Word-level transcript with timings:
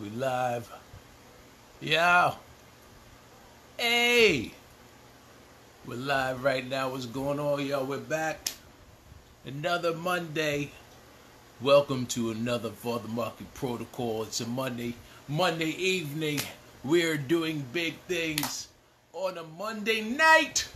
We 0.00 0.08
live. 0.08 0.72
Yeah. 1.80 2.34
Hey. 3.76 4.52
We're 5.86 5.96
live 5.96 6.42
right 6.42 6.66
now. 6.66 6.88
What's 6.90 7.04
going 7.04 7.38
on, 7.38 7.66
y'all? 7.66 7.84
We're 7.84 7.98
back. 7.98 8.52
Another 9.44 9.94
Monday. 9.94 10.70
Welcome 11.60 12.06
to 12.06 12.30
another 12.30 12.70
For 12.70 13.00
the 13.00 13.08
Market 13.08 13.52
Protocol. 13.52 14.22
It's 14.22 14.40
a 14.40 14.46
Monday, 14.46 14.94
Monday 15.28 15.72
evening. 15.72 16.40
We're 16.82 17.18
doing 17.18 17.62
big 17.74 17.94
things 18.08 18.68
on 19.12 19.36
a 19.36 19.44
Monday 19.44 20.00
night. 20.00 20.68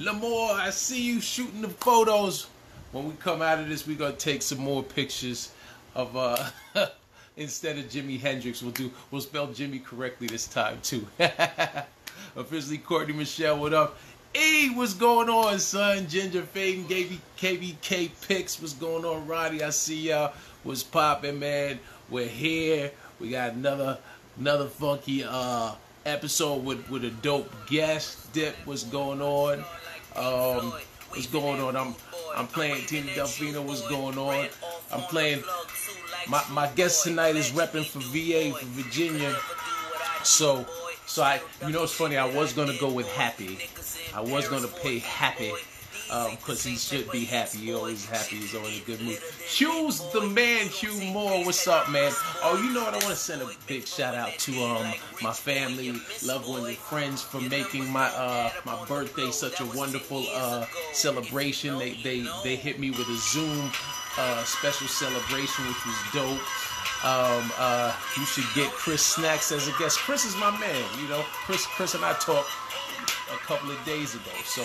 Lamore, 0.00 0.54
I 0.54 0.70
see 0.70 1.00
you 1.00 1.20
shooting 1.20 1.62
the 1.62 1.68
photos. 1.68 2.48
When 2.90 3.06
we 3.06 3.12
come 3.20 3.40
out 3.40 3.60
of 3.60 3.68
this, 3.68 3.86
we're 3.86 3.96
gonna 3.96 4.14
take 4.14 4.42
some 4.42 4.58
more 4.58 4.82
pictures 4.82 5.52
of 5.94 6.16
uh 6.16 6.50
instead 7.36 7.78
of 7.78 7.84
Jimi 7.86 8.20
Hendrix, 8.20 8.62
we'll 8.62 8.72
do 8.72 8.90
we'll 9.10 9.20
spell 9.20 9.46
Jimmy 9.48 9.78
correctly 9.78 10.26
this 10.26 10.46
time 10.46 10.78
too. 10.82 11.06
Officially 12.36 12.78
Courtney 12.78 13.14
Michelle, 13.14 13.58
what 13.58 13.74
up? 13.74 13.98
E, 14.34 14.70
what's 14.70 14.94
going 14.94 15.28
on, 15.28 15.58
son? 15.58 16.08
Ginger 16.08 16.42
Faden, 16.42 16.84
KB, 16.84 17.18
KBK 17.36 18.10
Picks, 18.26 18.60
what's 18.60 18.72
going 18.72 19.04
on, 19.04 19.26
Roddy? 19.26 19.62
I 19.62 19.70
see 19.70 20.08
y'all. 20.08 20.32
What's 20.62 20.82
popping, 20.82 21.38
man? 21.38 21.78
We're 22.08 22.28
here. 22.28 22.90
We 23.20 23.30
got 23.30 23.52
another 23.52 23.98
another 24.38 24.66
funky 24.66 25.24
uh 25.24 25.74
episode 26.06 26.64
with 26.64 26.88
with 26.88 27.04
a 27.04 27.10
dope 27.10 27.50
guest. 27.66 28.32
Dip, 28.32 28.56
what's 28.64 28.84
going 28.84 29.20
on? 29.20 29.58
Um, 30.16 30.72
what's 31.10 31.26
going 31.26 31.60
on? 31.60 31.76
I'm 31.76 31.94
I'm 32.34 32.46
playing 32.46 32.86
Tina 32.86 33.08
Delfino. 33.08 33.62
What's 33.62 33.86
going 33.88 34.16
on? 34.18 34.48
I'm 34.92 35.02
playing. 35.02 35.42
My 36.28 36.42
my 36.50 36.68
guest 36.68 37.04
tonight 37.04 37.36
is 37.36 37.50
repping 37.50 37.84
for 37.84 37.98
VA 37.98 38.56
for 38.56 38.66
Virginia. 38.66 39.34
So 40.22 40.64
so 41.06 41.22
I 41.22 41.40
you 41.66 41.72
know 41.72 41.82
it's 41.82 41.92
funny. 41.92 42.16
I 42.16 42.26
was 42.26 42.52
gonna 42.52 42.76
go 42.78 42.90
with 42.90 43.08
Happy. 43.08 43.58
I 44.14 44.20
was 44.20 44.48
gonna 44.48 44.68
pay 44.68 44.98
Happy. 44.98 45.52
Because 46.12 46.66
um, 46.66 46.72
he 46.72 46.76
should 46.76 47.10
be 47.10 47.24
happy. 47.24 47.58
He 47.58 47.72
always 47.72 48.04
happy. 48.04 48.36
He's 48.36 48.54
always 48.54 48.76
in 48.76 48.82
a 48.82 48.84
good 48.84 49.00
mood. 49.00 49.18
Choose 49.48 50.02
the 50.12 50.20
man, 50.20 50.66
Hugh 50.66 51.00
Moore. 51.10 51.42
What's 51.42 51.66
up, 51.66 51.90
man? 51.90 52.12
Oh, 52.42 52.62
you 52.62 52.74
know 52.74 52.82
what? 52.84 52.90
I 52.92 52.98
want 52.98 53.08
to 53.08 53.16
send 53.16 53.40
a 53.40 53.48
big 53.66 53.86
shout 53.86 54.14
out 54.14 54.30
to 54.40 54.52
um 54.62 54.92
my 55.22 55.32
family, 55.32 55.94
loved 56.22 56.46
ones, 56.46 56.66
and 56.68 56.76
friends 56.76 57.22
for 57.22 57.40
making 57.40 57.90
my 57.90 58.08
uh 58.08 58.50
my 58.66 58.84
birthday 58.84 59.30
such 59.30 59.60
a 59.60 59.64
wonderful 59.74 60.26
uh 60.34 60.66
celebration. 60.92 61.78
They 61.78 61.94
they 62.02 62.26
they 62.44 62.56
hit 62.56 62.78
me 62.78 62.90
with 62.90 63.08
a 63.08 63.16
Zoom 63.16 63.70
uh 64.18 64.44
special 64.44 64.88
celebration, 64.88 65.66
which 65.66 65.86
was 65.86 65.96
dope. 66.12 66.40
Um, 67.04 67.50
uh, 67.58 67.92
you 68.16 68.24
should 68.24 68.44
get 68.54 68.70
Chris 68.70 69.02
Snacks 69.02 69.50
as 69.50 69.66
a 69.66 69.72
guest. 69.76 69.98
Chris 69.98 70.24
is 70.24 70.36
my 70.36 70.56
man, 70.60 70.84
you 71.00 71.08
know. 71.08 71.22
Chris, 71.46 71.66
Chris 71.66 71.96
and 71.96 72.04
I 72.04 72.12
talked 72.12 72.48
a 73.32 73.38
couple 73.38 73.70
of 73.70 73.84
days 73.84 74.14
ago. 74.14 74.30
So, 74.44 74.62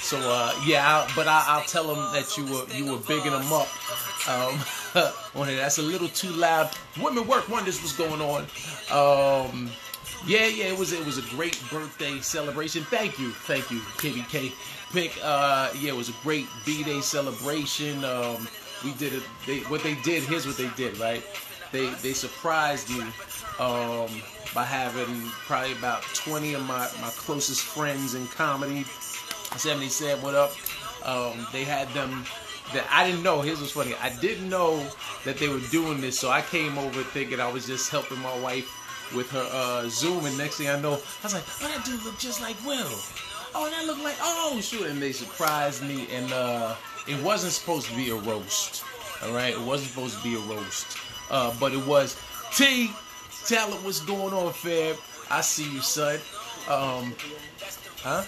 so 0.00 0.18
uh, 0.18 0.52
yeah. 0.64 0.86
I, 0.86 1.12
but 1.14 1.26
I, 1.26 1.56
will 1.56 1.64
tell 1.66 1.86
them 1.86 2.12
that 2.12 2.36
you 2.36 2.44
were 2.46 2.66
you 2.74 2.92
were 2.92 2.98
bigging 2.98 3.32
them 3.32 3.52
up 3.52 3.68
um, 4.28 4.58
on 5.40 5.48
it. 5.48 5.56
That's 5.56 5.78
a 5.78 5.82
little 5.82 6.08
too 6.08 6.30
loud. 6.30 6.70
Women 7.00 7.26
work 7.26 7.48
wonders. 7.48 7.80
What's 7.80 7.96
going 7.96 8.20
on? 8.20 8.42
Um, 8.90 9.70
yeah, 10.26 10.46
yeah. 10.46 10.66
It 10.66 10.78
was 10.78 10.92
it 10.92 11.04
was 11.04 11.18
a 11.18 11.34
great 11.34 11.60
birthday 11.70 12.20
celebration. 12.20 12.84
Thank 12.84 13.18
you, 13.18 13.30
thank 13.30 13.70
you, 13.70 13.80
KBK 13.80 14.52
pick. 14.92 15.12
Uh, 15.22 15.70
yeah, 15.78 15.92
it 15.92 15.96
was 15.96 16.08
a 16.08 16.14
great 16.22 16.46
B 16.64 16.82
day 16.82 17.00
celebration. 17.00 18.04
Um, 18.04 18.48
we 18.84 18.92
did 18.94 19.14
it. 19.14 19.22
They, 19.46 19.60
what 19.60 19.82
they 19.82 19.94
did. 19.96 20.22
Here's 20.24 20.46
what 20.46 20.56
they 20.56 20.70
did. 20.76 20.98
Right. 20.98 21.22
They 21.72 21.90
they 22.02 22.12
surprised 22.12 22.90
me. 22.90 23.04
Um, 23.58 24.08
by 24.54 24.64
having 24.64 25.22
probably 25.46 25.72
about 25.72 26.02
20 26.02 26.54
of 26.54 26.62
my, 26.62 26.88
my 27.00 27.10
closest 27.16 27.62
friends 27.62 28.14
in 28.14 28.26
comedy. 28.28 28.84
70 29.56 29.88
said, 29.88 30.22
What 30.22 30.34
up? 30.34 30.52
Um, 31.04 31.46
they 31.52 31.64
had 31.64 31.88
them 31.88 32.24
that 32.72 32.86
I 32.90 33.06
didn't 33.06 33.22
know. 33.22 33.40
Here's 33.40 33.60
what's 33.60 33.72
funny. 33.72 33.94
I 34.00 34.10
didn't 34.20 34.48
know 34.48 34.86
that 35.24 35.38
they 35.38 35.48
were 35.48 35.60
doing 35.70 36.00
this, 36.00 36.18
so 36.18 36.30
I 36.30 36.42
came 36.42 36.78
over 36.78 37.02
thinking 37.02 37.40
I 37.40 37.50
was 37.50 37.66
just 37.66 37.90
helping 37.90 38.18
my 38.18 38.38
wife 38.40 38.68
with 39.14 39.30
her 39.30 39.48
uh, 39.52 39.88
Zoom, 39.88 40.24
and 40.24 40.36
next 40.38 40.56
thing 40.58 40.68
I 40.68 40.80
know, 40.80 40.92
I 40.92 41.24
was 41.24 41.34
like, 41.34 41.44
"Oh, 41.62 41.68
that 41.68 41.84
dude 41.84 42.02
looked 42.04 42.20
just 42.20 42.40
like 42.40 42.56
Will." 42.64 42.98
Oh, 43.54 43.68
that 43.68 43.86
looked 43.86 44.04
like 44.04 44.16
oh 44.20 44.60
shoot, 44.60 44.86
and 44.86 45.02
they 45.02 45.12
surprised 45.12 45.82
me, 45.82 46.06
and 46.12 46.32
uh, 46.32 46.74
it 47.08 47.20
wasn't 47.22 47.52
supposed 47.52 47.88
to 47.88 47.96
be 47.96 48.10
a 48.10 48.14
roast. 48.14 48.84
All 49.24 49.32
right, 49.32 49.52
it 49.52 49.60
wasn't 49.60 49.90
supposed 49.90 50.16
to 50.18 50.22
be 50.22 50.36
a 50.36 50.54
roast, 50.54 50.96
uh, 51.30 51.52
but 51.58 51.72
it 51.72 51.84
was. 51.86 52.20
T, 52.54 52.90
tell 53.50 53.72
it 53.72 53.82
what's 53.82 53.98
going 53.98 54.32
on, 54.32 54.52
Fab? 54.52 54.96
I 55.28 55.40
see 55.40 55.64
you, 55.72 55.80
son. 55.80 56.20
Um, 56.68 57.12
huh? 57.98 58.22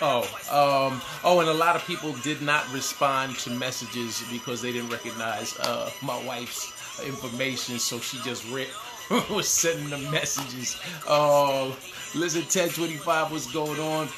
Oh, 0.00 0.22
um, 0.48 1.02
oh, 1.24 1.40
and 1.40 1.48
a 1.48 1.54
lot 1.54 1.74
of 1.74 1.84
people 1.84 2.12
did 2.22 2.40
not 2.40 2.72
respond 2.72 3.36
to 3.38 3.50
messages 3.50 4.22
because 4.30 4.62
they 4.62 4.70
didn't 4.70 4.90
recognize 4.90 5.58
uh, 5.58 5.90
my 6.02 6.24
wife's 6.24 6.72
information, 7.04 7.80
so 7.80 7.98
she 7.98 8.18
just 8.18 8.48
read, 8.52 8.68
was 9.28 9.48
sending 9.48 9.90
the 9.90 9.98
messages. 10.10 10.80
Oh, 11.08 11.76
listen, 12.14 12.42
1025, 12.42 13.32
what's 13.32 13.52
going 13.52 13.80
on? 13.80 14.08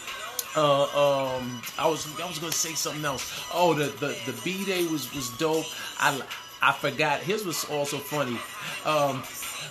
Uh, 0.54 0.82
um, 0.82 1.62
I 1.78 1.88
was 1.88 2.06
I 2.20 2.28
was 2.28 2.38
gonna 2.38 2.52
say 2.52 2.74
something 2.74 3.04
else. 3.04 3.32
Oh, 3.52 3.74
the 3.74 3.86
the, 3.86 4.16
the 4.30 4.38
B 4.44 4.64
day 4.64 4.86
was 4.86 5.12
was 5.12 5.30
dope. 5.36 5.64
I 5.98 6.22
I 6.62 6.72
forgot. 6.72 7.20
His 7.20 7.44
was 7.44 7.64
also 7.64 7.98
funny. 7.98 8.38
Um, 8.84 9.22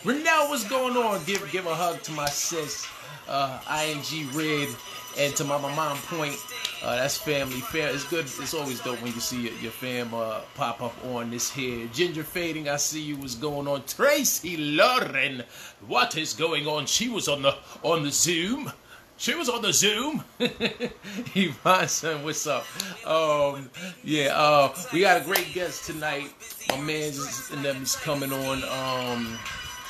Renell, 0.03 0.49
what's 0.49 0.67
going 0.67 0.97
on? 0.97 1.23
Give 1.25 1.49
give 1.51 1.65
a 1.65 1.73
hug 1.73 2.01
to 2.03 2.11
my 2.11 2.25
sis, 2.25 2.87
uh, 3.27 3.59
ing 3.69 4.29
red, 4.33 4.69
and 5.17 5.35
to 5.35 5.43
my, 5.43 5.57
my 5.57 5.73
mom 5.75 5.97
point. 5.97 6.37
Uh, 6.83 6.97
that's 6.97 7.17
family 7.17 7.61
fair. 7.61 7.89
It's 7.89 8.03
good. 8.03 8.25
It's 8.25 8.53
always 8.53 8.81
dope 8.81 9.01
when 9.01 9.13
you 9.13 9.21
see 9.21 9.43
your, 9.43 9.53
your 9.59 9.71
fam 9.71 10.13
uh, 10.13 10.41
pop 10.55 10.81
up 10.81 10.93
on 11.05 11.31
this 11.31 11.49
here. 11.49 11.87
Ginger 11.93 12.23
fading. 12.23 12.67
I 12.67 12.75
see 12.75 13.01
you. 13.01 13.15
What's 13.15 13.35
going 13.35 13.67
on? 13.67 13.83
Tracy 13.85 14.57
Lauren. 14.57 15.43
What 15.87 16.17
is 16.17 16.33
going 16.33 16.67
on? 16.67 16.85
She 16.85 17.07
was 17.07 17.29
on 17.29 17.41
the 17.41 17.55
on 17.83 18.03
the 18.03 18.11
Zoom. 18.11 18.71
She 19.23 19.35
was 19.35 19.47
on 19.47 19.61
the 19.61 19.71
Zoom. 19.71 20.21
Yvonne, 21.33 21.87
son, 21.87 22.25
what's 22.25 22.45
up? 22.45 22.65
Um, 23.07 23.69
yeah, 24.03 24.37
uh, 24.37 24.75
we 24.91 24.99
got 24.99 25.21
a 25.21 25.23
great 25.23 25.53
guest 25.53 25.85
tonight. 25.85 26.29
My 26.67 26.77
man 26.81 27.13
and 27.53 27.63
them 27.63 27.83
is 27.83 27.95
coming 27.95 28.33
on. 28.33 28.63
Um, 28.65 29.39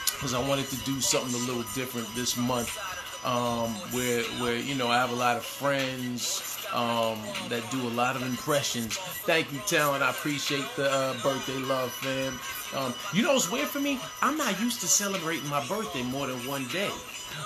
because 0.06 0.36
I 0.36 0.48
wanted 0.48 0.68
to 0.68 0.76
do 0.86 1.02
something 1.02 1.34
a 1.34 1.46
little 1.48 1.64
different 1.74 2.08
this 2.14 2.38
month. 2.38 2.78
Um, 3.26 3.72
where 3.90 4.22
where 4.40 4.56
you 4.56 4.76
know 4.76 4.90
I 4.90 4.98
have 4.98 5.12
a 5.12 5.16
lot 5.16 5.36
of 5.36 5.44
friends 5.44 6.64
um, 6.72 7.18
that 7.50 7.64
do 7.72 7.82
a 7.88 7.90
lot 7.90 8.16
of 8.16 8.22
impressions. 8.22 8.98
Thank 9.26 9.52
you, 9.52 9.58
talent. 9.66 10.04
I 10.04 10.12
appreciate 10.12 10.66
the 10.76 10.92
uh, 10.92 11.14
birthday 11.24 11.58
love, 11.58 11.92
fam. 11.92 12.40
Um, 12.80 12.94
you 13.14 13.24
know 13.24 13.34
what's 13.34 13.52
weird 13.52 13.68
for 13.68 13.80
me? 13.80 14.00
I'm 14.22 14.38
not 14.38 14.62
used 14.62 14.80
to 14.82 14.88
celebrating 14.88 15.50
my 15.50 15.66
birthday 15.66 16.04
more 16.04 16.28
than 16.28 16.38
one 16.46 16.68
day 16.68 16.92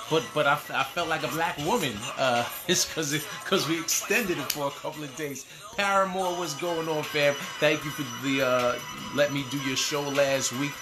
but 0.09 0.23
but 0.33 0.47
I, 0.47 0.53
I 0.73 0.83
felt 0.83 1.09
like 1.09 1.23
a 1.23 1.27
black 1.29 1.57
woman. 1.59 1.93
Uh, 2.17 2.47
it's 2.67 2.85
because 2.85 3.11
because 3.11 3.67
we 3.67 3.79
extended 3.79 4.37
it 4.37 4.51
for 4.51 4.67
a 4.67 4.71
couple 4.71 5.03
of 5.03 5.15
days. 5.15 5.45
Paramore, 5.75 6.35
what's 6.37 6.55
going 6.55 6.87
on, 6.87 7.03
fam? 7.03 7.35
Thank 7.59 7.83
you 7.85 7.91
for 7.91 8.03
the 8.25 8.45
uh, 8.45 8.79
let 9.15 9.33
me 9.33 9.45
do 9.51 9.57
your 9.59 9.77
show 9.77 10.01
last 10.01 10.53
week. 10.53 10.73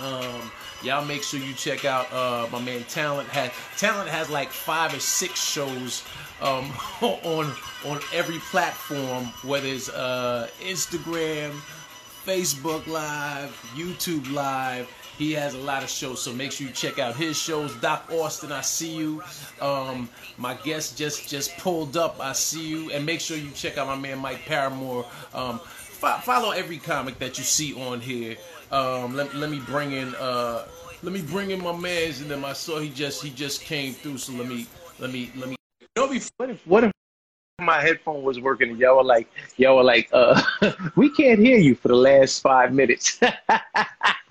Um, 0.00 0.52
y'all 0.82 1.04
make 1.04 1.22
sure 1.22 1.40
you 1.40 1.54
check 1.54 1.84
out 1.84 2.12
uh, 2.12 2.46
my 2.52 2.60
man 2.60 2.84
Talent. 2.84 3.28
Has 3.30 3.50
Talent 3.76 4.08
has 4.08 4.30
like 4.30 4.50
five 4.50 4.94
or 4.94 5.00
six 5.00 5.42
shows 5.42 6.04
um, 6.40 6.72
on 7.02 7.52
on 7.84 8.00
every 8.12 8.38
platform, 8.50 9.24
whether 9.42 9.66
it's 9.66 9.88
uh, 9.88 10.48
Instagram, 10.60 11.50
Facebook 12.24 12.86
Live, 12.86 13.50
YouTube 13.74 14.32
Live 14.32 14.88
he 15.18 15.32
has 15.32 15.54
a 15.54 15.58
lot 15.58 15.82
of 15.82 15.90
shows, 15.90 16.22
so 16.22 16.32
make 16.32 16.52
sure 16.52 16.68
you 16.68 16.72
check 16.72 17.00
out 17.00 17.16
his 17.16 17.36
shows. 17.36 17.74
Doc 17.76 18.08
Austin, 18.12 18.52
I 18.52 18.60
see 18.60 18.96
you. 18.96 19.20
Um, 19.60 20.08
my 20.36 20.54
guest 20.54 20.96
just 20.96 21.28
just 21.28 21.56
pulled 21.58 21.96
up. 21.96 22.20
I 22.20 22.32
see 22.32 22.68
you, 22.68 22.92
and 22.92 23.04
make 23.04 23.20
sure 23.20 23.36
you 23.36 23.50
check 23.50 23.78
out 23.78 23.88
my 23.88 23.96
man 23.96 24.20
Mike 24.20 24.44
Paramore. 24.46 25.04
Um, 25.34 25.58
fo- 25.58 26.18
follow 26.18 26.52
every 26.52 26.78
comic 26.78 27.18
that 27.18 27.36
you 27.36 27.42
see 27.42 27.74
on 27.74 28.00
here. 28.00 28.36
Um, 28.70 29.16
let, 29.16 29.34
let 29.34 29.50
me 29.50 29.58
bring 29.66 29.90
in 29.90 30.14
uh, 30.14 30.66
let 31.02 31.12
me 31.12 31.20
bring 31.20 31.50
in 31.50 31.62
my 31.62 31.76
man's, 31.76 32.20
and 32.20 32.30
then 32.30 32.44
I 32.44 32.52
saw 32.52 32.78
he 32.78 32.88
just 32.88 33.20
he 33.20 33.30
just 33.30 33.62
came 33.62 33.94
through. 33.94 34.18
So 34.18 34.32
let 34.34 34.46
me 34.46 34.68
let 35.00 35.10
me 35.10 35.32
let 35.34 35.48
me. 35.48 35.56
You 35.80 35.86
know, 35.96 36.20
what 36.36 36.50
if 36.50 36.66
what 36.66 36.84
if 36.84 36.92
my 37.60 37.80
headphone 37.80 38.22
was 38.22 38.38
working 38.38 38.70
and 38.70 38.78
y'all 38.78 38.98
were 38.98 39.02
like 39.02 39.28
y'all 39.56 39.74
were 39.74 39.82
like 39.82 40.08
uh, 40.12 40.40
we 40.94 41.10
can't 41.10 41.40
hear 41.40 41.58
you 41.58 41.74
for 41.74 41.88
the 41.88 41.96
last 41.96 42.40
five 42.40 42.72
minutes. 42.72 43.18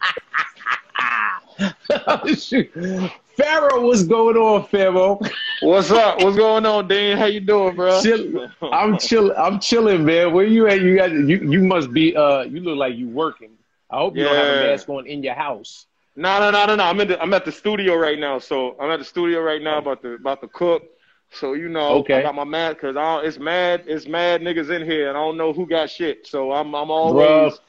Pharoah, 3.37 3.81
what's 3.81 4.03
going 4.03 4.37
on, 4.37 4.65
Pharoah? 4.67 5.17
What's 5.61 5.89
up? 5.91 6.21
What's 6.21 6.37
going 6.37 6.65
on, 6.65 6.87
Dean? 6.87 7.17
How 7.17 7.25
you 7.25 7.39
doing, 7.39 7.75
bro? 7.75 8.01
Chill, 8.01 8.47
I'm 8.61 8.97
chilling. 8.97 9.35
I'm 9.37 9.59
chilling, 9.59 10.05
man. 10.05 10.33
Where 10.33 10.45
you 10.45 10.67
at? 10.67 10.81
You 10.81 10.95
got 10.95 11.11
you. 11.11 11.37
You 11.37 11.63
must 11.63 11.91
be. 11.91 12.15
Uh, 12.15 12.41
you 12.43 12.59
look 12.59 12.77
like 12.77 12.95
you 12.95 13.07
working. 13.07 13.51
I 13.89 13.97
hope 13.97 14.15
you 14.15 14.23
yeah. 14.23 14.29
don't 14.29 14.37
have 14.37 14.57
a 14.57 14.67
mask 14.67 14.89
on 14.89 15.07
in 15.07 15.23
your 15.23 15.33
house. 15.33 15.87
No, 16.15 16.39
no, 16.39 16.51
no, 16.51 16.65
no, 16.65 16.75
no. 16.75 16.83
I'm 16.83 16.99
in 16.99 17.07
the, 17.07 17.21
I'm 17.21 17.33
at 17.33 17.45
the 17.45 17.51
studio 17.51 17.95
right 17.95 18.19
now. 18.19 18.37
So 18.39 18.75
I'm 18.79 18.91
at 18.91 18.99
the 18.99 19.05
studio 19.05 19.41
right 19.41 19.61
now 19.61 19.79
about 19.79 20.01
the 20.01 20.13
about 20.13 20.41
to 20.41 20.47
cook. 20.47 20.83
So 21.31 21.53
you 21.53 21.69
know, 21.69 21.95
Okay. 21.99 22.15
I 22.15 22.21
got 22.21 22.35
my 22.35 22.43
mad 22.43 22.75
because 22.75 22.95
I 22.95 23.21
it's 23.21 23.39
mad 23.39 23.83
it's 23.87 24.07
mad 24.07 24.41
niggas 24.41 24.69
in 24.69 24.83
here, 24.83 25.09
and 25.09 25.17
I 25.17 25.21
don't 25.21 25.37
know 25.37 25.53
who 25.53 25.65
got 25.65 25.89
shit. 25.89 26.27
So 26.27 26.51
I'm 26.51 26.75
I'm 26.75 26.91
always 26.91 27.59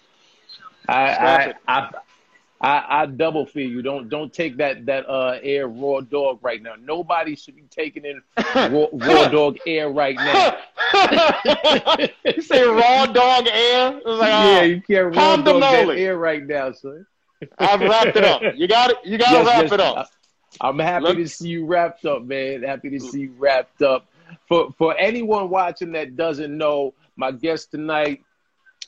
I 0.89 1.15
Scratch 1.15 1.57
I. 1.67 1.81
I 1.81 1.91
I 2.61 2.85
I 3.03 3.07
double 3.07 3.47
feel 3.47 3.69
you. 3.71 3.83
Don't 3.83 4.09
don't 4.09 4.33
take 4.33 4.57
that 4.57 4.87
that 4.87 5.09
uh 5.09 5.39
air 5.43 5.69
raw 5.69 6.01
dog 6.01 6.39
right 6.43 6.61
now. 6.61 6.75
Nobody 6.81 7.37
should 7.37 7.55
be 7.57 7.63
taking 7.71 8.05
in 8.05 8.21
raw, 8.55 8.87
raw 8.93 9.29
dog 9.29 9.59
air 9.67 9.89
right 9.91 10.17
now. 10.17 10.57
you 12.25 12.43
say 12.43 12.65
raw 12.65 13.07
dog 13.07 13.47
air? 13.47 13.97
It's 13.99 14.07
like, 14.07 14.29
yeah, 14.31 14.59
oh, 14.61 14.63
you 14.65 14.83
can't 14.83 15.15
raw 15.15 15.37
dog 15.37 15.61
that 15.61 15.89
air 15.91 16.17
right 16.19 16.45
now, 16.45 16.73
son. 16.73 17.07
I've 17.59 17.81
wrapped 17.81 18.17
it 18.17 18.25
up. 18.25 18.43
You 18.57 18.67
got 18.67 18.91
it. 18.91 18.97
You 19.05 19.17
got 19.19 19.29
to 19.31 19.33
Yes, 19.37 19.47
wrap 19.47 19.63
yes, 19.63 19.73
it 19.73 19.81
up. 19.81 19.97
I- 19.99 20.05
I'm 20.61 20.79
happy 20.79 21.05
Look- 21.05 21.17
to 21.19 21.29
see 21.29 21.49
you 21.49 21.67
wrapped 21.67 22.05
up, 22.07 22.23
man. 22.25 22.63
Happy 22.63 22.91
to 22.91 22.99
see 22.99 23.21
you 23.21 23.35
wrapped 23.39 23.83
up. 23.83 24.07
For 24.49 24.75
for 24.77 24.97
anyone 24.99 25.51
watching 25.51 25.93
that 25.93 26.17
doesn't 26.17 26.57
know, 26.57 26.95
my 27.17 27.31
guest 27.31 27.71
tonight, 27.71 28.23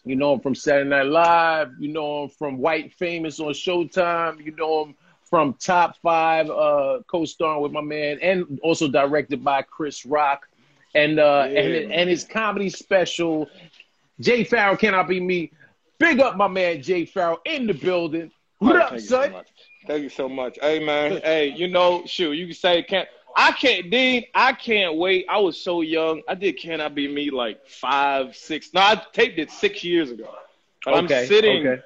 you 0.04 0.16
know 0.16 0.34
him 0.34 0.40
from 0.40 0.54
Saturday 0.54 0.88
Night 0.88 1.06
Live, 1.06 1.72
you 1.78 1.92
know 1.92 2.24
him 2.24 2.28
from 2.30 2.58
White 2.58 2.92
Famous 2.94 3.38
on 3.40 3.52
Showtime, 3.52 4.44
you 4.44 4.52
know 4.56 4.84
him 4.84 4.94
from 5.24 5.54
Top 5.54 5.96
Five, 6.02 6.50
uh, 6.50 7.00
co-starring 7.06 7.62
with 7.62 7.72
my 7.72 7.80
man, 7.80 8.18
and 8.22 8.58
also 8.62 8.88
directed 8.88 9.44
by 9.44 9.62
Chris 9.62 10.04
Rock, 10.04 10.48
and 10.94 11.18
uh, 11.18 11.46
Yeah. 11.48 11.60
and 11.60 11.92
and 11.92 12.10
his 12.10 12.24
comedy 12.24 12.68
special, 12.68 13.48
Jay 14.20 14.44
Pharoah 14.44 14.76
cannot 14.76 15.08
be 15.08 15.20
me. 15.20 15.50
Big 15.98 16.20
up 16.20 16.36
my 16.36 16.48
man 16.48 16.82
Jay 16.82 17.04
Pharoah 17.04 17.38
in 17.44 17.66
the 17.66 17.74
building. 17.74 18.30
What 18.58 18.76
Oh, 18.76 18.80
up, 18.80 18.90
thank 18.90 19.02
you 19.02 19.08
so 19.08 19.16
son? 19.22 19.32
much. 19.32 19.48
Thank 19.86 20.02
you 20.02 20.08
so 20.10 20.28
much. 20.28 20.58
Hey 20.60 20.78
man, 20.84 21.20
hey, 21.22 21.48
you 21.48 21.68
know, 21.68 22.04
shoot, 22.06 22.32
you 22.32 22.46
can 22.46 22.54
say 22.54 22.82
can't 22.82 23.08
I 23.36 23.52
can't 23.52 23.90
Dean, 23.90 24.24
I 24.34 24.52
can't 24.52 24.96
wait. 24.96 25.26
I 25.28 25.38
was 25.38 25.60
so 25.60 25.80
young. 25.82 26.22
I 26.28 26.34
did 26.34 26.58
Can 26.58 26.80
I 26.80 26.88
Be 26.88 27.06
Me 27.08 27.30
like 27.30 27.66
five, 27.66 28.36
six. 28.36 28.72
No, 28.74 28.80
I 28.80 29.00
taped 29.12 29.38
it 29.38 29.50
six 29.50 29.84
years 29.84 30.10
ago. 30.10 30.28
But 30.84 31.04
Okay, 31.04 31.20
I'm 31.22 31.26
sitting 31.26 31.66
okay. 31.66 31.82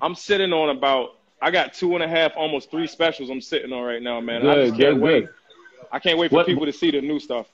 I'm 0.00 0.14
sitting 0.14 0.52
on 0.52 0.76
about 0.76 1.16
I 1.40 1.50
got 1.50 1.72
two 1.72 1.94
and 1.94 2.02
a 2.02 2.08
half, 2.08 2.32
almost 2.36 2.70
three 2.70 2.86
specials 2.86 3.30
I'm 3.30 3.40
sitting 3.40 3.72
on 3.72 3.82
right 3.84 4.02
now, 4.02 4.20
man. 4.20 4.46
I 4.46 4.54
Good, 4.54 4.66
just 4.68 4.80
can't 4.80 4.94
good, 4.96 5.02
wait. 5.02 5.20
good. 5.26 5.34
I 5.92 5.98
can't 6.00 6.18
wait 6.18 6.30
for 6.30 6.36
What- 6.36 6.46
people 6.46 6.66
to 6.66 6.72
see 6.72 6.90
the 6.90 7.00
new 7.00 7.20
stuff. 7.20 7.46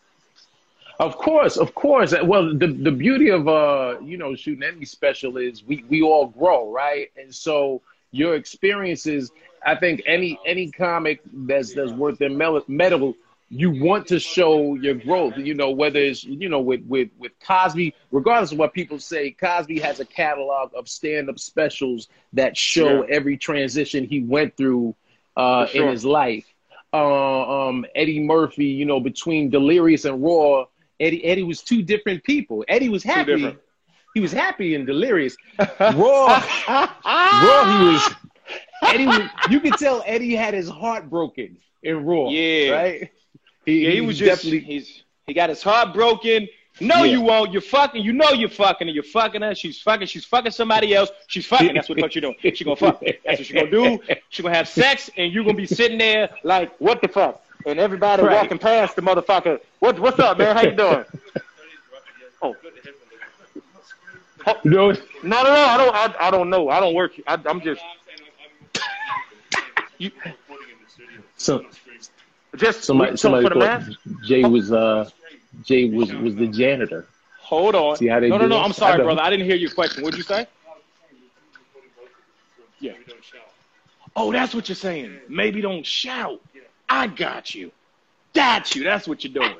Of 1.00 1.16
course, 1.16 1.56
of 1.56 1.74
course. 1.74 2.14
Well, 2.22 2.54
the 2.56 2.68
the 2.68 2.92
beauty 2.92 3.28
of 3.30 3.48
uh, 3.48 3.96
you 4.02 4.16
know, 4.16 4.36
shooting 4.36 4.62
any 4.62 4.84
special 4.84 5.36
is 5.38 5.64
we 5.64 5.84
we 5.88 6.02
all 6.02 6.26
grow, 6.28 6.70
right? 6.70 7.10
And 7.16 7.34
so 7.34 7.82
your 8.12 8.36
experiences, 8.36 9.32
I 9.66 9.74
think 9.74 10.02
any 10.06 10.38
any 10.46 10.70
comic 10.70 11.20
that's 11.32 11.74
that's 11.74 11.90
worth 11.90 12.18
their 12.18 12.30
medical, 12.30 13.14
you 13.48 13.70
want 13.82 14.06
to 14.08 14.18
show 14.18 14.74
your 14.74 14.94
growth. 14.94 15.36
You 15.36 15.54
know, 15.54 15.70
whether 15.70 15.98
it's 16.00 16.24
you 16.24 16.48
know 16.48 16.60
with 16.60 16.82
with 16.86 17.10
with 17.18 17.32
Cosby, 17.40 17.94
regardless 18.10 18.52
of 18.52 18.58
what 18.58 18.72
people 18.72 18.98
say, 18.98 19.30
Cosby 19.30 19.78
has 19.80 20.00
a 20.00 20.04
catalog 20.04 20.70
of 20.74 20.88
stand 20.88 21.28
up 21.28 21.38
specials 21.38 22.08
that 22.32 22.56
show 22.56 23.02
Yeah. 23.02 23.14
every 23.16 23.36
transition 23.36 24.04
he 24.04 24.20
went 24.22 24.56
through 24.56 24.94
uh, 25.36 25.66
sure. 25.66 25.84
in 25.84 25.90
his 25.92 26.04
life. 26.04 26.46
Uh, 26.92 27.66
um, 27.68 27.84
Eddie 27.94 28.20
Murphy, 28.20 28.66
you 28.66 28.84
know, 28.84 29.00
between 29.00 29.50
Delirious 29.50 30.04
and 30.04 30.22
Raw, 30.22 30.66
Eddie 31.00 31.24
Eddie 31.24 31.42
was 31.42 31.62
two 31.62 31.82
different 31.82 32.22
people. 32.24 32.64
Eddie 32.68 32.88
was 32.88 33.02
happy. 33.02 33.56
He 34.14 34.20
was 34.20 34.32
happy 34.32 34.76
and 34.76 34.86
Delirious. 34.86 35.36
Raw, 35.80 36.40
Raw, 36.68 37.78
he 37.78 37.84
was. 37.84 38.14
Eddie, 38.82 39.06
was, 39.06 39.28
you 39.50 39.60
could 39.60 39.74
tell 39.74 40.02
Eddie 40.06 40.36
had 40.36 40.54
his 40.54 40.68
heart 40.68 41.10
broken 41.10 41.56
in 41.82 42.04
Raw. 42.04 42.28
Yeah. 42.30 42.70
right. 42.70 43.10
He, 43.66 43.90
he 43.90 44.00
was 44.00 44.18
just 44.18 44.42
definitely. 44.42 44.60
he's 44.60 45.02
he 45.26 45.32
got 45.34 45.48
his 45.48 45.62
heart 45.62 45.94
broken. 45.94 46.48
No, 46.80 47.04
Yeah. 47.04 47.12
you 47.12 47.20
won't. 47.20 47.52
You're 47.52 47.62
fucking. 47.62 48.02
You 48.02 48.12
know 48.12 48.30
you're 48.30 48.48
fucking. 48.48 48.88
And 48.88 48.94
you're 48.94 49.04
fucking 49.04 49.42
her. 49.42 49.54
She's 49.54 49.80
fucking. 49.80 50.08
She's 50.08 50.24
fucking 50.24 50.50
somebody 50.50 50.92
else. 50.94 51.10
She's 51.28 51.46
fucking. 51.46 51.74
That's 51.74 51.88
what 51.88 51.96
the 51.96 52.02
fuck 52.02 52.14
you 52.16 52.20
doing. 52.20 52.34
She 52.54 52.64
gonna 52.64 52.76
fuck. 52.76 53.00
That's 53.00 53.38
what 53.38 53.46
she 53.46 53.54
gonna 53.54 53.70
do. 53.70 54.00
She 54.30 54.42
gonna 54.42 54.54
have 54.56 54.68
sex, 54.68 55.08
and 55.16 55.32
you 55.32 55.44
gonna 55.44 55.54
be 55.54 55.66
sitting 55.66 55.98
there 55.98 56.30
like, 56.42 56.74
what 56.80 57.00
the 57.00 57.08
fuck? 57.08 57.40
And 57.64 57.78
everybody 57.78 58.22
Right. 58.24 58.34
walking 58.42 58.58
past 58.58 58.96
the 58.96 59.02
motherfucker. 59.02 59.60
What 59.78 59.98
what's 60.00 60.18
up, 60.18 60.36
man? 60.38 60.56
How 60.56 60.62
you 60.62 60.72
doing? 60.72 61.04
Oh. 62.42 62.54
No, 64.64 64.90
no, 64.90 64.98
no. 65.22 65.40
I 65.42 65.76
don't. 65.78 65.94
I, 65.94 66.14
I 66.26 66.30
don't 66.30 66.50
know. 66.50 66.68
I 66.68 66.80
don't 66.80 66.94
work. 66.94 67.12
I, 67.26 67.38
I'm 67.46 67.60
just 67.62 67.80
you, 69.98 70.10
so 71.36 71.64
just 72.56 72.84
somebody 72.84 73.16
somebody 73.16 73.46
for 73.46 73.54
the 73.54 73.60
thought 73.60 73.86
math. 73.86 74.24
Jay 74.24 74.44
was 74.44 74.72
uh 74.72 75.08
Jay 75.64 75.88
was 75.88 76.12
was 76.12 76.34
the 76.34 76.46
janitor. 76.48 77.06
Hold 77.38 77.74
on. 77.74 77.96
See 77.96 78.06
how 78.06 78.20
they 78.20 78.28
no, 78.28 78.38
no, 78.38 78.46
no. 78.46 78.56
this? 78.56 78.64
I'm 78.64 78.72
sorry, 78.72 78.98
know. 78.98 79.04
brother. 79.04 79.22
I 79.22 79.30
didn't 79.30 79.46
hear 79.46 79.56
your 79.56 79.70
question. 79.70 80.02
What'd 80.02 80.16
you 80.16 80.24
say? 80.24 80.46
Yeah. 82.80 82.92
Oh, 84.16 84.32
that's 84.32 84.54
what 84.54 84.68
you're 84.68 84.76
saying. 84.76 85.18
Maybe 85.28 85.60
don't 85.60 85.84
shout. 85.84 86.40
I 86.88 87.06
got 87.06 87.54
you. 87.54 87.72
Got 88.34 88.74
you. 88.74 88.84
That's 88.84 89.08
what 89.08 89.24
you're 89.24 89.32
doing. 89.32 89.56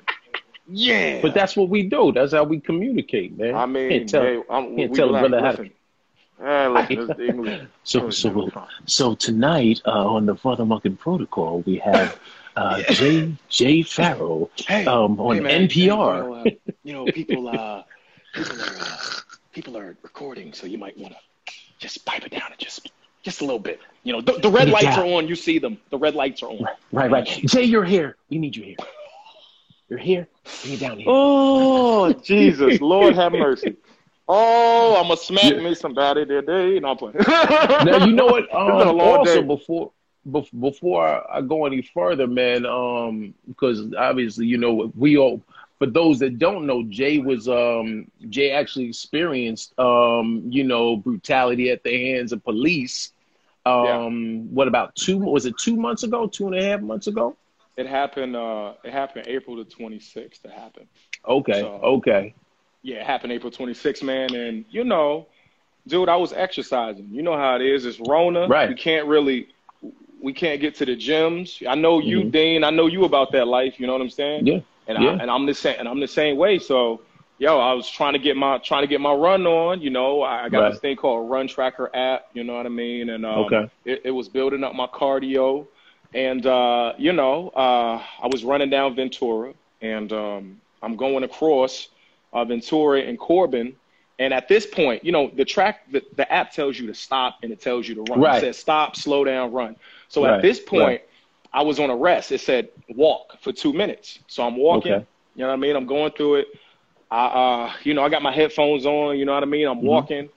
Yeah. 0.69 1.21
But 1.21 1.35
that's 1.35 1.57
what 1.57 1.69
we 1.69 1.85
do. 1.85 2.13
That's 2.13 2.33
how 2.33 2.45
we 2.45 2.61
communicate, 2.61 3.37
man. 3.39 3.55
I 3.55 3.67
mean, 3.67 3.91
can't 3.91 4.09
tell, 4.09 4.23
hey, 4.23 4.43
I'm, 4.51 4.77
can't 4.77 4.91
we 4.91 4.97
tell 4.97 5.09
a 5.09 5.21
black. 5.21 5.29
brother 5.29 5.41
how 5.41 5.53
to. 5.53 5.63
listen. 5.63 5.75
Eh, 6.43 6.69
listen, 6.69 7.07
the 7.17 7.27
English. 7.27 7.63
So, 7.85 8.11
so, 8.11 8.51
so 8.87 9.15
tonight 9.15 9.83
uh, 9.87 9.91
on 9.91 10.27
the 10.27 10.35
Father 10.35 10.65
Mucking 10.65 10.97
Protocol, 10.97 11.61
we 11.67 11.79
have 11.79 12.19
uh, 12.57 12.83
Jay 12.91 13.35
Jay 13.49 13.83
Pharoah 13.83 14.47
Hey, 14.67 14.85
um, 14.87 15.19
on 15.21 15.37
hey, 15.37 15.41
man, 15.41 15.69
NPR. 15.69 15.77
You 15.77 15.87
know, 15.89 16.33
uh, 16.35 16.45
you 16.85 16.93
know, 16.93 17.09
people, 17.09 17.49
uh, 17.49 17.83
people 18.35 18.61
are, 18.63 18.77
uh, 18.79 18.97
people 19.53 19.77
are 19.77 19.97
recording, 20.03 20.53
so 20.53 20.67
you 20.67 20.79
might 20.79 20.97
want 20.99 21.15
to 21.15 21.19
just 21.79 22.05
pipe 22.05 22.25
it 22.25 22.31
down 22.33 22.51
and 22.51 22.59
just, 22.59 22.91
just 23.23 23.41
a 23.41 23.45
little 23.45 23.59
bit. 23.59 23.81
You 24.05 24.13
know, 24.13 24.21
the, 24.21 24.33
the 24.41 24.51
red 24.51 24.69
Yeah. 24.69 24.75
lights 24.75 24.97
are 24.99 25.05
on. 25.05 25.29
You 25.29 25.35
see 25.35 25.59
them. 25.59 25.79
The 25.91 25.99
red 25.99 26.15
lights 26.15 26.43
are 26.43 26.51
on. 26.51 26.67
Right, 26.93 27.11
right. 27.11 27.27
Jay, 27.27 27.65
you're 27.65 27.85
here. 27.85 28.17
We 28.31 28.39
need 28.39 28.55
you 28.57 28.63
here. 28.65 28.77
You're 29.89 29.99
here. 29.99 30.29
Bring 30.63 30.75
it 30.75 30.81
down 30.81 30.99
here. 30.99 31.07
Oh, 31.09 32.13
Jesus. 32.23 32.81
Lord 32.81 33.15
have 33.15 33.33
mercy. 33.33 33.77
Oh, 34.27 34.97
I'm 34.97 35.07
going 35.07 35.19
to 35.19 35.23
smack 35.25 35.57
me 35.57 35.75
somebody 35.75 36.25
today. 36.25 36.81
No, 36.81 36.89
I'm 36.91 36.97
playing. 36.97 37.17
now 37.19 38.05
you 38.07 38.13
know 38.13 38.27
what? 38.27 38.45
It's 38.53 38.53
been 38.53 38.89
a 38.89 38.91
Um, 38.91 38.97
long 38.97 39.19
also, 39.19 39.41
day. 39.41 39.47
before 39.47 39.87
bef- 39.89 39.93
before 40.31 41.31
I, 41.31 41.41
go 41.43 41.67
any 41.67 41.83
further, 41.83 42.27
man, 42.27 42.65
um, 42.67 43.35
because 43.47 43.83
obviously 43.97 44.47
you 44.47 44.59
know 44.59 44.93
we 44.97 45.17
all. 45.17 45.43
For 45.81 45.87
those 45.87 46.21
that 46.21 46.39
don't 46.39 46.67
know, 46.67 46.85
Jay 46.85 47.19
was 47.19 47.49
um, 47.49 48.09
Jay 48.31 48.53
actually 48.53 48.87
experienced 48.87 49.79
um, 49.79 50.43
you 50.49 50.65
know 50.65 50.97
brutality 50.97 51.71
at 51.71 51.83
the 51.83 52.13
hands 52.13 52.33
of 52.33 52.43
police. 52.45 53.13
Um, 53.67 54.55
what 54.55 54.69
about 54.69 54.95
two? 54.95 55.19
Was 55.19 55.47
it 55.47 55.57
two 55.59 55.77
months 55.77 56.03
ago? 56.03 56.27
Two 56.27 56.47
and 56.47 56.57
a 56.57 56.63
half 56.63 56.81
months 56.81 57.07
ago? 57.07 57.37
It 57.77 57.87
happened. 57.87 58.37
Uh, 58.37 58.75
it 58.85 58.93
happened 58.93 59.27
April 59.27 59.57
the 59.57 59.65
26th. 59.65 60.45
It 60.45 60.51
happened. 60.51 60.87
Okay, 61.27 61.61
So- 61.61 61.81
okay, 61.83 62.35
Yeah, 62.83 62.97
it 62.97 63.07
happened 63.07 63.33
April 63.33 63.51
26th, 63.51 64.03
man. 64.03 64.35
And 64.35 64.65
you 64.71 64.85
know, 64.85 65.27
dude, 65.87 66.09
I 66.09 66.17
was 66.17 66.33
exercising. 66.33 67.09
You 67.11 67.23
know 67.23 67.37
how 67.37 67.57
it 67.57 67.63
is. 67.63 67.85
It's 67.87 67.99
Rona. 67.99 68.47
Right. 68.47 68.69
We 68.69 68.75
can't 68.75 69.07
really. 69.09 69.49
We 70.23 70.33
can't 70.33 70.61
get 70.61 70.77
to 70.77 70.87
the 70.87 70.97
gyms. 70.97 71.63
I 71.67 71.75
know 71.75 71.99
you, 71.99 72.21
Mhm. 72.25 72.31
Dean. 72.33 72.65
I 72.65 72.71
know 72.71 72.87
you 72.87 73.05
about 73.05 73.33
that 73.33 73.47
life. 73.47 73.79
You 73.79 73.87
know 73.87 73.93
what 73.93 74.03
I'm 74.03 74.11
saying? 74.11 74.47
yeah, 74.47 74.61
And 74.87 74.99
yeah. 75.03 75.11
I, 75.11 75.23
and 75.23 75.31
I'm 75.31 75.47
the 75.47 75.55
same. 75.55 75.77
And 75.79 75.89
I'm 75.89 76.01
the 76.01 76.09
same 76.09 76.37
way. 76.37 76.59
So, 76.59 77.03
yo, 77.39 77.59
I 77.59 77.73
was 77.75 77.89
trying 77.89 78.15
to 78.15 78.19
get 78.19 78.37
my 78.37 78.59
trying 78.59 78.83
to 78.83 78.87
get 78.87 79.01
my 79.01 79.13
run 79.13 79.47
on. 79.47 79.81
You 79.83 79.91
know, 79.91 80.23
I, 80.23 80.45
I 80.45 80.49
got 80.49 80.61
Right. 80.61 80.71
this 80.73 80.81
thing 80.81 80.97
called 80.97 81.31
Run 81.31 81.47
Tracker 81.47 81.91
app. 81.95 82.27
You 82.33 82.45
know 82.45 82.55
what 82.57 82.67
I 82.67 82.71
mean? 82.71 83.11
And 83.11 83.27
um, 83.27 83.45
Okay. 83.45 83.69
it, 83.85 84.03
it 84.07 84.11
was 84.11 84.29
building 84.29 84.65
up 84.65 84.75
my 84.75 84.87
cardio. 84.87 85.67
And 86.15 86.47
uh, 86.47 86.95
you 86.97 87.13
know, 87.13 87.49
uh, 87.51 88.01
I 88.23 88.29
was 88.29 88.45
running 88.45 88.71
down 88.71 88.95
Ventura, 88.95 89.53
and 89.83 90.13
um, 90.13 90.61
I'm 90.81 90.97
going 90.97 91.25
across 91.25 91.89
uh, 92.33 92.45
Ventura 92.45 93.01
and 93.01 93.19
Corbin. 93.19 93.75
And 94.21 94.33
at 94.33 94.47
this 94.47 94.65
point, 94.65 95.05
you 95.05 95.11
know, 95.11 95.29
the 95.35 95.45
track, 95.45 95.91
the, 95.91 96.01
the 96.15 96.31
app 96.33 96.53
tells 96.53 96.79
you 96.79 96.87
to 96.87 96.95
stop 96.95 97.39
and 97.43 97.51
it 97.51 97.61
tells 97.61 97.89
you 97.89 97.97
to 97.97 98.03
run. 98.03 98.21
Right. 98.21 98.37
It 98.37 98.41
says 98.47 98.59
stop, 98.59 98.95
slow 98.95 99.25
down, 99.25 99.53
run. 99.53 99.75
So 100.15 100.25
Right, 100.25 100.35
at 100.37 100.43
this 100.43 100.61
point, 100.61 100.85
right. 100.87 101.01
I 101.53 101.63
was 101.63 101.81
on 101.81 101.91
a 101.91 101.97
rest. 101.97 102.31
It 102.31 102.41
said 102.41 102.69
walk 102.89 103.37
for 103.43 103.53
two 103.53 103.73
minutes. 103.73 104.21
So 104.29 104.45
I'm 104.45 104.57
walking. 104.57 104.93
Okay. 104.93 105.07
You 105.35 105.43
know 105.43 105.49
what 105.49 105.55
I 105.55 105.57
mean? 105.57 105.75
I'm 105.75 105.87
going 105.87 106.13
through 106.13 106.37
it. 106.37 106.47
I, 107.11 107.27
uh, 107.27 107.73
you 107.83 107.95
know, 107.95 108.03
I 108.05 108.09
got 108.09 108.23
my 108.23 108.33
headphones 108.33 108.87
on. 108.87 109.19
You 109.19 109.25
know 109.25 109.35
what 109.35 109.43
I 109.43 109.47
mean? 109.47 109.67
I'm 109.67 109.79
Mm-hmm. 109.79 109.87
walking, 109.87 110.29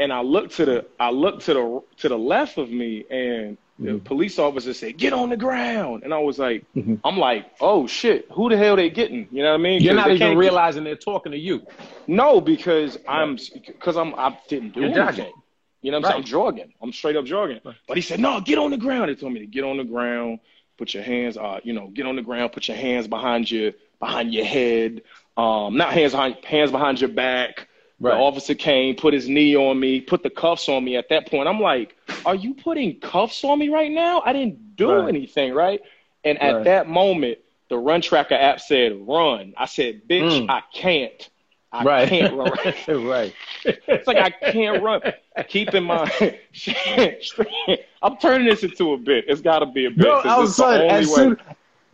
and 0.00 0.12
I 0.12 0.20
look 0.22 0.50
to 0.52 0.64
the, 0.64 0.86
I 0.98 1.10
look 1.10 1.40
to 1.42 1.54
the, 1.54 1.80
to 1.98 2.08
the 2.08 2.18
left 2.18 2.58
of 2.58 2.68
me, 2.70 3.04
and 3.08 3.56
the 3.78 3.92
Mhm. 3.92 4.04
police 4.04 4.38
officer 4.40 4.74
said, 4.74 4.96
"Get 4.98 5.12
on 5.12 5.30
the 5.30 5.36
ground." 5.36 6.02
And 6.04 6.12
I 6.12 6.18
was 6.18 6.38
like, 6.38 6.64
Mhm. 6.76 6.98
I'm 7.04 7.18
like, 7.18 7.46
oh 7.60 7.86
shit, 7.86 8.26
who 8.32 8.48
the 8.48 8.56
hell 8.56 8.74
they 8.76 8.90
getting? 8.90 9.28
You 9.30 9.42
know 9.44 9.50
what 9.50 9.60
I 9.60 9.62
mean? 9.62 9.82
You're 9.82 9.94
not 9.94 10.10
even 10.10 10.36
realizing 10.36 10.82
they're 10.84 10.96
talking 10.96 11.32
to 11.32 11.38
you. 11.38 11.62
No, 12.08 12.40
because 12.40 12.98
I'm, 13.08 13.38
because 13.66 13.96
I'm, 13.96 14.14
I 14.16 14.36
didn't 14.48 14.74
do 14.74 14.80
You're 14.80 14.90
anything. 14.90 15.16
jogging. 15.16 15.32
You 15.84 15.90
know 15.90 15.98
what 15.98 16.06
I'm 16.06 16.12
saying? 16.12 16.14
Right. 16.14 16.24
I'm 16.24 16.30
jogging. 16.56 16.72
I'm 16.80 16.92
straight 16.94 17.14
up 17.16 17.26
jogging. 17.26 17.60
But 17.86 17.96
he 17.98 18.00
said, 18.00 18.18
no, 18.18 18.40
get 18.40 18.56
on 18.56 18.70
the 18.70 18.78
ground. 18.78 19.10
He 19.10 19.16
told 19.16 19.34
me 19.34 19.40
to 19.40 19.46
get 19.46 19.64
on 19.64 19.76
the 19.76 19.84
ground, 19.84 20.40
put 20.78 20.94
your 20.94 21.02
hands, 21.02 21.36
uh, 21.36 21.60
you 21.62 21.74
know, 21.74 21.88
get 21.88 22.06
on 22.06 22.16
the 22.16 22.22
ground, 22.22 22.52
put 22.52 22.68
your 22.68 22.76
hands 22.78 23.06
behind 23.06 23.50
your 23.50 23.72
behind 24.00 24.32
your 24.32 24.46
head. 24.46 25.02
Um, 25.36 25.76
not 25.76 25.92
hands 25.92 26.12
behind 26.12 26.36
hands 26.42 26.70
behind 26.70 27.02
your 27.02 27.10
back. 27.10 27.68
Right. 28.00 28.12
The 28.16 28.16
officer 28.16 28.54
came, 28.54 28.96
put 28.96 29.12
his 29.12 29.28
knee 29.28 29.54
on 29.56 29.78
me, 29.78 30.00
put 30.00 30.22
the 30.22 30.30
cuffs 30.30 30.70
on 30.70 30.82
me. 30.82 30.96
At 30.96 31.10
that 31.10 31.30
point, 31.30 31.48
I'm 31.48 31.60
like, 31.60 31.94
"Are 32.24 32.34
you 32.34 32.54
putting 32.54 32.98
cuffs 32.98 33.44
on 33.44 33.58
me 33.58 33.68
right 33.68 33.90
now? 33.90 34.22
I 34.24 34.32
didn't 34.32 34.76
do 34.76 34.90
Right. 34.90 35.08
anything, 35.10 35.52
right?" 35.52 35.82
And 36.24 36.40
at 36.40 36.54
Right. 36.54 36.64
that 36.64 36.88
moment, 36.88 37.38
the 37.68 37.76
Run 37.76 38.00
Tracker 38.00 38.34
app 38.34 38.60
said, 38.60 39.06
"Run." 39.06 39.52
I 39.58 39.66
said, 39.66 40.08
"Bitch, 40.08 40.46
Mm. 40.46 40.46
I 40.48 40.62
can't. 40.72 41.28
I 41.74 41.84
Right. 41.84 42.08
can't 42.08 42.34
run." 42.36 42.52
right. 42.88 43.34
It's 43.64 44.06
like 44.06 44.18
I 44.18 44.30
can't 44.30 44.82
run. 44.82 45.00
Keep 45.48 45.74
in 45.74 45.84
mind, 45.84 46.10
I'm 48.02 48.16
turning 48.18 48.46
this 48.46 48.62
into 48.62 48.92
a 48.92 48.98
bit. 48.98 49.24
It's 49.26 49.40
got 49.40 49.60
to 49.60 49.66
be 49.66 49.86
a 49.86 49.90
bit. 49.90 50.04
No, 50.04 50.12
I 50.12 50.38
was 50.38 50.54
saying, 50.54 50.90
as 50.90 51.08
way. 51.08 51.14
soon 51.14 51.36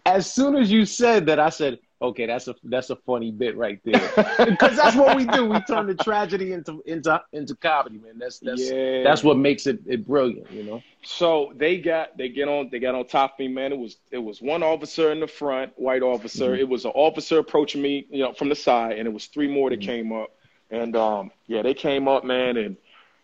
as 0.04 0.32
soon 0.32 0.56
as 0.56 0.70
you 0.70 0.84
said 0.84 1.26
that, 1.26 1.38
I 1.38 1.48
said, 1.50 1.78
okay, 2.02 2.26
that's 2.26 2.48
a 2.48 2.54
that's 2.64 2.90
a 2.90 2.96
funny 2.96 3.30
bit 3.30 3.56
right 3.56 3.80
there. 3.84 4.00
Because 4.46 4.76
that's 4.76 4.96
what 4.96 5.16
we 5.16 5.26
do. 5.26 5.46
We 5.46 5.60
turn 5.60 5.86
the 5.86 5.94
tragedy 5.94 6.52
into 6.52 6.82
into 6.86 7.22
into 7.32 7.54
comedy, 7.56 7.98
man. 7.98 8.18
That's 8.18 8.38
that's 8.38 8.70
Yeah. 8.70 9.02
that's 9.02 9.22
what 9.22 9.36
makes 9.38 9.66
it, 9.66 9.80
it 9.86 10.06
brilliant, 10.06 10.50
you 10.50 10.62
know. 10.62 10.82
So 11.02 11.52
they 11.56 11.78
got 11.78 12.16
they 12.16 12.28
get 12.28 12.48
on 12.48 12.68
they 12.70 12.78
got 12.78 12.94
on 12.94 13.06
top 13.06 13.34
of 13.34 13.38
me, 13.40 13.48
man. 13.48 13.72
It 13.72 13.78
was 13.78 13.96
it 14.10 14.18
was 14.18 14.40
one 14.40 14.62
officer 14.62 15.12
in 15.12 15.20
the 15.20 15.26
front, 15.26 15.72
white 15.76 16.02
officer. 16.02 16.50
Mm-hmm. 16.52 16.60
It 16.60 16.68
was 16.68 16.84
an 16.84 16.92
officer 16.94 17.38
approaching 17.38 17.82
me, 17.82 18.06
you 18.10 18.22
know, 18.22 18.32
from 18.32 18.48
the 18.48 18.54
side, 18.56 18.98
and 18.98 19.06
it 19.06 19.12
was 19.12 19.26
three 19.26 19.48
more 19.48 19.70
that 19.70 19.80
Mm-hmm. 19.80 19.86
came 19.90 20.12
up. 20.12 20.30
And 20.70 20.94
um, 20.96 21.30
yeah, 21.48 21.62
they 21.62 21.74
came 21.74 22.06
up, 22.08 22.24
man. 22.24 22.56
And 22.56 22.76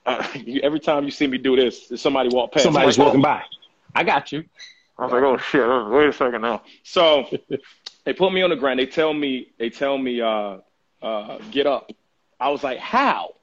uh, 0.04 0.26
you, 0.34 0.60
every 0.62 0.80
time 0.80 1.04
you 1.04 1.10
see 1.10 1.26
me 1.26 1.38
do 1.38 1.56
this, 1.56 1.92
somebody 1.96 2.28
walk 2.28 2.52
past. 2.52 2.64
Somebody's 2.64 2.98
I'm 2.98 3.04
walking 3.06 3.22
by. 3.22 3.42
I 3.94 4.04
got 4.04 4.32
you. 4.32 4.44
I 4.98 5.04
was 5.04 5.12
like, 5.12 5.22
oh 5.22 5.36
shit, 5.36 5.90
wait 5.92 6.08
a 6.08 6.12
second 6.12 6.40
now. 6.40 6.62
So 6.82 7.26
they 8.06 8.14
put 8.14 8.32
me 8.32 8.40
on 8.40 8.50
the 8.50 8.56
ground. 8.56 8.78
They 8.78 8.86
tell 8.86 9.12
me, 9.12 9.48
they 9.58 9.68
tell 9.68 9.98
me, 9.98 10.22
uh, 10.22 10.58
uh, 11.02 11.38
get 11.50 11.66
up. 11.66 11.90
I 12.40 12.48
was 12.48 12.64
like, 12.64 12.78
how? 12.78 13.34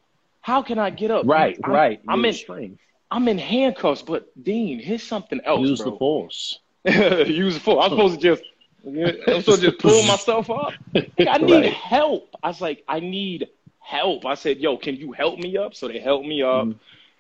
How 0.42 0.64
can 0.64 0.80
I 0.80 0.90
get 0.90 1.12
up? 1.12 1.26
Right, 1.28 1.60
I'm, 1.64 1.72
right. 1.72 2.02
I'm 2.08 2.20
You're 2.22 2.28
in, 2.30 2.34
strength. 2.34 2.82
I'm 3.12 3.28
in 3.28 3.38
handcuffs, 3.38 4.02
but 4.02 4.28
Dean, 4.42 4.80
here's 4.80 5.04
something 5.04 5.40
else, 5.46 5.62
Use 5.62 5.82
bro. 5.84 5.92
the 5.92 5.98
force. 5.98 6.60
Use 6.86 7.54
the 7.56 7.60
force. 7.60 7.84
I'm 7.86 7.92
supposed 7.92 8.20
to 8.22 8.28
just, 8.36 8.44
I'm 8.86 9.42
supposed 9.42 9.62
to 9.62 9.72
just 9.72 9.80
pull 9.80 10.02
myself 10.08 10.50
up. 10.50 10.74
Like, 10.96 11.28
I 11.30 11.38
need 11.40 11.52
Right. 11.66 11.74
help. 11.74 12.36
I 12.42 12.48
was 12.48 12.62
like, 12.62 12.84
I 12.88 13.00
need 13.00 13.50
help. 13.80 14.26
I 14.26 14.36
said, 14.36 14.58
yo, 14.58 14.78
can 14.78 14.96
you 14.96 15.12
help 15.12 15.40
me 15.40 15.58
up? 15.58 15.76
So 15.76 15.88
they 15.88 16.00
helped 16.00 16.26
me 16.26 16.42
up. 16.42 16.68
Mhm. 16.68 16.76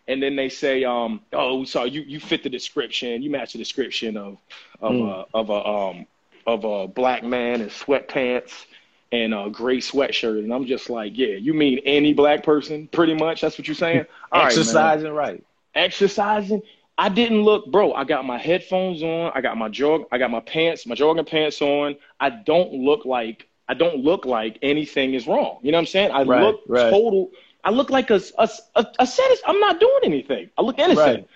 And 0.07 0.21
then 0.21 0.35
they 0.35 0.49
say, 0.49 0.83
um, 0.83 1.21
oh, 1.31 1.63
saw 1.63 1.83
you, 1.85 2.01
you 2.01 2.19
fit 2.19 2.43
the 2.43 2.49
description. 2.49 3.21
You 3.21 3.29
match 3.29 3.53
the 3.53 3.57
description 3.59 4.17
of, 4.17 4.37
of, 4.81 4.95
Mm. 4.95 5.07
a, 5.09 5.25
of 5.37 5.49
a, 5.49 5.65
um, 5.65 6.07
of 6.47 6.63
a 6.65 6.87
black 6.87 7.23
man 7.23 7.61
in 7.61 7.69
sweatpants 7.69 8.65
and 9.11 9.33
a 9.33 9.49
gray 9.49 9.77
sweatshirt. 9.77 10.39
And 10.39 10.53
I'm 10.53 10.65
just 10.65 10.89
like, 10.89 11.17
yeah, 11.17 11.35
you 11.35 11.53
mean 11.53 11.79
any 11.85 12.13
black 12.13 12.43
person? 12.43 12.87
Pretty 12.87 13.13
much. 13.13 13.41
That's 13.41 13.57
what 13.57 13.67
you're 13.67 13.75
saying? 13.75 14.05
All 14.31 14.43
right, 14.43 14.57
Exercising 14.57 15.11
right. 15.13 15.43
exercising. 15.75 16.61
I 16.97 17.09
didn't 17.09 17.41
look, 17.41 17.71
bro. 17.71 17.93
I 17.93 18.03
got 18.03 18.25
my 18.25 18.37
headphones 18.37 19.01
on. 19.01 19.31
I 19.33 19.41
got 19.41 19.57
my 19.57 19.69
jog. 19.69 20.03
I 20.11 20.17
got 20.17 20.29
my 20.31 20.41
pants, 20.41 20.85
my 20.85 20.95
jogging 20.95 21.25
pants 21.25 21.61
on. 21.61 21.95
I 22.19 22.29
don't 22.29 22.73
look 22.73 23.05
like 23.05 23.47
I 23.67 23.73
don't 23.73 23.97
look 23.97 24.25
like 24.25 24.59
anything 24.61 25.13
is 25.13 25.27
wrong. 25.27 25.59
You 25.63 25.71
know 25.71 25.77
what 25.77 25.81
I'm 25.81 25.85
saying? 25.87 26.11
I 26.11 26.23
Right, 26.23 26.41
look 26.41 26.61
right. 26.67 26.89
total. 26.91 27.31
I 27.63 27.71
look 27.71 27.89
like 27.89 28.11
a 28.11 28.21
a, 28.37 28.49
a, 28.75 28.85
a. 28.99 29.07
I'm 29.47 29.59
not 29.59 29.79
doing 29.79 30.01
anything. 30.03 30.49
I 30.57 30.61
look 30.61 30.77
innocent. 30.79 31.27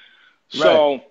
Right. 0.53 0.83
So 0.83 1.01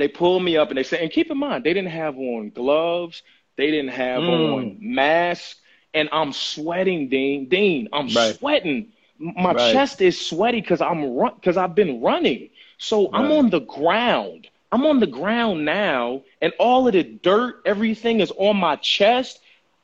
they 0.00 0.08
pulled 0.08 0.42
me 0.42 0.56
up 0.56 0.68
and 0.70 0.78
they 0.78 0.84
said, 0.84 1.00
and 1.00 1.10
keep 1.10 1.30
in 1.30 1.38
mind, 1.38 1.64
they 1.64 1.74
didn't 1.74 1.90
have 1.90 2.16
on 2.16 2.50
gloves. 2.50 3.22
They 3.56 3.70
didn't 3.70 3.90
have 3.92 4.28
Mm. 4.28 4.28
on 4.28 4.78
masks. 4.80 5.60
And 5.94 6.08
I'm 6.12 6.32
sweating, 6.32 7.08
Dean. 7.08 7.48
Dean, 7.48 7.88
I'm 7.92 8.08
Right. 8.08 8.38
sweating. 8.38 8.92
My 9.18 9.52
Right. 9.52 9.54
chest 9.54 10.00
is 10.02 10.20
sweaty 10.20 10.60
because 10.60 10.80
I'm 10.80 11.04
run 11.16 11.34
because 11.34 11.56
I've 11.56 11.74
been 11.74 12.00
running. 12.00 12.50
So 12.78 13.10
I'm 13.14 13.30
on 13.32 13.50
the 13.50 13.60
ground. 13.60 14.48
I'm 14.72 14.86
on 14.86 15.00
the 15.00 15.06
ground 15.06 15.64
now, 15.64 16.22
and 16.40 16.52
all 16.58 16.86
of 16.86 16.94
the 16.94 17.02
dirt, 17.02 17.62
everything 17.66 18.20
is 18.20 18.32
on 18.36 18.56
my 18.56 18.76
chest. 18.76 19.40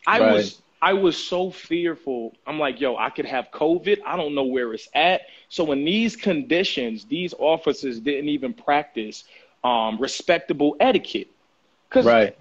I 0.07 0.21
Right. 0.21 0.23
was 0.23 0.63
I 0.83 0.95
was 0.95 1.17
so 1.17 1.51
fearful. 1.51 2.35
I'm 2.47 2.59
like, 2.59 2.81
yo, 2.81 2.97
I 2.97 3.11
could 3.11 3.27
have 3.27 3.51
COVID. 3.53 3.99
I 4.07 4.17
don't 4.17 4.35
know 4.35 4.45
where 4.45 4.73
it's 4.75 4.89
at. 4.95 5.23
So 5.49 5.73
in 5.73 5.85
these 5.85 6.17
conditions, 6.17 7.05
these 7.07 7.35
officers 7.39 8.01
didn't 8.01 8.29
even 8.29 8.53
practice 8.55 9.25
um, 9.67 9.99
respectable 9.99 10.77
etiquette. 10.81 11.29
Cause, 11.91 12.07
Right. 12.07 12.37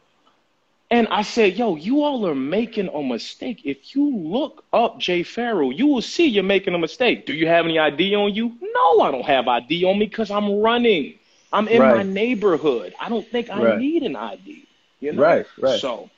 And 0.91 1.08
I 1.10 1.24
said, 1.24 1.58
yo, 1.58 1.75
you 1.75 2.03
all 2.03 2.27
are 2.27 2.36
making 2.36 2.89
a 2.89 3.01
mistake. 3.01 3.62
If 3.65 3.96
you 3.96 4.15
look 4.15 4.63
up 4.72 5.00
Jay 5.00 5.24
Pharoah, 5.24 5.74
you 5.74 5.88
will 5.88 6.01
see 6.01 6.27
you're 6.27 6.44
making 6.44 6.75
a 6.75 6.77
mistake. 6.77 7.25
Do 7.25 7.34
you 7.34 7.48
have 7.48 7.65
any 7.65 7.79
ID 7.79 8.15
on 8.15 8.34
you? 8.36 8.55
No, 8.62 9.01
I 9.01 9.12
don't 9.12 9.25
have 9.25 9.48
ID 9.48 9.84
on 9.86 9.98
me 9.98 10.05
because 10.05 10.29
I'm 10.29 10.60
running. 10.60 11.15
I'm 11.51 11.67
in 11.67 11.82
my 11.88 12.03
neighborhood. 12.03 12.94
I 13.00 13.10
don't 13.10 13.27
think 13.32 13.50
I 13.50 13.63
Right. 13.63 13.79
need 13.79 14.03
an 14.03 14.15
ID. 14.15 14.67
You 15.00 15.13
know? 15.13 15.22
Right, 15.24 15.48
right. 15.60 15.79
So, 15.79 16.10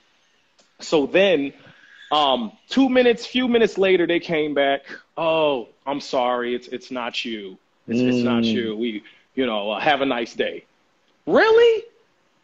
so 0.82 1.06
then, 1.08 1.54
um, 2.12 2.52
two 2.70 2.90
minutes, 2.90 3.26
few 3.26 3.48
minutes 3.48 3.78
later, 3.78 4.06
they 4.06 4.20
came 4.20 4.54
back. 4.54 4.82
Oh, 5.18 5.70
I'm 5.86 6.02
sorry, 6.02 6.56
it's 6.56 6.68
it's 6.68 6.92
not 6.92 7.24
you. 7.24 7.58
It's, 7.88 8.02
it's 8.02 8.24
not 8.24 8.44
Mm. 8.44 8.54
you. 8.54 8.76
We, 8.76 9.04
you 9.36 9.46
know, 9.46 9.72
uh, 9.72 9.80
have 9.80 10.02
a 10.02 10.06
nice 10.06 10.34
day. 10.36 10.66
Really? 11.28 11.84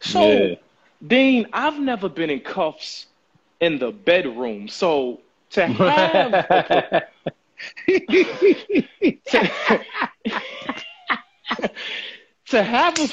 So, 0.02 0.32
Yeah. 0.32 0.56
Dean, 1.06 1.48
I've 1.54 1.80
never 1.80 2.10
been 2.10 2.30
in 2.30 2.42
cuffs 2.42 3.08
in 3.62 3.80
the 3.80 3.92
bedroom. 3.92 4.68
So 4.70 5.22
to 5.52 5.68
have 5.68 7.04
to 12.48 12.64
have 12.64 13.00
a, 13.00 13.10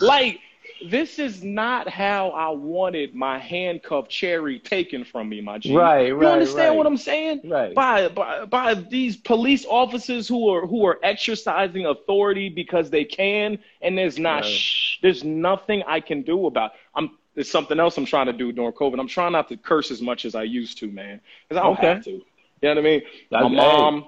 like 0.00 0.40
this 0.88 1.18
is 1.18 1.42
not 1.42 1.88
how 1.88 2.30
I 2.30 2.48
wanted 2.50 3.14
my 3.14 3.38
handcuffed 3.38 4.10
cherry 4.10 4.58
taken 4.58 5.04
from 5.04 5.28
me, 5.28 5.40
my 5.40 5.58
G. 5.58 5.74
Right, 5.74 6.14
You 6.18 6.26
right, 6.26 6.32
understand 6.32 6.70
right. 6.70 6.76
what 6.76 6.86
I'm 6.86 6.96
saying? 6.96 7.42
Right. 7.44 7.74
By, 7.74 8.08
by 8.08 8.44
by 8.46 8.74
these 8.74 9.16
police 9.16 9.64
officers 9.68 10.26
who 10.28 10.48
are 10.50 10.66
who 10.66 10.84
are 10.86 10.98
exercising 11.02 11.86
authority 11.86 12.48
because 12.48 12.90
they 12.90 13.04
can, 13.04 13.58
and 13.80 13.96
there's 13.96 14.18
not 14.18 14.42
Right. 14.42 14.44
shh, 14.44 14.98
there's 15.02 15.24
nothing 15.24 15.82
I 15.86 16.00
can 16.00 16.22
do 16.22 16.46
about. 16.46 16.72
I'm 16.94 17.10
there's 17.34 17.50
something 17.50 17.78
else 17.78 17.96
I'm 17.96 18.06
trying 18.06 18.26
to 18.26 18.32
do 18.32 18.52
during 18.52 18.72
COVID. 18.72 18.98
I'm 18.98 19.08
trying 19.08 19.32
not 19.32 19.48
to 19.48 19.56
curse 19.56 19.90
as 19.90 20.00
much 20.02 20.24
as 20.24 20.34
I 20.34 20.42
used 20.42 20.78
to, 20.78 20.90
man, 20.90 21.20
because 21.48 21.60
I 21.60 21.64
don't 21.64 21.72
Okay. 21.74 21.86
have 21.94 22.02
to. 22.04 22.10
You 22.10 22.20
know 22.62 22.68
what 22.70 22.78
I 22.78 22.80
mean? 22.82 23.02
I- 23.32 23.42
My 23.42 23.48
mom, 23.48 24.04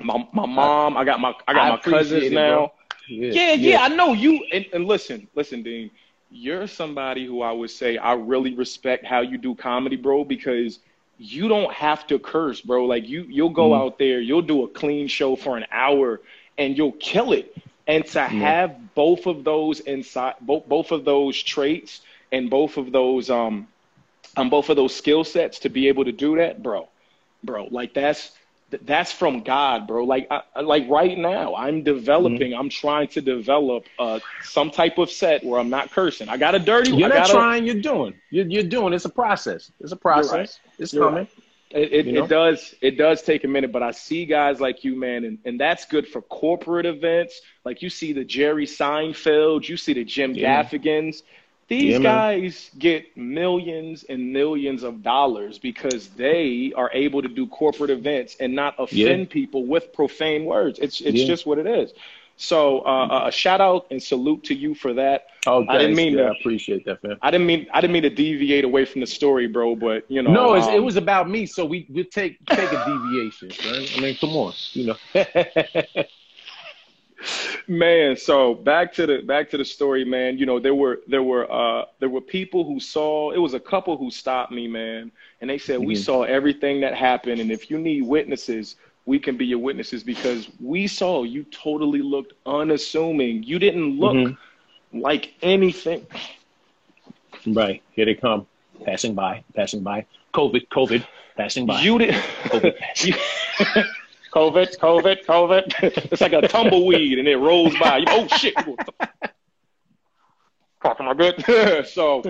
my 0.00 0.26
my 0.32 0.46
mom. 0.46 0.96
I 0.96 1.04
got 1.04 1.20
my 1.20 1.34
I 1.46 1.54
got 1.54 1.66
I 1.66 1.68
my 1.68 1.76
cousins 1.78 2.30
now. 2.30 2.68
bro. 2.68 2.72
Yeah, 3.08 3.54
yeah, 3.54 3.82
I 3.82 3.88
know 3.88 4.12
you. 4.12 4.44
And, 4.52 4.66
and 4.72 4.84
listen, 4.86 5.28
listen, 5.34 5.62
Dean, 5.62 5.90
you're 6.30 6.66
somebody 6.66 7.24
who 7.26 7.42
I 7.42 7.52
would 7.52 7.70
say 7.70 7.96
I 7.96 8.14
really 8.14 8.54
respect 8.54 9.04
how 9.06 9.20
you 9.20 9.38
do 9.38 9.54
comedy, 9.54 9.96
bro, 9.96 10.24
because 10.24 10.78
you 11.18 11.48
don't 11.48 11.72
have 11.72 12.06
to 12.08 12.18
curse, 12.18 12.60
bro. 12.60 12.84
Like 12.86 13.08
you, 13.08 13.24
you'll 13.28 13.50
go 13.50 13.72
Mhm. 13.72 13.74
out 13.74 13.98
there, 13.98 14.20
you'll 14.20 14.42
do 14.42 14.64
a 14.64 14.68
clean 14.68 15.08
show 15.08 15.36
for 15.36 15.56
an 15.56 15.66
hour, 15.70 16.20
and 16.58 16.76
you'll 16.76 16.92
kill 17.00 17.32
it. 17.32 17.54
And 17.86 18.06
to 18.08 18.20
have 18.22 18.94
both 18.94 19.26
of 19.26 19.44
those 19.44 19.80
inside, 19.80 20.34
both 20.40 20.66
both 20.66 20.90
of 20.92 21.04
those 21.04 21.40
traits, 21.42 22.00
and 22.32 22.50
both 22.50 22.76
of 22.76 22.92
those 22.92 23.30
um, 23.30 23.68
on 24.36 24.48
both 24.50 24.68
of 24.70 24.76
those 24.76 24.94
skill 24.94 25.24
sets 25.24 25.60
to 25.60 25.68
be 25.68 25.88
able 25.88 26.04
to 26.04 26.12
do 26.12 26.36
that, 26.36 26.62
bro, 26.62 26.88
bro, 27.42 27.66
like 27.70 27.94
that's 27.94 28.32
th- 28.70 28.82
that's 28.84 29.12
from 29.12 29.42
God, 29.42 29.86
bro. 29.86 30.04
Like, 30.04 30.28
I, 30.30 30.60
like 30.60 30.88
right 30.88 31.16
now, 31.16 31.54
I'm 31.54 31.82
developing. 31.82 32.52
Mm-hmm. 32.52 32.60
I'm 32.60 32.68
trying 32.68 33.08
to 33.08 33.20
develop 33.20 33.84
uh, 33.98 34.20
some 34.42 34.70
type 34.70 34.98
of 34.98 35.10
set 35.10 35.44
where 35.44 35.60
I'm 35.60 35.70
not 35.70 35.90
cursing. 35.90 36.28
I 36.28 36.36
got 36.36 36.54
a 36.54 36.58
dirty. 36.58 36.90
You're 36.92 37.06
I 37.06 37.16
not 37.16 37.26
got 37.26 37.30
a, 37.30 37.32
trying, 37.32 37.66
you're 37.66 37.80
doing. 37.80 38.14
You're, 38.30 38.46
you're 38.46 38.62
doing. 38.62 38.92
It's 38.92 39.04
a 39.04 39.10
process. 39.10 39.70
It's 39.80 39.92
a 39.92 39.96
process. 39.96 40.32
right. 40.32 40.60
It's 40.78 40.92
You're 40.92 41.04
coming. 41.08 41.28
It, 41.70 41.92
it, 41.92 42.06
You 42.06 42.12
know? 42.12 42.24
it 42.24 42.28
does 42.28 42.74
it 42.80 42.96
does 42.96 43.20
take 43.22 43.44
a 43.44 43.48
minute, 43.48 43.72
but 43.72 43.82
I 43.82 43.90
see 43.90 44.24
guys 44.24 44.58
like 44.58 44.84
you, 44.84 44.96
man, 44.96 45.24
and, 45.24 45.38
and 45.44 45.60
that's 45.60 45.84
good 45.84 46.08
for 46.08 46.22
corporate 46.22 46.86
events. 46.86 47.42
Like 47.64 47.82
you 47.82 47.90
see 47.90 48.14
the 48.14 48.24
Jerry 48.24 48.64
Seinfeld, 48.66 49.68
you 49.68 49.76
see 49.76 49.92
the 49.92 50.04
Jim 50.04 50.32
Yeah. 50.34 50.62
Gaffigans. 50.62 51.22
These 51.68 51.98
Yeah, 51.98 52.00
guys 52.00 52.70
get 52.78 53.16
millions 53.16 54.04
and 54.04 54.32
millions 54.32 54.82
of 54.82 55.02
dollars 55.02 55.58
because 55.58 56.08
they 56.10 56.72
are 56.76 56.90
able 56.92 57.22
to 57.22 57.28
do 57.28 57.46
corporate 57.46 57.90
events 57.90 58.36
and 58.40 58.54
not 58.54 58.74
offend 58.78 59.30
Yeah. 59.30 59.30
people 59.30 59.66
with 59.66 59.92
profane 59.92 60.44
words. 60.44 60.78
It's 60.78 61.00
it's 61.00 61.22
Yeah. 61.22 61.24
just 61.24 61.46
what 61.46 61.58
it 61.58 61.66
is. 61.66 61.92
So 62.36 62.80
uh, 62.80 63.24
a 63.26 63.32
shout 63.32 63.60
out 63.60 63.86
and 63.90 64.02
salute 64.02 64.44
to 64.44 64.54
you 64.54 64.74
for 64.74 64.94
that. 64.94 65.26
Oh, 65.46 65.66
I 65.68 65.78
didn't 65.78 65.96
mean 65.96 66.16
yeah, 66.16 66.18
to. 66.18 66.28
I 66.28 66.32
appreciate 66.32 66.84
that, 66.86 67.00
fam. 67.02 67.20
I 67.20 67.30
didn't 67.30 67.46
mean 67.46 67.66
I 67.72 67.80
didn't 67.80 67.92
mean 67.92 68.02
to 68.02 68.10
deviate 68.10 68.64
away 68.64 68.84
from 68.84 69.00
the 69.00 69.06
story, 69.06 69.46
bro. 69.46 69.74
But 69.76 70.04
you 70.10 70.22
know, 70.22 70.32
No, 70.32 70.54
it's, 70.54 70.68
it 70.68 70.78
um, 70.78 70.84
was 70.84 70.96
about 70.96 71.28
me, 71.28 71.46
so 71.46 71.64
we 71.64 71.86
we 71.90 72.04
take 72.04 72.38
take 72.52 72.72
a 72.72 72.76
deviation, 72.76 73.56
right? 73.62 73.90
I 73.94 73.98
mean, 74.00 74.16
come 74.18 74.30
on, 74.36 74.54
you 74.72 74.84
know. 74.86 74.96
man. 77.66 78.16
So 78.16 78.54
back 78.54 78.92
to 78.94 79.06
the 79.06 79.18
back 79.22 79.50
to 79.50 79.58
the 79.58 79.64
story, 79.64 80.04
man. 80.04 80.38
You 80.38 80.46
know, 80.46 80.58
there 80.58 80.74
were 80.74 81.00
there 81.06 81.22
were 81.22 81.50
uh 81.50 81.84
there 82.00 82.08
were 82.08 82.20
people 82.20 82.64
who 82.64 82.80
saw. 82.80 83.30
It 83.32 83.38
was 83.38 83.54
a 83.54 83.60
couple 83.60 83.96
who 83.96 84.10
stopped 84.10 84.52
me, 84.52 84.68
man, 84.68 85.10
and 85.40 85.50
they 85.50 85.58
said 85.58 85.80
we 85.80 85.94
Mhm. 85.94 86.04
saw 86.04 86.22
everything 86.22 86.80
that 86.80 86.94
happened, 86.94 87.40
and 87.40 87.50
if 87.50 87.70
you 87.70 87.78
need 87.78 88.02
witnesses. 88.02 88.76
We 89.06 89.18
can 89.18 89.38
be 89.38 89.46
your 89.46 89.58
witnesses 89.58 90.02
because 90.04 90.50
we 90.60 90.86
saw 90.86 91.22
you 91.22 91.44
totally 91.44 92.02
looked 92.02 92.34
unassuming. 92.44 93.42
You 93.42 93.58
didn't 93.58 93.98
look 93.98 94.14
Mhm. 94.14 94.36
like 94.92 95.32
anything. 95.42 96.06
right 97.46 97.82
here 97.92 98.04
they 98.04 98.14
come, 98.14 98.46
passing 98.84 99.14
by, 99.14 99.44
passing 99.54 99.82
by. 99.82 100.04
COVID, 100.34 100.68
COVID, 100.68 101.06
passing 101.36 101.66
by. 101.66 101.80
You 101.80 101.98
did. 101.98 102.14
COVID. 102.14 102.74
you, 104.34 104.40
COVID, 104.40 104.78
COVID, 104.78 105.24
COVID. 105.24 106.08
It's 106.12 106.20
like 106.20 106.32
a 106.32 106.46
tumbleweed 106.46 107.18
and 107.18 107.28
it 107.28 107.36
rolls 107.36 107.76
by. 107.78 107.98
You, 107.98 108.06
oh 108.08 108.26
shit! 108.28 108.54
Talking 110.82 111.06
my 111.06 111.14
good. 111.14 111.86
so, 111.88 112.22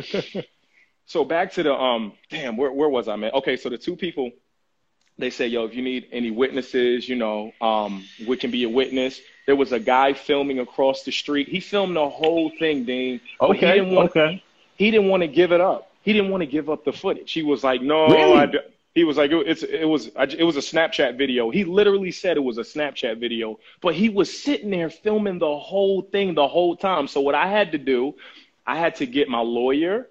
so 1.07 1.25
back 1.25 1.53
to 1.55 1.63
the 1.63 1.75
um. 1.75 2.13
Damn, 2.31 2.57
where 2.57 2.73
where 2.73 2.89
was 2.89 3.09
I, 3.09 3.17
man? 3.17 3.33
Okay, 3.35 3.57
so 3.57 3.69
the 3.69 3.79
two 3.79 3.97
people, 3.97 4.31
they 5.19 5.31
say, 5.31 5.47
yo, 5.47 5.65
if 5.65 5.75
you 5.75 5.83
need 5.83 6.09
any 6.13 6.31
witnesses, 6.31 7.09
you 7.09 7.17
know, 7.17 7.53
um, 7.61 8.05
we 8.27 8.37
can 8.37 8.51
be 8.51 8.65
a 8.65 8.69
witness. 8.69 9.21
There 9.47 9.57
was 9.57 9.73
a 9.73 9.81
guy 9.81 10.13
filming 10.13 10.61
across 10.61 11.03
the 11.05 11.13
street. 11.13 11.49
He 11.49 11.61
filmed 11.61 11.97
the 11.97 12.09
whole 12.09 12.51
thing, 12.59 12.85
Dean. 12.85 13.21
but 13.41 13.57
he 13.57 13.67
okay, 13.67 13.79
didn't 13.79 13.95
want 13.95 14.11
okay. 14.11 14.43
he 14.77 14.91
didn't 14.91 15.09
want 15.09 15.23
to 15.23 15.29
give 15.29 15.53
it 15.53 15.61
up. 15.61 15.91
He 16.03 16.13
didn't 16.13 16.31
want 16.31 16.43
to 16.43 16.47
give 16.47 16.71
up 16.71 16.85
the 16.85 16.93
footage. 16.93 17.33
He 17.33 17.43
was 17.43 17.63
like, 17.63 17.83
"No, 17.83 18.09
Really? 18.09 18.33
I 18.39 18.47
d-" 18.47 18.59
he 18.99 19.05
was 19.05 19.17
like, 19.17 19.31
"It's 19.33 19.63
it 19.63 19.85
was 19.85 20.09
it 20.09 20.43
was 20.43 20.57
a 20.57 20.61
Snapchat 20.73 21.17
video." 21.17 21.51
He 21.51 21.63
literally 21.65 22.11
said 22.11 22.37
it 22.37 22.41
was 22.51 22.59
a 22.59 22.63
Snapchat 22.75 23.19
video, 23.19 23.61
but 23.81 23.95
he 23.95 24.09
was 24.09 24.29
sitting 24.47 24.71
there 24.71 24.91
filming 24.91 25.39
the 25.39 25.57
whole 25.57 26.03
thing 26.03 26.35
the 26.35 26.49
whole 26.49 26.75
time. 26.77 27.07
So 27.07 27.21
what 27.21 27.37
I 27.37 27.47
had 27.47 27.73
to 27.73 27.79
do, 27.79 28.17
I 28.67 28.77
had 28.77 28.97
to 28.97 29.07
get 29.07 29.29
my 29.29 29.41
lawyer, 29.41 30.09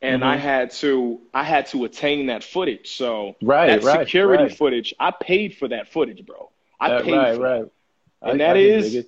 and 0.00 0.24
I 0.24 0.36
Mhm. 0.36 0.40
had 0.40 0.70
to 0.82 1.20
I 1.34 1.44
had 1.44 1.66
to 1.72 1.84
attain 1.84 2.26
that 2.26 2.42
footage. 2.42 2.88
So 2.96 3.36
Right, 3.42 3.66
that 3.66 3.82
right, 3.82 3.98
security 4.06 4.44
right. 4.44 4.56
footage, 4.56 4.94
I 4.98 5.10
paid 5.10 5.54
for 5.58 5.68
that 5.68 5.88
footage, 5.88 6.24
bro. 6.24 6.48
I 6.80 6.88
That- 6.88 7.04
paid 7.04 7.16
right, 7.16 7.34
for 7.36 7.42
right. 7.42 7.64
And 8.22 8.42
I, 8.42 8.44
that 8.46 8.56
I 8.56 8.60
is 8.60 9.06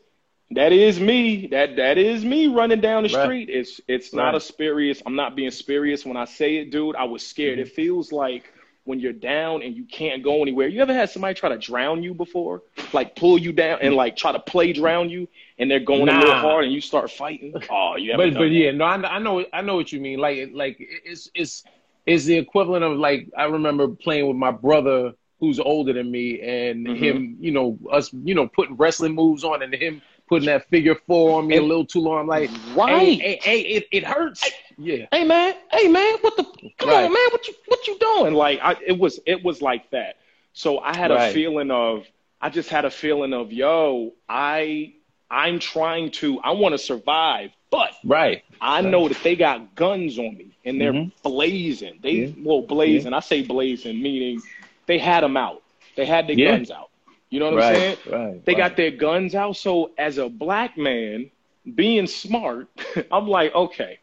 that 0.51 0.73
is 0.73 1.01
me. 1.01 1.47
That 1.47 1.77
that 1.77 1.97
is 1.97 2.23
me 2.23 2.49
running 2.49 2.83
down 2.83 3.05
the 3.05 3.09
Right. 3.09 3.25
street. 3.25 3.49
It's 3.49 3.81
it's 3.89 4.13
not 4.13 4.35
a 4.35 4.41
spurious. 4.41 5.03
I'm 5.07 5.17
not 5.17 5.35
being 5.37 5.51
spurious 5.51 6.05
when 6.05 6.19
I 6.19 6.27
say 6.27 6.57
it, 6.57 6.71
dude. 6.71 6.97
I 6.97 7.05
was 7.05 7.27
scared. 7.27 7.59
Mm-hmm. 7.59 7.69
It 7.69 7.81
feels 7.81 8.13
like 8.13 8.45
when 8.85 8.99
you're 8.99 9.13
down 9.13 9.63
and 9.63 9.77
you 9.77 9.85
can't 9.85 10.23
go 10.23 10.43
anywhere. 10.43 10.67
You 10.69 10.81
ever 10.83 10.93
had 10.93 11.11
somebody 11.11 11.35
try 11.35 11.49
to 11.51 11.59
drown 11.59 12.03
you 12.03 12.15
before? 12.15 12.63
Like 12.93 13.15
pull 13.17 13.39
you 13.39 13.53
down 13.53 13.79
and 13.81 13.95
like 13.95 14.17
try 14.17 14.33
to 14.33 14.41
play 14.41 14.73
drown 14.73 15.09
you, 15.09 15.29
and 15.59 15.71
they're 15.71 15.81
going 15.81 16.09
a 16.09 16.19
little 16.19 16.35
hard 16.35 16.65
and 16.65 16.73
you 16.73 16.81
start 16.81 17.11
fighting. 17.11 17.55
Oh, 17.71 17.97
you 17.97 18.13
ever 18.13 18.25
but 18.25 18.35
but 18.35 18.41
that? 18.45 18.51
yeah, 18.51 18.71
no, 18.73 18.85
I, 18.85 19.17
I 19.17 19.19
know 19.19 19.45
I 19.53 19.63
know 19.63 19.77
what 19.77 19.93
you 19.93 20.01
mean. 20.01 20.19
Like 20.19 20.51
like 20.53 20.77
it's 20.79 21.31
it's 21.35 21.65
it's 22.07 22.25
the 22.25 22.37
equivalent 22.37 22.85
of 22.85 22.99
like 22.99 23.29
I 23.37 23.45
remember 23.45 23.89
playing 23.89 24.27
with 24.27 24.37
my 24.37 24.51
brother 24.51 25.13
who's 25.39 25.59
older 25.59 25.93
than 25.93 26.11
me 26.11 26.41
and 26.41 26.87
Mhm. 26.87 26.97
him, 26.97 27.37
you 27.41 27.51
know, 27.51 27.77
us, 27.91 28.13
you 28.13 28.35
know, 28.35 28.47
putting 28.47 28.77
wrestling 28.77 29.13
moves 29.15 29.43
on 29.43 29.61
and 29.63 29.75
him 29.75 30.01
putting 30.33 30.47
that 30.47 30.67
figure 30.71 30.95
four 31.07 31.39
on 31.39 31.47
me 31.47 31.57
a 31.57 31.63
little 31.63 31.85
too 31.85 32.01
long. 32.01 32.21
I'm 32.21 32.27
like, 32.27 32.51
Right. 32.75 32.91
hey, 32.91 33.15
hey, 33.17 33.39
hey, 33.43 33.61
it, 33.61 33.87
it 33.93 34.05
hurts. 34.05 34.51
Yeah. 34.79 35.07
hey 35.13 35.25
man, 35.25 35.55
hey 35.71 35.89
man, 35.89 36.17
what 36.23 36.37
the 36.37 36.45
come 36.79 36.89
Right. 36.89 37.05
on, 37.05 37.13
man, 37.13 37.27
what 37.33 37.47
you 37.47 37.55
what 37.67 37.87
you 37.87 37.99
doing? 37.99 38.33
Like 38.33 38.61
I, 38.63 38.77
it 38.87 38.99
was 38.99 39.21
it 39.27 39.45
was 39.45 39.61
like 39.61 39.91
that. 39.91 40.17
So 40.55 40.79
I 40.79 40.97
had 40.97 41.11
a 41.11 41.31
feeling 41.33 41.71
of 41.71 42.07
I 42.41 42.49
just 42.49 42.71
had 42.71 42.87
a 42.87 42.91
feeling 42.91 43.35
of 43.35 43.53
yo, 43.53 44.13
I 44.29 44.95
I'm 45.31 45.59
trying 45.59 46.11
to 46.13 46.41
I 46.41 46.53
want 46.53 46.73
to 46.73 46.79
survive, 46.79 47.51
but 47.71 47.91
Right. 48.05 48.43
I 48.61 48.81
know 48.81 49.09
that 49.09 49.23
they 49.23 49.37
got 49.37 49.75
guns 49.75 50.19
on 50.19 50.35
me 50.37 50.57
and 50.65 50.81
they're 50.81 50.93
Mhm. 50.95 51.13
blazing. 51.23 51.99
They 52.03 52.13
Yeah. 52.13 52.29
well 52.43 52.63
blazing. 52.63 53.13
I 53.13 53.21
say 53.21 53.43
blazing 53.43 54.01
meaning 54.03 54.41
they 54.87 54.97
had 54.99 55.23
them 55.23 55.37
out. 55.37 55.63
They 55.97 56.07
had 56.07 56.27
their 56.27 56.37
Yeah. 56.39 56.53
guns 56.57 56.71
out. 56.71 56.89
You 57.33 57.41
know 57.41 57.51
what 57.51 57.63
I'm 57.65 57.75
saying? 57.75 57.97
Right. 58.07 58.13
Right. 58.19 58.45
They 58.45 58.53
right. 58.53 58.59
got 58.59 58.77
their 58.77 58.91
guns 58.91 59.35
out. 59.35 59.57
So 59.57 59.93
as 59.97 60.19
a 60.19 60.29
black 60.29 60.77
man, 60.77 61.31
being 61.75 62.07
smart, 62.07 62.69
I'm 63.11 63.27
like, 63.27 63.55
okay, 63.55 63.99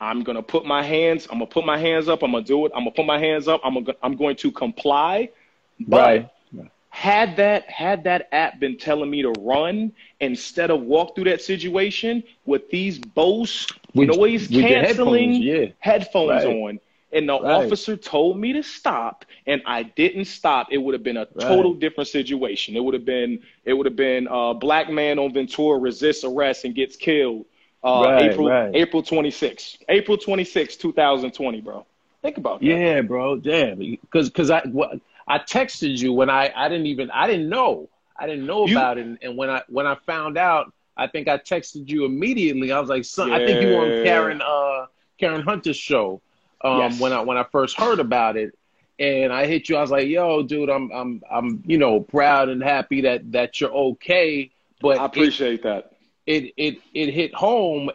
I'm 0.00 0.24
gonna 0.24 0.42
put 0.42 0.66
my 0.66 0.82
hands. 0.82 1.28
I'm 1.30 1.38
gonna 1.38 1.46
put 1.46 1.64
my 1.64 1.78
hands 1.78 2.08
up. 2.08 2.22
I'm 2.24 2.32
gonna 2.32 2.42
do 2.44 2.66
it. 2.66 2.72
I'm 2.74 2.80
gonna 2.80 2.90
put 2.90 3.06
my 3.06 3.18
hands 3.18 3.46
up. 3.46 3.60
I'm 3.62 3.74
gonna, 3.74 3.96
I'm 4.02 4.16
going 4.16 4.34
to 4.36 4.50
comply. 4.50 5.30
But 5.78 6.30
Right. 6.52 6.70
had 6.90 7.36
that 7.36 7.70
had 7.70 8.02
that 8.04 8.28
app 8.32 8.58
been 8.58 8.76
telling 8.76 9.08
me 9.08 9.22
to 9.22 9.30
run 9.38 9.92
instead 10.18 10.70
of 10.72 10.80
walk 10.82 11.14
through 11.14 11.24
that 11.24 11.40
situation 11.42 12.24
with 12.44 12.68
these 12.70 12.98
Bose 12.98 13.68
With- 13.94 14.08
noise 14.16 14.48
with 14.50 14.62
canceling 14.66 15.34
headphones, 15.34 15.38
yeah. 15.38 15.66
headphones 15.78 16.44
Right. 16.44 16.56
on, 16.56 16.80
and 17.12 17.28
the 17.28 17.34
Right. 17.38 17.56
officer 17.58 17.96
told 17.96 18.38
me 18.38 18.52
to 18.54 18.62
stop, 18.62 19.24
and 19.46 19.62
I 19.66 19.82
didn't 19.82 20.26
stop, 20.26 20.68
it 20.70 20.78
would 20.78 20.94
have 20.94 21.02
been 21.02 21.16
a 21.16 21.26
Right. 21.34 21.46
total 21.46 21.74
different 21.74 22.08
situation. 22.08 22.76
It 22.76 22.84
would 22.84 22.94
have 22.94 23.04
been 23.04 23.40
it 23.64 23.72
would 23.74 23.86
have 23.86 23.96
been 23.96 24.26
a 24.30 24.54
black 24.54 24.90
man 24.90 25.18
on 25.18 25.32
Ventura 25.32 25.78
resists 25.78 26.24
arrest 26.24 26.64
and 26.64 26.74
gets 26.74 26.96
killed. 26.96 27.46
Uh, 27.82 28.10
Right, 28.10 28.18
April. 28.18 28.56
April 28.74 29.02
26, 29.02 29.78
April 29.88 30.16
26, 30.18 30.76
2020, 30.76 31.60
bro. 31.60 31.86
Think 32.22 32.36
about 32.38 32.64
that. 32.64 32.82
Yeah, 32.82 33.00
bro. 33.02 33.36
Damn. 33.36 33.78
Because 33.78 34.28
because 34.28 34.50
I 34.50 34.62
what, 34.66 35.00
I 35.26 35.38
texted 35.38 35.98
you 35.98 36.12
when 36.12 36.30
I 36.30 36.52
I 36.54 36.68
didn't 36.68 36.86
even 36.86 37.10
I 37.10 37.26
didn't 37.26 37.48
know 37.48 37.88
I 38.18 38.26
didn't 38.26 38.46
know 38.46 38.66
You- 38.66 38.76
about 38.76 38.98
it, 38.98 39.06
and, 39.06 39.18
and 39.22 39.36
when 39.36 39.50
I 39.50 39.62
when 39.68 39.86
I 39.86 39.94
found 40.06 40.36
out, 40.38 40.72
I 40.96 41.06
think 41.06 41.28
I 41.28 41.38
texted 41.38 41.88
you 41.88 42.04
immediately. 42.04 42.72
I 42.72 42.80
was 42.80 42.88
like, 42.88 43.04
son, 43.04 43.30
I 43.32 43.38
think 43.40 43.60
you 43.60 43.70
were 43.70 43.80
on 43.82 43.92
Karen 43.92 44.40
uh 44.42 44.86
Karen 45.18 45.42
Hunter's 45.42 45.76
show 45.76 46.20
um 46.62 46.98
Yes. 46.98 47.00
when 47.00 47.12
I 47.12 47.20
when 47.20 47.36
I 47.36 47.44
first 47.44 47.76
heard 47.76 48.00
about 48.00 48.36
it. 48.36 48.54
And 49.00 49.32
I 49.32 49.46
hit 49.46 49.68
you. 49.68 49.76
I 49.76 49.80
was 49.80 49.90
like, 49.90 50.08
"Yo, 50.08 50.42
dude, 50.42 50.68
I'm, 50.68 50.90
I'm, 50.90 51.22
I'm, 51.30 51.62
you 51.66 51.78
know, 51.78 52.00
proud 52.00 52.48
and 52.48 52.62
happy 52.62 53.02
that 53.02 53.32
that 53.32 53.60
you're 53.60 53.72
okay." 53.72 54.50
But 54.80 54.98
I 54.98 55.04
it- 55.04 55.06
appreciate 55.06 55.62
that. 55.62 55.92
it 56.26 56.52
it 56.56 56.78
it 56.94 57.10
hit 57.12 57.34
home 57.34 57.90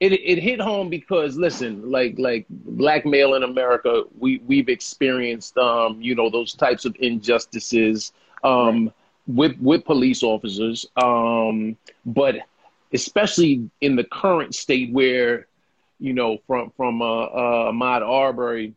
it 0.00 0.12
it 0.12 0.38
hit 0.38 0.60
home 0.60 0.88
because 0.88 1.36
listen 1.36 1.90
like 1.90 2.14
like 2.18 2.46
black 2.50 3.04
male 3.04 3.34
in 3.34 3.42
america 3.42 4.02
we 4.18 4.38
we've 4.46 4.68
experienced 4.68 5.56
um 5.58 6.00
you 6.00 6.14
know 6.14 6.28
those 6.30 6.54
types 6.54 6.84
of 6.84 6.94
injustices 7.00 8.12
um 8.44 8.92
with 9.26 9.56
with 9.60 9.84
police 9.84 10.22
officers 10.22 10.86
um 10.96 11.76
but 12.04 12.36
especially 12.92 13.68
in 13.80 13.96
the 13.96 14.04
current 14.04 14.54
state 14.54 14.92
where 14.92 15.46
you 16.02 16.14
know 16.14 16.38
from 16.46 16.72
from 16.76 17.02
uh, 17.02 17.24
uh 17.24 17.72
Ahmaud 17.72 18.02
Arbery 18.02 18.74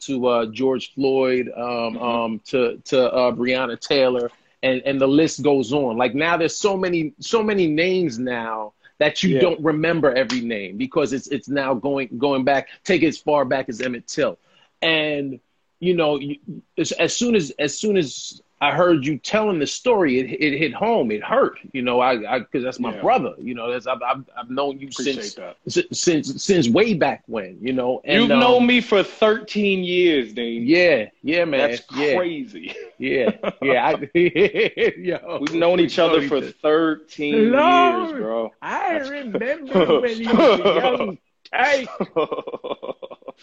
to 0.00 0.26
uh 0.26 0.46
George 0.46 0.94
Floyd 0.94 1.50
um 1.56 1.96
Mhm. 1.96 2.02
um 2.02 2.40
to 2.46 2.78
to 2.86 3.12
uh 3.12 3.32
Breonna 3.32 3.78
Taylor 3.80 4.32
and 4.62 4.82
and 4.84 5.00
the 5.00 5.08
list 5.08 5.42
goes 5.42 5.72
on 5.72 5.96
like 5.96 6.14
now 6.14 6.36
there's 6.36 6.56
so 6.56 6.76
many 6.76 7.14
so 7.20 7.42
many 7.42 7.66
names 7.68 8.18
now 8.18 8.72
that 8.98 9.22
you 9.22 9.34
Yeah. 9.34 9.38
don't 9.38 9.60
remember 9.62 10.12
every 10.14 10.40
name 10.40 10.76
because 10.76 11.12
it's 11.12 11.28
it's 11.28 11.48
now 11.48 11.74
going 11.74 12.08
going 12.18 12.44
back 12.44 12.68
take 12.84 13.02
it 13.02 13.08
as 13.08 13.18
far 13.18 13.44
back 13.44 13.68
as 13.68 13.80
Emmett 13.80 14.06
Till 14.08 14.38
and 14.82 15.40
you 15.80 15.94
know 15.94 16.18
you, 16.18 16.36
as, 16.78 16.92
as 16.92 17.14
soon 17.14 17.34
as 17.36 17.50
as 17.58 17.78
soon 17.78 17.96
as 17.96 18.40
I 18.60 18.72
heard 18.72 19.04
you 19.06 19.18
telling 19.18 19.58
the 19.58 19.66
story 19.66 20.18
it 20.18 20.26
it 20.40 20.58
hit 20.58 20.74
home 20.74 21.10
it 21.10 21.22
hurt 21.22 21.58
you 21.72 21.82
know 21.82 22.00
I 22.00 22.34
I 22.34 22.38
because 22.40 22.62
that's 22.64 22.78
my 22.80 22.92
Yeah. 22.92 23.00
brother 23.00 23.34
you 23.38 23.54
know 23.54 23.70
that's 23.70 23.86
I've 23.86 24.02
I've, 24.02 24.24
I've 24.36 24.50
known 24.50 24.78
you 24.78 24.88
Appreciate 24.88 25.14
since 25.14 25.34
that. 25.36 25.56
since 25.68 26.00
since 26.00 26.42
since 26.44 26.68
way 26.68 26.94
back 26.94 27.22
when 27.26 27.58
you 27.60 27.72
know 27.72 28.00
and, 28.04 28.22
You've 28.22 28.32
um, 28.32 28.40
known 28.40 28.66
me 28.66 28.80
for 28.80 29.02
13 29.02 29.84
years, 29.84 30.32
Dean. 30.32 30.66
yeah 30.66 31.06
yeah 31.22 31.44
man 31.44 31.70
That's 31.70 31.80
yeah 31.88 32.20
crazy. 32.20 32.74
yeah 32.98 33.30
yeah 33.60 33.86
I, 33.88 34.10
yo, 34.98 35.18
We've 35.38 35.54
known 35.54 35.80
each 35.80 35.98
other 35.98 36.20
for 36.22 36.40
13 36.40 37.52
Lord. 37.52 37.62
years, 37.62 38.12
bro. 38.12 38.54
I 38.62 38.96
remember 38.98 39.92
when 39.92 40.20
you 40.20 40.36
were 40.38 40.50
a 40.50 40.62
young 40.62 41.18
tyke 41.52 41.92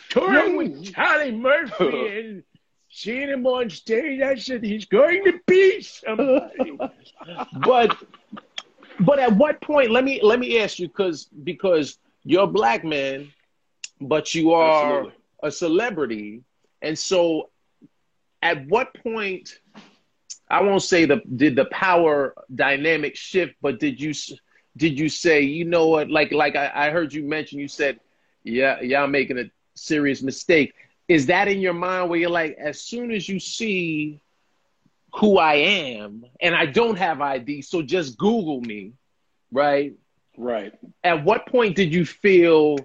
touring 0.10 0.56
with 0.56 0.82
Charlie 0.82 1.32
Murphy 1.32 2.06
and 2.08 2.44
seeing 2.96 3.30
him 3.30 3.46
on 3.46 3.70
stage. 3.70 4.22
I 4.22 4.36
said 4.36 4.64
he's 4.64 4.86
going 4.86 5.24
to 5.26 5.40
be 5.46 5.82
somebody. 5.82 6.78
but 7.66 7.96
but 9.02 9.20
at 9.20 9.36
what 9.36 9.62
point? 9.62 9.92
Let 9.92 10.04
me 10.04 10.20
let 10.24 10.40
me 10.40 10.60
ask 10.60 10.80
you 10.80 10.88
because 10.88 11.26
because 11.44 11.98
you're 12.24 12.44
a 12.44 12.48
black 12.48 12.84
man, 12.84 13.32
but 14.00 14.34
you 14.34 14.54
are 14.54 15.00
Absolutely. 15.00 15.14
a 15.44 15.52
celebrity, 15.52 16.44
and 16.82 16.98
so 16.98 17.50
at 18.42 18.66
what 18.68 18.94
point 19.04 19.60
I 20.50 20.62
won't 20.62 20.84
say 20.84 21.06
the 21.06 21.22
did 21.36 21.56
the 21.56 21.66
power 21.66 22.34
dynamic 22.54 23.16
shift, 23.16 23.56
but 23.62 23.80
did 23.80 24.00
you 24.00 24.14
did 24.78 24.98
you 24.98 25.10
say 25.10 25.42
you 25.42 25.66
know 25.66 25.88
what 25.88 26.10
like 26.10 26.32
like 26.32 26.56
I, 26.56 26.72
I 26.74 26.90
heard 26.92 27.14
you 27.14 27.24
mention 27.24 27.60
you 27.60 27.68
said 27.68 28.00
yeah 28.44 28.80
y'all 28.82 29.08
making 29.08 29.40
a 29.40 29.46
serious 29.76 30.22
mistake. 30.22 30.74
Is 31.08 31.28
that 31.28 31.48
in 31.48 31.60
your 31.60 31.74
mind 31.74 32.10
where 32.10 32.20
you're 32.20 32.30
like 32.30 32.56
as 32.60 32.82
soon 32.82 33.12
as 33.12 33.28
you 33.30 33.40
see 33.40 34.20
who 35.14 35.38
I 35.38 35.56
am 35.56 36.26
and 36.42 36.56
I 36.56 36.66
don't 36.66 36.98
have 36.98 37.22
ID, 37.22 37.62
so 37.62 37.82
just 37.82 38.18
Google 38.18 38.62
me, 38.62 38.94
right? 39.52 39.94
Right. 40.38 40.74
At 41.04 41.24
what 41.24 41.46
point 41.46 41.76
did 41.76 41.94
you 41.94 42.06
feel 42.06 42.78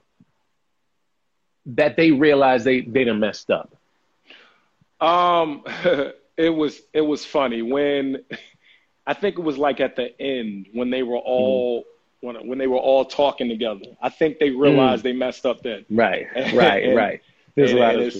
that 1.66 1.96
they 1.96 2.10
realized 2.12 2.64
they 2.64 2.82
they 2.82 3.04
done 3.04 3.20
messed 3.20 3.50
up? 3.50 3.74
Um, 5.00 5.64
it 6.36 6.50
was 6.54 6.80
it 6.92 7.00
was 7.00 7.24
funny 7.24 7.62
when 7.62 8.24
I 9.06 9.14
think 9.14 9.38
it 9.38 9.42
was 9.42 9.58
like 9.58 9.80
at 9.80 9.96
the 9.96 10.18
end 10.20 10.66
when 10.72 10.90
they 10.90 11.02
were 11.02 11.18
all 11.18 11.80
mm. 11.80 11.84
when 12.20 12.48
when 12.48 12.58
they 12.58 12.66
were 12.66 12.78
all 12.78 13.04
talking 13.04 13.48
together. 13.48 13.86
I 14.00 14.08
think 14.08 14.38
they 14.38 14.50
realized 14.50 15.00
mm. 15.00 15.04
they 15.04 15.12
messed 15.12 15.46
up 15.46 15.62
then. 15.62 15.84
Right, 15.90 16.26
right, 16.54 16.84
and, 16.84 16.96
right. 16.96 17.20
There's 17.54 17.72
a 17.72 17.76
lot 17.76 17.96
of 17.96 18.14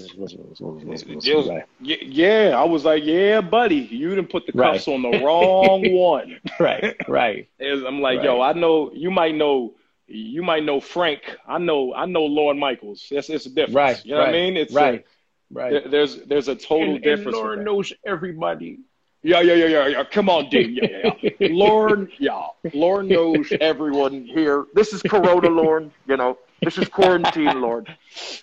yeah. 1.80 2.54
I 2.56 2.64
was 2.64 2.84
like, 2.84 3.04
yeah, 3.04 3.40
buddy, 3.40 3.76
you 3.76 4.10
didn't 4.10 4.30
put 4.30 4.46
the 4.46 4.52
cuffs 4.52 4.86
right. 4.86 4.94
on 4.94 5.02
the 5.02 5.20
wrong 5.24 5.92
one. 5.92 6.40
right, 6.58 6.96
right. 7.08 7.48
I'm 7.60 8.00
like, 8.00 8.18
right. 8.18 8.24
yo, 8.24 8.40
I 8.40 8.52
know 8.52 8.92
you 8.92 9.10
might 9.10 9.34
know 9.34 9.74
you 10.06 10.42
might 10.42 10.64
know 10.64 10.80
Frank. 10.80 11.36
I 11.46 11.58
know 11.58 11.94
I 11.94 12.06
know 12.06 12.24
Lorne 12.24 12.58
Michaels. 12.58 13.06
It's 13.10 13.30
it's 13.30 13.46
a 13.46 13.50
difference. 13.50 13.74
Right. 13.74 14.04
You 14.04 14.14
know 14.14 14.20
right, 14.20 14.26
what 14.26 14.34
I 14.34 14.38
mean? 14.38 14.56
It's 14.56 14.74
right. 14.74 15.00
A, 15.00 15.54
right. 15.54 15.90
there's 15.90 16.22
there's 16.22 16.48
a 16.48 16.54
total 16.54 16.96
and, 16.96 17.04
difference. 17.04 17.36
And 17.36 17.46
Lorne 17.46 17.64
knows 17.64 17.92
everybody. 18.04 18.80
Yeah, 19.22 19.40
yeah, 19.42 19.54
yeah, 19.54 19.66
yeah, 19.66 19.86
yeah. 19.86 20.04
Come 20.04 20.30
on, 20.30 20.48
Dean. 20.48 20.78
Yeah, 20.80 21.12
yeah, 21.20 21.30
yeah. 21.38 21.48
Lorne, 21.50 22.08
yeah. 22.18 22.46
Lorne 22.72 23.06
knows 23.06 23.52
everyone 23.60 24.24
here. 24.24 24.64
This 24.72 24.94
is 24.94 25.02
Corona, 25.02 25.48
Lorne. 25.48 25.92
You 26.06 26.16
know, 26.16 26.38
this 26.62 26.78
is 26.78 26.88
quarantine, 26.88 27.60
Lord. 27.60 27.94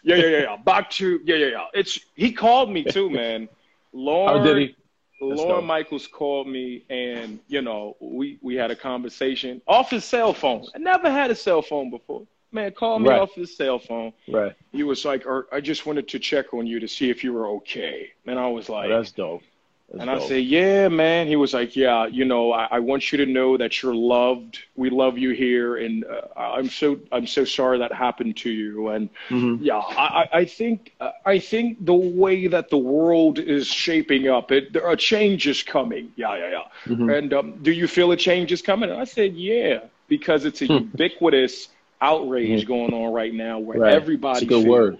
Yeah, 0.03 0.15
yeah, 0.15 0.25
yeah, 0.25 0.37
yeah. 0.39 0.57
Back 0.57 0.89
to 0.91 1.19
yeah, 1.25 1.35
yeah, 1.35 1.47
yeah. 1.47 1.65
It's 1.73 1.99
he 2.15 2.31
called 2.31 2.69
me 2.69 2.83
too, 2.83 3.09
man. 3.09 3.49
Lorne. 3.93 4.41
Oh, 4.41 4.43
did 4.43 4.57
he? 4.57 4.75
Lorne 5.19 5.65
Michaels 5.65 6.07
called 6.07 6.47
me, 6.47 6.83
and 6.89 7.39
you 7.47 7.61
know, 7.61 7.95
we 7.99 8.37
we 8.41 8.55
had 8.55 8.71
a 8.71 8.75
conversation 8.75 9.61
off 9.67 9.89
his 9.89 10.05
cell 10.05 10.33
phone. 10.33 10.65
I 10.75 10.77
never 10.77 11.09
had 11.09 11.31
a 11.31 11.35
cell 11.35 11.61
phone 11.61 11.89
before. 11.89 12.25
Man, 12.51 12.71
call 12.71 12.99
me 12.99 13.09
right. 13.09 13.19
off 13.19 13.33
his 13.33 13.55
cell 13.55 13.77
phone. 13.77 14.13
Right. 14.27 14.53
He 14.71 14.83
was 14.83 15.03
like, 15.03 15.25
er, 15.25 15.47
"I 15.51 15.59
just 15.59 15.85
wanted 15.85 16.07
to 16.09 16.19
check 16.19 16.53
on 16.53 16.65
you 16.65 16.79
to 16.79 16.87
see 16.87 17.09
if 17.09 17.23
you 17.23 17.33
were 17.33 17.47
okay." 17.57 18.11
And 18.25 18.39
I 18.39 18.47
was 18.47 18.69
like, 18.69 18.89
oh, 18.89 18.97
"That's 18.97 19.11
dope." 19.11 19.43
That's 19.89 20.01
and 20.01 20.11
dope. 20.11 20.23
I 20.23 20.27
say, 20.27 20.39
yeah, 20.41 20.89
man. 20.89 21.27
He 21.27 21.37
was 21.37 21.53
like, 21.53 21.77
yeah, 21.77 22.07
you 22.07 22.25
know, 22.25 22.51
I, 22.51 22.67
I, 22.71 22.79
want 22.79 23.09
you 23.11 23.19
to 23.19 23.25
know 23.25 23.55
that 23.55 23.81
you're 23.81 23.95
loved. 23.95 24.59
We 24.75 24.89
love 24.89 25.17
you 25.17 25.29
here, 25.31 25.77
and 25.77 26.03
uh, 26.03 26.21
I'm 26.35 26.69
so 26.69 26.99
I'm 27.09 27.25
so 27.25 27.45
sorry 27.45 27.79
that 27.79 27.93
happened 27.93 28.35
to 28.37 28.49
you. 28.49 28.89
And 28.89 29.09
mm-hmm. 29.29 29.63
yeah, 29.63 29.77
I, 29.77 30.27
I 30.33 30.45
think 30.45 30.93
I 31.25 31.39
think 31.39 31.85
the 31.85 31.93
way 31.93 32.47
that 32.47 32.69
the 32.69 32.77
world 32.77 33.39
is 33.39 33.67
shaping 33.67 34.27
up, 34.27 34.51
it 34.51 34.73
there 34.73 34.85
are 34.85 34.97
changes 34.97 35.63
coming. 35.63 36.11
Yeah, 36.17 36.35
yeah, 36.35 36.49
yeah. 36.49 36.93
Mm-hmm. 36.93 37.09
And 37.09 37.33
um, 37.33 37.63
do 37.63 37.71
you 37.71 37.87
feel 37.87 38.11
a 38.11 38.17
change 38.17 38.51
is 38.51 38.61
coming? 38.61 38.89
And 38.89 38.99
I 38.99 39.05
said, 39.05 39.35
yeah, 39.35 39.85
because 40.09 40.43
it's 40.43 40.61
a 40.63 40.65
hmm. 40.65 40.73
ubiquitous 40.73 41.69
outrage 42.01 42.61
mm-hmm. 42.61 42.67
going 42.67 42.93
on 42.93 43.13
right 43.13 43.33
now 43.33 43.59
where 43.59 43.79
right. 43.79 43.93
everybody 43.93 44.39
it's 44.39 44.49
good 44.49 44.63
feels. 44.63 44.67
Word. 44.67 44.97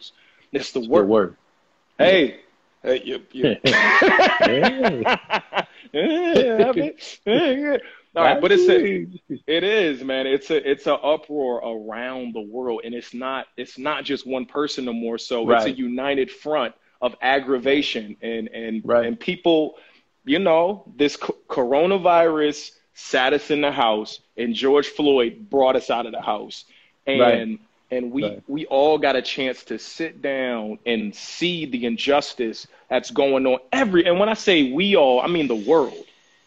It's 0.54 0.71
the 0.71 0.80
it's 0.80 0.88
word. 0.88 1.08
word. 1.10 1.36
Hey, 1.97 2.39
Hey, 2.84 3.02
you, 3.04 3.22
you. 3.32 3.58
All 8.16 8.24
right, 8.24 8.42
but 8.42 8.52
it's 8.52 8.68
a, 8.68 9.06
it 9.46 9.63
is, 9.63 10.04
man. 10.04 10.26
It's 10.26 10.50
a 10.50 10.70
it's 10.70 10.88
an 10.88 10.98
uproar 11.04 11.58
around 11.58 12.34
the 12.34 12.42
world, 12.42 12.82
and 12.84 12.96
it's 12.96 13.13
not 13.13 13.48
it's 13.58 13.78
not 13.78 14.04
just 14.04 14.26
one 14.26 14.46
person 14.46 14.86
no 14.86 14.94
more. 14.94 15.18
So 15.18 15.46
right. 15.46 15.58
it's 15.58 15.66
a 15.68 15.78
united 15.78 16.32
front 16.32 16.74
of 17.02 17.16
aggravation, 17.22 18.18
and 18.22 18.48
and 18.50 18.82
right. 18.84 19.06
and 19.06 19.20
people, 19.20 19.76
you 20.26 20.40
know, 20.40 20.92
this 20.96 21.16
coronavirus 21.18 22.72
sat 22.96 23.34
us 23.34 23.52
in 23.52 23.62
the 23.62 23.72
house, 23.72 24.20
and 24.36 24.56
George 24.56 24.88
Floyd 24.88 25.50
brought 25.50 25.76
us 25.76 25.92
out 25.92 26.08
of 26.08 26.12
the 26.12 26.22
house, 26.22 26.66
and 27.06 27.20
right 27.20 27.60
and 27.91 28.12
we 28.12 28.23
right. 28.23 28.43
we 28.47 28.65
all 28.65 28.97
got 28.97 29.15
a 29.15 29.21
chance 29.21 29.63
to 29.63 29.80
sit 29.80 30.21
down 30.21 30.80
and 30.86 31.13
see 31.15 31.65
the 31.65 31.86
injustice 31.86 32.67
that's 32.89 33.12
going 33.12 33.45
on 33.45 33.60
every 33.71 34.06
and 34.06 34.19
when 34.19 34.30
i 34.30 34.34
say 34.34 34.71
we 34.71 34.95
all 34.95 35.21
i 35.21 35.28
mean 35.28 35.47
the 35.47 35.56
world 35.56 35.93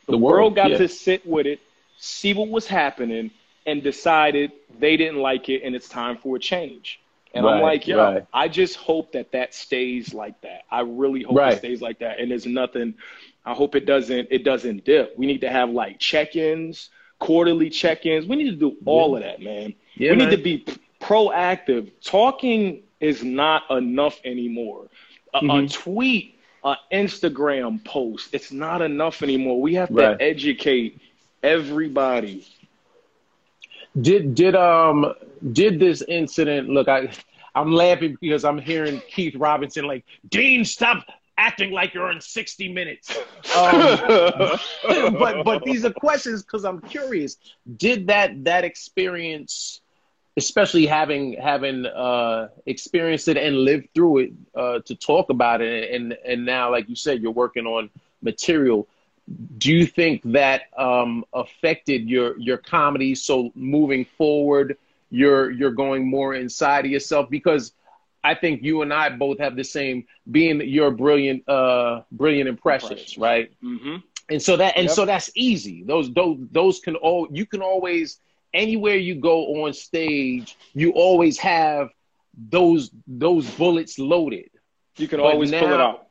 the, 0.07 0.13
the 0.13 0.19
world, 0.19 0.35
world, 0.35 0.57
got 0.57 0.71
yeah. 0.71 0.79
to 0.79 0.89
sit 0.89 1.27
with 1.27 1.47
it 1.47 1.61
see 1.99 2.35
what 2.35 2.49
was 2.49 2.67
happening 2.67 3.31
and 3.67 3.83
decided 3.83 4.53
they 4.79 4.97
didn't 4.97 5.21
like 5.21 5.49
it 5.49 5.63
and 5.63 5.75
it's 5.75 5.89
time 5.89 6.17
for 6.17 6.37
a 6.37 6.39
change 6.39 7.01
and 7.35 7.45
right, 7.45 7.55
i'm 7.55 7.63
like 7.63 7.87
yo 7.87 7.97
right. 7.97 8.27
i 8.33 8.49
just 8.49 8.77
hope 8.77 9.13
that 9.13 9.33
that 9.33 9.55
stays 9.55 10.13
like 10.13 10.41
that 10.43 10.63
i 10.71 10.81
really 10.81 11.23
hope 11.23 11.39
it 11.39 11.59
stays 11.59 11.81
like 11.81 11.99
that 11.99 12.19
and 12.21 12.31
there's 12.31 12.47
nothing 12.47 12.95
i 13.45 13.55
hope 13.55 13.75
it 13.75 13.87
doesn't 13.87 14.29
it 14.31 14.45
doesn't 14.45 14.85
dip 14.85 15.17
we 15.19 15.27
need 15.27 15.41
to 15.41 15.51
have 15.51 15.71
like 15.71 15.99
check-ins 15.99 16.91
quarterly 17.19 17.69
check-ins 17.69 18.27
we 18.27 18.37
need 18.37 18.51
to 18.51 18.57
do 18.57 18.77
all 18.87 19.11
yeah. 19.11 19.17
of 19.17 19.23
that 19.23 19.43
man 19.45 19.75
yeah, 19.95 20.13
we 20.13 20.17
man. 20.17 20.31
need 20.31 20.37
to 20.37 20.43
be 20.43 20.65
proactive. 21.01 21.91
Talking 22.05 22.83
is 23.01 23.25
not 23.25 23.71
enough 23.71 24.21
anymore. 24.25 24.89
A, 25.35 25.41
mm-hmm. 25.41 25.51
a 25.51 25.69
tweet, 25.69 26.39
an 26.65 26.77
Instagram 26.93 27.85
post, 27.85 28.29
it's 28.33 28.53
not 28.53 28.83
enough 28.83 29.23
anymore. 29.23 29.61
We 29.61 29.75
have 29.75 29.89
to 29.95 30.17
educate 30.21 31.01
everybody. 31.43 32.47
Did 34.01 34.35
did 34.35 34.55
um 34.55 35.15
did 35.53 35.81
this 35.81 36.03
incident 36.03 36.69
look 36.69 36.89
I 36.89 37.11
I'm 37.55 37.73
laughing 37.73 38.17
because 38.21 38.45
I'm 38.45 38.59
hearing 38.59 39.03
Keith 39.09 39.35
Robinson 39.35 39.87
like, 39.87 40.05
Dean, 40.29 40.65
stop 40.65 41.05
acting 41.37 41.73
like 41.73 41.95
you're 41.95 42.11
in 42.11 42.21
60 42.21 42.73
minutes. 42.73 43.17
Um, 43.57 44.59
but 45.19 45.45
but 45.45 45.65
these 45.65 45.85
are 45.85 45.93
questions 45.93 46.43
because 46.43 46.65
I'm 46.65 46.81
curious. 46.83 47.37
Did 47.77 48.07
that 48.09 48.45
that 48.45 48.65
experience 48.65 49.81
especially 50.37 50.87
having 50.87 51.35
having 51.35 51.87
uh, 51.87 52.49
experienced 52.67 53.29
it 53.29 53.37
and 53.37 53.57
lived 53.57 53.89
through 53.95 54.19
it 54.19 54.33
uh, 54.55 54.79
to 54.81 54.95
talk 54.95 55.31
about 55.31 55.61
it 55.61 55.93
and 55.93 56.17
and 56.25 56.45
now 56.45 56.71
like 56.71 56.89
you 56.89 56.97
said 56.97 57.21
you're 57.21 57.33
working 57.33 57.67
on 57.67 57.91
material 58.23 58.87
do 59.59 59.73
you 59.73 59.87
think 59.87 60.23
that 60.25 60.63
um, 60.77 61.25
affected 61.33 62.09
your 62.09 62.39
your 62.39 62.57
comedy 62.57 63.15
so 63.15 63.51
moving 63.55 64.05
forward 64.05 64.77
you're 65.11 65.51
you're 65.51 65.73
going 65.73 66.09
more 66.09 66.35
inside 66.35 66.85
of 66.85 66.91
yourself 66.91 67.29
because 67.29 67.73
I 68.23 68.35
think 68.35 68.63
you 68.63 68.83
and 68.83 68.93
I 68.93 69.09
both 69.09 69.39
have 69.39 69.57
the 69.57 69.65
same 69.65 70.07
being 70.31 70.61
your 70.61 70.91
brilliant 70.91 71.49
uh 71.49 72.03
brilliant 72.13 72.49
impressions, 72.49 73.17
right? 73.19 73.51
Mm-hmm. 73.63 73.97
And 74.29 74.43
so 74.43 74.57
that 74.57 74.77
and 74.77 74.87
yep. 74.87 74.95
so 74.95 75.05
that's 75.05 75.31
easy. 75.35 75.83
Those 75.85 76.13
those 76.13 76.39
those 76.51 76.81
can 76.81 76.97
all 76.97 77.29
you 77.33 77.47
can 77.47 77.63
always 77.63 78.21
anywhere 78.53 78.97
you 78.97 79.15
go 79.15 79.65
on 79.65 79.73
stage, 79.73 80.57
you 80.75 80.93
always 80.93 81.39
have 81.39 81.91
those 82.49 82.91
those 83.07 83.49
bullets 83.51 83.99
loaded. 83.99 84.51
You 84.97 85.09
can 85.09 85.21
always 85.21 85.51
now, 85.51 85.61
pull 85.61 85.73
it 85.73 85.81
out. 85.81 86.07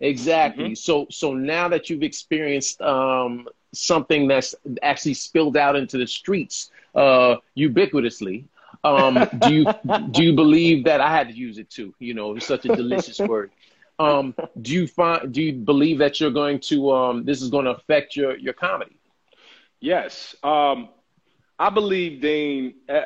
Exactly. 0.00 0.64
Mm-hmm. 0.64 0.74
So 0.74 1.06
so 1.10 1.34
now 1.34 1.68
that 1.68 1.90
you've 1.90 2.02
experienced 2.02 2.80
um, 2.80 3.48
something 3.72 4.28
that's 4.28 4.54
actually 4.82 5.14
spilled 5.14 5.56
out 5.56 5.76
into 5.76 5.98
the 5.98 6.06
streets 6.06 6.70
uh, 6.94 7.36
ubiquitously, 7.56 8.44
um, 8.84 9.28
do 9.38 9.54
you 9.54 9.64
do 10.10 10.24
you 10.24 10.34
believe 10.34 10.84
that 10.84 11.00
I 11.00 11.10
had 11.10 11.28
to 11.28 11.34
use 11.34 11.58
it 11.58 11.70
too? 11.70 11.94
You 11.98 12.14
know, 12.14 12.36
it's 12.36 12.46
such 12.46 12.64
a 12.64 12.74
delicious 12.74 13.18
word. 13.20 13.50
Um, 13.98 14.34
do 14.62 14.72
you 14.72 14.86
find 14.86 15.32
do 15.32 15.42
you 15.42 15.52
believe 15.52 15.98
that 15.98 16.20
you're 16.20 16.30
going 16.30 16.60
to 16.60 16.90
um, 16.90 17.24
this 17.24 17.42
is 17.42 17.50
going 17.50 17.66
to 17.66 17.72
affect 17.72 18.16
your 18.16 18.36
your 18.38 18.54
comedy? 18.54 18.96
Yes. 19.80 20.34
Um, 20.42 20.88
I 21.60 21.68
believe, 21.68 22.22
Dean, 22.22 22.72
eh, 22.88 23.04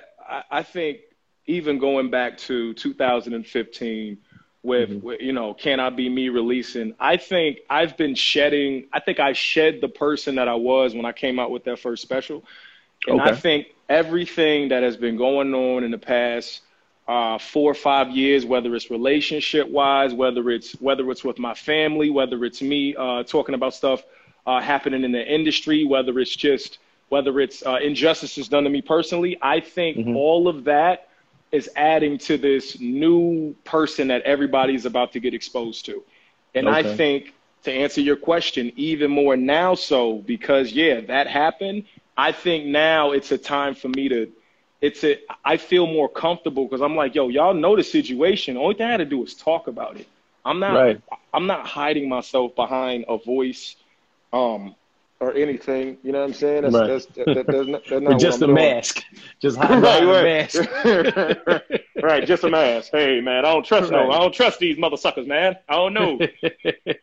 I 0.48 0.62
think 0.62 1.00
even 1.46 1.78
going 1.78 2.10
back 2.10 2.38
to 2.38 2.72
2015 2.74 4.18
with, 4.62 4.88
mm-hmm. 4.88 5.04
with, 5.04 5.20
you 5.20 5.32
know, 5.32 5.54
Can 5.54 5.80
I 5.80 5.90
Be 5.90 6.08
Me 6.08 6.28
releasing, 6.28 6.94
I 7.00 7.16
think 7.16 7.58
I've 7.68 7.96
been 7.96 8.14
shedding, 8.14 8.86
I 8.92 9.00
think 9.00 9.18
I 9.18 9.32
shed 9.32 9.80
the 9.80 9.88
person 9.88 10.36
that 10.36 10.46
I 10.46 10.54
was 10.54 10.94
when 10.94 11.04
I 11.04 11.10
came 11.10 11.40
out 11.40 11.50
with 11.50 11.64
that 11.64 11.80
first 11.80 12.00
special. 12.02 12.44
And 13.08 13.20
okay. 13.20 13.30
I 13.30 13.34
think 13.34 13.66
everything 13.88 14.68
that 14.68 14.84
has 14.84 14.96
been 14.96 15.16
going 15.16 15.52
on 15.52 15.82
in 15.82 15.90
the 15.90 15.98
past 15.98 16.60
uh, 17.08 17.38
four 17.38 17.72
or 17.72 17.74
five 17.74 18.12
years, 18.12 18.46
whether 18.46 18.72
it's 18.76 18.88
relationship 18.88 19.68
wise, 19.68 20.14
whether 20.14 20.48
it's 20.48 20.72
whether 20.74 21.10
it's 21.10 21.24
with 21.24 21.40
my 21.40 21.54
family, 21.54 22.08
whether 22.08 22.42
it's 22.44 22.62
me 22.62 22.94
uh, 22.94 23.24
talking 23.24 23.56
about 23.56 23.74
stuff 23.74 24.02
uh, 24.46 24.60
happening 24.60 25.02
in 25.02 25.10
the 25.10 25.26
industry, 25.26 25.84
whether 25.84 26.18
it's 26.20 26.34
just 26.34 26.78
whether 27.08 27.38
it's 27.40 27.64
uh, 27.64 27.76
injustices 27.82 28.48
done 28.48 28.64
to 28.64 28.70
me 28.70 28.82
personally. 28.82 29.38
I 29.40 29.60
think 29.60 29.98
mm-hmm. 29.98 30.16
all 30.16 30.48
of 30.48 30.64
that 30.64 31.08
is 31.52 31.70
adding 31.76 32.18
to 32.18 32.36
this 32.36 32.80
new 32.80 33.54
person 33.64 34.08
that 34.08 34.22
everybody's 34.22 34.86
about 34.86 35.12
to 35.12 35.20
get 35.20 35.34
exposed 35.34 35.84
to. 35.86 36.02
And 36.54 36.66
okay. 36.66 36.90
I 36.90 36.96
think 36.96 37.32
to 37.64 37.72
answer 37.72 38.00
your 38.00 38.16
question, 38.16 38.72
even 38.76 39.10
more 39.10 39.36
now 39.36 39.74
so 39.74 40.18
because 40.18 40.72
yeah, 40.72 41.00
that 41.02 41.26
happened. 41.26 41.84
I 42.16 42.32
think 42.32 42.66
now 42.66 43.12
it's 43.12 43.32
a 43.32 43.38
time 43.38 43.74
for 43.74 43.88
me 43.88 44.08
to 44.08 44.32
it's 44.80 45.02
a 45.04 45.18
I 45.44 45.56
feel 45.56 45.86
more 45.86 46.08
comfortable 46.08 46.64
because 46.64 46.82
I'm 46.82 46.96
like, 46.96 47.14
yo, 47.14 47.28
y'all 47.28 47.54
know 47.54 47.76
the 47.76 47.84
situation. 47.84 48.56
Only 48.56 48.74
thing 48.74 48.86
I 48.86 48.90
had 48.90 48.96
to 48.98 49.04
do 49.04 49.22
is 49.24 49.34
talk 49.34 49.66
about 49.66 49.96
it. 49.96 50.06
I'm 50.44 50.60
not 50.60 50.74
Right. 50.74 51.00
I'm 51.32 51.46
not 51.46 51.66
hiding 51.66 52.08
myself 52.08 52.54
behind 52.54 53.04
a 53.08 53.16
voice 53.16 53.76
um 54.32 54.74
or 55.20 55.35
anything. 55.35 55.98
You 56.03 56.12
know 56.12 56.20
what 56.20 56.27
I'm 56.27 56.33
saying? 56.35 56.62
That's 56.62 56.74
Right. 56.74 56.87
that's 56.87 57.07
that, 57.16 57.33
that, 57.35 57.50
that's 57.50 57.68
not, 57.68 57.83
that's 57.88 58.03
not 58.03 58.18
just 58.18 58.42
a 58.42 58.46
doing. 58.46 58.55
mask. 58.55 59.03
Just 59.40 59.57
hide 59.61 59.83
right, 59.83 60.03
a 60.03 60.07
right. 60.07 60.22
mask. 60.22 61.74
right, 62.03 62.27
just 62.27 62.44
a 62.44 62.48
mask. 62.48 62.90
Hey 62.92 63.20
man, 63.20 63.44
I 63.44 63.53
don't 63.53 63.64
trust 63.64 63.90
no, 63.90 64.09
Right. 64.09 64.11
I 64.11 64.18
don't 64.18 64.35
trust 64.35 64.59
these 64.59 64.77
motherfuckers, 64.77 65.27
man. 65.27 65.57
I 65.68 65.74
don't 65.77 65.94
know. 65.94 66.18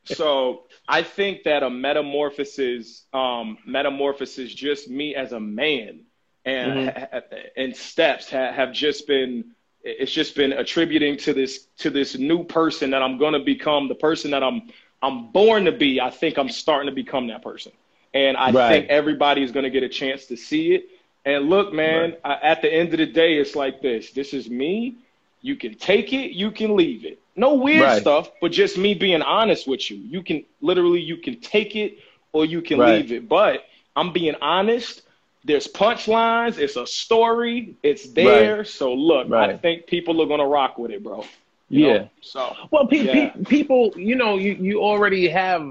so 0.06 0.64
I 0.88 1.04
think 1.04 1.44
that 1.44 1.64
a 1.64 1.70
metamorphosis, 1.70 3.06
um, 3.14 3.58
metamorphosis, 3.66 4.54
just 4.54 4.90
me 4.90 5.16
as 5.16 5.32
a 5.32 5.40
man, 5.40 6.02
and 6.46 6.90
Mm-hmm. 6.90 7.36
and 7.56 7.76
steps 7.76 8.30
ha- 8.32 8.52
have 8.52 8.74
just 8.74 9.08
been. 9.08 9.52
It's 9.84 10.12
just 10.12 10.36
been 10.36 10.54
attributing 10.54 11.18
to 11.18 11.34
this 11.34 11.66
to 11.80 11.90
this 11.90 12.16
new 12.18 12.44
person 12.44 12.92
that 12.92 13.02
I'm 13.02 13.18
gonna 13.18 13.40
become, 13.44 13.88
the 13.88 13.96
person 13.96 14.32
that 14.32 14.44
I'm 14.44 14.70
I'm 15.02 15.32
born 15.32 15.66
to 15.66 15.72
be. 15.72 16.00
I 16.00 16.12
think 16.12 16.38
I'm 16.38 16.50
starting 16.50 16.88
to 16.88 16.96
become 16.96 17.28
that 17.28 17.42
person, 17.42 17.72
and 18.14 18.38
I 18.38 18.52
Right. 18.52 18.70
think 18.70 18.90
everybody 18.90 19.44
is 19.44 19.52
gonna 19.52 19.70
get 19.70 19.84
a 19.84 19.90
chance 19.90 20.26
to 20.28 20.36
see 20.38 20.74
it. 20.74 20.86
And 21.26 21.50
look, 21.50 21.72
man, 21.74 22.16
I, 22.24 22.34
at 22.42 22.62
the 22.62 22.74
end 22.74 22.94
of 22.94 22.98
the 23.00 23.06
day, 23.06 23.36
it's 23.38 23.56
like 23.56 23.82
this. 23.82 24.12
This 24.12 24.34
is 24.34 24.50
me. 24.50 24.96
You 25.42 25.56
can 25.56 25.76
take 25.76 26.14
it, 26.14 26.32
you 26.32 26.52
can 26.52 26.76
leave 26.76 27.06
it. 27.06 27.20
No 27.36 27.56
weird 27.56 27.82
Right. 27.84 28.02
stuff, 28.02 28.30
but 28.42 28.52
just 28.52 28.78
me 28.78 28.94
being 28.94 29.22
honest 29.22 29.68
with 29.68 29.90
you. 29.90 29.98
You 29.98 30.22
can 30.24 30.44
literally 30.62 31.00
you 31.02 31.18
can 31.18 31.40
take 31.40 31.76
it 31.76 31.98
or 32.34 32.46
you 32.46 32.62
can 32.62 32.80
Right. 32.80 32.96
leave 32.98 33.12
it. 33.12 33.28
But 33.30 33.66
I'm 33.96 34.12
being 34.14 34.36
honest. 34.42 35.04
There's 35.44 35.68
punchlines. 35.68 36.58
It's 36.60 36.76
a 36.76 36.86
story. 36.86 37.76
It's 37.84 38.08
there. 38.14 38.58
Right. 38.58 38.68
So 38.68 38.94
look, 38.94 39.32
I 39.32 39.54
think 39.54 39.88
people 39.88 40.22
are 40.22 40.26
gonna 40.28 40.46
rock 40.48 40.78
with 40.78 40.92
it, 40.92 41.04
bro. 41.04 41.24
You 41.70 41.88
Yeah. 41.88 41.94
know? 41.94 42.10
So 42.22 42.56
Well, 42.72 42.86
pe- 42.88 43.04
Yeah. 43.04 43.30
pe- 43.30 43.44
people, 43.46 43.94
you 43.96 44.16
know, 44.16 44.38
you, 44.38 44.54
you 44.60 44.82
already 44.84 45.28
have 45.30 45.62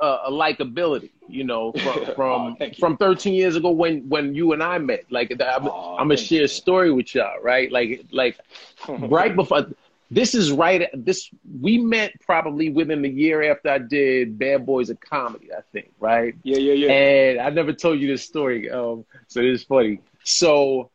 a, 0.00 0.06
a 0.26 0.30
likability, 0.30 1.10
you 1.28 1.44
know, 1.44 1.72
from 1.82 1.98
Oh, 1.98 2.14
from, 2.14 2.56
you. 2.60 2.70
from 2.78 2.96
13 2.96 3.34
years 3.34 3.56
ago 3.56 3.70
when 3.70 4.08
when 4.08 4.34
you 4.34 4.52
and 4.52 4.62
I 4.62 4.78
met. 4.78 5.04
Like, 5.10 5.32
I'm, 5.40 5.68
Oh, 5.68 5.96
I'm 5.98 6.08
gonna 6.08 6.16
share 6.16 6.44
a 6.44 6.48
story 6.48 6.92
with 6.92 7.14
y'all, 7.14 7.40
right? 7.42 7.70
Like, 7.70 8.04
like 8.12 8.38
right 8.88 9.34
before. 9.34 9.66
This 10.10 10.34
is 10.34 10.52
right. 10.52 10.88
This 10.94 11.28
we 11.60 11.78
met 11.78 12.12
probably 12.20 12.70
within 12.70 13.02
the 13.02 13.08
year 13.08 13.50
after 13.50 13.70
I 13.70 13.78
did 13.78 14.38
Bad 14.38 14.64
Boys 14.64 14.88
of 14.90 15.00
Comedy, 15.00 15.48
I 15.52 15.62
think, 15.72 15.92
right? 15.98 16.34
yeah, 16.44 16.58
yeah, 16.58 16.72
yeah. 16.74 16.92
And 16.92 17.40
I 17.40 17.50
never 17.50 17.72
told 17.72 17.98
you 18.00 18.06
this 18.06 18.22
story, 18.22 18.70
um, 18.70 19.04
so 19.26 19.42
this 19.42 19.60
is 19.60 19.64
funny. 19.66 20.00
So 20.22 20.90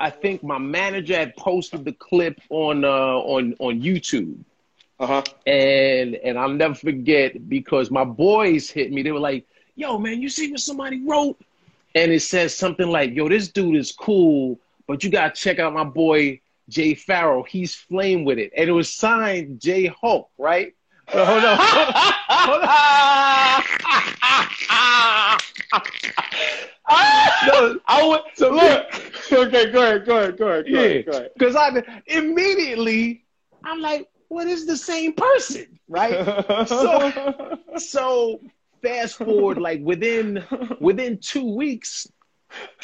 I 0.00 0.10
think 0.10 0.42
my 0.42 0.58
manager 0.58 1.14
had 1.14 1.36
posted 1.36 1.84
the 1.84 1.92
clip 1.92 2.40
on 2.50 2.84
uh, 2.84 2.88
on 2.88 3.54
on 3.58 3.80
YouTube 3.80 4.36
Uh 5.00 5.06
huh. 5.06 5.22
and 5.46 6.16
and 6.16 6.38
I'll 6.38 6.48
never 6.48 6.74
forget 6.74 7.48
because 7.48 7.90
my 7.90 8.04
boys 8.04 8.68
hit 8.70 8.90
me. 8.92 9.02
They 9.02 9.12
were 9.12 9.20
like, 9.20 9.46
"Yo, 9.76 9.96
man, 9.98 10.20
you 10.20 10.28
see 10.28 10.50
what 10.50 10.60
somebody 10.60 11.00
wrote?" 11.06 11.38
And 11.94 12.10
it 12.12 12.20
says 12.22 12.54
something 12.54 12.88
like, 12.88 13.14
"Yo, 13.14 13.28
this 13.28 13.48
dude 13.48 13.76
is 13.76 13.92
cool, 13.92 14.58
but 14.88 15.04
you 15.04 15.10
gotta 15.10 15.34
check 15.34 15.58
out 15.60 15.72
my 15.72 15.84
boy 15.84 16.40
Jay 16.68 16.94
Pharoah. 16.94 17.44
He's 17.48 17.74
flame 17.76 18.24
with 18.24 18.38
it." 18.38 18.52
And 18.56 18.68
it 18.68 18.72
was 18.72 18.92
signed 18.92 19.60
Jay 19.60 19.86
Hulk, 19.86 20.28
right? 20.36 20.74
Uh, 21.12 21.24
hold 21.24 21.44
on, 21.44 21.56
hold 22.28 22.62
on. 22.64 23.62
no, 27.46 27.78
I 27.86 28.06
would 28.06 28.20
So- 28.34 28.50
look. 28.50 28.86
Okay, 29.30 29.70
go 29.70 29.82
ahead, 29.82 30.06
go 30.06 30.16
ahead, 30.16 30.38
go 30.38 30.48
ahead, 30.48 30.64
go 30.64 30.70
yeah, 30.70 30.80
ahead, 30.80 31.06
go 31.06 31.12
ahead. 31.12 31.30
because 31.36 31.54
I 31.54 31.82
immediately 32.06 33.24
I'm 33.62 33.80
like, 33.80 34.08
"What 34.28 34.46
is 34.46 34.66
the 34.66 34.76
same 34.76 35.12
person?" 35.12 35.78
Right? 35.88 36.68
So- 36.68 37.58
so 37.78 38.40
fast 38.82 39.16
forward 39.16 39.58
like 39.58 39.80
within 39.82 40.44
within 40.80 41.18
two 41.18 41.54
weeks 41.56 42.06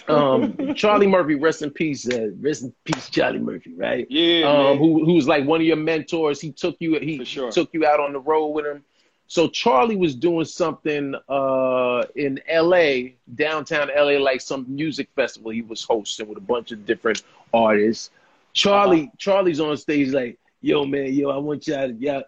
um 0.09 0.75
charlie 0.75 1.07
murphy 1.07 1.37
rest 1.37 1.63
in 1.63 1.71
peace 1.71 2.07
uh, 2.09 2.29
rest 2.41 2.63
in 2.65 2.75
peace 2.85 3.09
charlie 3.09 3.39
murphy 3.39 3.73
right 3.75 4.07
yeah, 4.11 4.45
um 4.45 4.77
who 4.79 5.05
who's 5.05 5.27
like 5.27 5.47
one 5.47 5.61
of 5.61 5.67
your 5.67 5.77
mentors 5.77 6.41
he 6.41 6.53
took 6.53 6.77
you 6.81 6.99
he 6.99 7.25
sure. 7.25 7.51
took 7.51 7.73
you 7.73 7.87
out 7.87 8.01
on 8.01 8.13
the 8.13 8.19
road 8.21 8.49
with 8.49 8.67
him 8.67 8.85
so 9.27 9.49
charlie 9.49 9.97
was 9.97 10.15
doing 10.15 10.45
something 10.45 11.15
uh 11.29 12.03
in 12.15 12.41
la 12.53 13.09
downtown 13.35 13.89
la 13.97 14.19
like 14.19 14.41
some 14.41 14.67
music 14.69 15.09
festival 15.17 15.51
he 15.51 15.63
was 15.63 15.83
hosting 15.83 16.29
with 16.29 16.37
a 16.37 16.43
bunch 16.43 16.73
of 16.73 16.85
different 16.85 17.23
artists 17.55 18.11
charlie 18.53 19.11
charlie's 19.17 19.61
on 19.61 19.77
stage 19.77 20.09
like 20.13 20.39
yo 20.65 20.85
man 20.85 21.13
yo 21.13 21.31
i 21.31 21.37
want 21.37 21.67
y'all 21.67 21.89
to 21.89 21.95
y'all 21.95 22.23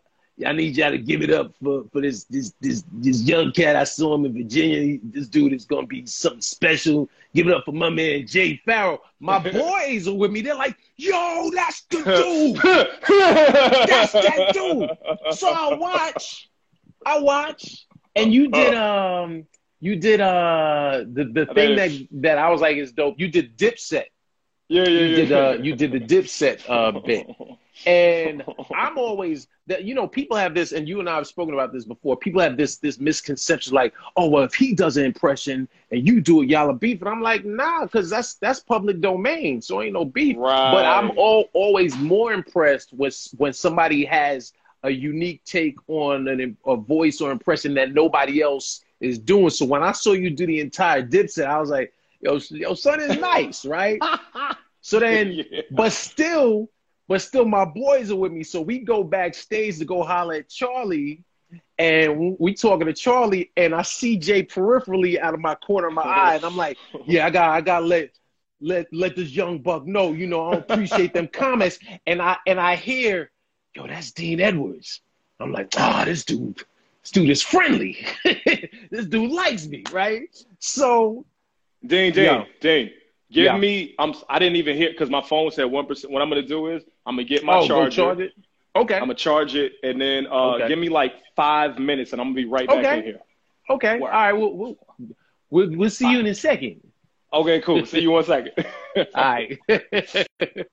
I 0.47 0.53
need 0.53 0.77
y'all 0.77 0.91
to 0.91 0.99
give 0.99 1.23
it 1.23 1.31
up 1.31 1.55
for, 1.65 1.85
for 1.91 2.03
this 2.03 2.25
this 2.25 2.53
this 2.61 2.85
this 2.93 3.23
young 3.23 3.53
cat. 3.53 3.75
I 3.75 3.85
saw 3.85 4.15
him 4.17 4.27
in 4.27 4.35
Virginia. 4.35 4.83
He- 4.83 5.01
This 5.03 5.29
dude 5.29 5.55
is 5.55 5.65
gonna 5.65 5.87
be 5.87 6.05
something 6.05 6.43
special. 6.43 7.09
Give 7.35 7.47
it 7.49 7.55
up 7.55 7.65
for 7.65 7.73
my 7.73 7.89
man 7.89 8.27
Jay 8.27 8.61
Pharoah. 8.67 8.99
My 9.19 9.39
boys 9.61 10.07
are 10.07 10.15
with 10.15 10.31
me. 10.31 10.43
They're 10.43 10.55
like, 10.55 10.77
yo, 10.99 11.51
that's 11.55 11.81
the 11.89 11.97
dude. 12.21 12.57
That's 13.89 14.13
that 14.13 14.53
dude. 14.53 14.91
So 15.33 15.49
I 15.49 15.75
watch, 15.75 16.51
I 17.07 17.19
watch, 17.19 17.87
and 18.15 18.35
you 18.35 18.49
did 18.49 18.75
um 18.75 19.47
you 19.81 19.97
did 19.97 20.21
uh 20.21 21.05
the 21.15 21.25
the 21.25 21.47
thing 21.47 21.77
that 21.77 21.91
that 22.23 22.37
I 22.37 22.51
was 22.51 22.61
like 22.61 22.77
is 22.77 22.93
dope. 22.93 23.19
You 23.19 23.29
did 23.29 23.57
Dipset. 23.57 24.05
Yeah, 24.69 24.83
yeah, 24.85 24.89
You 24.89 25.07
yeah. 25.07 25.17
did 25.17 25.33
uh 25.33 25.57
you 25.63 25.75
did 25.77 25.93
the 25.93 26.01
Dipset 26.01 26.61
uh 26.69 26.91
bit. 27.07 27.27
And 27.85 28.43
I'm 28.75 28.97
always 28.99 29.49
that 29.67 29.85
you 29.85 29.95
know 29.95 30.07
people 30.09 30.37
have 30.37 30.55
this, 30.55 30.73
and 30.73 30.89
you 30.89 31.01
and 31.01 31.09
I 31.09 31.17
have 31.17 31.27
spoken 31.27 31.55
about 31.55 31.73
this 31.73 31.85
before. 31.85 32.17
People 32.17 32.41
have 32.41 32.57
this 32.57 32.77
this 32.77 32.99
misconception 32.99 33.75
like, 33.75 33.93
oh 34.17 34.29
well, 34.29 34.45
if 34.45 34.55
he 34.55 34.75
does 34.75 34.97
an 34.97 35.05
impression 35.05 35.69
and 35.91 36.07
you 36.07 36.21
do 36.21 36.43
it, 36.43 36.49
y'all 36.49 36.71
are 36.71 36.75
beef. 36.75 37.01
And 37.01 37.09
I'm 37.09 37.21
like, 37.23 37.45
nah, 37.45 37.83
because 37.85 38.09
that's 38.09 38.35
that's 38.35 38.61
public 38.61 39.01
domain, 39.01 39.61
so 39.61 39.83
ain't 39.83 39.93
no 39.93 40.05
beef. 40.05 40.37
Right. 40.39 40.71
But 40.73 40.87
I'm 40.87 41.11
all, 41.17 41.49
always 41.53 41.97
more 41.99 42.33
impressed 42.33 42.93
with 42.93 43.29
when 43.37 43.53
somebody 43.53 44.05
has 44.05 44.53
a 44.83 44.91
unique 44.91 45.43
take 45.45 45.77
on 45.89 46.29
an, 46.29 46.57
a 46.67 46.77
voice 46.77 47.21
or 47.21 47.33
impression 47.33 47.75
that 47.75 47.93
nobody 47.93 48.41
else 48.43 48.83
is 49.01 49.19
doing. 49.19 49.51
So 49.51 49.65
when 49.67 49.83
I 49.83 49.93
saw 49.93 50.13
you 50.13 50.31
do 50.31 50.47
the 50.47 50.61
entire 50.61 51.03
Dipset, 51.03 51.47
I 51.47 51.59
was 51.61 51.71
like, 51.71 51.93
yo, 52.21 52.39
yo, 52.51 52.75
son 52.75 53.01
is 53.01 53.19
nice, 53.19 53.65
right? 53.65 54.01
So 54.83 55.01
then, 55.01 55.33
Yeah. 55.33 55.63
but 55.73 55.91
still, 55.91 56.71
but 57.09 57.21
still, 57.23 57.45
my 57.45 57.65
boys 57.65 58.11
are 58.11 58.17
with 58.17 58.33
me. 58.33 58.43
So 58.43 58.61
we 58.61 58.79
go 58.81 59.03
backstage 59.05 59.79
to 59.79 59.85
go 59.85 60.03
holler 60.03 60.35
at 60.35 60.49
Charlie, 60.49 61.25
and 61.79 62.37
we 62.39 62.55
talking 62.55 62.87
to 62.87 62.93
Charlie, 62.93 63.51
and 63.57 63.75
I 63.75 63.83
see 63.83 64.17
Jay 64.17 64.43
peripherally 64.43 65.19
out 65.19 65.35
of 65.35 65.41
my 65.41 65.55
corner 65.57 65.89
of 65.89 65.95
my 65.95 66.03
eye, 66.03 66.35
and 66.35 66.45
I'm 66.45 66.57
like, 66.57 66.79
yeah, 67.07 67.27
I 67.27 67.31
got, 67.31 67.51
I 67.51 67.61
got 67.61 67.85
let. 67.85 68.11
Let 68.61 68.87
let 68.91 69.17
this 69.17 69.33
young 69.33 69.59
buck 69.59 69.87
know, 69.87 70.13
you 70.15 70.27
know, 70.27 70.41
I 70.47 70.51
don't 70.53 70.63
appreciate 70.63 71.13
them 71.13 71.29
comments. 71.29 71.79
And 72.07 72.23
I 72.23 72.39
and 72.47 72.59
I 72.59 72.77
hear, 72.77 73.31
yo, 73.75 73.87
that's 73.87 74.13
Dean 74.13 74.41
Edwards. 74.41 75.03
I'm 75.41 75.53
like, 75.53 75.69
ah, 75.77 76.05
this 76.07 76.25
dude, 76.25 76.63
this 77.03 77.11
dude 77.11 77.29
is 77.29 77.43
friendly. 77.43 77.99
this 78.91 79.07
dude 79.07 79.31
likes 79.31 79.67
me, 79.67 79.85
right? 79.93 80.29
So 80.59 81.27
Dean, 81.87 82.13
Dean, 82.15 82.25
Yeah. 82.25 82.45
Dean, 82.61 82.91
give 83.31 83.45
Yeah. 83.45 83.59
me. 83.59 83.95
I'm. 83.99 84.15
I 84.29 84.39
didn't 84.39 84.57
even 84.57 84.77
hear 84.77 84.91
because 84.91 85.11
my 85.11 85.21
phone 85.23 85.51
said 85.51 85.65
one 85.65 85.87
percent. 85.87 86.13
What 86.13 86.23
I'm 86.23 86.29
gonna 86.31 86.43
do 86.43 86.69
is 86.69 86.83
I'm 87.07 87.15
gonna 87.17 87.25
get 87.25 87.45
my 87.45 87.57
oh, 87.59 87.61
go 87.63 87.69
charger. 87.69 87.91
charge 87.91 88.19
it. 88.21 88.33
Okay. 88.75 88.95
I'm 88.95 89.01
gonna 89.03 89.15
charge 89.15 89.55
it, 89.55 89.73
and 89.83 90.01
then 90.01 90.27
uh, 90.27 90.55
Okay. 90.55 90.69
give 90.69 90.79
me 90.79 90.89
like 90.89 91.15
five 91.35 91.79
minutes, 91.79 92.13
and 92.13 92.21
I'm 92.21 92.29
gonna 92.29 92.35
be 92.35 92.45
right 92.45 92.69
back 92.69 92.79
Okay. 92.85 92.99
in 92.99 93.05
here. 93.05 93.21
Okay. 93.71 93.99
Work. 93.99 94.13
All 94.13 94.21
right. 94.21 94.33
We'll, 94.33 94.53
we'll, 94.53 94.77
we'll, 95.51 95.77
we'll 95.77 95.91
see 95.91 96.11
you 96.11 96.19
in 96.21 96.27
a 96.27 96.35
second. 96.35 96.81
Okay, 97.33 97.61
cool. 97.61 97.85
See 97.87 98.01
you 98.01 98.11
in 98.11 98.15
one 98.15 98.25
second. 98.25 98.53
All 98.97 99.05
right. 99.15 99.59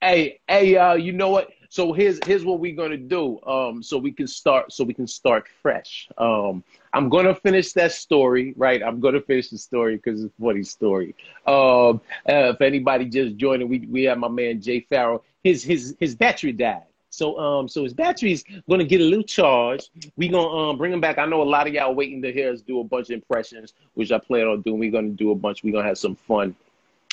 hey, 0.00 0.40
hey, 0.48 0.76
uh, 0.76 0.94
you 0.94 1.12
know 1.12 1.30
what? 1.30 1.48
So 1.72 1.94
here's 1.94 2.20
here's 2.26 2.44
what 2.44 2.60
we're 2.60 2.76
gonna 2.76 2.98
do. 2.98 3.40
Um, 3.46 3.82
so 3.82 3.96
we 3.96 4.12
can 4.12 4.26
start 4.26 4.70
so 4.70 4.84
we 4.84 4.92
can 4.92 5.06
start 5.06 5.48
fresh. 5.62 6.06
Um, 6.18 6.62
I'm 6.92 7.08
gonna 7.08 7.34
finish 7.34 7.72
that 7.72 7.92
story, 7.92 8.52
right? 8.58 8.82
I'm 8.82 9.00
gonna 9.00 9.22
finish 9.22 9.48
the 9.48 9.56
story 9.56 9.96
because 9.96 10.22
it's 10.22 10.34
a 10.38 10.42
funny 10.42 10.64
story. 10.64 11.14
Um, 11.46 12.02
uh, 12.28 12.52
if 12.52 12.60
anybody 12.60 13.06
just 13.06 13.36
joining, 13.36 13.70
we 13.70 13.78
we 13.90 14.02
have 14.02 14.18
my 14.18 14.28
man 14.28 14.60
Jay 14.60 14.80
Pharoah. 14.80 15.20
His 15.42 15.64
his 15.64 15.96
his 15.98 16.14
battery 16.14 16.52
died. 16.52 16.82
So 17.08 17.38
um 17.38 17.68
so 17.68 17.84
his 17.84 17.94
battery's 17.94 18.44
gonna 18.68 18.84
get 18.84 19.00
a 19.00 19.04
little 19.04 19.24
charged. 19.24 19.88
We 20.18 20.28
gonna 20.28 20.48
um 20.48 20.76
bring 20.76 20.92
him 20.92 21.00
back. 21.00 21.16
I 21.16 21.24
know 21.24 21.40
a 21.40 21.44
lot 21.44 21.66
of 21.66 21.72
y'all 21.72 21.94
waiting 21.94 22.20
to 22.20 22.30
hear 22.34 22.52
us 22.52 22.60
do 22.60 22.80
a 22.80 22.84
bunch 22.84 23.08
of 23.08 23.14
impressions, 23.14 23.72
which 23.94 24.12
I 24.12 24.18
plan 24.18 24.46
on 24.46 24.60
doing. 24.60 24.78
We're 24.78 24.90
gonna 24.90 25.08
do 25.08 25.30
a 25.30 25.34
bunch. 25.34 25.64
We're 25.64 25.72
gonna 25.72 25.88
have 25.88 25.96
some 25.96 26.16
fun. 26.16 26.54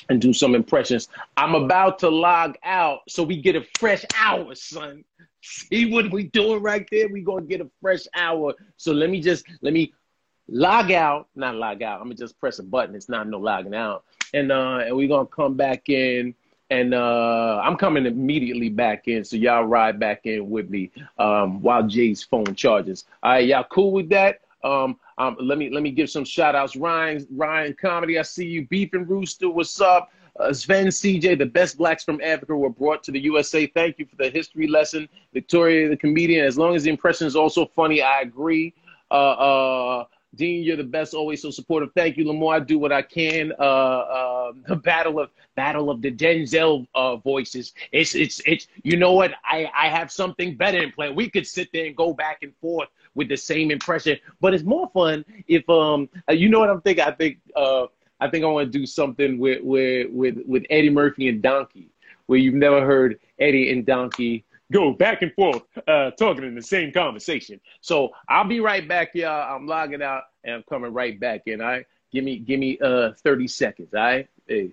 And 0.10 0.20
do 0.22 0.34
some 0.34 0.56
impressions. 0.56 1.08
I'm 1.38 1.56
about 1.56 2.00
to 2.00 2.10
log 2.10 2.58
out 2.64 3.02
so 3.08 3.24
we 3.24 3.38
get 3.38 3.56
a 3.56 3.64
fresh 3.80 4.04
hour, 4.20 4.54
son. 4.56 5.04
See 5.42 5.92
what 5.92 6.12
we 6.12 6.24
doing 6.24 6.62
right 6.62 6.88
there? 6.92 7.08
We 7.08 7.22
gonna 7.22 7.46
get 7.46 7.62
a 7.62 7.70
fresh 7.82 8.06
hour. 8.16 8.54
So 8.78 8.92
let 8.92 9.10
me 9.10 9.22
just 9.22 9.46
let 9.62 9.74
me 9.74 9.94
log 10.50 10.92
out, 10.92 11.28
not 11.36 11.56
log 11.56 11.82
out. 11.82 12.02
I'm 12.02 12.08
gonna 12.08 12.16
just 12.16 12.40
press 12.40 12.60
a 12.60 12.64
button. 12.64 12.96
It's 12.96 13.10
not 13.10 13.28
no 13.28 13.40
logging 13.40 13.76
out, 13.76 14.04
and 14.34 14.52
uh, 14.52 14.80
and 14.86 14.96
we 14.96 15.08
gonna 15.08 15.28
come 15.28 15.56
back 15.56 15.90
in. 15.90 16.36
And 16.72 16.94
uh, 16.94 17.60
I'm 17.64 17.78
coming 17.78 18.06
immediately 18.06 18.70
back 18.70 19.08
in, 19.08 19.24
so 19.24 19.38
y'all 19.38 19.64
ride 19.64 20.00
back 20.00 20.28
in 20.28 20.52
with 20.52 20.70
me 20.70 20.92
um, 21.18 21.64
while 21.64 21.88
Jay's 21.88 22.22
phone 22.22 22.54
charges. 22.54 23.06
All 23.24 23.32
right, 23.32 23.48
y'all 23.48 23.64
cool 23.64 23.92
with 23.92 24.10
that? 24.10 24.42
Um, 24.64 25.00
um, 25.20 25.36
let 25.40 25.58
me 25.58 25.70
let 25.70 25.84
me 25.84 25.92
give 25.92 26.10
some 26.10 26.24
shout 26.24 26.56
outs. 26.56 26.76
Ryan, 26.76 27.28
Ryan 27.30 27.76
Comedy, 27.80 28.18
I 28.18 28.22
see 28.22 28.46
you. 28.46 28.66
Beef 28.68 28.94
and 28.94 29.08
Rooster, 29.08 29.50
what's 29.50 29.80
up? 29.82 30.12
Uh, 30.40 30.54
Sven 30.54 30.88
CJ, 30.88 31.38
the 31.38 31.46
best 31.46 31.78
blacks 31.78 32.06
from 32.06 32.22
Africa 32.24 32.56
were 32.56 32.70
brought 32.70 33.04
to 33.04 33.12
the 33.12 33.20
USA. 33.20 33.68
Thank 33.68 34.00
you 34.00 34.06
for 34.06 34.16
the 34.16 34.30
history 34.30 34.68
lesson. 34.68 35.10
Victoria, 35.34 35.90
the 35.90 35.98
comedian, 35.98 36.46
as 36.46 36.58
long 36.58 36.76
as 36.76 36.84
the 36.84 36.90
impression 36.90 37.28
is 37.28 37.36
also 37.36 37.66
funny, 37.66 38.02
I 38.02 38.22
agree. 38.22 38.74
Uh, 39.12 39.14
uh, 39.14 40.06
Dean, 40.36 40.64
you're 40.64 40.78
the 40.78 40.84
best, 40.84 41.14
always 41.14 41.42
so 41.42 41.50
supportive. 41.50 41.90
Thank 41.96 42.18
you, 42.18 42.26
Lamar. 42.28 42.56
I 42.56 42.60
do 42.60 42.78
what 42.78 42.92
I 42.92 43.02
can. 43.02 43.52
Uh, 43.60 43.64
uh, 43.64 44.52
the 44.68 44.76
battle 44.84 45.20
of 45.20 45.32
battle 45.56 45.90
of 45.90 46.02
the 46.02 46.12
Denzel 46.12 46.86
uh, 46.96 47.18
voices. 47.18 47.74
It's 47.92 48.16
it's 48.16 48.42
it's. 48.46 48.68
You 48.84 48.98
know 48.98 49.14
what? 49.14 49.34
I 49.44 49.70
I 49.76 49.88
have 49.90 50.12
something 50.12 50.56
better 50.56 50.82
in 50.82 50.92
plan. 50.92 51.16
We 51.16 51.30
could 51.30 51.48
sit 51.48 51.70
there 51.74 51.86
and 51.86 51.96
go 51.96 52.14
back 52.14 52.44
and 52.44 52.54
forth 52.62 52.90
with 53.16 53.28
the 53.30 53.38
same 53.38 53.72
impression, 53.72 54.18
but 54.40 54.54
it's 54.54 54.64
more 54.64 54.90
fun 54.94 55.26
if 55.48 55.68
um. 55.70 56.10
uh, 56.30 56.34
You 56.34 56.50
know 56.50 56.60
what 56.60 56.70
I'm 56.70 56.82
thinking? 56.82 57.04
I 57.04 57.12
think 57.12 57.40
uh. 57.56 57.88
I 58.22 58.30
think 58.30 58.44
I 58.44 58.48
want 58.48 58.72
to 58.72 58.78
do 58.80 58.86
something 58.86 59.40
with 59.40 59.64
with 59.64 60.08
with 60.12 60.38
with 60.46 60.64
Eddie 60.70 60.90
Murphy 60.90 61.30
and 61.30 61.42
Donkey, 61.42 61.88
where 62.28 62.38
you've 62.38 62.54
never 62.54 62.86
heard 62.86 63.20
Eddie 63.40 63.72
and 63.72 63.86
Donkey 63.86 64.44
go 64.72 64.92
back 64.94 65.22
and 65.22 65.34
forth, 65.34 65.64
uh, 65.88 66.12
talking 66.12 66.44
in 66.44 66.56
the 66.56 66.62
same 66.62 66.92
conversation. 66.92 67.60
So 67.82 68.12
I'll 68.28 68.48
be 68.48 68.60
right 68.60 68.88
back, 68.88 69.16
y'all. 69.16 69.56
I'm 69.56 69.68
logging 69.68 70.02
out 70.02 70.24
and 70.44 70.56
I'm 70.56 70.64
coming 70.64 70.94
right 70.94 71.20
back 71.20 71.44
in. 71.48 71.62
All 71.62 71.68
right, 71.68 71.86
give 72.12 72.24
me 72.24 72.38
give 72.40 72.60
me 72.60 72.78
uh 72.80 73.14
30 73.24 73.48
seconds. 73.48 73.94
All 73.94 74.02
right, 74.02 74.28
hey. 74.48 74.72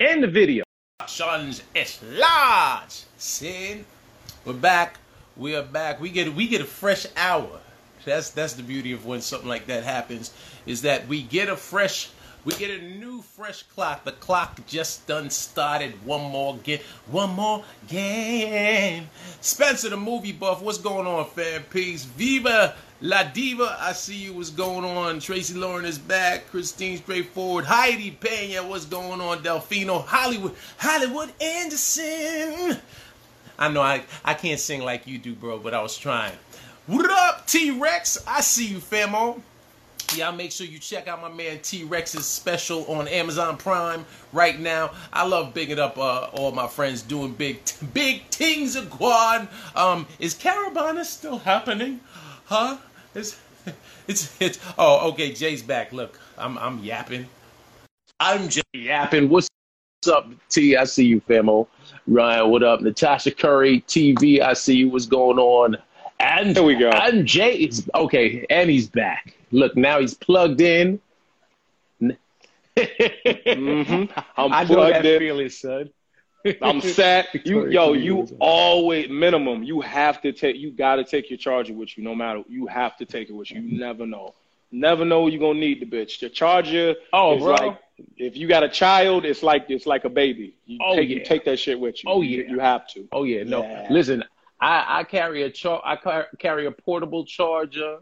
End 0.00 0.22
the 0.22 0.28
video. 0.28 0.64
Sons, 1.06 1.62
is 1.74 2.00
large. 2.02 3.02
Sin. 3.16 3.84
We're 4.44 4.54
back. 4.54 4.98
We 5.36 5.54
are 5.56 5.62
back. 5.62 6.00
We 6.00 6.10
get 6.10 6.34
we 6.34 6.48
get 6.48 6.60
a 6.60 6.66
fresh 6.66 7.06
hour. 7.16 7.60
That's 8.04 8.30
that's 8.30 8.54
the 8.54 8.62
beauty 8.62 8.92
of 8.92 9.06
when 9.06 9.20
something 9.20 9.48
like 9.48 9.66
that 9.66 9.84
happens, 9.84 10.32
is 10.66 10.82
that 10.82 11.08
we 11.08 11.22
get 11.22 11.48
a 11.48 11.56
fresh 11.56 12.10
we 12.44 12.54
get 12.54 12.70
a 12.70 12.82
new 12.82 13.22
fresh 13.22 13.62
clock. 13.64 14.04
The 14.04 14.12
clock 14.12 14.64
just 14.66 15.06
done 15.06 15.30
started. 15.30 15.92
One 16.04 16.22
more 16.30 16.56
game. 16.58 16.80
One 17.10 17.30
more 17.30 17.64
game. 17.88 19.08
Spencer 19.40 19.88
the 19.88 19.96
movie 19.96 20.32
buff. 20.32 20.62
What's 20.62 20.78
going 20.78 21.06
on, 21.06 21.24
fan 21.26 21.64
peace? 21.70 22.04
Viva 22.04 22.76
La 23.00 23.22
Diva. 23.24 23.76
I 23.80 23.92
see 23.92 24.16
you. 24.16 24.34
What's 24.34 24.50
going 24.50 24.84
on? 24.84 25.20
Tracy 25.20 25.54
Lauren 25.54 25.84
is 25.84 25.98
back. 25.98 26.50
Christine 26.50 26.98
Straightforward. 26.98 27.64
Heidi 27.64 28.10
Pena. 28.10 28.66
What's 28.66 28.86
going 28.86 29.20
on? 29.20 29.42
Delfino. 29.42 30.04
Hollywood. 30.04 30.54
Hollywood 30.76 31.32
Anderson. 31.40 32.78
I 33.58 33.68
know 33.68 33.82
I, 33.82 34.04
I 34.24 34.34
can't 34.34 34.58
sing 34.60 34.82
like 34.82 35.06
you 35.06 35.18
do, 35.18 35.34
bro, 35.34 35.58
but 35.58 35.74
I 35.74 35.82
was 35.82 35.96
trying. 35.96 36.32
What 36.86 37.10
up, 37.10 37.46
T 37.46 37.70
Rex? 37.70 38.22
I 38.26 38.40
see 38.40 38.66
you, 38.66 38.78
famo. 38.78 39.40
Y'all 40.12 40.32
make 40.32 40.52
sure 40.52 40.66
you 40.66 40.78
check 40.78 41.08
out 41.08 41.20
my 41.20 41.28
man 41.28 41.58
T 41.60 41.84
Rex's 41.84 42.26
special 42.26 42.84
on 42.86 43.08
Amazon 43.08 43.56
Prime 43.56 44.04
right 44.32 44.58
now. 44.58 44.92
I 45.12 45.26
love 45.26 45.54
bigging 45.54 45.78
up 45.78 45.98
uh, 45.98 46.28
all 46.32 46.52
my 46.52 46.66
friends 46.68 47.02
doing 47.02 47.32
big 47.32 47.60
big 47.92 48.26
things 48.28 48.76
Guan. 48.76 49.48
Um, 49.74 50.06
is 50.18 50.34
Caravana 50.34 51.04
still 51.04 51.38
happening? 51.38 52.00
Huh? 52.44 52.78
It's 53.14 53.40
it's 54.08 54.40
it's 54.40 54.58
oh 54.78 55.10
okay, 55.10 55.32
Jay's 55.32 55.62
back. 55.62 55.92
Look, 55.92 56.20
I'm 56.38 56.58
I'm 56.58 56.78
yapping. 56.84 57.26
I'm 58.20 58.48
just 58.48 58.64
Yapping. 58.74 59.28
What's 59.28 59.48
up, 60.10 60.28
T? 60.48 60.76
I 60.76 60.84
see 60.84 61.06
you, 61.06 61.20
famo. 61.22 61.66
Ryan, 62.06 62.50
what 62.50 62.62
up? 62.62 62.80
Natasha 62.80 63.30
Curry, 63.30 63.82
TV. 63.82 64.40
I 64.40 64.52
see 64.52 64.76
you. 64.76 64.88
What's 64.88 65.06
going 65.06 65.38
on? 65.38 65.76
And 66.24 66.56
There 66.56 66.62
we 66.64 66.74
go. 66.74 66.90
And 66.90 67.26
Jay 67.26 67.54
is 67.56 67.88
okay, 67.94 68.46
and 68.48 68.70
he's 68.70 68.88
back. 68.88 69.34
Look, 69.52 69.76
now 69.76 70.00
he's 70.00 70.14
plugged 70.14 70.60
in. 70.60 71.00
Mm-hmm. 72.02 72.14
I'm 74.36 74.52
I 74.52 74.64
plugged 74.64 75.04
in. 75.06 75.18
feeling, 75.18 75.48
son. 75.48 75.90
I'm 76.62 76.80
set. 76.80 77.28
You, 77.44 77.68
yo, 77.68 77.92
you 77.92 78.26
always 78.40 79.08
minimum. 79.10 79.62
You 79.62 79.80
have 79.82 80.20
to 80.22 80.32
take. 80.32 80.56
You 80.56 80.70
got 80.72 80.96
to 80.96 81.04
take 81.04 81.30
your 81.30 81.36
charger 81.38 81.72
with 81.74 81.96
you, 81.96 82.04
no 82.04 82.14
matter. 82.14 82.42
You 82.48 82.66
have 82.66 82.96
to 82.98 83.04
take 83.04 83.28
it 83.28 83.32
with 83.34 83.50
you. 83.50 83.60
You 83.60 83.78
never 83.78 84.06
know. 84.06 84.34
Never 84.72 85.04
know 85.04 85.28
you're 85.28 85.40
gonna 85.40 85.58
need 85.60 85.80
the 85.80 85.86
bitch. 85.86 86.18
The 86.20 86.28
charger. 86.28 86.96
Oh, 87.12 87.36
is 87.36 87.42
bro. 87.42 87.52
like 87.54 87.78
if 88.16 88.36
you 88.36 88.48
got 88.48 88.64
a 88.64 88.68
child, 88.68 89.24
it's 89.24 89.42
like 89.42 89.66
it's 89.68 89.86
like 89.86 90.04
a 90.04 90.08
baby. 90.08 90.54
You 90.66 90.78
Oh, 90.82 90.96
take 90.96 91.08
you 91.10 91.18
yeah. 91.18 91.24
take 91.24 91.44
that 91.44 91.58
shit 91.60 91.78
with 91.78 92.02
you. 92.02 92.10
Oh, 92.10 92.22
You- 92.22 92.42
yeah. 92.42 92.50
You 92.50 92.58
have 92.58 92.88
to. 92.88 93.06
Oh 93.12 93.22
yeah, 93.24 93.44
no. 93.44 93.62
Yeah. 93.62 93.86
Listen, 93.90 94.24
I, 94.60 95.00
I 95.00 95.04
carry 95.04 95.42
a 95.42 95.50
char- 95.50 95.82
I 95.84 95.96
car- 95.96 96.28
carry 96.38 96.66
a 96.66 96.70
portable 96.70 97.24
charger 97.24 97.98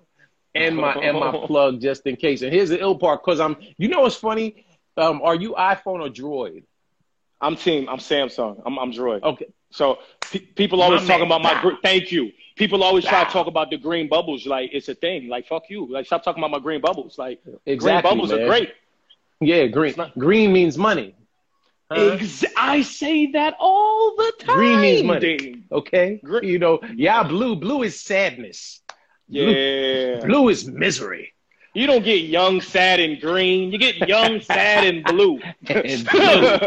and 0.55 0.77
my 0.77 0.93
and 0.95 1.19
my 1.19 1.33
plug 1.47 1.81
just 1.81 2.07
in 2.07 2.17
case. 2.17 2.43
And 2.43 2.53
here's 2.53 2.69
the 2.69 2.81
ill 2.81 2.97
part, 2.99 3.23
cause 3.23 3.41
I'm. 3.41 3.57
You 3.79 3.88
know 3.88 4.01
what's 4.03 4.17
funny? 4.17 4.65
Um, 4.97 5.23
are 5.23 5.35
you 5.35 5.53
iPhone 5.55 6.01
or 6.01 6.09
Droid? 6.09 6.65
I'm 7.41 7.57
team. 7.57 7.88
I'm 7.88 7.99
Samsung. 7.99 8.62
I'm 8.67 8.79
I'm 8.79 8.93
Droid. 8.93 9.23
Okay. 9.23 9.47
So 9.71 9.99
pe- 10.31 10.41
people 10.41 10.83
always 10.83 11.01
My 11.03 11.09
talk 11.09 11.19
man. 11.21 11.27
about 11.27 11.43
my. 11.43 11.61
Gr- 11.62 11.77
thank 11.83 12.12
you. 12.12 12.31
People 12.57 12.83
always 12.85 13.05
try 13.05 13.25
to 13.25 13.31
talk 13.31 13.47
about 13.47 13.71
the 13.71 13.79
green 13.79 14.09
bubbles 14.09 14.47
like 14.47 14.71
it's 14.75 14.88
a 14.91 14.95
thing. 14.95 15.29
Like 15.29 15.47
fuck 15.49 15.65
you. 15.71 15.87
Like 15.91 16.05
stop 16.07 16.23
talking 16.23 16.41
about 16.43 16.51
my 16.51 16.59
green 16.61 16.81
bubbles. 16.83 17.17
Like 17.19 17.41
Exactly, 17.67 17.79
green 17.79 18.03
bubbles 18.03 18.31
man. 18.31 18.43
are 18.43 18.47
great. 18.47 18.73
Yeah, 19.41 19.67
green. 19.67 19.95
not- 19.97 20.17
Green 20.17 20.53
means 20.53 20.77
money. 20.79 21.15
Huh? 21.97 22.17
Ex- 22.21 22.45
I 22.57 22.83
say 22.83 23.27
that 23.33 23.55
all 23.59 24.15
the 24.17 24.33
time. 24.41 24.57
Green 24.57 24.81
means 24.81 25.03
money. 25.05 25.37
Dean. 25.37 25.65
Okay. 25.71 26.21
Gre- 26.25 26.45
You 26.45 26.59
know, 26.59 26.81
yeah, 26.95 27.23
blue. 27.23 27.57
Blue 27.57 27.83
is 27.83 28.01
sadness. 28.01 28.81
Yeah. 29.29 30.21
Blue 30.25 30.49
is 30.49 30.67
misery. 30.67 31.33
You 31.75 31.87
don't 31.87 32.05
get 32.05 32.23
young, 32.25 32.61
sad, 32.61 33.01
and 33.01 33.19
green. 33.21 33.73
You 33.73 33.79
get 33.79 33.97
young, 34.07 34.41
sad, 34.53 34.85
and 34.85 35.05
blue. 35.05 35.41
And 35.69 36.07
blue. 36.11 36.59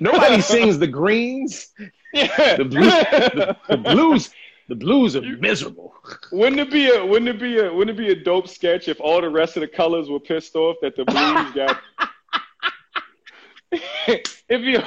Nobody 0.00 0.42
sings 0.42 0.78
the 0.78 0.86
greens. 0.86 1.68
yeah. 2.12 2.56
The 2.56 2.64
blues. 2.64 2.92
The, 2.92 3.56
the 3.68 3.76
blues. 3.94 4.30
The 4.68 4.76
blues 4.76 5.16
are 5.16 5.22
miserable. 5.22 5.92
Wouldn't 6.30 6.60
it 6.60 6.70
be 6.70 6.88
a 6.88 7.04
wouldn't 7.04 7.28
it 7.28 7.40
be 7.40 7.58
a 7.58 7.72
wouldn't 7.72 7.98
it 7.98 8.02
be 8.02 8.10
a 8.12 8.24
dope 8.24 8.48
sketch 8.48 8.88
if 8.88 9.00
all 9.00 9.20
the 9.20 9.28
rest 9.28 9.56
of 9.56 9.60
the 9.60 9.68
colors 9.68 10.08
were 10.08 10.20
pissed 10.20 10.54
off 10.54 10.76
that 10.82 10.96
the 10.96 11.04
blues 11.04 11.52
got 11.52 11.78
if 14.06 14.60
you 14.60 14.78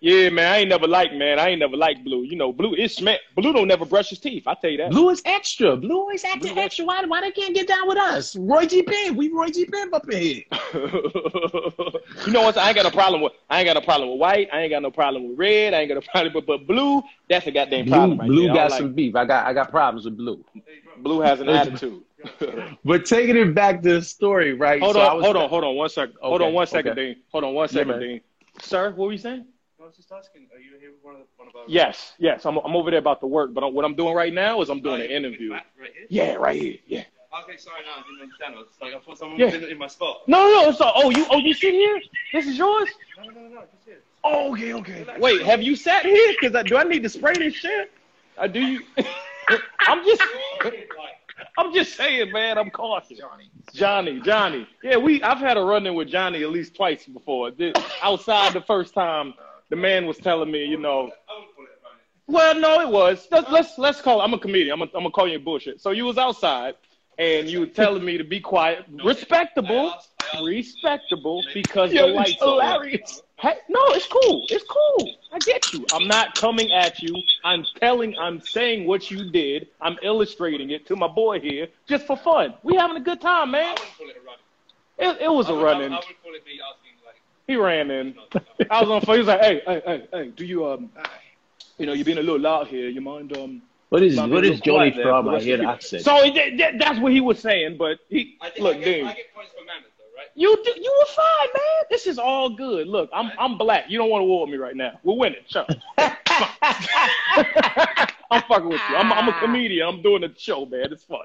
yeah 0.00 0.30
man 0.30 0.50
I 0.52 0.56
ain't 0.58 0.70
never 0.70 0.86
liked 0.88 1.12
man 1.14 1.38
I 1.38 1.48
ain't 1.50 1.60
never 1.60 1.76
liked 1.76 2.02
blue 2.02 2.22
you 2.22 2.34
know 2.36 2.50
blue 2.50 2.74
is 2.74 3.00
man 3.02 3.18
blue 3.36 3.52
don't 3.52 3.68
never 3.68 3.84
brush 3.84 4.08
his 4.08 4.18
teeth 4.18 4.44
I 4.46 4.54
tell 4.54 4.70
you 4.70 4.78
that 4.78 4.90
Blue 4.90 5.10
is 5.10 5.20
extra. 5.26 5.76
Blue 5.76 6.08
is 6.10 6.24
acting 6.24 6.54
Blue 6.54 6.62
extra. 6.62 6.84
Why, 6.86 7.04
why 7.04 7.20
they 7.20 7.30
can't 7.30 7.54
get 7.54 7.68
down 7.68 7.86
with 7.88 7.98
us? 7.98 8.34
Roy 8.36 8.64
G. 8.66 8.82
Biv. 8.82 9.16
We 9.16 9.30
Roy 9.30 9.48
G. 9.48 9.66
Biv 9.66 9.92
up 9.92 10.08
in 10.10 10.18
here. 10.18 10.42
you 12.26 12.32
know 12.32 12.42
what 12.42 12.56
I 12.56 12.68
ain't 12.68 12.76
got 12.76 12.86
a 12.86 12.90
problem 12.90 13.20
with 13.20 13.32
I 13.50 13.60
ain't 13.60 13.66
got 13.66 13.76
a 13.76 13.82
problem 13.84 14.10
with 14.10 14.18
white 14.18 14.48
I 14.52 14.60
ain't 14.62 14.70
got 14.70 14.82
no 14.82 14.90
problem 14.90 15.28
with 15.28 15.38
red 15.38 15.74
I 15.74 15.80
ain't 15.80 15.88
got 15.88 15.98
a 15.98 16.02
problem 16.10 16.32
with 16.34 16.46
but 16.46 16.66
blue 16.66 17.02
that's 17.28 17.46
a 17.46 17.50
goddamn 17.50 17.84
Blue, 17.84 17.94
problem 17.94 18.18
right 18.20 18.28
blue 18.28 18.44
there. 18.46 18.54
Got 18.54 18.68
don't 18.70 18.78
some 18.78 18.86
like- 18.86 18.96
beef. 18.96 19.14
I 19.14 19.24
got 19.26 19.46
I 19.46 19.52
got 19.52 19.70
problems 19.70 20.06
with 20.06 20.16
blue. 20.16 20.42
blue 20.98 21.20
has 21.20 21.40
an 21.40 21.48
attitude 21.60 22.02
But 22.84 23.04
taking 23.04 23.36
it 23.36 23.54
back 23.54 23.82
to 23.82 23.94
the 23.94 24.02
story, 24.02 24.54
right? 24.54 24.80
Hold 24.80 24.94
so 24.94 25.00
I 25.00 25.08
on, 25.10 25.16
was- 25.16 25.24
hold 25.24 25.36
on, 25.36 25.48
hold 25.48 25.64
on 25.64 25.74
one 25.76 25.88
second. 25.88 26.16
Hold 26.20 26.42
on 26.42 26.52
one 26.52 26.66
second, 26.66 26.92
okay. 26.92 27.14
Dean. 27.14 27.22
Hold 27.32 27.44
on 27.44 27.54
one 27.54 27.68
second, 27.68 27.88
man. 27.88 28.00
Dean. 28.00 28.20
Sir, 28.60 28.90
what 28.90 29.06
were 29.06 29.12
you 29.12 29.18
saying? 29.18 29.44
I 29.80 29.84
was 29.84 29.96
just 29.96 30.10
asking, 30.10 30.48
are 30.54 30.58
you 30.58 30.78
here 30.80 30.90
with 30.92 31.02
one 31.04 31.14
of 31.14 31.20
the 31.20 31.26
one 31.36 31.48
of 31.48 31.54
our? 31.56 31.62
Yes, 31.68 32.14
yes. 32.18 32.44
I'm, 32.46 32.56
I'm 32.58 32.74
over 32.74 32.90
there 32.90 32.98
about 32.98 33.20
to 33.20 33.26
work, 33.26 33.52
but 33.54 33.72
what 33.72 33.84
I'm 33.84 33.94
doing 33.94 34.14
right 34.14 34.32
now 34.32 34.60
is 34.62 34.68
I'm 34.70 34.80
doing 34.80 35.00
an 35.02 35.10
interview. 35.10 35.52
Right 35.52 35.62
here. 35.78 36.06
Yeah, 36.08 36.34
right 36.34 36.60
here. 36.60 36.78
Yeah. 36.86 37.04
Okay, 37.42 37.56
sorry, 37.58 37.82
no, 37.84 37.92
I 37.92 38.02
didn't 38.08 38.22
understand. 38.22 38.54
I 38.54 38.58
was 38.58 38.68
like, 38.80 38.94
I 38.94 38.98
thought 38.98 39.18
someone 39.18 39.38
Yeah. 39.38 39.46
was 39.46 39.54
in, 39.56 39.64
in 39.64 39.78
my 39.78 39.88
spot. 39.88 40.22
No, 40.26 40.38
no. 40.50 40.72
So, 40.72 40.90
oh, 40.94 41.10
you, 41.10 41.26
oh, 41.30 41.36
you 41.38 41.52
sit 41.52 41.74
here? 41.74 42.00
This 42.32 42.46
is 42.46 42.56
yours? 42.56 42.88
No, 43.18 43.24
no, 43.24 43.40
no, 43.42 43.48
no, 43.48 43.60
just 43.70 43.84
here. 43.84 43.98
Oh, 44.24 44.52
okay, 44.52 44.72
okay. 44.72 45.04
Wait, 45.18 45.42
have 45.42 45.62
you 45.62 45.76
sat 45.76 46.04
here? 46.06 46.34
Cause 46.40 46.54
I, 46.54 46.62
do 46.62 46.78
I 46.78 46.84
need 46.84 47.02
to 47.02 47.08
spray 47.10 47.34
this 47.34 47.54
shit? 47.54 47.92
I 48.38 48.48
do 48.48 48.60
you? 48.60 48.80
I'm 49.80 50.04
just, 50.04 50.22
I'm 51.58 51.72
just 51.72 51.96
saying, 51.96 52.32
man. 52.32 52.58
I'm 52.58 52.70
cautious. 52.70 53.18
Johnny, 53.18 53.50
Johnny, 53.72 54.20
Johnny. 54.20 54.68
Yeah, 54.82 54.96
we. 54.98 55.22
I've 55.22 55.38
had 55.38 55.56
a 55.56 55.62
run 55.62 55.86
in 55.86 55.94
with 55.94 56.08
Johnny 56.08 56.42
at 56.42 56.50
least 56.50 56.74
twice 56.74 57.04
before. 57.06 57.50
The- 57.50 57.72
Outside 58.02 58.52
the 58.52 58.60
first 58.60 58.94
time, 58.94 59.34
the 59.70 59.76
man 59.76 60.06
was 60.06 60.18
telling 60.18 60.50
me, 60.50 60.64
you 60.64 60.78
know. 60.78 61.06
It 61.06 61.12
Well, 62.26 62.54
no, 62.54 62.80
it 62.80 62.88
was. 62.88 63.26
Let's 63.30 63.50
let's, 63.50 63.78
let's 63.78 64.00
call. 64.00 64.20
I'm 64.20 64.34
a 64.34 64.38
comedian. 64.38 64.80
I'm 64.80 64.88
gonna 64.92 65.10
call 65.10 65.28
you 65.28 65.38
bullshit. 65.38 65.80
So 65.80 65.90
you 65.90 66.04
was 66.04 66.18
outside, 66.18 66.74
and 67.18 67.48
you 67.48 67.60
were 67.60 67.66
telling 67.66 68.04
me 68.04 68.18
to 68.18 68.24
be 68.24 68.40
quiet. 68.40 68.84
Respectable, 69.04 69.90
I 69.90 69.94
asked- 69.96 70.12
I 70.20 70.24
asked- 70.36 70.44
respectable, 70.44 71.42
because 71.54 71.92
Yo, 71.92 72.08
the 72.08 72.12
lights 72.14 72.42
are 72.42 72.60
hilarious. 72.60 73.22
Hey, 73.38 73.54
no, 73.68 73.80
it's 73.92 74.06
cool. 74.06 74.46
It's 74.50 74.64
cool. 74.64 75.14
I 75.32 75.40
get 75.40 75.72
you. 75.72 75.86
I'm 75.92 76.08
not 76.08 76.36
coming 76.36 76.72
at 76.72 77.02
you. 77.02 77.14
I'm 77.44 77.64
telling, 77.78 78.16
I'm 78.18 78.40
saying 78.40 78.86
what 78.86 79.10
you 79.10 79.30
did. 79.30 79.68
I'm 79.80 79.98
illustrating 80.02 80.70
it 80.70 80.86
to 80.86 80.96
my 80.96 81.08
boy 81.08 81.40
here 81.40 81.68
just 81.86 82.06
for 82.06 82.16
fun. 82.16 82.54
We 82.62 82.76
having 82.76 82.96
a 82.96 83.00
good 83.00 83.20
time, 83.20 83.48
I 83.48 83.52
man. 83.52 83.74
wouldn't 83.74 83.96
call 83.98 84.08
it. 84.08 84.16
It, 84.98 85.22
it 85.24 85.28
was 85.30 85.48
I 85.48 85.52
a 85.52 85.56
run 85.56 85.82
in. 85.82 85.92
I 85.92 85.96
call 85.96 86.34
it 86.34 86.44
me 86.46 86.58
asking 86.60 86.92
like. 87.04 87.20
He 87.46 87.56
ran 87.56 87.90
in. 87.90 88.14
I 88.70 88.80
was 88.80 88.90
on 88.90 89.00
phone. 89.02 89.14
He 89.16 89.18
was 89.18 89.28
like, 89.28 89.40
hey, 89.42 89.60
hey, 89.66 89.82
hey, 89.84 90.08
hey, 90.12 90.28
do 90.34 90.44
you, 90.44 90.66
um, 90.66 90.90
you 91.78 91.84
know, 91.86 91.92
you're 91.92 92.04
being 92.04 92.18
a 92.18 92.22
little 92.22 92.40
loud 92.40 92.68
here. 92.68 92.88
You 92.88 93.02
mind, 93.02 93.36
um, 93.36 93.62
What 93.88 94.02
is 94.02 94.16
mind 94.16 94.32
what 94.32 94.42
being 94.42 94.54
is 94.54 94.60
a 94.60 94.64
little 94.64 94.78
Johnny 94.78 94.90
quiet 94.92 95.04
from? 95.04 95.28
I 95.28 95.40
hear 95.40 95.54
of 95.54 95.60
the 95.60 95.68
accent. 95.68 96.02
So 96.02 96.16
it, 96.24 96.58
that, 96.58 96.78
that's 96.78 96.98
what 96.98 97.12
he 97.12 97.20
was 97.20 97.38
saying, 97.38 97.76
but 97.78 97.98
he, 98.08 98.36
I 98.40 98.50
think 98.50 98.64
look, 98.64 98.76
I, 98.76 98.78
get, 98.80 98.84
Dean. 98.84 99.06
I 99.06 99.14
get 99.14 99.34
points 99.34 99.52
for 99.52 99.64
manners 99.64 99.90
though, 99.96 100.04
right? 100.16 100.26
You 100.34 100.56
do, 100.64 100.72
you 100.80 100.94
were 100.98 101.06
fine, 101.12 101.48
man. 101.54 101.84
This 101.90 102.06
is 102.06 102.18
all 102.18 102.50
good. 102.50 102.88
Look, 102.88 103.08
I'm 103.12 103.30
I'm 103.38 103.56
black. 103.58 103.84
You 103.88 103.98
don't 103.98 104.10
want 104.10 104.22
to 104.22 104.26
war 104.26 104.42
with 104.44 104.50
me 104.50 104.56
right 104.58 104.74
now. 104.76 104.98
We're 105.04 105.16
winning. 105.16 105.40
Shut 105.48 105.70
up. 105.70 106.16
I'm 108.30 108.42
fucking 108.42 108.68
with 108.68 108.80
you. 108.90 108.96
I'm 108.96 109.12
I'm 109.12 109.28
a 109.28 109.38
comedian. 109.38 109.86
I'm 109.86 110.02
doing 110.02 110.24
a 110.24 110.34
show, 110.36 110.66
man. 110.66 110.92
It's 110.92 111.04
fun. 111.04 111.20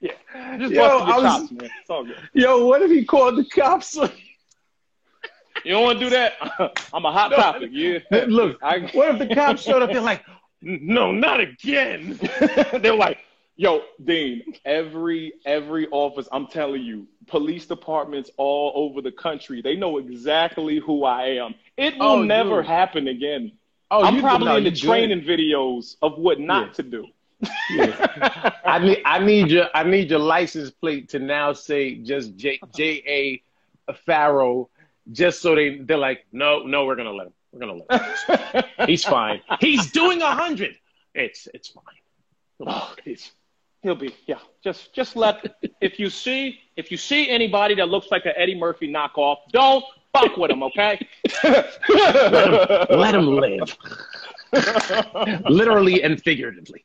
Yeah. 0.00 0.12
Just 0.58 0.72
Yo, 0.72 0.88
busting 0.88 1.06
your 1.08 1.16
was- 1.16 1.22
chops, 1.40 1.52
man. 1.52 1.70
It's 1.80 1.90
all 1.90 2.04
good. 2.04 2.16
Yo, 2.32 2.66
what 2.66 2.82
if 2.82 2.90
he 2.90 3.04
called 3.04 3.36
the 3.36 3.44
cops? 3.44 3.96
You 5.64 5.72
don't 5.72 5.82
want 5.84 5.98
to 6.00 6.04
do 6.06 6.10
that? 6.10 6.32
I'm 6.94 7.04
a 7.04 7.12
hot 7.12 7.30
No. 7.30 7.36
topic. 7.36 7.70
Yeah. 7.72 7.98
Look, 8.26 8.58
I, 8.62 8.80
what 8.94 9.10
if 9.14 9.18
the 9.28 9.34
cops 9.34 9.62
showed 9.62 9.82
up? 9.82 9.92
They're 9.92 10.00
like, 10.00 10.24
no, 10.62 11.12
not 11.12 11.40
again. 11.40 12.18
They're 12.80 12.96
like, 12.96 13.18
yo, 13.56 13.82
Dean, 14.04 14.42
every 14.64 15.34
every 15.44 15.88
office, 15.90 16.28
I'm 16.32 16.46
telling 16.46 16.82
you, 16.82 17.06
police 17.26 17.66
departments 17.66 18.30
all 18.36 18.72
over 18.74 19.02
the 19.02 19.12
country, 19.12 19.60
they 19.62 19.76
know 19.76 19.98
exactly 19.98 20.78
who 20.78 21.04
I 21.04 21.26
am. 21.36 21.54
It 21.76 21.96
will 21.98 22.02
Oh, 22.08 22.22
never 22.22 22.62
dude. 22.62 22.66
happen 22.66 23.08
again. 23.08 23.52
Oh, 23.90 24.02
I'm 24.04 24.20
probably 24.20 24.46
no, 24.46 24.56
in 24.56 24.64
the 24.64 24.70
you 24.70 24.76
good. 24.76 24.86
training 24.86 25.20
videos 25.22 25.96
of 26.02 26.18
what 26.18 26.40
not 26.40 26.68
Yeah. 26.68 26.72
to 26.74 26.82
do. 26.82 27.06
I 28.64 28.78
need 28.78 29.02
I 29.04 29.18
need 29.18 29.50
your 29.50 29.66
I 29.74 29.82
need 29.84 30.10
your 30.10 30.18
license 30.20 30.70
plate 30.70 31.08
to 31.10 31.18
now 31.18 31.52
say 31.52 31.96
just 31.96 32.36
J 32.36 32.60
J 32.74 33.02
A 33.88 33.92
Pharoah, 34.06 34.66
just 35.10 35.40
so 35.42 35.54
they 35.54 35.78
they're 35.78 35.98
like, 35.98 36.26
no, 36.32 36.62
no, 36.64 36.86
we're 36.86 36.96
gonna 36.96 37.12
let 37.12 37.26
him. 37.28 37.32
We're 37.52 37.60
gonna 37.60 37.82
let 37.88 38.02
him. 38.78 38.86
He's 38.86 39.04
fine. 39.04 39.40
He's 39.60 39.90
doing 39.92 40.22
a 40.22 40.30
hundred. 40.30 40.74
It's 41.14 41.48
it's 41.52 41.68
fine. 41.68 41.84
Oh, 42.66 42.94
he's, 43.04 43.32
he'll 43.82 43.94
be 43.94 44.14
yeah. 44.26 44.38
Just 44.64 44.92
just 44.94 45.16
let 45.16 45.56
if 45.80 45.98
you 45.98 46.08
see 46.08 46.60
if 46.76 46.90
you 46.90 46.96
see 46.96 47.28
anybody 47.28 47.74
that 47.74 47.88
looks 47.88 48.10
like 48.10 48.24
an 48.24 48.32
Eddie 48.36 48.54
Murphy 48.58 48.90
knockoff, 48.92 49.36
don't 49.50 49.84
fuck 50.14 50.36
with 50.36 50.50
him, 50.50 50.62
okay? 50.62 51.06
Let 51.44 53.14
him 53.14 53.26
live. 53.36 53.76
Literally 55.48 56.02
and 56.02 56.22
figuratively. 56.22 56.84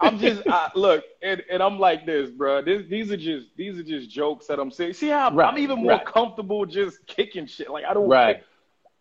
I'm 0.00 0.18
just 0.18 0.42
I, 0.48 0.70
look, 0.74 1.04
and, 1.22 1.42
and 1.50 1.62
I'm 1.62 1.78
like 1.78 2.06
this, 2.06 2.30
bro. 2.30 2.62
This, 2.62 2.86
these 2.88 3.10
are 3.12 3.16
just 3.16 3.48
these 3.56 3.78
are 3.78 3.82
just 3.82 4.08
jokes 4.10 4.46
that 4.46 4.58
I'm 4.58 4.70
saying. 4.70 4.94
See 4.94 5.08
how 5.08 5.24
I'm- 5.24 5.36
Right, 5.36 5.52
I'm 5.52 5.58
even 5.58 5.82
more 5.82 5.92
right. 5.92 6.06
comfortable 6.06 6.64
just 6.64 7.06
kicking 7.06 7.46
shit. 7.46 7.70
Like 7.70 7.84
I 7.84 7.92
don't. 7.94 8.08
Right. 8.08 8.42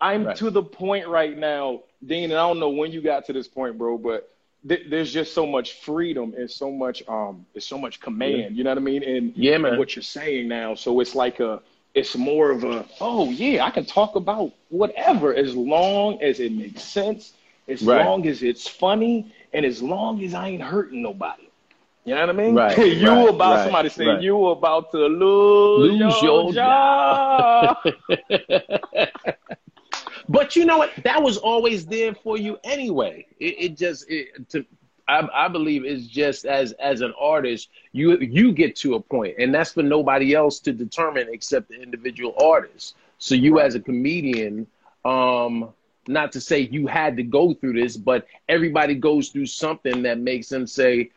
I'm 0.02 0.26
Right. 0.26 0.36
to 0.38 0.50
the 0.50 0.64
point 0.64 1.08
right 1.08 1.38
now, 1.38 1.82
Dean, 2.06 2.26
and 2.32 2.34
I 2.34 2.48
don't 2.48 2.60
know 2.60 2.70
when 2.70 2.92
you 2.92 3.02
got 3.02 3.26
to 3.26 3.34
this 3.34 3.48
point, 3.48 3.78
bro, 3.78 3.98
but 3.98 4.30
th- 4.68 4.86
there's 4.90 5.12
just 5.12 5.34
so 5.34 5.46
much 5.46 5.74
freedom 5.82 6.34
and 6.38 6.50
so 6.50 6.72
much 6.72 7.04
um, 7.08 7.46
there's 7.54 7.66
so 7.66 7.78
much 7.78 8.00
command. 8.00 8.56
You 8.58 8.64
know 8.64 8.72
what 8.72 8.78
I 8.78 8.82
mean? 8.82 9.04
And 9.04 9.34
Yeah, 9.36 9.58
man. 9.58 9.78
what 9.78 9.96
you're 9.96 10.04
saying 10.04 10.48
now, 10.48 10.76
so 10.76 11.00
it's 11.00 11.16
like 11.16 11.40
a. 11.40 11.62
It's 11.96 12.16
more 12.16 12.52
of 12.52 12.64
a, 12.64 12.86
oh 13.02 13.32
yeah, 13.32 13.66
I 13.66 13.72
can 13.72 13.84
talk 13.84 14.16
about 14.16 14.52
whatever 14.70 15.34
as 15.34 15.56
long 15.56 16.22
as 16.22 16.40
it 16.40 16.52
makes 16.52 16.84
sense, 16.84 17.34
as 17.68 17.84
Right. 17.84 18.06
long 18.06 18.28
as 18.28 18.44
it's 18.44 18.68
funny, 18.68 19.34
and 19.54 19.66
as 19.66 19.82
long 19.82 20.24
as 20.24 20.36
I 20.36 20.50
ain't 20.50 20.62
hurting 20.62 21.02
nobody. 21.02 21.44
You 22.06 22.14
know 22.16 22.22
what 22.22 22.30
I 22.30 22.34
mean? 22.34 22.56
Right, 22.56 22.78
you 22.78 23.10
right, 23.10 23.30
about 23.30 23.52
right, 23.52 23.64
somebody 23.64 23.90
saying 23.90 24.08
right. 24.10 24.22
you 24.22 24.48
about 24.48 24.92
to 24.92 24.98
lose, 25.08 25.90
Lose 25.92 26.22
your, 26.22 26.44
your 26.44 26.54
job. 26.54 27.78
But 30.30 30.56
you 30.56 30.66
know 30.66 30.80
what? 30.80 30.92
That 31.06 31.24
was 31.24 31.38
always 31.38 31.88
there 31.88 32.16
for 32.16 32.38
you 32.38 32.60
anyway. 32.64 33.28
It, 33.40 33.56
it 33.60 33.78
just 33.78 34.10
it, 34.10 34.50
to 34.52 34.66
I, 35.10 35.28
I 35.34 35.50
believe 35.50 35.86
it's 35.86 36.08
just 36.08 36.46
as 36.46 36.74
as 36.74 37.02
an 37.02 37.14
artist, 37.20 37.70
you 37.94 38.18
you 38.20 38.54
get 38.54 38.76
to 38.78 38.96
a 38.96 39.02
point, 39.02 39.36
and 39.40 39.54
that's 39.54 39.74
for 39.74 39.84
nobody 39.84 40.36
else 40.36 40.60
to 40.62 40.74
determine 40.74 41.28
except 41.32 41.70
the 41.70 41.82
individual 41.82 42.36
artist. 42.44 42.96
So 43.20 43.36
you 43.36 43.60
as 43.60 43.76
a 43.76 43.82
comedian, 43.82 44.68
um, 45.06 45.74
not 46.08 46.34
to 46.34 46.42
say 46.42 46.62
you 46.62 46.88
had 46.88 47.18
to 47.18 47.24
go 47.24 47.54
through 47.54 47.74
this, 47.82 47.98
but 47.98 48.28
everybody 48.50 48.96
goes 48.96 49.30
through 49.30 49.48
something 49.48 50.04
that 50.04 50.20
makes 50.20 50.50
them 50.50 50.68
say, 50.68 51.12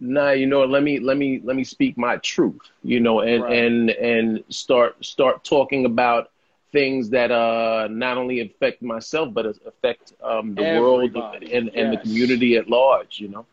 nah, 0.00 0.30
you 0.30 0.46
know, 0.46 0.64
let 0.64 0.82
me 0.82 1.00
let 1.00 1.16
me 1.16 1.40
let 1.44 1.56
me 1.56 1.64
speak 1.64 1.98
my 1.98 2.16
truth, 2.18 2.60
you 2.82 3.00
know, 3.00 3.20
and 3.20 3.44
Right. 3.44 3.52
and 3.52 3.90
and 3.90 4.44
start 4.50 5.04
start 5.04 5.44
talking 5.44 5.86
about 5.86 6.30
things 6.72 7.10
that 7.10 7.30
uh 7.30 7.88
not 7.90 8.16
only 8.18 8.40
affect 8.40 8.82
myself 8.82 9.32
but 9.32 9.46
affect 9.66 10.12
um 10.22 10.54
the 10.54 10.62
world 10.62 11.04
Everybody, 11.10 11.52
and 11.54 11.68
and 11.74 11.92
the 11.92 11.96
community 11.98 12.56
at 12.56 12.68
large, 12.68 13.20
you 13.20 13.28
know. 13.28 13.46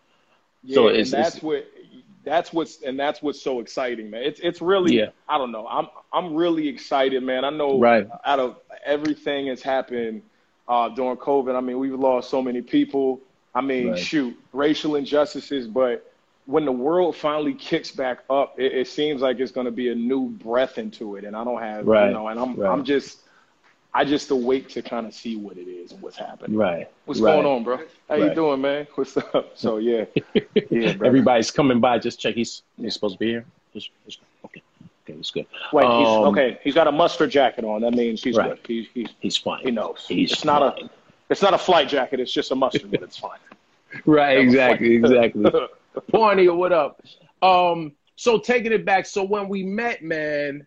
Yeah, 0.63 0.76
So 0.76 0.88
and 0.88 0.97
it's- 0.97 1.11
that's 1.11 1.36
it's- 1.38 1.43
what 1.43 1.66
that's 2.24 2.51
what's 2.51 2.82
and 2.82 2.99
that's 2.99 3.22
what's 3.22 3.41
so 3.41 3.59
exciting, 3.59 4.09
man. 4.09 4.24
It's 4.24 4.39
it's 4.41 4.61
really 4.61 4.97
Yeah. 4.97 5.09
I 5.30 5.38
don't 5.38 5.51
know. 5.51 5.68
I'm 5.68 5.88
I'm 6.11 6.34
really 6.36 6.68
excited, 6.68 7.22
man. 7.24 7.45
I 7.45 7.49
know 7.51 7.80
Right. 7.80 8.07
out 8.26 8.39
of 8.39 8.57
everything 8.86 9.47
that's 9.47 9.61
happened 9.61 10.24
uh, 10.68 10.89
during 10.89 11.18
COVID, 11.18 11.55
I 11.55 11.61
mean, 11.61 11.78
we've 11.78 11.93
lost 11.93 12.30
so 12.32 12.41
many 12.41 12.61
people. 12.61 13.20
I 13.53 13.61
mean, 13.61 13.91
Right. 13.91 13.99
shoot, 13.99 14.36
racial 14.51 14.95
injustices, 14.95 15.68
but 15.68 16.11
when 16.45 16.65
the 16.65 16.71
world 16.71 17.15
finally 17.15 17.53
kicks 17.53 17.91
back 17.91 18.19
up, 18.29 18.59
it, 18.59 18.71
it 18.73 18.87
seems 18.87 19.21
like 19.21 19.39
it's 19.39 19.51
going 19.51 19.65
to 19.65 19.71
be 19.71 19.89
a 19.89 19.95
new 19.95 20.29
breath 20.29 20.77
into 20.77 21.15
it, 21.15 21.23
and 21.23 21.35
I 21.35 21.43
don't 21.43 21.61
have, 21.61 21.85
Right. 21.87 22.07
you 22.07 22.13
know, 22.13 22.27
and 22.27 22.39
I'm 22.39 22.55
Right. 22.55 22.71
I'm 22.71 22.83
just 22.83 23.19
I 23.97 24.03
just 24.03 24.29
await 24.29 24.67
to 24.71 24.81
kind 24.81 25.05
of 25.07 25.13
see 25.13 25.37
what 25.37 25.57
it 25.57 25.69
is 25.69 25.93
and 25.93 26.01
what's 26.01 26.17
happening. 26.17 26.57
Right. 26.57 26.89
What's 27.05 27.21
right. 27.21 27.31
going 27.33 27.45
on, 27.45 27.63
bro? 27.63 27.79
How 28.09 28.15
you 28.15 28.33
doing, 28.35 28.59
man? 28.61 28.87
What's 28.95 29.15
up? 29.15 29.51
So 29.55 29.77
yeah, 29.77 30.03
yeah, 30.69 30.93
bro. 30.93 31.07
Everybody's 31.07 31.49
coming 31.49 31.79
by. 31.79 31.97
Just 31.99 32.19
check. 32.19 32.35
He's 32.35 32.61
he's 32.77 32.93
supposed 32.93 33.15
to 33.15 33.19
be 33.19 33.27
here. 33.27 33.45
Just, 33.73 33.89
just 34.05 34.19
okay. 34.45 34.61
Okay, 35.07 35.13
that's 35.17 35.31
good. 35.31 35.45
Wait, 35.71 35.83
he's, 35.85 36.07
Um, 36.07 36.23
okay. 36.25 36.59
He's 36.63 36.73
got 36.73 36.87
a 36.87 36.91
mustard 36.91 37.29
jacket 37.29 37.63
on. 37.63 37.81
That 37.81 37.93
means 37.93 38.21
he's 38.23 38.35
Right. 38.35 38.61
good. 38.63 38.67
He, 38.67 38.89
he, 38.93 39.07
He's 39.19 39.37
fine. 39.37 39.61
he 39.63 39.71
knows. 39.71 40.05
He's 40.07 40.31
it's 40.31 40.43
not 40.45 40.75
fine. 40.77 40.85
a 40.87 40.89
it's 41.29 41.41
not 41.41 41.53
a 41.53 41.57
flight 41.57 41.87
jacket. 41.87 42.19
It's 42.19 42.31
just 42.33 42.51
a 42.51 42.55
mustard, 42.55 42.91
but 42.91 43.01
it's 43.01 43.17
fine. 43.17 43.39
Right. 44.05 44.37
Exactly. 44.39 44.95
Exactly. 44.95 45.45
Barney, 46.11 46.47
what 46.49 46.71
up? 46.71 47.01
Um. 47.41 47.93
So 48.15 48.39
taking 48.39 48.71
it 48.71 48.85
back. 48.85 49.05
So 49.05 49.23
when 49.23 49.49
we 49.49 49.63
met, 49.63 50.01
man, 50.01 50.65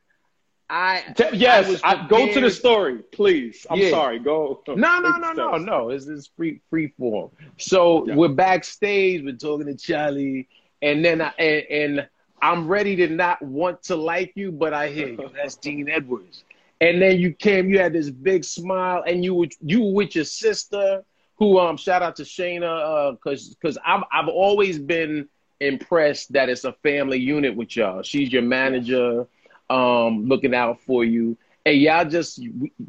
I 0.69 1.03
yes, 1.33 1.69
was 1.69 1.81
I, 1.83 2.07
go 2.09 2.27
to 2.33 2.41
the 2.41 2.51
story, 2.51 3.03
please. 3.13 3.67
I'm 3.71 3.79
Yeah. 3.79 3.91
sorry. 3.91 4.19
Go. 4.19 4.63
No, 4.69 5.01
no, 5.01 5.17
no, 5.17 5.33
no, 5.33 5.57
no. 5.57 5.89
It's 5.91 6.05
this 6.07 6.29
free 6.37 6.61
free 6.69 6.89
form. 6.99 7.31
So 7.57 8.07
Yeah. 8.07 8.17
we're 8.17 8.29
backstage, 8.29 9.23
we're 9.25 9.37
talking 9.37 9.67
to 9.67 9.77
Charlie, 9.77 10.49
and 10.83 11.05
then 11.05 11.23
I 11.23 11.29
and, 11.39 11.65
and 11.99 12.09
I'm 12.43 12.69
ready 12.69 12.97
to 12.97 13.09
not 13.09 13.41
want 13.43 13.83
to 13.85 13.97
like 13.97 14.33
you, 14.37 14.53
but 14.53 14.75
I 14.75 14.89
hear 14.89 15.09
you. 15.09 15.31
That's 15.35 15.57
Dean 15.65 15.89
Edwards. 15.89 16.45
And 16.81 17.01
then 17.03 17.19
you 17.19 17.33
came, 17.33 17.71
you 17.71 17.79
had 17.79 17.93
this 17.95 18.11
big 18.11 18.45
smile, 18.45 19.03
and 19.07 19.25
you 19.25 19.35
were 19.35 19.49
you 19.63 19.83
were 19.85 19.93
with 19.93 20.15
your 20.15 20.25
sister, 20.27 21.03
who 21.39 21.59
um 21.59 21.77
shout 21.77 22.03
out 22.03 22.17
to 22.17 22.23
Shayna, 22.23 23.13
uh, 23.13 23.17
cause 23.17 23.57
cause 23.63 23.79
I've 23.85 24.03
I've 24.13 24.29
always 24.29 24.79
been 24.79 25.29
impressed 25.61 26.33
that 26.33 26.49
it's 26.49 26.65
a 26.65 26.73
family 26.73 27.19
unit 27.19 27.55
with 27.57 27.77
y'all. 27.77 28.03
She's 28.03 28.33
your 28.33 28.43
manager, 28.43 29.27
um, 29.71 30.27
looking 30.29 30.55
out 30.55 30.81
for 30.81 31.05
you. 31.05 31.37
And 31.67 31.77
y'all 31.81 32.05
just 32.05 32.41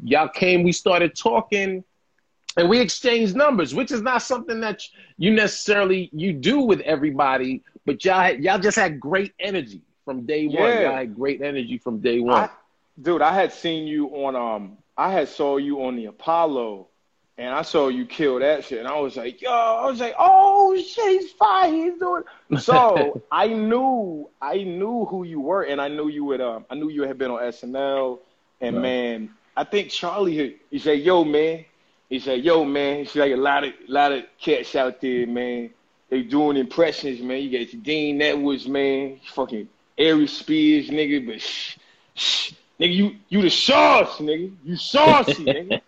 y'all 0.04 0.28
came, 0.28 0.62
we 0.62 0.72
started 0.72 1.14
talking 1.16 1.84
and 2.56 2.68
we 2.68 2.80
exchanged 2.80 3.36
numbers, 3.36 3.74
which 3.74 3.92
is 3.92 4.02
not 4.02 4.22
something 4.22 4.60
that 4.60 4.82
you 5.18 5.30
necessarily 5.32 6.10
you 6.12 6.32
do 6.32 6.60
with 6.60 6.80
everybody, 6.80 7.62
but 7.86 8.04
y'all 8.04 8.20
had- 8.20 8.42
y'all 8.42 8.58
just 8.58 8.76
had 8.78 8.98
great 9.00 9.32
energy 9.38 9.82
from 10.04 10.26
day 10.26 10.46
one. 10.46 10.56
Yeah. 10.56 10.80
Y'all 10.82 10.96
had 10.96 11.14
great 11.14 11.40
energy 11.42 11.78
from 11.78 12.00
day 12.00 12.18
one. 12.20 12.44
I, 12.44 12.50
dude, 13.00 13.22
I 13.22 13.32
had 13.34 13.52
seen 13.52 13.86
you 13.86 14.08
on 14.08 14.34
um, 14.34 14.78
I 14.96 15.10
had 15.12 15.28
saw 15.28 15.56
you 15.56 15.82
on 15.84 15.96
the 15.96 16.06
Apollo, 16.06 16.88
and 17.40 17.54
I 17.54 17.62
saw 17.62 17.88
you 17.88 18.04
kill 18.04 18.38
that 18.40 18.64
shit, 18.64 18.80
and 18.80 18.86
I 18.86 19.00
was 19.00 19.16
like, 19.16 19.40
yo, 19.40 19.50
I 19.50 19.86
was 19.86 19.98
like, 19.98 20.14
oh 20.18 20.76
shit, 20.76 21.22
he's 21.22 21.32
fine, 21.32 21.72
he's 21.72 21.98
doing. 21.98 22.22
So 22.60 23.22
I 23.32 23.46
knew, 23.48 24.28
I 24.42 24.58
knew 24.58 25.06
who 25.06 25.24
you 25.24 25.40
were, 25.40 25.62
and 25.62 25.80
I 25.80 25.88
knew 25.88 26.08
you 26.08 26.22
would, 26.26 26.42
um, 26.42 26.66
I 26.68 26.74
knew 26.74 26.90
you 26.90 27.04
had 27.04 27.16
been 27.16 27.30
on 27.30 27.40
SNL, 27.40 28.18
and 28.60 28.76
Right. 28.76 28.82
man, 28.82 29.30
I 29.56 29.64
think 29.64 29.88
Charlie, 29.88 30.58
he 30.70 30.78
said, 30.78 31.00
yo, 31.00 31.24
man, 31.24 31.64
he 32.10 32.18
said, 32.18 32.44
yo, 32.44 32.62
man, 32.62 32.98
he's 32.98 33.16
like 33.16 33.32
a 33.32 33.36
lot 33.36 33.64
of, 33.64 33.72
lot 33.88 34.12
of 34.12 34.24
cats 34.38 34.74
out 34.76 35.00
there, 35.00 35.26
man. 35.26 35.70
they 36.10 36.22
doing 36.22 36.58
impressions, 36.58 37.20
man. 37.22 37.40
You 37.40 37.58
got 37.58 37.82
Dean 37.82 38.20
Edwards, 38.20 38.68
man. 38.68 39.18
Fucking 39.32 39.66
Ari 39.98 40.26
Spears, 40.26 40.90
nigga. 40.90 41.26
But 41.26 41.40
shh, 41.40 41.78
shh, 42.14 42.52
nigga, 42.78 42.94
you 42.94 43.16
you 43.28 43.40
the 43.40 43.48
sauce, 43.48 44.18
nigga. 44.18 44.52
You 44.64 44.76
saucy, 44.76 45.44
nigga. 45.54 45.80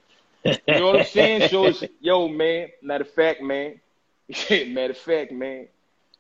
You 0.45 0.57
know 0.69 0.87
what 0.87 1.01
I'm 1.01 1.07
saying? 1.07 1.49
So 1.51 1.67
it's, 1.67 1.85
yo, 2.01 2.29
man. 2.29 2.69
Matter 2.83 3.03
of 3.05 3.11
fact, 3.11 3.43
man. 3.43 3.81
Matter 4.51 4.91
of 4.93 4.99
fact, 4.99 5.33
man. 5.33 5.69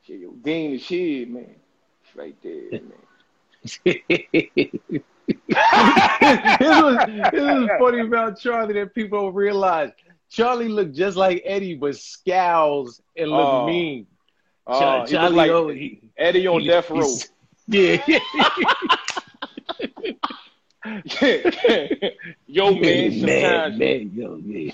Shit, 0.06 0.20
yo, 0.20 0.30
Dean 0.32 0.74
is 0.74 0.86
here, 0.86 1.26
man. 1.26 1.54
It's 2.04 2.16
right 2.16 2.36
there, 2.42 2.70
man. 2.72 2.92
this 3.84 3.98
was 6.60 6.96
this 7.32 7.40
was 7.42 7.70
funny 7.78 8.00
about 8.00 8.38
Charlie 8.40 8.74
that 8.74 8.94
people 8.94 9.22
don't 9.22 9.34
realize. 9.34 9.90
Charlie 10.30 10.68
looked 10.68 10.94
just 10.94 11.16
like 11.16 11.42
Eddie, 11.44 11.74
but 11.74 11.96
scowls 11.96 13.00
and 13.16 13.30
look 13.30 13.40
Oh. 13.40 13.66
mean. 13.66 14.06
Oh, 14.66 14.78
Char- 14.80 15.06
Charlie, 15.06 15.36
like 15.36 15.50
oh, 15.50 15.68
he- 15.68 16.00
Eddie 16.16 16.46
on 16.46 16.60
he- 16.60 16.66
death 16.68 16.90
row. 16.90 17.00
he's- 17.70 18.08
Yeah. 20.84 21.50
yo, 22.46 22.74
man, 22.74 23.12
sometimes, 23.12 23.78
man, 23.78 23.78
man, 23.78 24.10
yo, 24.14 24.36
yeah. 24.44 24.72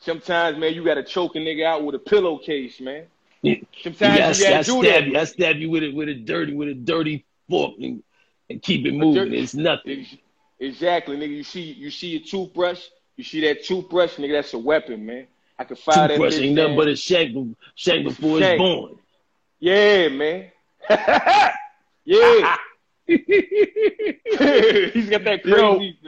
sometimes, 0.00 0.58
man, 0.58 0.72
you 0.74 0.84
gotta 0.84 1.02
choke 1.02 1.34
a 1.36 1.38
nigga 1.38 1.64
out 1.64 1.84
with 1.84 1.94
a 1.94 1.98
pillowcase, 1.98 2.80
man. 2.80 3.06
Yeah. 3.42 3.56
Sometimes 3.82 4.18
Yeah, 4.40 4.48
I, 4.48 4.52
you 4.52 4.58
I 4.58 4.62
stab 4.62 4.82
that. 4.84 5.06
you. 5.06 5.18
I 5.18 5.24
stab 5.24 5.56
you 5.56 5.70
with 5.70 5.82
it 5.82 5.94
with 5.94 6.08
a 6.08 6.14
dirty 6.14 6.54
with 6.54 6.68
a 6.68 6.74
dirty 6.74 7.24
fork 7.50 7.74
and, 7.80 8.02
and 8.48 8.62
keep 8.62 8.86
it 8.86 8.94
moving. 8.94 9.24
dirt- 9.30 9.32
It's 9.32 9.54
nothing. 9.54 10.06
Exactly, 10.60 11.16
nigga. 11.16 11.36
You 11.36 11.42
see, 11.42 11.62
you 11.72 11.90
see 11.90 12.14
a 12.16 12.20
toothbrush. 12.20 12.84
You 13.16 13.24
see 13.24 13.40
that 13.40 13.64
toothbrush, 13.64 14.14
nigga. 14.14 14.32
That's 14.32 14.54
a 14.54 14.58
weapon, 14.58 15.04
man. 15.04 15.26
I 15.58 15.64
can 15.64 15.76
fire 15.76 16.06
that 16.08 16.08
Toothbrush 16.08 16.38
ain't 16.38 16.54
nothing 16.54 16.76
but 16.76 16.88
a 16.88 16.96
shank, 16.96 17.56
shank 17.74 18.04
before 18.04 18.38
Shank. 18.38 18.52
it's 18.52 18.58
born. 18.58 18.98
yeah, 19.60 20.08
man. 20.08 20.50
yeah, 22.04 22.56
he's 23.06 23.20
got 25.10 25.24
that 25.24 25.44
Yo. 25.44 25.76
crazy. 25.76 25.98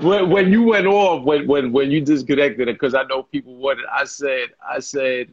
when 0.00 0.30
when 0.30 0.50
you 0.50 0.62
went 0.62 0.86
off, 0.86 1.24
when 1.24 1.46
when 1.46 1.72
when 1.72 1.90
you 1.90 2.00
disconnected 2.00 2.68
it, 2.68 2.74
because 2.74 2.94
I 2.94 3.02
know 3.04 3.22
people 3.22 3.56
wanted. 3.56 3.84
I 3.92 4.04
said, 4.04 4.48
I 4.66 4.80
said, 4.80 5.28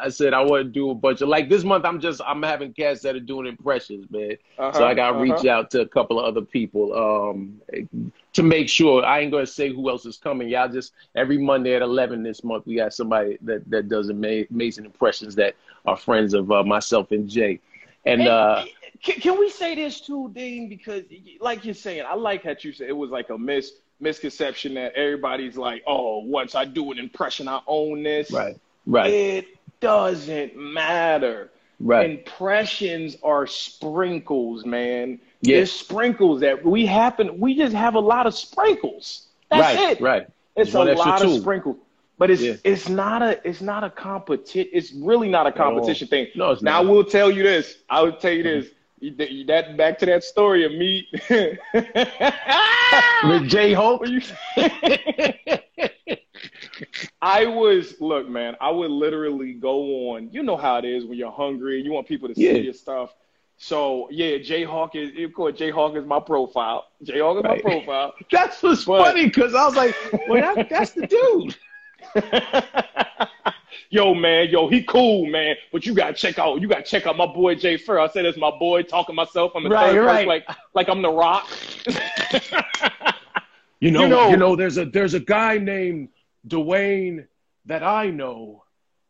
I 0.00 0.08
said 0.08 0.34
I 0.34 0.42
want 0.42 0.64
to 0.64 0.70
do 0.70 0.90
a 0.90 0.94
bunch 0.94 1.20
of 1.20 1.28
like 1.28 1.48
this 1.48 1.64
month. 1.64 1.84
I'm 1.84 2.00
just 2.00 2.20
I'm 2.24 2.42
having 2.42 2.72
cats 2.72 3.02
that 3.02 3.16
are 3.16 3.20
doing 3.20 3.46
impressions, 3.46 4.06
man. 4.10 4.36
Uh-huh, 4.58 4.72
so 4.72 4.86
I 4.86 4.94
got 4.94 5.10
to 5.10 5.16
uh-huh. 5.16 5.22
reach 5.22 5.46
out 5.46 5.70
to 5.72 5.80
a 5.80 5.88
couple 5.88 6.20
of 6.20 6.26
other 6.26 6.42
people 6.42 6.94
um 6.94 7.60
to 8.32 8.42
make 8.42 8.68
sure. 8.68 9.04
I 9.04 9.20
ain't 9.20 9.32
gonna 9.32 9.46
say 9.46 9.72
who 9.72 9.90
else 9.90 10.06
is 10.06 10.16
coming. 10.16 10.48
Y'all 10.48 10.68
just 10.68 10.92
every 11.16 11.38
Monday 11.38 11.74
at 11.74 11.82
11 11.82 12.22
this 12.22 12.44
month 12.44 12.66
we 12.66 12.76
got 12.76 12.94
somebody 12.94 13.38
that 13.42 13.68
that 13.70 13.88
does 13.88 14.10
ama- 14.10 14.44
amazing 14.50 14.84
impressions 14.84 15.34
that 15.36 15.54
are 15.86 15.96
friends 15.96 16.34
of 16.34 16.50
uh, 16.52 16.62
myself 16.62 17.10
and 17.10 17.28
Jay. 17.28 17.60
And 18.04 18.26
uh, 18.26 18.64
can, 19.02 19.20
can 19.20 19.38
we 19.38 19.50
say 19.50 19.74
this 19.74 20.00
too, 20.00 20.30
Dean? 20.34 20.68
Because, 20.68 21.04
like 21.40 21.64
you're 21.64 21.74
saying, 21.74 22.04
I 22.08 22.14
like 22.14 22.44
how 22.44 22.54
you 22.60 22.72
said 22.72 22.88
it 22.88 22.96
was 22.96 23.10
like 23.10 23.30
a 23.30 23.38
mis 23.38 23.72
misconception 24.00 24.74
that 24.74 24.92
everybody's 24.94 25.56
like, 25.56 25.82
oh, 25.86 26.18
once 26.18 26.54
I 26.54 26.64
do 26.64 26.92
an 26.92 26.98
impression, 26.98 27.48
I 27.48 27.60
own 27.66 28.02
this. 28.04 28.30
right, 28.30 28.56
right, 28.86 29.12
It 29.12 29.46
doesn't 29.80 30.56
matter. 30.56 31.50
right. 31.80 32.08
Impressions 32.10 33.16
are 33.22 33.46
sprinkles, 33.46 34.64
man. 34.64 35.18
Yeah. 35.40 35.56
There's 35.56 35.72
sprinkles 35.72 36.40
that 36.40 36.64
we 36.64 36.86
happen. 36.86 37.38
We 37.40 37.56
just 37.56 37.74
have 37.74 37.94
a 37.94 38.00
lot 38.00 38.26
of 38.26 38.34
sprinkles. 38.34 39.26
That's 39.50 39.76
right, 39.76 39.92
it. 39.96 40.00
right. 40.00 40.26
It's 40.56 40.74
a 40.74 40.84
lot 40.84 41.20
tool. 41.20 41.34
of 41.36 41.40
sprinkles. 41.42 41.76
But 42.18 42.30
it's 42.30 42.42
Yeah. 42.42 42.54
it's 42.64 42.88
not 42.88 43.22
a 43.22 43.40
it's 43.48 43.60
not 43.60 43.84
a 43.84 43.90
competition. 43.90 44.70
It's 44.72 44.92
really 44.92 45.28
not 45.28 45.46
a 45.46 45.52
competition 45.52 46.08
thing. 46.08 46.26
No, 46.34 46.50
it's 46.50 46.62
now 46.62 46.82
not. 46.82 46.88
I 46.88 46.92
will 46.92 47.04
tell 47.04 47.30
you 47.30 47.44
this. 47.44 47.76
I 47.88 48.02
will 48.02 48.12
tell 48.16 48.32
you 48.32 48.42
this. 48.42 48.66
You- 49.00 49.44
that- 49.46 49.76
back 49.76 49.98
to 49.98 50.06
that 50.06 50.24
story 50.24 50.64
of 50.64 50.72
me. 50.72 51.06
With 53.28 53.48
J 53.48 53.72
Hope. 53.72 54.02
I 57.20 57.46
was 57.46 58.00
look, 58.00 58.28
man. 58.28 58.56
I 58.60 58.70
would 58.70 58.90
literally 58.90 59.54
go 59.54 60.10
on. 60.10 60.30
You 60.32 60.42
know 60.42 60.56
how 60.56 60.78
it 60.78 60.84
is 60.84 61.04
when 61.04 61.18
you're 61.18 61.32
hungry. 61.32 61.76
And 61.76 61.84
you 61.84 61.92
want 61.92 62.06
people 62.06 62.28
to 62.28 62.34
see 62.34 62.46
Yeah. 62.46 62.52
your 62.58 62.72
stuff. 62.74 63.14
So 63.56 64.08
yeah, 64.10 64.38
Jayhawk 64.38 64.94
is 64.94 65.10
of 65.24 65.32
course 65.34 65.54
Jayhawk 65.58 65.96
is 65.96 66.06
my 66.06 66.20
profile. 66.20 66.86
Jayhawk 67.04 67.38
is 67.38 67.44
Right. 67.44 67.64
my 67.64 67.70
profile. 67.70 68.14
That's 68.30 68.62
what's 68.62 68.84
But- 68.84 69.04
funny 69.04 69.26
because 69.26 69.54
I 69.54 69.66
was 69.66 69.76
like, 69.76 69.94
well, 70.28 70.54
that, 70.54 70.68
that's 70.70 70.92
the 70.92 71.06
dude. 71.06 71.56
yo, 73.90 74.14
man, 74.14 74.48
yo, 74.48 74.68
he 74.68 74.82
cool, 74.82 75.26
man. 75.26 75.56
But 75.72 75.86
you 75.86 75.94
gotta 75.94 76.14
check 76.14 76.38
out, 76.38 76.60
you 76.60 76.68
gotta 76.68 76.82
check 76.82 77.06
out 77.06 77.16
my 77.16 77.26
boy 77.26 77.54
Jay 77.54 77.76
Fur. 77.76 77.98
I 77.98 78.08
said 78.08 78.24
it's 78.24 78.38
my 78.38 78.50
boy 78.50 78.82
talking 78.82 79.14
myself. 79.14 79.52
I'm 79.54 79.64
the 79.64 79.70
Right, 79.70 79.92
third 79.92 80.04
right. 80.04 80.26
like 80.26 80.48
like 80.74 80.88
I'm 80.88 81.02
the 81.02 81.10
Rock. 81.12 81.48
You 83.80 83.92
know, 83.92 84.00
You 84.02 84.08
know- 84.08 84.28
you 84.30 84.36
know, 84.36 84.56
there's 84.56 84.76
a 84.76 84.84
there's 84.86 85.14
a 85.14 85.20
guy 85.20 85.56
named 85.58 86.08
Dwayne 86.48 87.28
that 87.66 87.84
I 87.84 88.10
know 88.10 88.64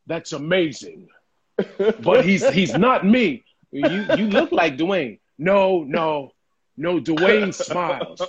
that's 0.07 0.34
amazing, 0.34 1.09
but 2.01 2.22
he's 2.22 2.47
he's 2.51 2.74
not 2.76 3.07
me. 3.07 3.45
You 3.72 3.89
you 4.18 4.26
look 4.26 4.53
like 4.53 4.76
Dwayne. 4.76 5.20
No, 5.39 5.84
no, 5.84 6.32
no. 6.76 7.01
Dwayne 7.01 7.55
smiles. 7.55 8.20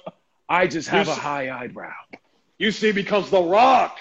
I 0.47 0.65
just 0.67 0.87
have 0.87 1.07
You 1.07 1.11
a 1.11 1.15
s- 1.15 1.19
high 1.21 1.51
eyebrow. 1.63 1.91
You 2.57 2.71
see, 2.71 2.93
because 2.93 3.29
The 3.29 3.41
Rock, 3.41 3.97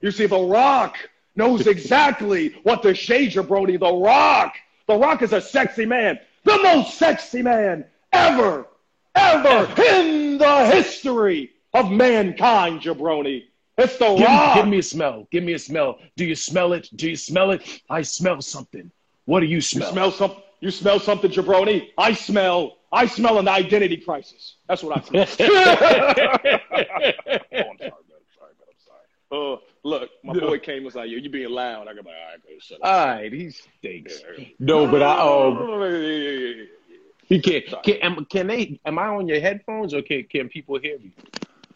you 0.00 0.10
see, 0.10 0.26
The 0.26 0.38
Rock 0.40 0.96
knows 1.36 1.66
exactly 1.66 2.50
what 2.62 2.82
to 2.82 2.94
shade 2.94 3.34
your 3.34 3.44
Brody. 3.44 3.76
The 3.76 3.92
Rock, 3.92 4.54
The 4.86 4.96
Rock 4.96 5.22
is 5.22 5.32
a 5.32 5.40
sexy 5.40 5.86
man, 5.86 6.18
the 6.44 6.58
most 6.62 6.94
sexy 6.98 7.42
man 7.42 7.84
ever, 8.12 8.66
ever 9.14 9.82
in 9.82 10.38
the 10.38 10.66
history 10.66 11.50
of 11.74 11.90
mankind, 11.90 12.80
jabroni. 12.80 13.44
It's 13.78 13.96
The 13.96 14.14
Give, 14.16 14.26
Rock. 14.26 14.56
give 14.56 14.68
me 14.68 14.78
a 14.78 14.82
smell. 14.82 15.26
Give 15.30 15.42
me 15.44 15.52
a 15.54 15.58
smell. 15.58 15.98
Do 16.16 16.24
you 16.24 16.34
smell 16.34 16.72
it? 16.74 16.88
Do 16.94 17.08
you 17.08 17.16
smell 17.16 17.50
it? 17.52 17.62
I 17.88 18.02
smell 18.02 18.42
something. 18.42 18.90
What 19.24 19.40
do 19.40 19.46
you 19.46 19.56
You 19.56 19.60
smell? 19.60 19.92
smell 19.92 20.10
some. 20.10 20.32
You 20.60 20.70
smell 20.70 21.00
something, 21.00 21.30
jabroni. 21.30 21.88
I 21.96 22.12
smell. 22.12 22.76
I 22.92 23.06
smell 23.06 23.38
an 23.38 23.48
identity 23.48 23.96
crisis. 23.96 24.56
That's 24.68 24.82
what 24.82 24.98
I 24.98 25.00
smell. 25.00 25.26
oh, 25.40 25.46
I'm 27.70 27.78
sorry, 27.78 28.02
man. 28.08 28.18
I'm 28.18 28.26
sorry, 28.36 28.52
man. 28.58 28.68
I'm 28.68 28.80
sorry. 28.84 29.06
Uh, 29.32 29.56
look, 29.82 30.10
my 30.22 30.32
boy 30.34 30.58
came 30.58 30.76
and 30.76 30.84
was 30.86 30.94
like, 30.94 31.10
"Yo, 31.10 31.16
you 31.16 31.30
being 31.30 31.50
loud." 31.50 31.88
I 31.88 31.94
go, 31.94 32.00
"All 32.00 32.04
right, 32.12 32.42
go 32.42 32.48
shut 32.58 32.78
up." 32.82 32.86
All 32.86 33.06
right, 33.06 33.32
he 33.32 33.50
stinks. 33.50 34.22
No, 34.58 34.86
but 34.86 35.02
I 35.02 35.18
um. 35.20 36.64
He 37.26 37.40
can't. 37.40 37.64
Can, 37.84 37.96
am, 38.02 38.24
can 38.24 38.46
they? 38.48 38.80
Am 38.84 38.98
I 38.98 39.06
on 39.06 39.28
your 39.28 39.40
headphones 39.40 39.94
or 39.94 40.02
can 40.02 40.24
can 40.24 40.48
people 40.48 40.78
hear 40.78 40.98
me? 40.98 41.12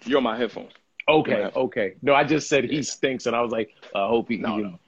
You're 0.04 0.18
on 0.18 0.24
my 0.24 0.36
headphones. 0.36 0.72
Okay, 1.08 1.38
Yeah. 1.40 1.50
okay. 1.54 1.94
No, 2.02 2.14
I 2.14 2.24
just 2.24 2.48
said 2.48 2.64
he 2.64 2.82
stinks, 2.82 3.26
and 3.26 3.36
I 3.36 3.40
was 3.42 3.52
like, 3.52 3.74
I 3.94 4.06
hope 4.06 4.28
he, 4.28 4.38
No, 4.38 4.56
no. 4.56 4.78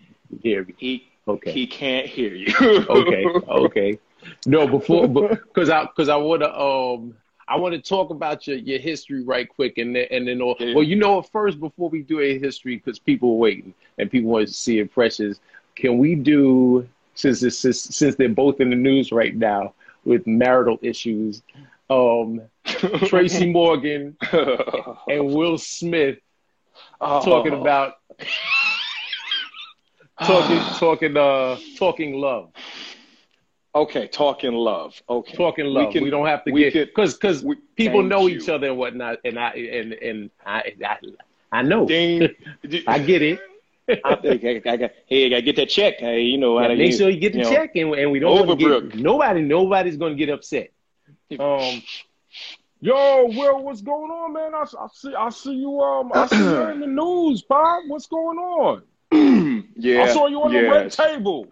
hear 0.42 0.64
me. 0.64 0.74
He 0.78 1.08
Okay, 1.28 1.52
he 1.52 1.66
can't 1.66 2.06
hear 2.06 2.34
you. 2.34 2.46
okay, 2.88 3.24
okay. 3.48 3.98
No, 4.46 4.66
before 4.66 5.08
because 5.08 5.70
I 5.70 5.84
because 5.84 6.08
I 6.08 6.16
want 6.16 6.42
to 6.42 6.58
um 6.58 7.14
I 7.48 7.56
want 7.56 7.74
to 7.74 7.80
talk 7.80 8.10
about 8.10 8.46
your 8.46 8.56
your 8.56 8.78
history 8.78 9.22
right 9.22 9.48
quick, 9.48 9.78
and 9.78 9.94
then 9.94 10.06
and 10.10 10.26
then 10.28 10.40
all, 10.40 10.56
Yeah. 10.58 10.74
well, 10.74 10.84
you 10.84 10.96
know 10.96 11.16
what? 11.16 11.30
First, 11.30 11.60
before 11.60 11.88
we 11.88 12.02
do 12.02 12.20
a 12.20 12.38
history, 12.38 12.76
because 12.76 12.98
people 12.98 13.30
are 13.30 13.36
waiting 13.38 13.74
and 13.98 14.10
people 14.10 14.30
want 14.30 14.48
to 14.48 14.54
see 14.54 14.78
impressions. 14.78 15.40
Can 15.76 15.98
we 15.98 16.14
do 16.14 16.86
since 17.14 17.40
this 17.40 17.58
since, 17.58 17.80
since 17.80 18.14
they're 18.16 18.28
both 18.28 18.60
in 18.60 18.70
the 18.70 18.76
news 18.76 19.12
right 19.12 19.34
now 19.34 19.74
with 20.04 20.26
marital 20.26 20.78
issues? 20.82 21.42
Um, 21.88 22.40
Tracy 22.64 23.50
Morgan 23.50 24.16
and 24.32 25.32
Will 25.34 25.58
Smith 25.58 26.18
talking 27.00 27.54
Oh. 27.54 27.60
about 27.60 27.94
talking 30.24 30.58
talking 30.78 31.16
uh 31.16 31.56
talking 31.76 32.14
love 32.14 32.50
Okay, 33.76 34.08
talking 34.08 34.52
love. 34.54 35.00
Okay, 35.08 35.36
talking 35.36 35.66
love 35.66 35.98
we, 35.98 36.10
can- 36.10 36.10
don't 36.10 36.26
have 36.26 36.44
to 36.44 36.52
we 36.52 36.62
get 36.62 36.72
could- 36.72 36.88
because 36.88 37.14
because 37.14 37.44
people 37.76 38.02
thank 38.02 38.10
know 38.10 38.28
you. 38.28 38.28
each 38.28 38.48
other 38.48 38.68
and 38.68 38.78
whatnot 38.78 39.18
and 39.24 39.38
i 39.38 39.50
and 39.50 39.92
and 39.94 40.30
i 40.46 40.72
i, 40.84 40.98
I 41.52 41.62
know 41.62 41.86
Dean, 41.86 42.34
i 42.86 42.98
get 42.98 43.22
it 43.22 43.40
I 44.04 44.14
think 44.16 44.44
I, 44.44 44.62
I 44.72 44.76
got. 44.76 44.90
Hey, 45.06 45.26
I 45.26 45.28
gotta 45.28 45.42
get 45.42 45.56
that 45.56 45.68
check. 45.68 45.98
Hey, 45.98 46.22
you 46.22 46.38
know 46.38 46.58
how 46.58 46.66
Yeah, 46.66 46.68
to 46.68 46.74
make 46.76 46.92
sure 46.92 47.08
you 47.08 47.20
get 47.20 47.32
the 47.34 47.38
know. 47.38 47.50
check 47.50 47.76
and, 47.76 47.94
and 47.94 48.10
we 48.10 48.18
don't 48.20 48.46
Overbrook. 48.48 48.92
get, 48.92 48.94
nobody 48.96 49.42
nobody's 49.42 49.96
gonna 49.96 50.14
get 50.16 50.28
upset 50.30 50.70
um 51.38 51.82
yo 52.80 53.26
will 53.26 53.62
what's 53.62 53.82
going 53.82 54.10
on 54.10 54.32
man 54.32 54.54
i, 54.54 54.62
I 54.62 54.86
see 54.92 55.14
i 55.14 55.28
see 55.30 55.54
you 55.54 55.80
um 55.80 56.12
i 56.12 56.26
see 56.26 56.48
you 56.48 56.70
in 56.70 56.80
the 56.80 56.86
news 56.88 57.42
Bob. 57.42 57.84
what's 57.88 58.06
going 58.06 58.38
on 58.38 58.82
yeah, 59.76 60.02
i 60.02 60.06
saw 60.06 60.26
you 60.26 60.42
on 60.42 60.52
the 60.52 60.60
red 60.60 60.90
table 60.90 61.46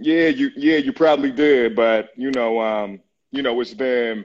Yeah, 0.00 0.28
you 0.28 0.50
yeah, 0.56 0.78
you 0.78 0.92
probably 0.92 1.30
did, 1.30 1.76
but 1.76 2.10
you 2.16 2.30
know, 2.30 2.60
um, 2.60 3.00
you 3.30 3.42
know, 3.42 3.60
it's 3.60 3.74
been 3.74 4.24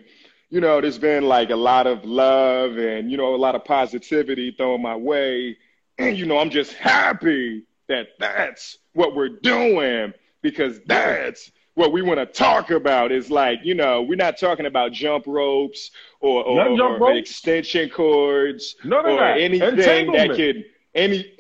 you 0.50 0.62
know, 0.62 0.80
there's 0.80 0.98
been 0.98 1.26
like 1.26 1.50
a 1.50 1.56
lot 1.56 1.86
of 1.86 2.06
love 2.06 2.78
and 2.78 3.12
you 3.12 3.18
know, 3.18 3.36
a 3.36 3.38
lot 3.38 3.56
of 3.56 3.66
positivity 3.66 4.52
thrown 4.52 4.82
my 4.82 4.96
way. 4.96 5.58
And 5.98 6.18
you 6.18 6.26
know, 6.26 6.38
I'm 6.40 6.50
just 6.50 6.74
happy 6.74 7.64
that 7.88 8.08
that's 8.20 8.78
what 8.94 9.16
we're 9.16 9.30
doing. 9.30 10.14
because 10.42 10.80
that's 10.86 11.52
what 11.74 11.92
we 11.92 12.04
want 12.04 12.20
to 12.20 12.26
talk 12.26 12.70
about. 12.70 13.12
Is 13.12 13.30
like 13.32 13.60
you 13.64 13.74
know 13.74 14.04
we're 14.04 14.16
not 14.16 14.38
talking 14.38 14.68
about 14.68 14.94
jump 14.94 15.26
ropes 15.28 15.92
or 16.22 16.44
or, 16.44 16.78
jump 16.78 17.02
or 17.02 17.08
ropes. 17.08 17.32
extension 17.32 17.90
cords 17.90 18.76
of 18.84 18.92
or 19.06 19.24
anything 19.24 20.12
that 20.12 20.30
could 20.36 20.66
any 20.96 21.34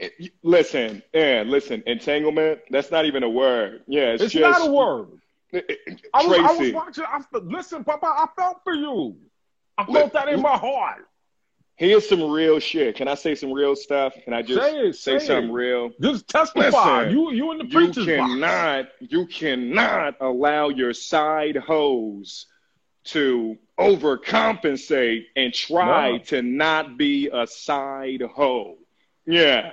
listen 0.44 1.02
yeah 1.14 1.44
listen 1.46 1.82
entanglement 1.88 2.60
that's 2.70 2.92
not 2.92 3.06
even 3.06 3.24
a 3.24 3.30
word 3.30 3.82
yeah 3.88 4.12
it's, 4.14 4.22
just. 4.24 4.36
It's 4.36 4.44
just 4.46 4.60
not 4.60 4.70
a 4.70 4.72
word. 4.72 5.08
Tracy 5.52 5.66
I 6.14 6.26
was, 6.28 6.38
I 6.40 6.54
was 6.58 6.74
watching. 6.74 7.04
I, 7.08 7.22
listen, 7.44 7.84
Papa, 7.86 8.06
I 8.08 8.28
felt 8.36 8.58
for 8.66 8.74
you. 8.74 9.16
I 9.78 9.86
felt 9.86 10.12
that 10.14 10.28
in 10.28 10.42
my 10.42 10.58
heart. 10.58 11.08
here's 11.78 12.08
some 12.08 12.24
real 12.32 12.60
shit 12.60 12.96
can 12.96 13.08
I 13.08 13.16
say 13.16 13.36
some 13.36 13.52
real 13.54 13.76
stuff 13.76 14.14
can 14.24 14.34
I 14.34 14.42
just 14.42 14.60
Say 14.62 14.78
it, 14.80 14.96
say 14.96 15.20
something 15.20 15.50
it. 15.50 15.54
real 15.54 15.92
Just 16.02 16.28
testify. 16.28 17.04
Listen, 17.04 17.12
you, 17.18 17.32
you 17.32 17.52
in 17.52 17.58
the 17.60 17.66
you 17.66 17.72
preacher's 17.72 18.06
box. 18.08 18.32
cannot 18.34 18.86
you 19.00 19.26
cannot 19.28 20.16
allow 20.22 20.70
your 20.70 20.94
side 20.94 21.56
hose 21.58 22.48
to 23.06 23.58
overcompensate 23.80 25.26
and 25.36 25.54
try 25.54 26.14
No. 26.14 26.18
to 26.20 26.42
not 26.42 26.98
be 26.98 27.30
a 27.32 27.46
side 27.48 28.22
hoe. 28.22 28.78
Yeah. 29.26 29.72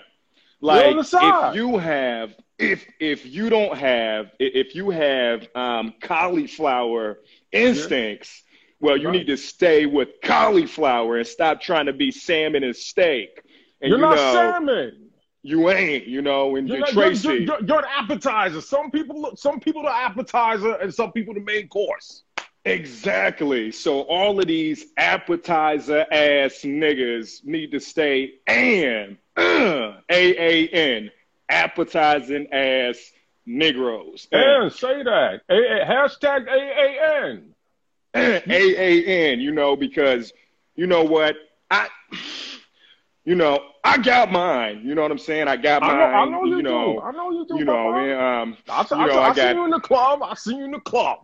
Like 0.61 0.95
if 0.97 1.55
you 1.55 1.79
have 1.79 2.35
if 2.59 2.87
if 3.01 3.27
you 3.27 3.51
don't 3.51 3.77
have 3.77 4.31
if 4.39 4.75
you 4.75 4.91
have 4.91 5.49
um, 5.57 5.95
cauliflower 6.01 7.19
instincts, 7.51 8.43
well 8.81 8.97
you 8.97 9.09
Right. 9.09 9.19
need 9.19 9.27
to 9.27 9.37
stay 9.37 9.87
with 9.87 10.09
cauliflower 10.23 11.19
and 11.19 11.27
stop 11.27 11.61
trying 11.61 11.87
to 11.87 11.93
be 11.93 12.11
salmon 12.13 12.63
and 12.63 12.77
steak. 12.77 13.43
And 13.81 13.91
You're 13.91 13.99
you 13.99 14.03
not 14.05 14.15
know, 14.17 14.33
salmon. 14.33 15.11
you 15.43 15.71
ain't, 15.71 16.07
you 16.07 16.23
know, 16.23 16.55
and 16.55 16.69
You're, 16.69 16.79
not, 16.79 16.91
Tracy. 16.91 17.27
you're, 17.29 17.37
you're, 17.41 17.65
you're 17.65 17.79
an 17.81 17.85
appetizer. 17.97 18.61
Some 18.61 18.93
people, 18.93 19.21
look- 19.21 19.39
some 19.39 19.59
people 19.59 19.83
the 19.83 19.93
appetizer, 19.93 20.75
and 20.75 20.95
some 20.95 21.11
people 21.11 21.35
the 21.35 21.41
main 21.41 21.67
course. 21.67 22.23
Exactly. 22.65 23.73
So 23.73 24.03
all 24.03 24.39
of 24.39 24.47
these 24.47 24.87
appetizer 24.97 26.07
ass 26.13 26.61
niggas 26.63 27.45
need 27.45 27.73
to 27.73 27.81
stay 27.81 28.35
and 28.47 29.17
uh, 29.37 29.93
A 30.11 30.11
A 30.11 30.69
N 30.69 31.11
appetizing 31.49 32.53
ass 32.53 33.13
Negroes. 33.47 34.29
And 34.33 34.73
say 34.73 35.03
that. 35.03 35.41
A, 35.49 35.55
a, 35.55 35.85
hashtag 35.85 36.47
AAN. 36.49 37.55
A 38.15 38.43
A 38.47 39.33
N, 39.33 39.41
you 39.41 39.53
know, 39.53 39.77
because 39.77 40.33
you 40.75 40.87
know 40.87 41.05
what? 41.05 41.37
I 41.71 41.89
you 43.25 43.35
know, 43.35 43.61
I 43.85 43.99
got 43.99 44.31
mine. 44.31 44.83
You 44.85 44.95
know 44.95 45.03
what 45.03 45.11
I'm 45.11 45.19
saying? 45.19 45.49
I 45.49 45.57
got 45.57 45.83
I 45.83 45.89
mine. 45.89 45.99
know, 45.99 46.05
I 46.05 46.25
know 46.27 46.45
you, 46.45 46.63
know, 46.63 46.95
do. 46.95 47.01
I 47.01 47.13
know 47.13 47.31
you 47.31 47.47
do. 47.47 47.59
you 47.59 47.65
know, 47.65 47.95
and, 47.95 48.13
um, 48.13 48.57
I, 48.69 48.81
you 48.83 48.97
I, 48.97 49.07
know, 49.07 49.19
I, 49.19 49.29
I 49.31 49.35
got 49.35 49.55
you 49.55 49.65
in 49.65 49.71
the 49.71 49.81
club. 49.81 50.23
I 50.23 50.35
seen 50.35 50.59
you 50.59 50.65
in 50.65 50.71
the 50.73 50.81
club. 50.81 51.19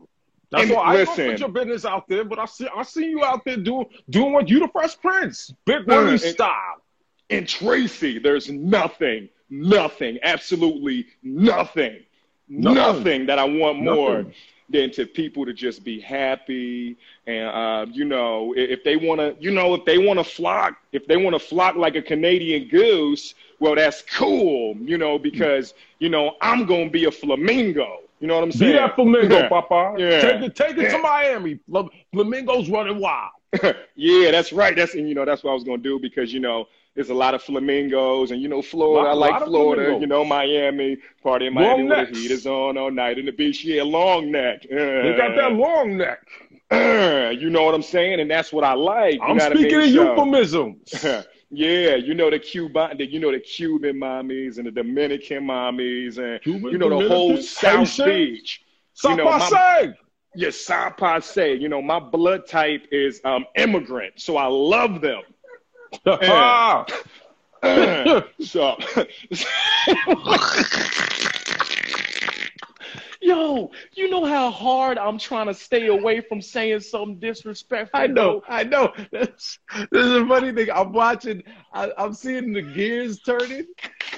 That's 0.50 0.70
why 0.70 0.82
I 0.82 1.04
don't 1.04 1.14
put 1.14 1.40
your 1.40 1.48
business 1.50 1.84
out 1.84 2.08
there, 2.08 2.24
but 2.24 2.38
I 2.38 2.46
see 2.46 2.68
I 2.74 2.82
see 2.82 3.04
you 3.04 3.22
out 3.22 3.44
there 3.44 3.58
doing 3.58 3.86
doing 4.08 4.32
what 4.32 4.48
you 4.48 4.60
the 4.60 4.68
Fresh 4.68 4.98
Prince, 5.00 5.52
Big 5.66 5.86
money 5.86 6.16
style. 6.16 6.82
In 7.28 7.46
Tracy, 7.46 8.18
there's 8.18 8.48
nothing, 8.50 9.28
nothing, 9.50 10.18
absolutely 10.22 11.06
nothing, 11.22 12.00
Nothing. 12.48 12.74
nothing, 12.74 13.26
that 13.26 13.38
I 13.38 13.44
want 13.44 13.78
more 13.82 14.18
Nothing. 14.18 14.34
than 14.70 14.90
to 14.92 15.04
people 15.06 15.44
to 15.44 15.52
just 15.52 15.84
be 15.84 16.00
happy 16.00 16.96
and 17.26 17.48
uh, 17.48 17.86
you 17.92 18.04
know 18.06 18.54
if 18.56 18.82
they 18.84 18.96
want 18.96 19.20
to, 19.20 19.36
you 19.38 19.50
know, 19.50 19.74
if 19.74 19.84
they 19.84 19.98
want 19.98 20.18
to 20.18 20.24
flock, 20.24 20.76
if 20.92 21.06
they 21.06 21.18
want 21.18 21.34
to 21.34 21.38
flock 21.38 21.76
like 21.76 21.96
a 21.96 22.02
Canadian 22.02 22.68
goose, 22.68 23.34
well, 23.60 23.74
that's 23.74 24.02
cool, 24.02 24.74
you 24.80 24.96
know, 24.96 25.18
because 25.18 25.74
you 25.98 26.08
know 26.08 26.36
I'm 26.40 26.64
gonna 26.64 26.88
be 26.90 27.04
a 27.04 27.10
flamingo. 27.10 27.98
You 28.20 28.26
know 28.26 28.34
what 28.34 28.44
I'm 28.44 28.52
saying? 28.52 28.72
Be 28.72 28.78
that 28.78 28.94
flamingo, 28.96 29.38
Yeah. 29.38 29.48
Papa. 29.50 29.94
Yeah. 29.98 30.20
Take 30.20 30.42
it, 30.42 30.56
take 30.56 30.76
it 30.78 30.82
Yeah. 30.84 30.96
to 30.96 30.98
Miami. 30.98 31.58
Flamingos 32.12 32.68
running 32.70 32.98
wild. 32.98 33.30
yeah, 33.94 34.30
that's 34.30 34.52
right. 34.52 34.74
That's 34.74 34.94
and 34.94 35.08
you 35.08 35.14
know 35.14 35.24
that's 35.24 35.44
what 35.44 35.50
I 35.50 35.54
was 35.54 35.64
gonna 35.64 35.78
do 35.78 35.98
because 36.00 36.32
you 36.32 36.40
know 36.40 36.66
there's 36.94 37.10
a 37.10 37.14
lot 37.14 37.34
of 37.34 37.42
flamingos 37.42 38.30
and 38.30 38.42
you 38.42 38.48
know 38.48 38.60
Florida. 38.62 39.14
Lot- 39.14 39.32
I 39.32 39.38
like 39.38 39.44
Florida. 39.46 39.98
You 40.00 40.06
know 40.06 40.24
Miami. 40.24 40.96
Party 41.22 41.46
in 41.46 41.54
Miami 41.54 41.82
Long 41.82 41.88
where 41.88 41.96
necks. 42.04 42.12
the 42.12 42.18
heat 42.22 42.30
is 42.30 42.46
on 42.46 42.76
all 42.76 42.90
night 42.90 43.18
in 43.18 43.26
the 43.26 43.32
beach. 43.32 43.64
Yeah, 43.64 43.82
long 43.84 44.30
neck. 44.30 44.62
They 44.68 45.14
got 45.16 45.36
that 45.36 45.52
long 45.52 45.96
neck. 45.96 46.20
Uh, 46.70 47.30
you 47.38 47.50
know 47.50 47.62
what 47.62 47.74
I'm 47.74 47.82
saying, 47.82 48.20
and 48.20 48.30
that's 48.30 48.52
what 48.52 48.64
I 48.64 48.74
like. 48.74 49.18
I'm 49.22 49.40
I 49.40 49.50
speaking 49.50 49.78
mean? 49.78 49.88
in 49.88 49.94
So- 49.94 50.10
euphemisms. 50.10 51.04
yeah, 51.50 51.94
you 51.94 52.14
know 52.14 52.30
the 52.30 52.38
Cuban, 52.38 52.96
the, 52.98 53.06
you 53.06 53.20
know 53.20 53.32
the 53.32 53.40
Cuban 53.40 53.96
mommies 53.96 54.58
and 54.58 54.66
the 54.66 54.70
Dominican 54.70 55.44
mommies, 55.44 56.18
and 56.18 56.42
Cuban, 56.42 56.70
you 56.72 56.78
know 56.78 56.90
the 56.90 57.08
whole 57.08 57.28
Dominican, 57.28 57.42
South 57.42 57.88
Haitian. 57.88 58.06
Beach. 58.06 58.64
You 59.04 59.16
know, 59.16 59.24
my-. 59.24 59.92
Yes, 60.34 60.64
Passe. 60.66 61.54
You 61.54 61.68
know, 61.68 61.80
my 61.80 61.98
blood 61.98 62.46
type 62.46 62.86
is 62.92 63.20
um, 63.24 63.46
immigrant, 63.56 64.20
so 64.20 64.36
I 64.36 64.46
love 64.46 65.00
them. 65.00 65.22
Ah. 66.06 66.86
so, 68.40 68.76
yo, 73.20 73.70
you 73.94 74.08
know 74.10 74.24
how 74.24 74.50
hard 74.50 74.96
I'm 74.96 75.18
trying 75.18 75.46
to 75.46 75.54
stay 75.54 75.86
away 75.86 76.20
from 76.20 76.40
saying 76.40 76.80
something 76.80 77.18
disrespectful. 77.18 78.00
I 78.00 78.06
know? 78.06 78.42
I 78.48 78.64
know. 78.64 78.92
This, 79.10 79.58
this 79.90 80.06
is 80.06 80.12
a 80.12 80.26
funny 80.26 80.52
thing. 80.52 80.70
I'm 80.70 80.92
watching, 80.92 81.42
I, 81.72 81.90
I'm 81.98 82.14
seeing 82.14 82.52
the 82.52 82.62
gears 82.62 83.20
turning, 83.20 83.66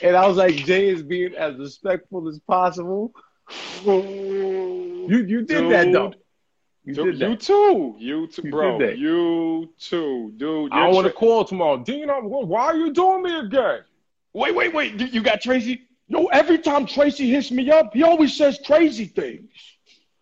and 0.02 0.16
I 0.16 0.26
was 0.26 0.36
like, 0.36 0.54
Jay 0.56 0.88
is 0.88 1.02
being 1.02 1.34
as 1.34 1.56
respectful 1.56 2.28
as 2.28 2.38
possible. 2.40 3.12
You 3.84 5.08
you 5.08 5.42
did 5.42 5.70
that 5.72 5.92
though. 5.92 6.12
You 6.85 6.95
You, 6.95 7.12
did 7.12 7.18
that. 7.18 7.41
too, 7.41 7.95
you 7.99 8.26
too, 8.26 8.43
You 8.45 8.51
bro. 8.51 8.78
did 8.78 8.89
that. 8.91 8.99
You 8.99 9.70
too, 9.78 10.33
dude. 10.37 10.72
I 10.72 10.76
You're 10.76 10.87
don't 10.87 10.95
want 10.95 11.07
to 11.07 11.11
tra- 11.12 11.18
call 11.18 11.45
tomorrow. 11.45 11.78
Dino, 11.78 12.20
why 12.22 12.64
are 12.66 12.76
you 12.76 12.93
doing 12.93 13.22
me 13.22 13.37
again? 13.39 13.81
Wait, 14.33 14.55
wait, 14.55 14.72
wait. 14.72 14.99
You, 14.99 15.07
you 15.07 15.22
got 15.22 15.41
Tracy? 15.41 15.83
Yo, 16.09 16.26
every 16.26 16.59
time 16.59 16.87
Tracy 16.87 17.31
hits 17.31 17.51
me 17.51 17.70
up, 17.70 17.93
he 17.95 18.03
always 18.03 18.37
says 18.37 18.59
crazy 18.64 19.05
things. 19.05 19.49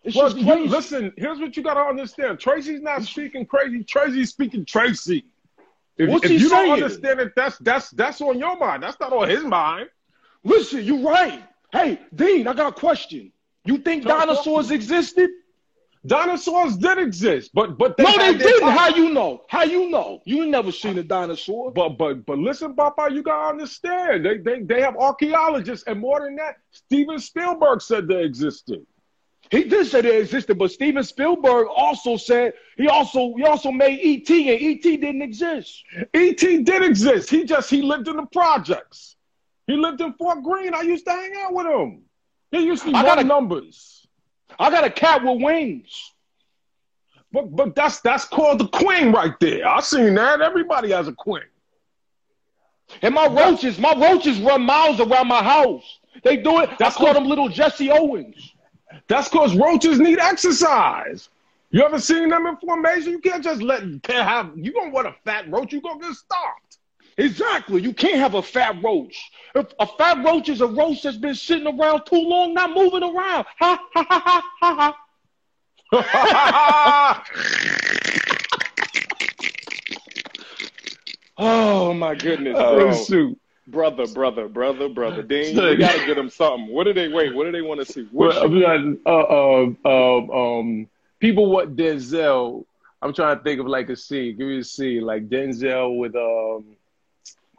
It's 0.03 0.17
Well, 0.17 0.31
just 0.31 0.45
crazy. 0.45 0.69
listen, 0.69 1.13
here's 1.17 1.39
what 1.39 1.57
you 1.57 1.63
got 1.63 1.75
to 1.75 1.81
understand. 1.81 2.39
Tracy's 2.41 2.81
not 2.81 3.03
speaking 3.05 3.47
crazy. 3.47 3.85
Tracy's 3.85 4.31
speaking 4.31 4.65
Tracy. 4.65 5.25
If, 5.97 6.09
What's 6.11 6.25
if 6.25 6.31
he 6.33 6.37
you 6.39 6.49
saying? 6.49 6.67
don't 6.67 6.83
understand 6.83 7.21
it, 7.21 7.33
that's 7.37 7.59
that's 7.59 7.91
that's 7.91 8.21
on 8.21 8.39
your 8.39 8.57
mind. 8.57 8.83
That's 8.83 8.99
not 9.01 9.13
on 9.13 9.29
his 9.29 9.43
mind. 9.45 9.89
Listen, 10.45 10.85
you're 10.85 11.01
right. 11.09 11.43
Hey, 11.73 12.01
Dean, 12.15 12.47
I 12.47 12.55
got 12.55 12.69
a 12.69 12.73
question. 12.81 13.33
You 13.65 13.79
think 13.79 14.05
Talk- 14.05 14.19
talk 14.19 14.29
dinosaurs 14.29 14.71
existed? 14.71 15.31
Dinosaurs 16.07 16.77
did 16.77 16.99
exist, 16.99 17.51
but 17.53 17.77
but 17.77 17.97
they 17.97 18.05
no, 18.05 18.17
they 18.17 18.35
didn't. 18.39 18.61
time. 18.61 18.77
How 18.79 18.89
you 18.89 19.11
know? 19.13 19.45
How 19.49 19.65
you 19.65 19.91
know? 19.91 20.21
You 20.25 20.47
never 20.47 20.71
seen 20.73 20.97
a 20.99 21.03
dinosaur. 21.03 21.73
But 21.73 21.91
but 21.99 22.25
but 22.25 22.39
listen, 22.39 22.75
Papa, 22.75 23.09
you 23.13 23.23
gotta 23.23 23.49
understand. 23.51 24.25
They 24.25 24.39
they 24.39 24.63
they 24.63 24.81
have 24.81 24.97
archaeologists, 24.97 25.87
and 25.87 25.99
more 26.01 26.21
than 26.21 26.37
that, 26.37 26.57
Steven 26.71 27.19
Spielberg 27.19 27.83
said 27.83 28.07
they 28.09 28.23
existed. 28.25 28.87
He 29.51 29.65
did 29.65 29.87
say 29.87 30.03
they 30.03 30.21
existed, 30.21 30.59
but 30.59 30.71
Steven 30.71 31.03
Spielberg 31.03 31.67
also 31.75 32.17
said 32.17 32.53
he 32.77 32.87
also 32.89 33.35
he 33.37 33.45
also 33.45 33.73
made 33.73 33.99
E.T. 34.01 34.53
and 34.53 34.61
E.T. 34.61 34.97
didn't 34.99 35.23
exist. 35.23 35.83
E.T. 36.15 36.63
Did 36.65 36.83
exist. 36.83 37.31
He 37.31 37.45
just 37.45 37.71
he 37.71 37.83
lived 37.83 38.09
in 38.09 38.17
the 38.17 38.27
projects. 38.27 39.17
He 39.67 39.75
lived 39.75 40.01
in 40.01 40.13
Fort 40.15 40.43
Greene. 40.43 40.75
I 40.75 40.83
used 40.83 41.07
to 41.07 41.13
hang 41.13 41.33
out 41.41 41.55
with 41.55 41.67
him. 41.67 42.03
He 42.51 42.61
used 42.65 42.83
to 42.85 42.91
I 42.91 42.93
run 42.93 43.05
gotta- 43.05 43.25
numbers. 43.25 43.98
I 44.59 44.71
got 44.71 44.85
a 44.85 44.91
cat 44.91 45.25
with 45.25 45.43
wings. 45.43 46.13
But 47.33 47.55
but 47.55 47.75
that's 47.75 48.01
that's 48.01 48.25
called 48.25 48.61
the 48.61 48.69
queen 48.69 49.13
right 49.13 49.39
there. 49.41 49.67
I 49.69 49.81
seen 49.81 50.15
that. 50.15 50.41
Everybody 50.41 50.91
has 50.91 51.09
a 51.09 51.13
queen. 51.13 51.43
And 53.03 53.15
my 53.15 53.27
roaches, 53.27 53.79
my 53.79 53.95
roaches 53.95 54.41
run 54.41 54.63
miles 54.63 54.99
around 55.01 55.29
my 55.29 55.43
house. 55.43 56.01
They 56.23 56.39
do 56.39 56.61
it. 56.61 56.71
That's 56.79 56.97
I 56.97 57.01
call 57.01 57.15
them 57.15 57.27
little 57.27 57.49
Jesse 57.49 57.91
Owens. 57.91 58.55
That's 59.09 59.29
because 59.29 59.55
roaches 59.57 59.99
need 59.99 60.19
exercise. 60.19 61.29
You 61.71 61.85
ever 61.85 62.01
seen 62.01 62.31
them 62.31 62.47
in 62.47 62.57
formation? 62.57 63.13
You 63.13 63.19
can't 63.19 63.45
just 63.45 63.61
let 63.61 63.83
have 64.07 64.53
you 64.57 64.73
gonna 64.73 64.91
want 64.91 65.07
a 65.07 65.15
fat 65.25 65.51
roach, 65.51 65.73
you 65.73 65.83
gonna 65.83 66.01
get 66.01 66.15
stopped. 66.15 66.68
Exactly. 67.19 67.83
You 67.83 67.93
can't 67.93 68.17
have 68.19 68.35
a 68.35 68.43
fat 68.43 68.83
roach. 68.83 69.21
If 69.55 69.67
a 69.81 69.87
fat 69.87 70.25
roach 70.25 70.49
is 70.49 70.61
a 70.61 70.67
roach 70.67 71.03
that's 71.03 71.17
been 71.17 71.35
sitting 71.35 71.67
around 71.67 72.05
too 72.07 72.17
long, 72.23 72.55
not 72.55 72.71
moving 72.75 73.03
around. 73.03 73.45
Ha 73.59 73.79
ha 73.93 74.07
ha 74.09 74.21
ha 74.25 74.43
ha 74.61 74.95
ha. 75.93 77.25
Oh 81.37 81.93
my 81.95 82.15
goodness, 82.15 82.55
bro. 82.55 82.89
oh 82.91 83.05
shoot. 83.05 83.39
brother, 83.69 84.07
brother, 84.09 84.49
brother, 84.49 84.89
brother. 84.89 85.23
Dean, 85.23 85.57
we 85.57 85.77
gotta 85.77 86.05
get 86.05 86.17
them 86.17 86.31
something. 86.31 86.67
What 86.69 86.85
do 86.85 86.93
they 86.93 87.09
wait? 87.09 87.35
What 87.35 87.45
do 87.45 87.53
they 87.53 87.63
want 87.63 87.81
to 87.81 87.87
see? 87.87 88.09
What 88.11 88.35
Well, 88.35 88.51
should- 88.51 88.99
uh, 89.07 89.11
uh, 89.11 90.17
um, 90.19 90.31
um, 90.31 90.89
people 91.21 91.51
want 91.51 91.77
Denzel. 91.77 92.65
I'm 93.01 93.15
trying 93.15 93.37
to 93.39 93.43
think 93.45 93.61
of 93.61 93.67
like 93.67 93.89
a 93.89 93.95
scene. 93.97 94.37
Give 94.37 94.49
me 94.49 94.59
a 94.59 94.65
scene 94.65 95.03
like 95.03 95.29
Denzel 95.29 95.97
with 95.99 96.17
um. 96.17 96.65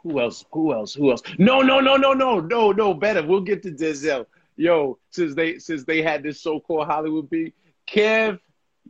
Who 0.02 0.20
else? 0.20 0.44
Who 0.52 0.72
else? 0.72 0.94
Who 0.94 1.10
else? 1.10 1.22
No, 1.38 1.60
no, 1.60 1.80
no, 1.80 1.96
no, 1.96 2.12
no, 2.12 2.40
no, 2.40 2.72
no. 2.72 2.94
Better. 2.94 3.24
We'll 3.26 3.40
get 3.40 3.62
to 3.64 3.70
Denzel. 3.70 4.26
yo, 4.56 4.98
since 5.10 5.34
they 5.34 5.58
since 5.58 5.84
they 5.84 6.02
had 6.02 6.22
this 6.22 6.40
so-called 6.40 6.86
Hollywood 6.86 7.28
beat, 7.28 7.54
Kev, 7.88 8.38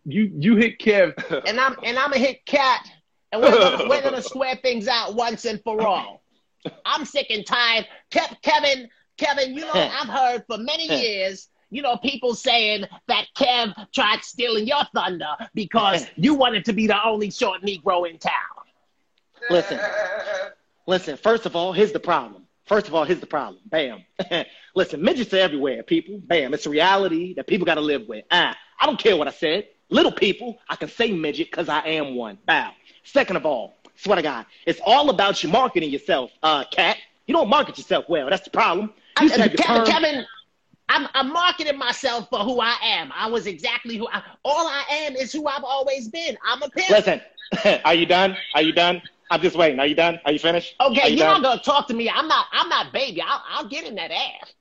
you 0.04 0.30
you 0.38 0.56
hit 0.56 0.78
Kev. 0.78 1.14
and 1.46 1.58
I'm 1.58 1.76
and 1.84 1.98
I'm 1.98 2.12
a 2.12 2.18
hit 2.18 2.44
cat, 2.46 2.88
and 3.32 3.42
we're 3.42 3.50
gonna, 3.50 3.88
we're 3.88 4.02
gonna 4.02 4.22
square 4.34 4.56
things 4.62 4.86
out 4.88 5.14
once 5.14 5.44
and 5.44 5.62
for 5.62 5.82
all. 5.82 6.22
I'm 6.84 7.04
sick 7.04 7.26
and 7.30 7.44
tired. 7.44 7.86
Kev, 8.10 8.40
Kevin, 8.42 8.88
Kevin, 9.16 9.54
you 9.54 9.62
know 9.62 9.72
I've 9.74 10.08
heard 10.08 10.44
for 10.46 10.58
many 10.58 10.86
years, 10.86 11.48
you 11.70 11.82
know, 11.82 11.96
people 11.96 12.34
saying 12.34 12.84
that 13.08 13.26
Kev 13.36 13.74
tried 13.92 14.22
stealing 14.22 14.66
your 14.66 14.84
thunder 14.94 15.34
because 15.54 16.06
you 16.16 16.34
wanted 16.34 16.64
to 16.66 16.72
be 16.72 16.86
the 16.86 17.04
only 17.04 17.30
short 17.30 17.62
Negro 17.62 18.08
in 18.08 18.18
town. 18.18 18.32
Listen, 19.48 19.80
listen. 20.90 21.16
First 21.16 21.46
of 21.46 21.56
all, 21.56 21.72
here's 21.72 21.92
the 21.92 22.00
problem. 22.00 22.46
First 22.66 22.88
of 22.88 22.94
all, 22.94 23.04
here's 23.04 23.20
the 23.20 23.26
problem. 23.26 23.62
Bam. 23.66 24.04
listen, 24.74 25.02
midgets 25.02 25.32
are 25.32 25.38
everywhere, 25.38 25.82
people. 25.82 26.20
Bam. 26.22 26.52
It's 26.52 26.66
a 26.66 26.70
reality 26.70 27.32
that 27.34 27.46
people 27.46 27.64
got 27.64 27.76
to 27.76 27.80
live 27.80 28.06
with. 28.06 28.24
Ah, 28.30 28.54
I 28.78 28.86
don't 28.86 28.98
care 28.98 29.16
what 29.16 29.28
I 29.28 29.30
said. 29.30 29.68
Little 29.88 30.12
people, 30.12 30.58
I 30.68 30.76
can 30.76 30.88
say 30.88 31.10
midget 31.10 31.50
because 31.50 31.68
I 31.68 31.80
am 31.80 32.14
one. 32.14 32.38
Bow. 32.46 32.72
Second 33.04 33.36
of 33.36 33.46
all, 33.46 33.76
swear 33.96 34.16
to 34.16 34.22
God, 34.22 34.46
it's 34.66 34.80
all 34.84 35.10
about 35.10 35.42
you 35.42 35.48
marketing 35.48 35.90
yourself, 35.90 36.30
uh, 36.42 36.64
cat. 36.70 36.98
You 37.26 37.34
don't 37.34 37.48
market 37.48 37.78
yourself 37.78 38.04
well. 38.08 38.28
That's 38.28 38.44
the 38.44 38.50
problem. 38.50 38.92
Used 39.20 39.34
to 39.34 39.48
Kevin, 39.50 39.86
Kevin, 39.86 40.26
I'm, 40.88 41.08
I'm 41.14 41.32
marketing 41.32 41.78
myself 41.78 42.28
for 42.30 42.40
who 42.40 42.60
I 42.60 42.76
am. 42.82 43.12
I 43.14 43.28
was 43.28 43.46
exactly 43.46 43.96
who 43.96 44.08
I. 44.08 44.22
All 44.44 44.66
I 44.66 44.84
am 44.90 45.16
is 45.16 45.32
who 45.32 45.46
I've 45.46 45.64
always 45.64 46.08
been. 46.08 46.36
I'm 46.44 46.62
a 46.62 46.70
pimp. 46.70 46.90
Listen, 46.90 47.20
are 47.84 47.94
you 47.94 48.06
done? 48.06 48.36
Are 48.54 48.62
you 48.62 48.72
done? 48.72 49.02
I'm 49.30 49.40
just 49.40 49.56
waiting. 49.56 49.78
Are 49.78 49.86
you 49.86 49.94
done? 49.94 50.20
Are 50.24 50.32
you 50.32 50.38
finished? 50.38 50.74
Okay, 50.80 51.02
Are 51.02 51.08
you 51.08 51.16
you're 51.16 51.26
done? 51.26 51.42
not 51.42 51.48
gonna 51.48 51.62
talk 51.62 51.86
to 51.88 51.94
me. 51.94 52.10
I'm 52.10 52.28
not. 52.28 52.46
I'm 52.52 52.68
not 52.68 52.92
baby. 52.92 53.22
I'll, 53.22 53.42
I'll 53.48 53.68
get 53.68 53.84
in 53.86 53.94
that 53.96 54.10
ass. 54.10 54.54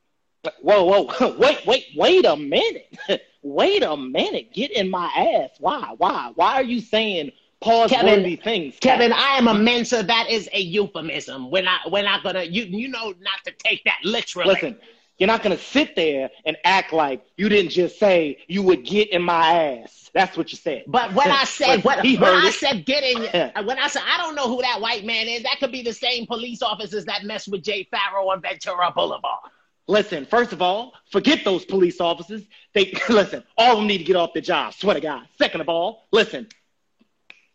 Whoa, 0.61 0.83
whoa, 0.83 1.35
wait, 1.37 1.65
wait, 1.65 1.85
wait 1.95 2.25
a 2.25 2.35
minute. 2.35 2.95
wait 3.41 3.83
a 3.83 3.97
minute. 3.97 4.53
Get 4.53 4.71
in 4.71 4.89
my 4.89 5.05
ass. 5.17 5.51
Why? 5.59 5.93
Why? 5.97 6.31
Why 6.35 6.53
are 6.55 6.63
you 6.63 6.79
saying 6.79 7.31
pause-worthy 7.61 8.37
things? 8.37 8.75
Katt? 8.75 8.99
Kevin, 8.99 9.11
I 9.11 9.37
am 9.37 9.47
a 9.47 9.53
mentor. 9.53 10.03
That 10.03 10.29
is 10.29 10.47
a 10.53 10.59
euphemism. 10.61 11.49
We're 11.51 11.63
not. 11.63 11.91
We're 11.91 12.03
not 12.03 12.23
gonna 12.23 12.43
you 12.43 12.63
you 12.63 12.87
know 12.87 13.13
not 13.19 13.43
to 13.45 13.51
take 13.57 13.83
that 13.85 13.97
literally. 14.03 14.53
Listen, 14.53 14.77
you're 15.19 15.27
not 15.27 15.43
gonna 15.43 15.57
sit 15.57 15.95
there 15.95 16.29
and 16.45 16.57
act 16.63 16.93
like 16.93 17.23
you 17.37 17.49
didn't 17.49 17.71
just 17.71 17.99
say 17.99 18.39
you 18.47 18.63
would 18.63 18.85
get 18.85 19.09
in 19.09 19.21
my 19.21 19.53
ass. 19.53 20.09
That's 20.13 20.35
what 20.37 20.51
you 20.51 20.57
said. 20.57 20.85
But 20.87 21.13
when 21.13 21.29
I 21.29 21.43
said 21.45 21.83
what, 21.83 22.03
he 22.03 22.17
when 22.17 22.33
I 22.33 22.47
it. 22.47 22.53
said 22.53 22.85
getting, 22.85 23.27
uh, 23.27 23.63
when 23.63 23.77
I 23.77 23.87
said 23.87 24.01
I 24.07 24.17
don't 24.17 24.35
know 24.35 24.47
who 24.47 24.61
that 24.61 24.81
white 24.81 25.05
man 25.05 25.27
is, 25.27 25.43
that 25.43 25.57
could 25.59 25.71
be 25.71 25.83
the 25.83 25.93
same 25.93 26.25
police 26.25 26.61
officers 26.61 27.05
that 27.05 27.23
mess 27.25 27.47
with 27.47 27.63
Jay 27.63 27.87
Pharoah 27.91 28.31
on 28.31 28.41
Ventura 28.41 28.91
Boulevard. 28.95 29.51
Listen, 29.87 30.25
first 30.25 30.53
of 30.53 30.61
all, 30.61 30.93
forget 31.11 31.43
those 31.43 31.65
police 31.65 31.99
officers. 31.99 32.43
They 32.73 32.93
listen, 33.09 33.43
all 33.57 33.73
of 33.73 33.77
them 33.79 33.87
need 33.87 33.97
to 33.99 34.03
get 34.03 34.15
off 34.15 34.33
their 34.33 34.41
job. 34.41 34.73
Swear 34.73 34.95
to 34.95 35.01
God. 35.01 35.27
Second 35.37 35.61
of 35.61 35.69
all, 35.69 36.07
listen, 36.11 36.47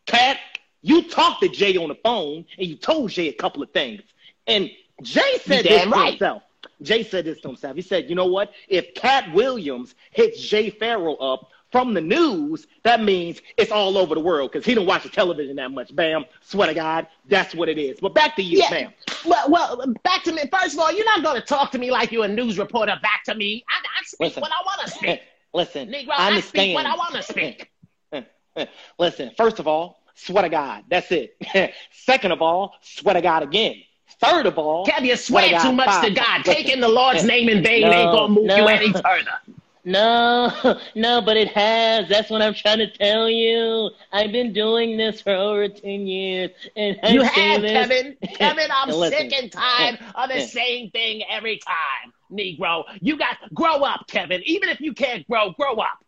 Katt, 0.07 0.39
you 0.83 1.09
talked 1.09 1.43
to 1.43 1.49
Jay 1.49 1.77
on 1.77 1.89
the 1.89 1.95
phone 1.95 2.45
and 2.59 2.67
you 2.67 2.77
told 2.77 3.11
Jay 3.11 3.29
a 3.29 3.33
couple 3.33 3.63
of 3.63 3.71
things. 3.71 4.03
And 4.47 4.71
Jay 5.03 5.39
said 5.45 5.65
You 5.65 5.71
this 5.71 5.83
to 5.85 5.89
right. 5.91 6.11
himself. 6.11 6.43
Jay 6.83 7.03
said 7.03 7.25
this 7.25 7.41
to 7.41 7.49
himself. 7.49 7.77
He 7.77 7.83
said, 7.83 8.09
you 8.09 8.15
know 8.15 8.27
what? 8.27 8.53
If 8.69 8.95
Katt 8.95 9.33
Williams 9.33 9.95
hits 10.11 10.41
Jay 10.41 10.71
Pharoah 10.71 11.15
up 11.17 11.49
from 11.73 11.95
the 11.95 12.01
news, 12.01 12.67
that 12.85 13.03
means 13.03 13.41
it's 13.57 13.73
all 13.73 13.99
over 13.99 14.15
the 14.15 14.21
world 14.21 14.53
because 14.53 14.65
he 14.65 14.75
don't 14.75 14.87
watch 14.87 15.03
the 15.03 15.09
television 15.09 15.57
that 15.57 15.71
much. 15.73 15.95
Bam. 15.95 16.25
Swear 16.41 16.69
to 16.69 16.75
God, 16.75 17.07
that's 17.29 17.55
what 17.55 17.69
it 17.69 17.79
is. 17.79 17.99
But 18.01 18.15
back 18.15 18.37
to 18.37 18.43
you, 18.43 18.59
Yeah. 18.59 18.71
Bam. 18.71 18.93
Well, 19.25 19.51
well, 19.51 19.95
back 20.05 20.23
to 20.25 20.33
me. 20.33 20.43
First 20.53 20.75
of 20.75 20.81
all, 20.81 20.93
you're 20.93 21.05
not 21.05 21.23
going 21.23 21.41
to 21.41 21.47
talk 21.47 21.73
to 21.73 21.79
me 21.79 21.91
like 21.91 22.13
you're 22.13 22.25
a 22.27 22.29
news 22.29 22.59
reporter. 22.59 22.97
Back 23.03 23.25
to 23.25 23.35
me. 23.35 23.65
I, 23.69 23.75
I 24.01 24.05
speak 24.05 24.21
Listen. 24.21 24.41
what 24.43 24.53
I 24.53 24.63
want 24.65 24.81
to 24.83 24.91
speak. 24.91 25.21
Listen, 25.53 25.89
Negro, 25.89 26.11
I 26.11 26.25
I 26.25 26.29
understand. 26.29 26.49
speak 26.49 26.75
what 26.75 26.87
I 26.87 26.97
want 26.97 27.15
to 27.15 27.23
speak. 27.23 27.71
Listen, 28.99 29.31
first 29.37 29.59
of 29.59 29.67
all, 29.67 30.01
swear 30.15 30.43
to 30.43 30.49
God. 30.49 30.85
That's 30.89 31.11
it. 31.11 31.37
Second 31.93 32.33
of 32.33 32.43
all, 32.43 32.75
swear 32.83 33.15
to 33.15 33.21
God 33.21 33.43
again. 33.43 33.77
Third 34.21 34.47
of 34.47 34.59
all, 34.59 34.87
Kev, 34.87 35.05
you 35.05 35.17
swear 35.17 35.61
too 35.61 35.73
much 35.73 36.05
to 36.05 36.11
God. 36.11 36.45
Taking 36.45 36.81
the 36.81 36.89
Lord's 36.89 37.25
eh, 37.25 37.27
name 37.27 37.49
in 37.49 37.63
vain 37.63 37.85
ain't 37.85 38.13
No, 38.13 38.13
going 38.13 38.35
to 38.35 38.41
move 38.41 38.47
no. 38.47 38.57
you 38.57 38.69
any 38.69 38.93
further. 38.93 39.39
No, 39.87 40.51
no, 40.95 41.21
but 41.21 41.37
it 41.37 41.49
has. 41.49 42.09
That's 42.09 42.31
what 42.31 42.41
I'm 42.41 42.55
trying 42.55 42.79
to 42.79 42.91
tell 42.91 43.29
you. 43.29 43.91
I've 44.13 44.33
been 44.33 44.55
doing 44.55 44.97
this 44.97 45.21
for 45.21 45.35
over 45.35 45.69
10 45.69 46.07
years. 46.07 46.51
And 46.75 46.99
I 47.03 47.11
You 47.11 47.21
say 47.21 47.27
have, 47.27 47.61
Kevin. 47.61 48.17
Kevin, 48.35 48.69
I'm 48.75 48.91
sick 48.93 49.31
and 49.35 49.53
tired 49.53 49.99
eh, 50.01 50.11
of 50.15 50.31
the 50.31 50.37
eh. 50.37 50.47
same 50.47 50.91
thing 50.91 51.23
every 51.29 51.59
time, 51.59 52.15
Negro. 52.33 52.85
You 53.03 53.19
got 53.19 53.37
grow 53.53 53.83
up, 53.83 54.07
Kevin. 54.09 54.41
Even 54.47 54.71
if 54.71 54.81
you 54.81 54.95
can't 54.95 55.27
grow, 55.29 55.51
grow 55.51 55.75
up. 55.75 56.03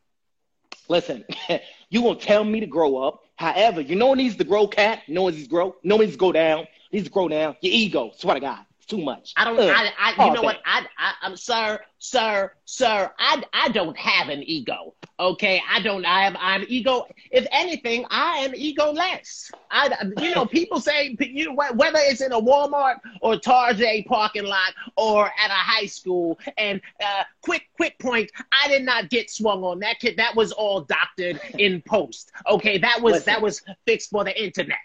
Listen, 0.88 1.24
you 1.90 2.00
gonna 2.02 2.14
tell 2.18 2.44
me 2.44 2.60
to 2.60 2.66
grow 2.66 2.96
up. 2.96 3.24
However, 3.36 3.82
you 3.82 3.96
know 3.96 4.06
what 4.06 4.18
needs 4.18 4.36
to 4.36 4.44
grow, 4.44 4.66
cat? 4.66 5.02
You 5.06 5.14
know 5.14 5.22
what 5.22 5.34
needs 5.34 5.44
to 5.48 5.50
grow? 5.50 5.66
You 5.82 5.88
know 5.90 5.96
what 5.96 6.02
needs 6.02 6.12
to 6.14 6.18
go 6.18 6.32
down? 6.32 6.66
Needs 6.92 7.06
to 7.06 7.10
grow 7.12 7.28
down. 7.28 7.56
Your 7.60 7.72
ego. 7.72 8.12
Swear 8.16 8.34
to 8.34 8.40
God. 8.40 8.60
It's 8.78 8.86
too 8.86 8.98
much. 8.98 9.32
I 9.36 9.44
don't. 9.44 9.58
Ugh. 9.58 9.68
I. 9.68 9.92
I 9.98 10.26
you 10.26 10.32
know 10.32 10.42
day. 10.42 10.46
what? 10.46 10.60
I. 10.64 10.86
I. 10.98 11.14
I'm 11.22 11.36
sir, 11.36 11.80
sir, 11.98 12.52
sir. 12.64 13.10
I. 13.18 13.42
I 13.52 13.68
don't 13.70 13.96
have 13.96 14.28
an 14.28 14.42
ego. 14.44 14.94
Okay. 15.18 15.60
I 15.68 15.80
don't. 15.80 16.06
I 16.06 16.26
am. 16.26 16.36
I'm 16.38 16.64
ego. 16.68 17.06
If 17.32 17.46
anything, 17.50 18.06
I 18.10 18.38
am 18.38 18.52
egoless. 18.52 19.50
I. 19.70 19.94
You 20.20 20.34
know, 20.34 20.46
people 20.46 20.80
say 20.80 21.16
you 21.18 21.46
know 21.46 21.54
whether 21.54 21.98
it's 22.02 22.20
in 22.20 22.32
a 22.32 22.40
Walmart 22.40 22.96
or 23.22 23.36
Target 23.36 24.06
parking 24.06 24.44
lot 24.44 24.72
or 24.96 25.26
at 25.26 25.50
a 25.50 25.54
high 25.54 25.86
school. 25.86 26.38
And 26.56 26.80
uh, 27.04 27.24
quick, 27.42 27.62
quick 27.76 27.98
point. 27.98 28.30
I 28.52 28.68
did 28.68 28.84
not 28.84 29.10
get 29.10 29.30
swung 29.30 29.64
on 29.64 29.80
that 29.80 29.98
kid. 29.98 30.16
That 30.16 30.36
was 30.36 30.52
all 30.52 30.82
doctored 30.82 31.40
in 31.58 31.82
post. 31.82 32.30
Okay. 32.48 32.78
That 32.78 33.02
was 33.02 33.14
Listen. 33.14 33.32
that 33.32 33.42
was 33.42 33.62
fixed 33.84 34.10
for 34.10 34.22
the 34.22 34.44
internet. 34.44 34.76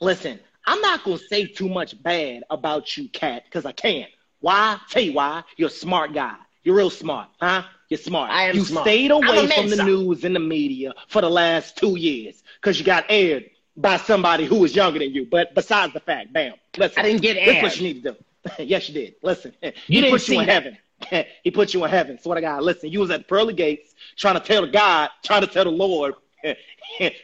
Listen, 0.00 0.40
I'm 0.70 0.80
not 0.80 1.02
gonna 1.02 1.18
say 1.18 1.46
too 1.46 1.68
much 1.68 2.00
bad 2.00 2.44
about 2.48 2.96
you, 2.96 3.08
Katt, 3.08 3.42
because 3.44 3.66
I 3.66 3.72
can't. 3.72 4.08
Why? 4.38 4.78
Tell 4.88 5.02
you 5.02 5.12
why. 5.14 5.42
You're 5.56 5.66
a 5.66 5.72
smart 5.72 6.14
guy. 6.14 6.36
You're 6.62 6.76
real 6.76 6.90
smart, 6.90 7.28
huh? 7.40 7.64
You're 7.88 7.98
smart. 7.98 8.30
I 8.30 8.44
am 8.44 8.54
you 8.54 8.64
smart. 8.64 8.86
stayed 8.86 9.10
away 9.10 9.48
from 9.48 9.68
the 9.68 9.82
news 9.84 10.22
and 10.22 10.36
the 10.36 10.40
media 10.40 10.94
for 11.08 11.22
the 11.22 11.28
last 11.28 11.76
two 11.76 11.98
years 11.98 12.44
because 12.60 12.78
you 12.78 12.84
got 12.84 13.04
aired 13.08 13.50
by 13.76 13.96
somebody 13.96 14.44
who 14.44 14.60
was 14.60 14.76
younger 14.76 15.00
than 15.00 15.10
you. 15.12 15.26
But 15.28 15.56
besides 15.56 15.92
the 15.92 15.98
fact, 15.98 16.32
bam, 16.32 16.54
listen. 16.76 17.00
I 17.00 17.02
didn't 17.02 17.22
get 17.22 17.36
aired. 17.36 17.64
what 17.64 17.76
you 17.76 17.82
need 17.82 18.04
to 18.04 18.12
do. 18.12 18.16
yes, 18.64 18.88
you 18.88 18.94
did. 18.94 19.16
Listen, 19.24 19.52
You 19.62 19.72
he 19.86 20.00
didn't 20.02 20.12
put 20.12 20.28
you 20.28 20.38
in 20.38 20.46
that. 20.46 20.52
heaven. 21.10 21.26
he 21.42 21.50
put 21.50 21.74
you 21.74 21.84
in 21.84 21.90
heaven. 21.90 22.16
Swear 22.22 22.36
to 22.36 22.42
God. 22.42 22.62
Listen, 22.62 22.90
you 22.90 23.00
was 23.00 23.10
at 23.10 23.18
the 23.18 23.24
pearly 23.24 23.54
gates 23.54 23.96
trying 24.16 24.34
to 24.34 24.40
tell 24.40 24.64
God, 24.70 25.10
trying 25.24 25.40
to 25.40 25.48
tell 25.48 25.64
the 25.64 25.70
Lord, 25.72 26.14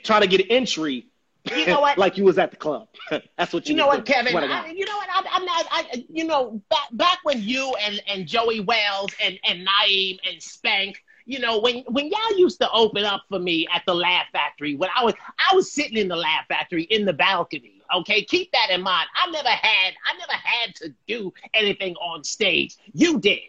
trying 0.02 0.22
to 0.22 0.26
get 0.26 0.44
entry. 0.50 1.06
You 1.54 1.66
know 1.66 1.80
what? 1.80 1.98
like 1.98 2.16
you 2.16 2.24
was 2.24 2.38
at 2.38 2.50
the 2.50 2.56
club. 2.56 2.88
That's 3.36 3.52
what 3.52 3.66
you. 3.66 3.74
You 3.74 3.76
know 3.76 3.86
what. 3.86 4.04
Kevin? 4.04 4.36
I, 4.36 4.68
you 4.68 4.84
know 4.84 4.96
what? 4.96 5.08
I, 5.10 5.22
I'm 5.30 5.44
not. 5.44 5.66
I, 5.70 6.04
you 6.08 6.24
know, 6.24 6.62
back 6.70 6.88
back 6.92 7.18
when 7.22 7.42
you 7.42 7.74
and 7.80 8.00
and 8.08 8.26
Joey 8.26 8.60
Wells 8.60 9.10
and 9.22 9.38
and 9.44 9.66
Naeem 9.66 10.18
and 10.28 10.42
Spank, 10.42 11.02
you 11.24 11.38
know, 11.40 11.58
when 11.58 11.84
when 11.88 12.08
y'all 12.08 12.38
used 12.38 12.60
to 12.60 12.70
open 12.70 13.04
up 13.04 13.24
for 13.28 13.38
me 13.38 13.66
at 13.74 13.82
the 13.86 13.94
Laugh 13.94 14.26
Factory, 14.32 14.76
when 14.76 14.90
I 14.96 15.04
was 15.04 15.14
I 15.38 15.54
was 15.54 15.70
sitting 15.70 15.98
in 15.98 16.08
the 16.08 16.16
Laugh 16.16 16.46
Factory 16.48 16.84
in 16.84 17.04
the 17.04 17.12
balcony. 17.12 17.82
Okay, 17.94 18.24
keep 18.24 18.50
that 18.52 18.70
in 18.70 18.82
mind. 18.82 19.08
I 19.14 19.30
never 19.30 19.48
had 19.48 19.94
I 20.06 20.18
never 20.18 20.32
had 20.32 20.74
to 20.76 20.94
do 21.06 21.32
anything 21.54 21.94
on 21.96 22.24
stage. 22.24 22.76
You 22.92 23.20
did. 23.20 23.40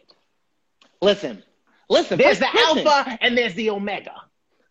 Listen, 1.01 1.43
listen. 1.89 2.17
There's 2.17 2.39
the 2.39 2.47
listen. 2.53 2.87
Alpha 2.87 3.17
and 3.21 3.37
there's 3.37 3.53
the 3.55 3.69
Omega. 3.69 4.13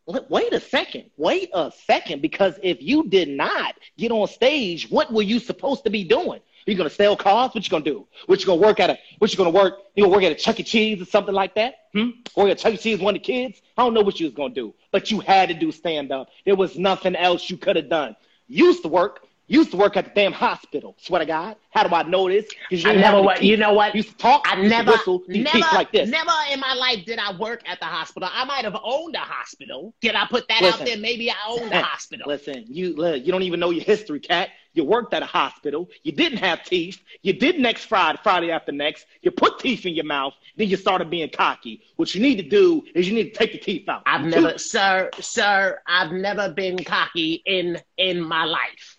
Wait 0.06 0.52
a 0.52 0.60
second. 0.60 1.10
Wait 1.16 1.50
a 1.52 1.72
second. 1.86 2.22
Because 2.22 2.58
if 2.62 2.80
you 2.80 3.08
did 3.08 3.28
not 3.28 3.74
get 3.98 4.12
on 4.12 4.28
stage, 4.28 4.88
what 4.90 5.12
were 5.12 5.22
you 5.22 5.40
supposed 5.40 5.84
to 5.84 5.90
be 5.90 6.04
doing? 6.04 6.40
You 6.66 6.74
gonna 6.74 6.90
sell 6.90 7.16
cars? 7.16 7.54
What 7.54 7.64
you 7.64 7.70
gonna 7.70 7.84
do? 7.84 8.06
What 8.26 8.40
you 8.40 8.46
gonna 8.46 8.60
work 8.60 8.80
at 8.80 8.90
a? 8.90 8.98
What 9.18 9.30
you 9.30 9.38
gonna 9.38 9.50
work? 9.50 9.78
You 9.94 10.02
gonna 10.02 10.14
work 10.14 10.24
at 10.24 10.32
a 10.32 10.34
Chuck 10.34 10.58
E. 10.58 10.64
Cheese 10.64 11.00
or 11.00 11.04
something 11.04 11.34
like 11.34 11.54
that? 11.54 11.74
Hmm? 11.92 12.10
Work 12.36 12.50
at 12.50 12.58
Chuck 12.58 12.74
E. 12.74 12.76
Cheese, 12.76 12.98
one 12.98 13.14
of 13.14 13.22
the 13.22 13.24
kids? 13.24 13.62
I 13.76 13.84
don't 13.84 13.94
know 13.94 14.00
what 14.00 14.18
you 14.18 14.26
was 14.26 14.34
gonna 14.34 14.52
do, 14.52 14.74
but 14.90 15.10
you 15.10 15.20
had 15.20 15.48
to 15.48 15.54
do 15.54 15.70
stand 15.70 16.10
up. 16.10 16.28
There 16.44 16.56
was 16.56 16.76
nothing 16.76 17.14
else 17.14 17.48
you 17.48 17.56
could 17.56 17.76
have 17.76 17.88
done. 17.88 18.16
Used 18.48 18.82
to 18.82 18.88
work. 18.88 19.25
Used 19.48 19.70
to 19.70 19.76
work 19.76 19.96
at 19.96 20.06
the 20.06 20.10
damn 20.10 20.32
hospital. 20.32 20.96
Swear 20.98 21.20
to 21.20 21.26
God. 21.26 21.56
How 21.70 21.86
do 21.86 21.94
I 21.94 22.02
know 22.02 22.28
this? 22.28 22.46
you 22.70 22.88
I 22.90 22.94
never 22.96 23.22
teeth. 23.34 23.42
you 23.42 23.56
know 23.56 23.72
what? 23.74 23.94
You 23.94 23.98
used 23.98 24.10
to 24.10 24.16
talk. 24.16 24.42
I 24.44 24.60
you 24.60 24.68
never, 24.68 24.92
whistle, 24.92 25.22
never, 25.28 25.58
like 25.72 25.92
this. 25.92 26.08
never 26.08 26.32
in 26.52 26.58
my 26.58 26.74
life 26.74 27.04
did 27.04 27.18
I 27.18 27.36
work 27.36 27.60
at 27.68 27.78
the 27.78 27.86
hospital. 27.86 28.28
I 28.32 28.44
might 28.44 28.64
have 28.64 28.76
owned 28.82 29.14
a 29.14 29.20
hospital. 29.20 29.94
Did 30.00 30.14
I 30.16 30.26
put 30.26 30.48
that 30.48 30.62
Listen. 30.62 30.80
out 30.80 30.86
there? 30.86 30.96
Maybe 30.96 31.30
I 31.30 31.34
owned 31.48 31.72
a 31.72 31.80
hospital. 31.82 32.26
Listen, 32.26 32.64
you 32.66 32.94
look, 32.96 33.24
you 33.24 33.30
don't 33.30 33.42
even 33.42 33.60
know 33.60 33.70
your 33.70 33.84
history, 33.84 34.18
cat. 34.18 34.48
You 34.72 34.84
worked 34.84 35.14
at 35.14 35.22
a 35.22 35.26
hospital. 35.26 35.88
You 36.02 36.12
didn't 36.12 36.38
have 36.38 36.62
teeth. 36.64 37.00
You 37.22 37.32
did 37.32 37.58
next 37.58 37.84
Friday, 37.84 38.18
Friday 38.22 38.50
after 38.50 38.72
next. 38.72 39.06
You 39.22 39.30
put 39.30 39.58
teeth 39.58 39.86
in 39.86 39.94
your 39.94 40.04
mouth. 40.04 40.34
Then 40.56 40.68
you 40.68 40.76
started 40.76 41.08
being 41.08 41.30
cocky. 41.30 41.82
What 41.96 42.14
you 42.14 42.20
need 42.20 42.36
to 42.36 42.42
do 42.48 42.84
is 42.94 43.08
you 43.08 43.14
need 43.14 43.32
to 43.32 43.38
take 43.38 43.52
the 43.52 43.58
teeth 43.58 43.88
out. 43.88 44.02
I've 44.06 44.26
never, 44.26 44.58
sir, 44.58 45.10
sir, 45.20 45.78
I've 45.86 46.12
never 46.12 46.50
been 46.50 46.82
cocky 46.84 47.42
in 47.46 47.80
in 47.96 48.20
my 48.20 48.44
life. 48.44 48.95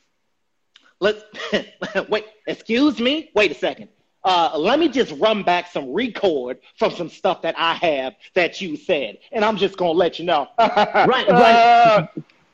Let's 1.00 1.24
wait. 2.10 2.26
Excuse 2.48 3.00
me. 3.00 3.30
Wait 3.36 3.52
a 3.52 3.56
second. 3.56 3.90
uh, 4.24 4.58
let 4.58 4.80
me 4.80 4.90
just 4.90 5.12
run 5.20 5.44
back 5.44 5.72
some 5.72 5.94
record 5.94 6.58
from 6.78 6.92
some 6.92 7.10
stuff 7.10 7.42
that 7.44 7.56
I 7.58 7.76
have 7.76 8.16
that 8.34 8.60
you 8.62 8.76
said, 8.76 9.20
and 9.32 9.46
I'm 9.46 9.58
just 9.58 9.78
gonna 9.78 9.92
let 9.92 10.20
you 10.20 10.26
know. 10.26 10.48
Run, 10.60 11.08
run, 11.08 11.28
Uh, 11.30 12.08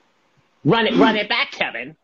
run 0.66 0.88
it, 0.88 0.96
run 0.96 1.16
it 1.16 1.30
back, 1.30 1.52
Kevin. 1.52 1.96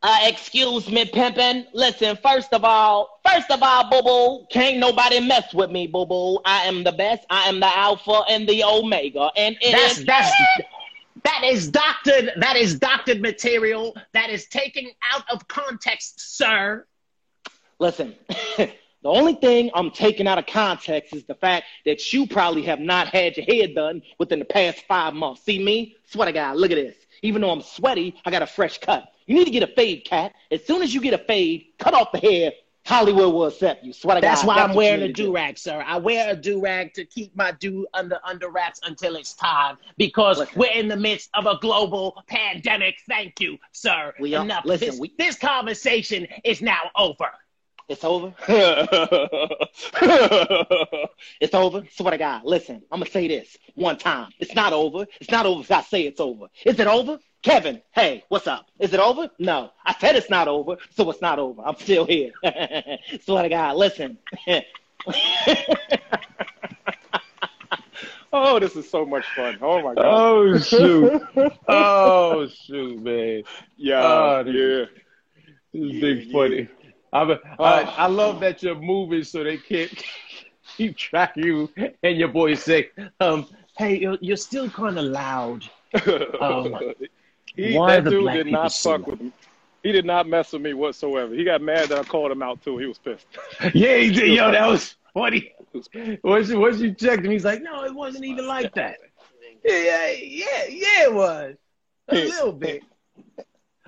Uh, 0.00 0.18
excuse 0.22 0.88
me, 0.88 1.04
pimpin'. 1.06 1.66
Listen, 1.74 2.16
first 2.22 2.52
of 2.52 2.64
all, 2.64 3.20
first 3.26 3.50
of 3.50 3.60
all, 3.62 3.90
boo 3.90 4.02
boo, 4.02 4.46
can't 4.48 4.78
nobody 4.78 5.18
mess 5.20 5.52
with 5.52 5.70
me, 5.72 5.86
boo 5.88 6.06
boo. 6.06 6.38
I 6.44 6.64
am 6.66 6.84
the 6.84 6.92
best. 6.92 7.26
I 7.30 7.48
am 7.48 7.58
the 7.60 7.76
alpha 7.76 8.22
and 8.30 8.48
the 8.48 8.62
omega. 8.62 9.30
And 9.36 9.56
it 9.60 9.72
That's 9.72 9.98
is- 9.98 10.04
that's 10.04 10.30
that 11.24 11.42
is 11.44 11.68
doctored. 11.68 12.32
That 12.36 12.56
is 12.56 12.78
doctored 12.78 13.20
material. 13.20 13.96
That 14.12 14.30
is 14.30 14.46
taken 14.48 14.90
out 15.12 15.24
of 15.30 15.46
context, 15.48 16.36
sir. 16.36 16.86
listen. 17.78 18.14
the 18.56 18.70
only 19.04 19.34
thing 19.34 19.70
I'm 19.74 19.90
taking 19.90 20.26
out 20.26 20.38
of 20.38 20.46
context 20.46 21.14
is 21.14 21.24
the 21.24 21.34
fact 21.34 21.66
that 21.86 22.12
you 22.12 22.26
probably 22.26 22.62
have 22.62 22.80
not 22.80 23.08
had 23.08 23.36
your 23.36 23.46
hair 23.46 23.68
done 23.68 24.02
within 24.18 24.38
the 24.38 24.44
past 24.44 24.84
five 24.88 25.14
months. 25.14 25.44
See 25.44 25.62
me? 25.62 25.96
Swear 26.06 26.26
to 26.26 26.32
God, 26.32 26.56
look 26.56 26.70
at 26.70 26.76
this. 26.76 26.96
Even 27.22 27.42
though 27.42 27.50
I'm 27.50 27.62
sweaty, 27.62 28.14
I 28.24 28.30
got 28.30 28.42
a 28.42 28.46
fresh 28.46 28.78
cut. 28.78 29.08
You 29.26 29.34
need 29.34 29.44
to 29.44 29.50
get 29.50 29.62
a 29.62 29.72
fade, 29.74 30.04
cat. 30.04 30.32
As 30.50 30.64
soon 30.64 30.82
as 30.82 30.94
you 30.94 31.00
get 31.00 31.14
a 31.14 31.18
fade, 31.18 31.66
cut 31.78 31.94
off 31.94 32.12
the 32.12 32.18
hair. 32.18 32.52
Hollywood 32.88 33.34
will 33.34 33.44
accept 33.46 33.84
you. 33.84 33.92
Swear 33.92 34.14
to 34.16 34.20
That's 34.22 34.40
God. 34.40 34.46
why 34.48 34.62
I'm 34.62 34.74
wearing 34.74 35.02
a 35.02 35.08
to 35.08 35.12
do. 35.12 35.24
do 35.26 35.34
rag, 35.34 35.58
sir. 35.58 35.84
I 35.86 35.98
wear 35.98 36.30
a 36.32 36.34
do 36.36 36.58
rag 36.58 36.94
to 36.94 37.04
keep 37.04 37.36
my 37.36 37.52
do 37.52 37.86
under 37.92 38.18
under 38.24 38.48
wraps 38.48 38.80
until 38.84 39.14
it's 39.16 39.34
time 39.34 39.76
because 39.98 40.38
Listen. 40.38 40.58
we're 40.58 40.72
in 40.72 40.88
the 40.88 40.96
midst 40.96 41.28
of 41.34 41.44
a 41.46 41.58
global 41.60 42.22
pandemic. 42.28 42.96
Thank 43.06 43.40
you, 43.40 43.58
sir. 43.72 44.14
We 44.18 44.34
are- 44.34 44.42
Enough. 44.42 44.64
listen, 44.64 44.88
this, 44.88 44.98
we- 44.98 45.12
this 45.18 45.36
conversation 45.36 46.26
is 46.44 46.62
now 46.62 46.80
over. 46.96 47.28
It's 47.90 48.04
over. 48.04 48.34
it's 51.40 51.54
over. 51.54 51.82
Swear 51.90 52.10
to 52.12 52.18
God. 52.18 52.42
Listen, 52.44 52.76
I'm 52.90 53.00
gonna 53.00 53.10
say 53.10 53.28
this 53.28 53.56
one 53.74 53.98
time. 53.98 54.30
It's 54.38 54.54
not 54.54 54.72
over. 54.72 55.06
It's 55.20 55.30
not 55.30 55.46
over 55.46 55.60
if 55.60 55.70
I 55.70 55.82
say 55.82 56.02
it's 56.02 56.20
over. 56.20 56.46
Is 56.64 56.78
it 56.80 56.86
over? 56.86 57.18
Kevin, 57.42 57.80
hey, 57.92 58.24
what's 58.28 58.46
up? 58.46 58.66
Is 58.78 58.92
it 58.92 59.00
over? 59.00 59.30
No. 59.38 59.70
I 59.84 59.94
said 59.98 60.16
it's 60.16 60.28
not 60.28 60.48
over, 60.48 60.76
so 60.96 61.08
it's 61.10 61.20
not 61.22 61.38
over. 61.38 61.62
I'm 61.62 61.76
still 61.76 62.04
here. 62.04 62.32
Swear 63.24 63.44
to 63.44 63.48
God. 63.48 63.76
Listen. 63.76 64.18
Oh, 68.30 68.58
this 68.58 68.76
is 68.76 68.88
so 68.90 69.06
much 69.06 69.24
fun. 69.34 69.58
Oh 69.62 69.82
my 69.82 69.94
god. 69.94 70.04
Oh 70.04 70.58
shoot! 70.58 71.22
Oh 71.68 72.46
shoot, 72.46 73.02
man! 73.02 73.42
yeah, 73.76 74.02
oh, 74.04 74.44
yeah. 74.46 74.84
This 75.72 75.94
is 75.94 76.00
big 76.00 76.24
Yeah, 76.26 76.32
funny. 76.32 76.68
I'm 77.10 77.30
a, 77.30 77.38
Oh. 77.58 77.64
I, 77.64 77.80
I 77.96 78.06
love 78.06 78.40
that 78.40 78.62
you're 78.62 78.74
moving 78.74 79.24
so 79.24 79.42
they 79.42 79.56
can't 79.56 79.90
keep 80.76 80.96
track 80.98 81.38
of 81.38 81.44
you. 81.44 81.70
And 82.02 82.18
your 82.18 82.28
boys 82.28 82.62
say, 82.62 82.90
um, 83.20 83.46
"Hey, 83.78 83.98
you're, 83.98 84.18
you're 84.20 84.36
still 84.36 84.68
kind 84.68 84.98
of 84.98 85.06
loud." 85.06 85.64
Um, 86.38 86.76
he, 87.56 87.74
that 87.74 88.04
dude 88.04 88.32
did 88.32 88.46
not 88.48 88.72
fuck 88.72 89.06
with 89.06 89.20
me. 89.20 89.32
He 89.82 89.92
did 89.92 90.04
not 90.04 90.28
mess 90.28 90.52
with 90.52 90.62
me 90.62 90.74
whatsoever. 90.74 91.34
He 91.34 91.44
got 91.44 91.62
mad 91.62 91.88
that 91.88 91.98
I 91.98 92.02
called 92.02 92.32
him 92.32 92.42
out 92.42 92.62
too. 92.62 92.78
He 92.78 92.86
was 92.86 92.98
pissed. 92.98 93.26
Yeah, 93.74 93.96
he 93.96 94.10
did. 94.10 94.32
Yo, 94.32 94.50
that 94.50 94.66
was 94.66 94.96
funny. 95.14 95.54
He 95.72 95.78
was 95.78 95.88
pissed. 95.88 96.24
Once 96.24 96.48
you, 96.48 96.58
once 96.58 96.80
you 96.80 96.92
checked 96.94 97.24
him, 97.24 97.30
he's 97.30 97.44
like, 97.44 97.62
"No, 97.62 97.84
it 97.84 97.94
wasn't 97.94 98.24
even 98.24 98.46
like 98.46 98.74
that." 98.74 98.98
Yeah, 99.64 99.78
yeah, 99.78 100.10
yeah, 100.10 100.64
yeah 100.68 101.04
it 101.04 101.14
was 101.14 101.54
a 102.08 102.14
little 102.14 102.52
bit, 102.52 102.82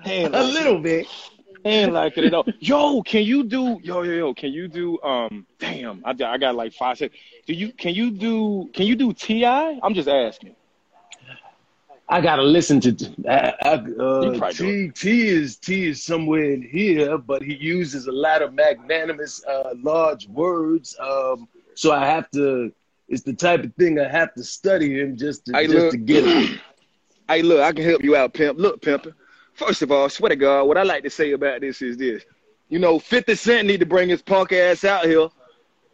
ain't 0.05 0.33
a 0.33 0.43
little 0.43 0.79
bit. 0.79 1.05
it. 1.05 1.31
He 1.63 1.69
ain't 1.69 1.93
like 1.93 2.17
it 2.17 2.25
at 2.25 2.33
all. 2.33 2.45
Yo, 2.59 3.01
can 3.03 3.23
you 3.23 3.43
do? 3.43 3.79
Yo, 3.83 4.01
yo, 4.01 4.11
yo. 4.11 4.33
Can 4.33 4.51
you 4.51 4.67
do? 4.67 4.99
Um, 5.01 5.45
damn, 5.59 6.01
I, 6.03 6.11
I 6.11 6.37
got 6.37 6.55
like 6.55 6.73
five 6.73 6.97
seconds. 6.97 7.19
Do 7.45 7.53
you? 7.53 7.71
Can 7.73 7.93
you 7.93 8.11
do? 8.11 8.69
Can 8.73 8.85
you 8.87 8.95
do 8.95 9.13
T.I.? 9.13 9.79
I'm 9.83 9.93
just 9.93 10.07
asking. 10.07 10.55
I 12.11 12.19
gotta 12.19 12.43
listen 12.43 12.81
to. 12.81 13.13
I, 13.29 13.53
I, 13.63 13.73
uh, 13.73 14.51
T 14.51 14.89
T 14.89 15.27
is 15.29 15.55
T 15.55 15.87
is 15.87 16.03
somewhere 16.03 16.51
in 16.51 16.61
here, 16.61 17.17
but 17.17 17.41
he 17.41 17.55
uses 17.55 18.07
a 18.07 18.11
lot 18.11 18.41
of 18.41 18.53
magnanimous, 18.53 19.41
uh, 19.45 19.73
large 19.81 20.27
words. 20.27 20.95
Um, 20.99 21.47
so 21.73 21.93
I 21.93 22.05
have 22.05 22.29
to. 22.31 22.73
It's 23.07 23.23
the 23.23 23.33
type 23.33 23.63
of 23.63 23.73
thing 23.75 23.97
I 23.97 24.09
have 24.09 24.33
to 24.33 24.43
study 24.43 24.99
him 24.99 25.15
just 25.17 25.45
to 25.45 25.53
Hey, 25.53 25.67
just 25.67 25.75
look. 25.77 25.91
to 25.91 25.97
get 25.97 26.25
him. 26.25 26.59
Hey, 27.29 27.43
look, 27.43 27.61
I 27.61 27.71
can 27.71 27.85
help 27.85 28.03
you 28.03 28.17
out, 28.17 28.33
pimp. 28.33 28.59
Look, 28.59 28.81
pimp. 28.81 29.07
First 29.53 29.81
of 29.83 29.89
all, 29.89 30.09
swear 30.09 30.29
to 30.29 30.35
God, 30.35 30.65
what 30.65 30.77
I 30.77 30.83
like 30.83 31.03
to 31.03 31.09
say 31.09 31.31
about 31.31 31.61
this 31.61 31.81
is 31.81 31.95
this. 31.95 32.25
You 32.67 32.77
know, 32.77 32.99
50 32.99 33.35
Cent 33.35 33.67
need 33.67 33.79
to 33.79 33.85
bring 33.85 34.09
his 34.09 34.21
punk 34.21 34.51
ass 34.51 34.83
out 34.83 35.05
here. 35.05 35.29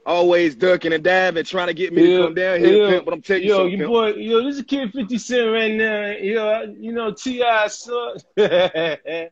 Always 0.07 0.55
ducking 0.55 0.93
and 0.93 1.03
diving, 1.03 1.43
trying 1.43 1.67
to 1.67 1.73
get 1.73 1.91
me 1.91 2.01
to 2.01 2.17
come 2.17 2.33
down 2.33 2.61
here, 2.61 2.87
pimp. 2.87 3.03
But 3.03 3.13
I'm 3.13 3.21
telling 3.21 3.43
you 3.43 3.49
yo, 3.49 3.57
something, 3.57 3.77
your 3.77 3.89
boy, 3.89 4.13
yo, 4.13 4.41
this 4.41 4.53
is 4.53 4.61
a 4.61 4.63
Kid 4.63 4.93
Fifty 4.93 5.17
Cent 5.17 5.51
right 5.51 5.73
now. 5.73 6.11
Yo, 6.11 6.73
you 6.79 6.93
know 6.93 7.11
T.I., 7.11 7.65
I 7.65 7.67
saw. 7.67 8.15
yeah, 8.37 9.27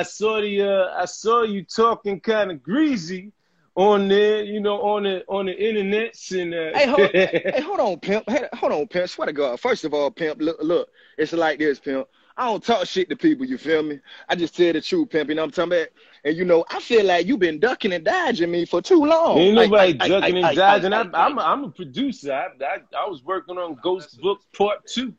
I 0.00 0.02
saw 0.02 0.40
the. 0.40 0.62
Uh, 0.62 1.00
I 1.00 1.04
saw 1.04 1.42
you 1.42 1.62
talking 1.62 2.18
kind 2.18 2.50
of 2.50 2.60
greasy 2.60 3.30
on 3.76 4.08
there. 4.08 4.42
You 4.42 4.58
know, 4.58 4.82
on 4.82 5.04
the 5.04 5.24
on 5.28 5.46
the 5.46 5.56
internet 5.56 6.16
and. 6.32 6.54
Uh, 6.54 6.70
Hey, 6.76 6.86
hold, 6.88 7.10
hey, 7.14 7.60
hold 7.64 7.78
on, 7.78 8.00
pimp. 8.00 8.28
Hey, 8.28 8.48
hold 8.54 8.72
on, 8.72 8.88
pimp. 8.88 9.08
Swear 9.08 9.26
to 9.26 9.32
God. 9.32 9.60
First 9.60 9.84
of 9.84 9.94
all, 9.94 10.10
pimp, 10.10 10.42
look, 10.42 10.56
look, 10.60 10.88
it's 11.18 11.32
like 11.32 11.60
this, 11.60 11.78
pimp. 11.78 12.08
I 12.36 12.46
don't 12.46 12.64
talk 12.64 12.86
shit 12.86 13.10
to 13.10 13.16
people, 13.16 13.44
you 13.44 13.58
feel 13.58 13.82
me? 13.82 14.00
I 14.28 14.34
just 14.34 14.56
tell 14.56 14.72
the 14.72 14.80
truth, 14.80 15.10
pimp. 15.10 15.28
You 15.28 15.34
know 15.34 15.42
what 15.42 15.58
I'm 15.58 15.68
talking 15.68 15.82
about? 15.82 15.88
And 16.24 16.36
you 16.36 16.44
know, 16.44 16.64
I 16.70 16.80
feel 16.80 17.04
like 17.04 17.26
you've 17.26 17.38
been 17.38 17.58
ducking 17.58 17.92
and 17.92 18.04
dodging 18.04 18.50
me 18.50 18.66
for 18.66 18.82
too 18.82 19.04
long. 19.04 19.38
Ain't 19.38 19.54
nobody 19.54 19.92
like, 19.92 19.98
ducking 19.98 20.20
like, 20.20 20.32
and 20.34 20.40
like, 20.42 20.56
dodging. 20.56 20.92
I, 20.92 21.00
I'm, 21.14 21.38
a, 21.38 21.42
I'm 21.42 21.64
a 21.64 21.70
producer. 21.70 22.32
I, 22.32 22.48
I, 22.64 22.78
I 22.96 23.08
was 23.08 23.24
working 23.24 23.56
on 23.56 23.78
Ghost 23.82 24.20
Book 24.20 24.40
Part 24.56 24.86
Two. 24.86 25.14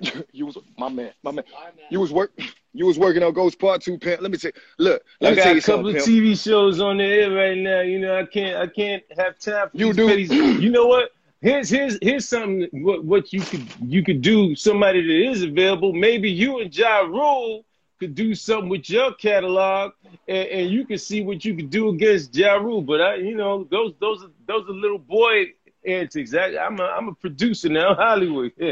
You 0.32 0.46
was 0.46 0.58
my 0.76 0.88
man, 0.88 1.12
my 1.22 1.30
man. 1.30 1.44
You 1.90 2.00
was 2.00 2.12
work. 2.12 2.32
You 2.76 2.86
was 2.86 2.98
working 2.98 3.22
on 3.22 3.32
Ghost 3.32 3.60
Part 3.60 3.82
Two, 3.82 3.98
pimp. 3.98 4.20
Let 4.20 4.32
me 4.32 4.36
say, 4.36 4.50
look. 4.80 5.00
Let 5.20 5.28
I 5.28 5.30
me 5.30 5.36
got 5.36 5.44
tell 5.44 5.56
a 5.56 5.60
couple 5.60 5.88
of. 5.90 5.94
TV 5.94 6.36
shows 6.36 6.80
on 6.80 6.98
the 6.98 7.04
air 7.04 7.30
right 7.30 7.56
now. 7.56 7.82
You 7.82 8.00
know, 8.00 8.18
I 8.18 8.24
can't, 8.26 8.56
I 8.56 8.66
can't 8.66 9.04
have 9.16 9.38
time 9.38 9.70
for 9.70 9.76
You 9.76 9.92
these 9.92 10.28
do. 10.28 10.58
You 10.60 10.70
know 10.70 10.86
what? 10.86 11.12
Here's, 11.40 11.68
here's, 11.68 11.98
here's 12.02 12.28
something. 12.28 12.66
What, 12.72 13.04
what 13.04 13.32
you 13.32 13.42
could, 13.42 13.64
you 13.80 14.02
could 14.02 14.22
do. 14.22 14.56
Somebody 14.56 15.02
that 15.02 15.30
is 15.30 15.44
available. 15.44 15.92
Maybe 15.92 16.28
you 16.28 16.58
and 16.58 16.76
Ja 16.76 17.02
Rule 17.02 17.64
could 17.98 18.14
do 18.14 18.34
something 18.34 18.68
with 18.68 18.88
your 18.90 19.14
catalog, 19.14 19.92
and, 20.28 20.48
and 20.48 20.70
you 20.70 20.84
can 20.86 20.98
see 20.98 21.22
what 21.22 21.44
you 21.44 21.54
could 21.54 21.70
do 21.70 21.88
against 21.90 22.36
Ja 22.36 22.54
Rule. 22.54 22.82
But 22.82 23.00
I, 23.00 23.14
you 23.16 23.36
know, 23.36 23.64
those, 23.70 23.94
those 24.00 24.24
are, 24.24 24.30
those 24.46 24.68
are 24.68 24.72
little 24.72 24.98
boy 24.98 25.52
antics. 25.86 26.34
I, 26.34 26.56
I'm, 26.56 26.78
a, 26.80 26.84
I'm 26.84 27.08
a 27.08 27.14
producer 27.14 27.68
now, 27.68 27.94
Hollywood. 27.94 28.52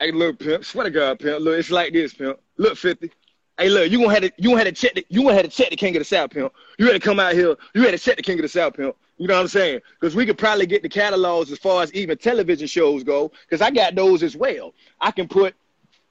Hey, 0.00 0.10
look, 0.10 0.40
pimp. 0.40 0.64
Swear 0.64 0.84
to 0.84 0.90
God, 0.90 1.20
pimp. 1.20 1.40
Look, 1.40 1.56
it's 1.56 1.70
like 1.70 1.92
this, 1.92 2.12
pimp. 2.12 2.38
Look, 2.56 2.76
fifty. 2.76 3.12
Hey, 3.56 3.68
look, 3.68 3.90
you 3.90 3.98
gonna 3.98 4.12
have 4.12 4.22
to, 4.22 4.32
you 4.36 4.48
gonna 4.50 4.64
have 4.64 4.66
to 4.66 4.72
check 4.72 4.94
the, 4.94 5.06
you 5.08 5.22
gonna 5.22 5.34
have 5.34 5.44
to 5.44 5.50
check 5.50 5.70
the 5.70 5.76
king 5.76 5.94
of 5.94 6.00
the 6.00 6.04
south, 6.04 6.30
pimp. 6.30 6.52
You 6.78 6.86
had 6.86 6.92
to 6.94 6.98
come 6.98 7.20
out 7.20 7.34
here. 7.34 7.54
You 7.74 7.82
had 7.82 7.92
to 7.92 7.98
check 7.98 8.16
the 8.16 8.22
king 8.22 8.38
of 8.38 8.42
the 8.42 8.48
south, 8.48 8.74
pimp. 8.74 8.96
You 9.18 9.28
know 9.28 9.34
what 9.34 9.42
I'm 9.42 9.48
saying? 9.48 9.80
Because 10.00 10.16
we 10.16 10.26
could 10.26 10.36
probably 10.36 10.66
get 10.66 10.82
the 10.82 10.88
catalogs 10.88 11.52
as 11.52 11.58
far 11.58 11.84
as 11.84 11.92
even 11.94 12.18
television 12.18 12.66
shows 12.66 13.04
go. 13.04 13.30
Because 13.48 13.62
I 13.62 13.70
got 13.70 13.94
those 13.94 14.24
as 14.24 14.36
well. 14.36 14.74
I 15.00 15.12
can 15.12 15.28
put, 15.28 15.54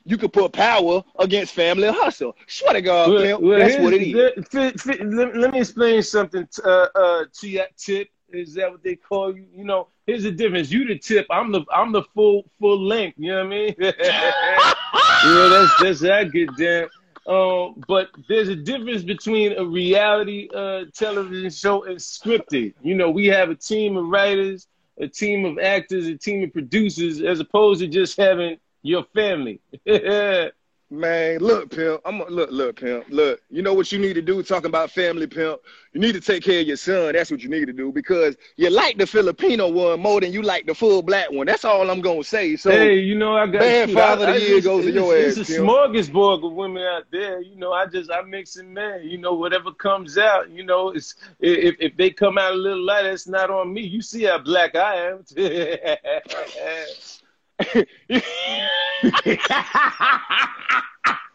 you 0.05 0.17
could 0.17 0.33
put 0.33 0.51
power 0.51 1.03
against 1.19 1.53
family 1.53 1.87
hustle. 1.89 2.35
Swear 2.47 2.73
to 2.73 2.81
God, 2.81 3.09
Well, 3.11 3.41
well, 3.41 3.59
That's 3.59 3.77
what 3.77 3.93
it 3.93 4.01
is. 4.01 4.13
the- 4.35 4.43
fi- 4.51 4.71
fi- 4.97 5.03
let, 5.03 5.35
let 5.35 5.51
me 5.53 5.59
explain 5.59 6.01
something. 6.01 6.45
t- 6.47 6.61
Uh, 6.65 6.87
uh, 6.95 7.25
to 7.39 7.51
that 7.53 7.77
tip 7.77 8.09
is 8.31 8.53
that 8.55 8.71
what 8.71 8.83
they 8.83 8.95
call 8.95 9.35
you? 9.35 9.45
You 9.55 9.63
know, 9.63 9.87
here's 10.07 10.23
the 10.23 10.31
difference. 10.31 10.71
You 10.71 10.85
the 10.85 10.97
tip. 10.97 11.27
I'm 11.29 11.51
the 11.51 11.61
I'm 11.71 11.91
the 11.91 12.03
full 12.15 12.43
full 12.59 12.81
length. 12.83 13.17
You 13.19 13.29
know 13.31 13.37
what 13.45 13.45
I 13.45 13.49
mean? 13.49 13.75
yeah, 13.79 15.47
that's 15.49 15.75
that's 15.75 16.03
I 16.03 16.23
get 16.25 16.55
down. 16.57 16.89
Um, 17.25 17.81
but 17.87 18.09
there's 18.27 18.49
a 18.49 18.55
difference 18.55 19.03
between 19.03 19.53
a 19.57 19.63
reality 19.63 20.49
uh, 20.53 20.85
television 20.93 21.49
show 21.51 21.83
and 21.85 21.97
scripted. 21.97 22.73
You 22.81 22.95
know, 22.95 23.09
we 23.11 23.27
have 23.27 23.49
a 23.49 23.55
team 23.55 23.95
of 23.95 24.07
writers, 24.07 24.67
a 24.99 25.07
team 25.07 25.45
of 25.45 25.57
actors, 25.57 26.07
a 26.07 26.17
team 26.17 26.43
of 26.43 26.51
producers, 26.51 27.21
as 27.21 27.39
opposed 27.39 27.79
to 27.79 27.87
just 27.87 28.17
having 28.17 28.57
your 28.83 29.05
family. 29.15 29.59
Man, 30.91 31.39
look, 31.39 31.71
pimp. 31.71 32.01
I'm 32.05 32.21
a, 32.21 32.25
look, 32.25 32.51
look, 32.51 32.75
pimp. 32.79 33.05
Look, 33.09 33.41
you 33.49 33.63
know 33.63 33.73
what 33.73 33.91
you 33.91 33.97
need 33.97 34.13
to 34.13 34.21
do? 34.21 34.43
Talking 34.43 34.67
about 34.67 34.91
family, 34.91 35.25
pimp. 35.25 35.59
You 35.91 35.99
need 35.99 36.11
to 36.13 36.21
take 36.21 36.43
care 36.43 36.61
of 36.61 36.67
your 36.67 36.75
son. 36.77 37.13
That's 37.13 37.31
what 37.31 37.41
you 37.41 37.49
need 37.49 37.65
to 37.65 37.73
do 37.73 37.91
because 37.91 38.35
you 38.57 38.69
like 38.69 38.99
the 38.99 39.07
Filipino 39.07 39.69
one 39.69 39.99
more 40.01 40.21
than 40.21 40.31
you 40.31 40.43
like 40.43 40.67
the 40.67 40.75
full 40.75 41.01
black 41.01 41.31
one. 41.31 41.47
That's 41.47 41.65
all 41.65 41.89
I'm 41.89 42.01
gonna 42.01 42.23
say. 42.23 42.55
So, 42.57 42.69
hey, 42.69 42.99
you 42.99 43.15
know, 43.15 43.35
I 43.35 43.47
got 43.47 43.61
Bad 43.61 43.89
shoot, 43.89 43.95
father 43.95 44.23
of 44.25 44.29
I- 44.35 44.39
the 44.39 44.45
year 44.45 44.61
goes 44.61 44.83
to 44.83 44.89
it's, 44.89 44.95
your 44.95 45.17
it's 45.17 45.37
ass, 45.39 45.49
a 45.49 45.53
Tim. 45.53 45.65
smorgasbord 45.65 46.45
of 46.45 46.53
women 46.53 46.83
out 46.83 47.05
there. 47.11 47.41
You 47.41 47.55
know, 47.55 47.73
I 47.73 47.87
just 47.87 48.11
I 48.11 48.21
mix 48.21 48.57
and 48.57 48.71
man. 48.71 49.01
You 49.03 49.17
know, 49.17 49.33
whatever 49.33 49.71
comes 49.71 50.19
out. 50.19 50.51
You 50.51 50.63
know, 50.63 50.89
it's 50.91 51.15
if 51.39 51.75
if 51.79 51.97
they 51.97 52.11
come 52.11 52.37
out 52.37 52.51
a 52.51 52.55
little 52.55 52.83
light, 52.85 53.05
it's 53.05 53.27
not 53.27 53.49
on 53.49 53.73
me. 53.73 53.81
You 53.81 54.03
see 54.03 54.25
how 54.25 54.37
black 54.37 54.75
I 54.75 55.09
am. 55.09 55.25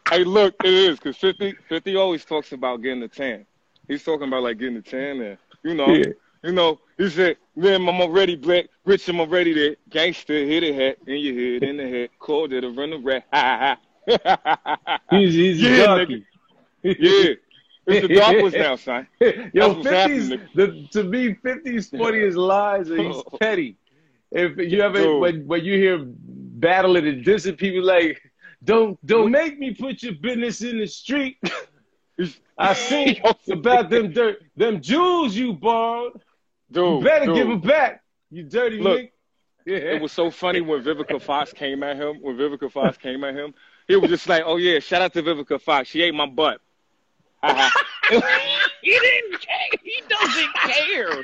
hey, 0.09 0.23
look, 0.25 0.55
it 0.63 0.73
is 0.73 0.97
because 0.97 1.17
50, 1.17 1.55
50 1.67 1.95
always 1.95 2.25
talks 2.25 2.51
about 2.51 2.81
getting 2.81 2.99
the 2.99 3.07
tan. 3.07 3.45
He's 3.87 4.03
talking 4.03 4.27
about 4.27 4.43
like 4.43 4.57
getting 4.59 4.75
the 4.75 4.81
tan, 4.81 5.21
and 5.21 5.37
you 5.63 5.73
know, 5.73 5.87
Yeah. 5.87 6.11
You 6.43 6.53
know, 6.53 6.79
he 6.97 7.09
said, 7.09 7.35
man, 7.55 7.87
I'm 7.87 7.99
already 8.01 8.37
black, 8.37 8.67
rich, 8.85 9.09
I'm 9.09 9.19
already 9.19 9.53
there. 9.53 9.75
Gangster, 9.89 10.45
hit 10.45 10.63
a 10.63 10.73
hat 10.73 10.97
in 11.05 11.17
your 11.17 11.35
head, 11.35 11.63
in 11.63 11.77
the 11.77 11.87
head, 11.87 12.09
cold 12.19 12.51
to 12.51 12.61
run 12.69 12.91
the 12.91 12.97
rat. 12.97 13.25
Ha 13.33 13.77
ha 14.07 14.59
ha. 14.87 14.99
He's, 15.11 15.33
he's 15.33 15.61
Yeah, 15.61 15.85
darky. 15.85 16.25
Yeah. 16.81 17.33
It's 17.85 18.07
the 18.07 18.15
dark 18.15 18.41
ones 18.41 18.53
now, 18.53 18.75
son. 18.75 19.07
Yo, 19.19 19.73
what's 19.73 19.87
50s, 19.87 20.47
the, 20.55 20.87
to 20.91 21.03
me, 21.03 21.33
50's 21.33 21.89
funniest 21.89 22.37
lies 22.37 22.89
and 22.89 23.01
he's 23.01 23.23
petty. 23.39 23.75
If 24.31 24.57
you 24.57 24.81
ever, 24.81 24.99
Dude. 25.01 25.21
when, 25.21 25.47
when 25.47 25.63
you 25.65 25.73
hear 25.77 25.99
battling 26.05 27.07
and 27.07 27.25
dissing 27.25 27.57
people 27.57 27.83
like, 27.83 28.21
don't 28.63 29.03
don't 29.05 29.31
make 29.31 29.57
me 29.57 29.73
put 29.73 30.03
your 30.03 30.13
business 30.13 30.61
in 30.61 30.77
the 30.79 30.87
street. 30.87 31.37
I 32.57 32.73
seen 32.73 33.21
about 33.51 33.89
them 33.89 34.11
dirt, 34.11 34.41
them 34.55 34.81
jewels 34.81 35.35
you 35.35 35.53
borrowed. 35.53 36.21
Dude, 36.71 36.99
You 36.99 37.03
better 37.03 37.25
dude. 37.27 37.35
give 37.35 37.47
them 37.47 37.61
back. 37.61 38.03
You 38.29 38.43
dirty 38.43 38.79
Look, 38.79 38.99
nigga. 38.99 39.11
Yeah. 39.65 39.75
It 39.77 40.01
was 40.01 40.11
so 40.11 40.29
funny 40.29 40.61
when 40.61 40.83
Vivica 40.83 41.21
Fox 41.21 41.53
came 41.53 41.83
at 41.83 41.95
him. 41.95 42.17
When 42.21 42.35
Vivica 42.35 42.71
Fox 42.71 42.97
came 42.97 43.23
at 43.23 43.35
him, 43.35 43.53
he 43.87 43.95
was 43.95 44.09
just 44.09 44.27
like, 44.27 44.43
"Oh 44.45 44.57
yeah, 44.57 44.79
shout 44.79 45.01
out 45.01 45.13
to 45.13 45.23
Vivica 45.23 45.59
Fox. 45.61 45.89
She 45.89 46.01
ate 46.01 46.13
my 46.13 46.25
butt." 46.27 46.59
Uh-huh. 47.41 47.69
he 48.81 48.91
didn't 48.91 49.39
care. 49.41 49.79
He 49.81 50.03
doesn't 50.09 50.53
care. 50.55 51.23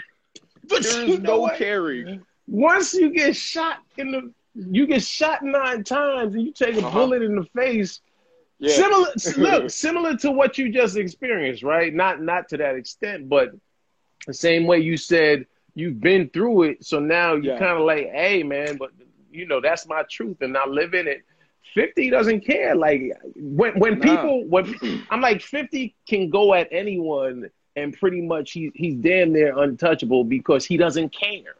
but 0.69 0.83
There 0.83 1.05
you 1.05 1.17
know 1.19 1.33
no 1.35 1.39
what? 1.41 1.57
caring. 1.57 2.23
Once 2.47 2.93
you 2.93 3.09
get 3.09 3.35
shot 3.35 3.77
in 3.97 4.11
the, 4.11 4.33
you 4.55 4.85
get 4.87 5.03
shot 5.03 5.43
nine 5.43 5.83
times 5.83 6.35
and 6.35 6.43
you 6.45 6.51
take 6.53 6.75
a 6.75 6.81
Uh-huh. 6.81 6.91
bullet 6.91 7.21
in 7.21 7.35
the 7.35 7.45
face. 7.55 8.01
Yeah. 8.59 8.69
Similar, 8.73 9.07
look, 9.37 9.69
similar 9.69 10.17
to 10.17 10.31
what 10.31 10.57
you 10.57 10.71
just 10.71 10.97
experienced, 10.97 11.63
right? 11.63 11.93
Not 11.93 12.21
not 12.21 12.49
to 12.49 12.57
that 12.57 12.75
extent, 12.75 13.29
but 13.29 13.51
the 14.27 14.33
same 14.33 14.65
way 14.65 14.79
you 14.79 14.97
said 14.97 15.45
you've 15.75 15.99
been 15.99 16.29
through 16.29 16.63
it, 16.63 16.85
so 16.85 16.99
now 16.99 17.33
you're 17.35 17.53
Yeah. 17.53 17.57
kind 17.57 17.77
of 17.77 17.85
like, 17.85 18.09
hey, 18.11 18.43
man, 18.43 18.77
but 18.77 18.91
you 19.31 19.45
know 19.47 19.59
that's 19.61 19.87
my 19.87 20.03
truth, 20.09 20.37
and 20.41 20.55
I 20.57 20.65
live 20.67 20.93
in 20.93 21.07
it. 21.07 21.23
Fifty 21.73 22.09
doesn't 22.09 22.41
care. 22.45 22.75
Like 22.75 23.11
when 23.35 23.77
when 23.79 23.99
Nah. 23.99 24.21
people 24.21 24.45
when 24.45 24.73
I'm 25.09 25.21
like 25.21 25.41
Fifty 25.41 25.95
can 26.07 26.29
go 26.29 26.53
at 26.53 26.67
anyone, 26.71 27.49
and 27.75 27.93
pretty 27.93 28.21
much 28.21 28.51
he 28.53 28.71
he's 28.73 28.95
damn 28.95 29.33
near 29.33 29.57
untouchable 29.57 30.23
because 30.23 30.65
he 30.65 30.77
doesn't 30.77 31.09
care. 31.09 31.55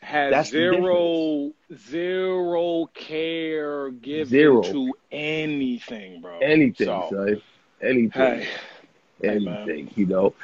Has 0.00 0.30
That's 0.30 0.50
zero 0.50 1.52
zero 1.76 2.86
care 2.94 3.90
given 3.90 4.26
Zero. 4.26 4.62
to 4.62 4.94
anything, 5.10 6.20
bro. 6.20 6.38
Anything, 6.38 6.86
So, 6.86 7.08
son. 7.10 7.42
Anything. 7.82 8.10
hey, 8.12 8.46
Hey, 9.20 9.28
anything, 9.30 9.90
you 9.96 10.06
know. 10.06 10.34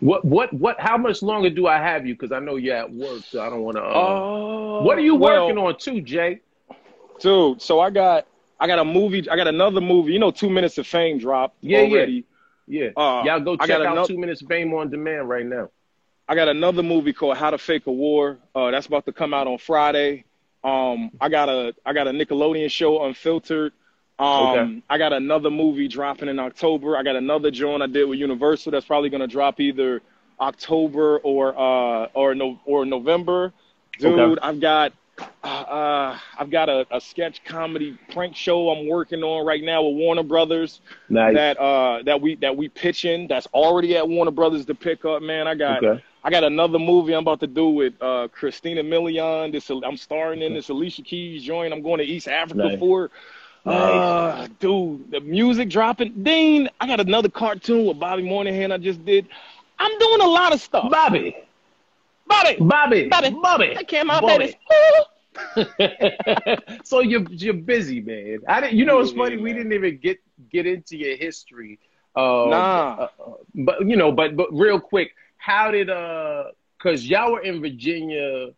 What 0.00 0.24
what 0.24 0.52
what? 0.52 0.80
How 0.80 0.96
much 0.98 1.22
longer 1.22 1.48
do 1.48 1.68
I 1.68 1.78
have 1.78 2.04
you? 2.06 2.14
Because 2.14 2.32
I 2.32 2.40
know 2.40 2.56
you're 2.56 2.74
at 2.76 2.92
work, 2.92 3.22
so 3.22 3.40
I 3.40 3.48
don't 3.48 3.62
want 3.62 3.76
to. 3.76 3.84
Uh, 3.84 3.86
uh, 3.86 4.82
what 4.82 4.98
are 4.98 5.02
you 5.02 5.14
well, 5.14 5.46
working 5.46 5.58
on 5.58 5.78
too, 5.78 6.00
Jay? 6.00 6.40
dude? 7.20 7.62
So 7.62 7.78
I 7.78 7.90
got 7.90 8.26
I 8.58 8.66
got 8.66 8.80
a 8.80 8.84
movie. 8.84 9.28
I 9.30 9.36
got 9.36 9.46
another 9.46 9.80
movie. 9.80 10.12
You 10.12 10.18
know, 10.18 10.32
Two 10.32 10.50
Minutes 10.50 10.76
of 10.78 10.88
Fame 10.88 11.18
dropped 11.18 11.56
Yeah, 11.60 11.82
yeah. 11.82 11.96
already. 11.96 12.24
Yeah, 12.66 12.88
Uh, 12.96 13.22
y'all 13.24 13.40
go 13.40 13.54
I 13.54 13.66
check 13.66 13.78
got 13.78 13.86
out 13.86 13.92
ano- 13.92 14.06
Two 14.06 14.18
Minutes 14.18 14.42
of 14.42 14.48
Fame 14.48 14.74
on 14.74 14.90
demand 14.90 15.28
right 15.28 15.46
now. 15.46 15.68
I 16.32 16.34
got 16.34 16.48
another 16.48 16.82
movie 16.82 17.12
called 17.12 17.36
How 17.36 17.50
to 17.50 17.58
Fake 17.58 17.86
a 17.86 17.92
War. 17.92 18.38
Uh, 18.54 18.70
that's 18.70 18.86
about 18.86 19.04
to 19.04 19.12
come 19.12 19.34
out 19.34 19.46
on 19.46 19.58
Friday. 19.58 20.24
Um, 20.64 21.10
I 21.20 21.28
got 21.28 21.50
a 21.50 21.74
I 21.84 21.92
got 21.92 22.08
a 22.08 22.10
Nickelodeon 22.10 22.70
show 22.70 23.04
Unfiltered. 23.04 23.74
Um, 24.18 24.28
Okay. 24.28 24.82
I 24.88 24.96
got 24.96 25.12
another 25.12 25.50
movie 25.50 25.88
dropping 25.88 26.30
in 26.30 26.38
October. 26.38 26.96
I 26.96 27.02
got 27.02 27.16
another 27.16 27.50
joint 27.50 27.82
I 27.82 27.86
did 27.86 28.08
with 28.08 28.18
Universal 28.18 28.72
that's 28.72 28.86
probably 28.86 29.10
gonna 29.10 29.26
drop 29.26 29.60
either 29.60 30.00
October 30.40 31.18
or 31.18 31.48
uh 31.54 32.06
or 32.14 32.34
no 32.34 32.58
or 32.64 32.86
November. 32.86 33.52
Dude, 33.98 34.18
Okay. 34.18 34.40
I've 34.42 34.58
got 34.58 34.94
uh, 35.44 35.46
uh 35.46 36.18
I've 36.38 36.50
got 36.50 36.70
a, 36.70 36.86
a 36.90 36.98
sketch 37.02 37.44
comedy 37.44 37.98
prank 38.10 38.34
show 38.36 38.70
I'm 38.70 38.88
working 38.88 39.22
on 39.22 39.44
right 39.44 39.62
now 39.62 39.82
with 39.82 39.96
Warner 39.96 40.22
Brothers 40.22 40.80
Nice. 41.10 41.34
that 41.34 41.60
uh 41.60 42.02
that 42.04 42.22
we 42.22 42.36
that 42.36 42.56
we 42.56 42.70
pitching 42.70 43.28
that's 43.28 43.46
already 43.48 43.98
at 43.98 44.08
Warner 44.08 44.30
Brothers 44.30 44.64
to 44.64 44.74
pick 44.74 45.04
up, 45.04 45.20
man. 45.20 45.46
I 45.46 45.54
got 45.56 45.84
Okay. 45.84 46.02
I 46.24 46.30
got 46.30 46.44
another 46.44 46.78
movie 46.78 47.12
I'm 47.14 47.22
about 47.22 47.40
to 47.40 47.46
do 47.46 47.68
with 47.70 47.94
uh 48.00 48.28
Christina 48.32 48.82
Milian. 48.82 49.52
This 49.52 49.70
I'm 49.70 49.96
starring 49.96 50.42
in 50.42 50.54
this 50.54 50.68
Alicia 50.68 51.02
Keys 51.02 51.42
joint. 51.42 51.72
I'm 51.72 51.82
going 51.82 51.98
to 51.98 52.04
East 52.04 52.28
Africa 52.28 52.68
Nice. 52.68 52.78
for. 52.78 53.10
Uh, 53.64 54.48
dude, 54.58 55.10
the 55.12 55.20
music 55.20 55.68
dropping. 55.68 56.24
Dean, 56.24 56.68
I 56.80 56.86
got 56.88 56.98
another 57.00 57.28
cartoon 57.28 57.86
with 57.86 57.98
Bobby 58.00 58.22
Moynihan 58.22 58.72
I 58.72 58.78
just 58.78 59.04
did. 59.04 59.28
I'm 59.78 59.96
doing 59.98 60.20
a 60.20 60.26
lot 60.26 60.52
of 60.52 60.60
stuff. 60.60 60.90
Bobby, 60.90 61.36
Bobby, 62.26 62.56
Bobby, 62.58 63.08
Bobby, 63.08 63.30
Bobby. 63.30 63.74
that 63.74 63.86
came 63.86 64.10
out, 64.10 64.22
Bobby. 64.22 64.56
so 66.84 67.00
you're 67.00 67.24
you're 67.30 67.54
busy, 67.54 68.00
man. 68.00 68.38
I 68.48 68.60
didn't. 68.60 68.74
You 68.76 68.84
know, 68.84 69.00
it's 69.00 69.12
funny. 69.12 69.36
We 69.36 69.52
didn't 69.52 69.72
even 69.72 69.98
get 69.98 70.18
get 70.50 70.66
into 70.66 70.96
your 70.96 71.16
history. 71.16 71.78
Uh, 72.14 72.46
Nah. 72.50 72.96
uh, 72.98 73.08
but 73.54 73.86
you 73.88 73.96
know, 73.96 74.12
but 74.12 74.36
but 74.36 74.48
real 74.52 74.80
quick, 74.80 75.12
how 75.42 75.72
did 75.72 75.90
uh? 75.90 76.44
Because 76.78 77.04
y'all 77.04 77.32
were 77.32 77.40
in 77.40 77.60
Virginia. 77.60 78.50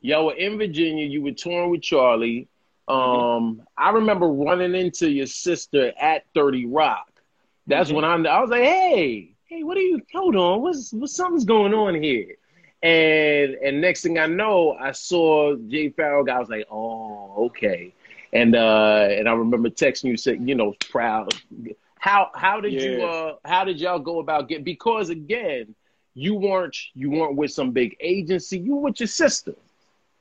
Y'all 0.00 0.26
were 0.26 0.34
in 0.34 0.56
Virginia. 0.56 1.04
You 1.04 1.20
were 1.20 1.32
touring 1.32 1.70
with 1.70 1.82
Charlie. 1.82 2.46
Um, 2.86 3.62
I 3.76 3.90
remember 3.90 4.28
running 4.28 4.76
into 4.76 5.10
your 5.10 5.26
sister 5.26 5.92
at 6.00 6.24
Thirty 6.32 6.64
Rock. 6.64 7.10
That's 7.66 7.90
when 7.90 8.04
I 8.04 8.14
I 8.14 8.40
was 8.40 8.50
like, 8.50 8.62
hey, 8.62 9.32
hey, 9.46 9.64
what 9.64 9.76
are 9.76 9.80
you? 9.80 10.00
Hold 10.14 10.36
on, 10.36 10.62
what's 10.62 10.92
what's 10.92 11.16
Something's 11.16 11.44
going 11.44 11.74
on 11.74 12.00
here. 12.00 12.36
And 12.84 13.54
and 13.54 13.80
next 13.80 14.02
thing 14.02 14.16
I 14.16 14.26
know, 14.26 14.76
I 14.78 14.92
saw 14.92 15.56
Jay 15.56 15.88
Pharoah 15.88 16.24
guy. 16.24 16.36
I 16.36 16.38
was 16.38 16.48
like, 16.48 16.66
oh, 16.70 17.46
okay. 17.46 17.92
And 18.32 18.54
uh 18.54 19.08
and 19.10 19.28
I 19.28 19.32
remember 19.32 19.70
texting 19.70 20.04
you 20.04 20.16
saying, 20.16 20.46
you 20.46 20.54
know, 20.54 20.72
proud. 20.88 21.34
How 21.98 22.30
how 22.32 22.60
did 22.60 22.80
you 22.80 23.02
uh 23.02 23.34
how 23.44 23.64
did 23.64 23.80
y'all 23.80 23.98
go 23.98 24.20
about 24.20 24.48
get 24.48 24.62
because 24.62 25.10
again, 25.10 25.74
you 26.16 26.34
weren't 26.34 26.76
you 26.94 27.10
weren't 27.10 27.36
with 27.36 27.52
some 27.52 27.72
big 27.72 27.96
agency, 28.00 28.58
you 28.58 28.76
were 28.76 28.82
with 28.90 29.00
your 29.00 29.06
sister. 29.06 29.54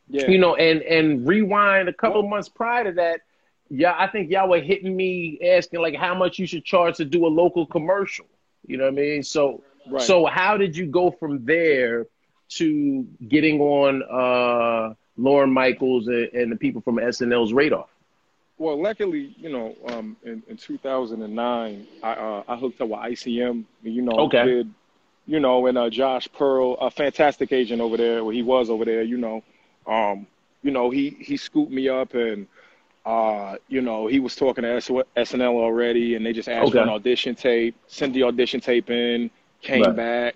Yeah. 0.09 0.29
You 0.29 0.37
know, 0.37 0.55
and 0.55 0.81
and 0.83 1.25
rewind 1.27 1.89
a 1.89 1.93
couple 1.93 2.21
months 2.27 2.49
prior 2.49 2.83
to 2.85 2.91
that, 2.93 3.21
yeah, 3.69 3.95
I 3.97 4.07
think 4.07 4.29
y'all 4.29 4.49
were 4.49 4.61
hitting 4.61 4.95
me 4.95 5.39
asking 5.43 5.81
like 5.81 5.95
how 5.95 6.13
much 6.13 6.37
you 6.39 6.45
should 6.45 6.65
charge 6.65 6.97
to 6.97 7.05
do 7.05 7.25
a 7.25 7.29
local 7.29 7.65
commercial. 7.65 8.25
You 8.67 8.77
know 8.77 8.83
what 8.85 8.93
I 8.93 8.95
mean? 8.95 9.23
So 9.23 9.63
Right. 9.89 10.01
so 10.01 10.25
how 10.25 10.57
did 10.57 10.75
you 10.75 10.87
go 10.87 11.11
from 11.11 11.45
there 11.45 12.07
to 12.49 13.03
getting 13.27 13.61
on 13.61 14.03
uh 14.03 14.93
Lorne 15.17 15.51
Michaels 15.51 16.07
and, 16.07 16.29
and 16.33 16.51
the 16.51 16.55
people 16.55 16.81
from 16.81 16.97
SNL's 16.99 17.53
radar? 17.53 17.85
Well, 18.57 18.81
luckily, 18.81 19.35
you 19.37 19.49
know, 19.49 19.75
um, 19.89 20.15
in, 20.23 20.41
in 20.47 20.57
2009, 20.57 21.87
I 22.03 22.11
uh, 22.13 22.43
I 22.47 22.55
hooked 22.55 22.81
up 22.81 22.89
with 22.89 22.99
ICM. 22.99 23.65
You 23.83 24.01
know, 24.01 24.13
Okay. 24.25 24.45
did, 24.45 24.73
you 25.26 25.39
know, 25.39 25.65
and 25.67 25.78
uh, 25.78 25.89
Josh 25.89 26.28
Pearl, 26.38 26.73
a 26.76 26.89
fantastic 26.89 27.51
agent 27.51 27.82
over 27.82 27.97
there. 27.97 28.23
Well, 28.23 28.34
he 28.34 28.41
was 28.43 28.69
over 28.69 28.86
there. 28.86 29.01
You 29.03 29.17
know, 29.17 29.43
um, 29.88 30.28
you 30.63 30.71
know, 30.71 30.89
he 30.89 31.09
he 31.19 31.38
scooped 31.38 31.71
me 31.71 31.89
up 31.89 32.13
and. 32.13 32.47
Uh, 33.05 33.55
you 33.67 33.82
know, 33.82 34.07
he 34.07 34.19
was 34.19 34.36
talking 34.36 34.63
to 34.63 34.69
SNL 35.15 35.53
already, 35.55 36.15
and 36.15 36.26
they 36.26 36.34
just 36.34 36.49
asked 36.49 36.73
for 36.73 36.82
an 36.82 36.89
audition 36.89 37.36
tape. 37.36 37.76
Sent 37.88 38.13
the 38.13 38.23
audition 38.23 38.59
tape 38.59 38.89
in, 38.89 39.30
came 39.61 39.82
Right. 39.82 39.95
back, 39.95 40.36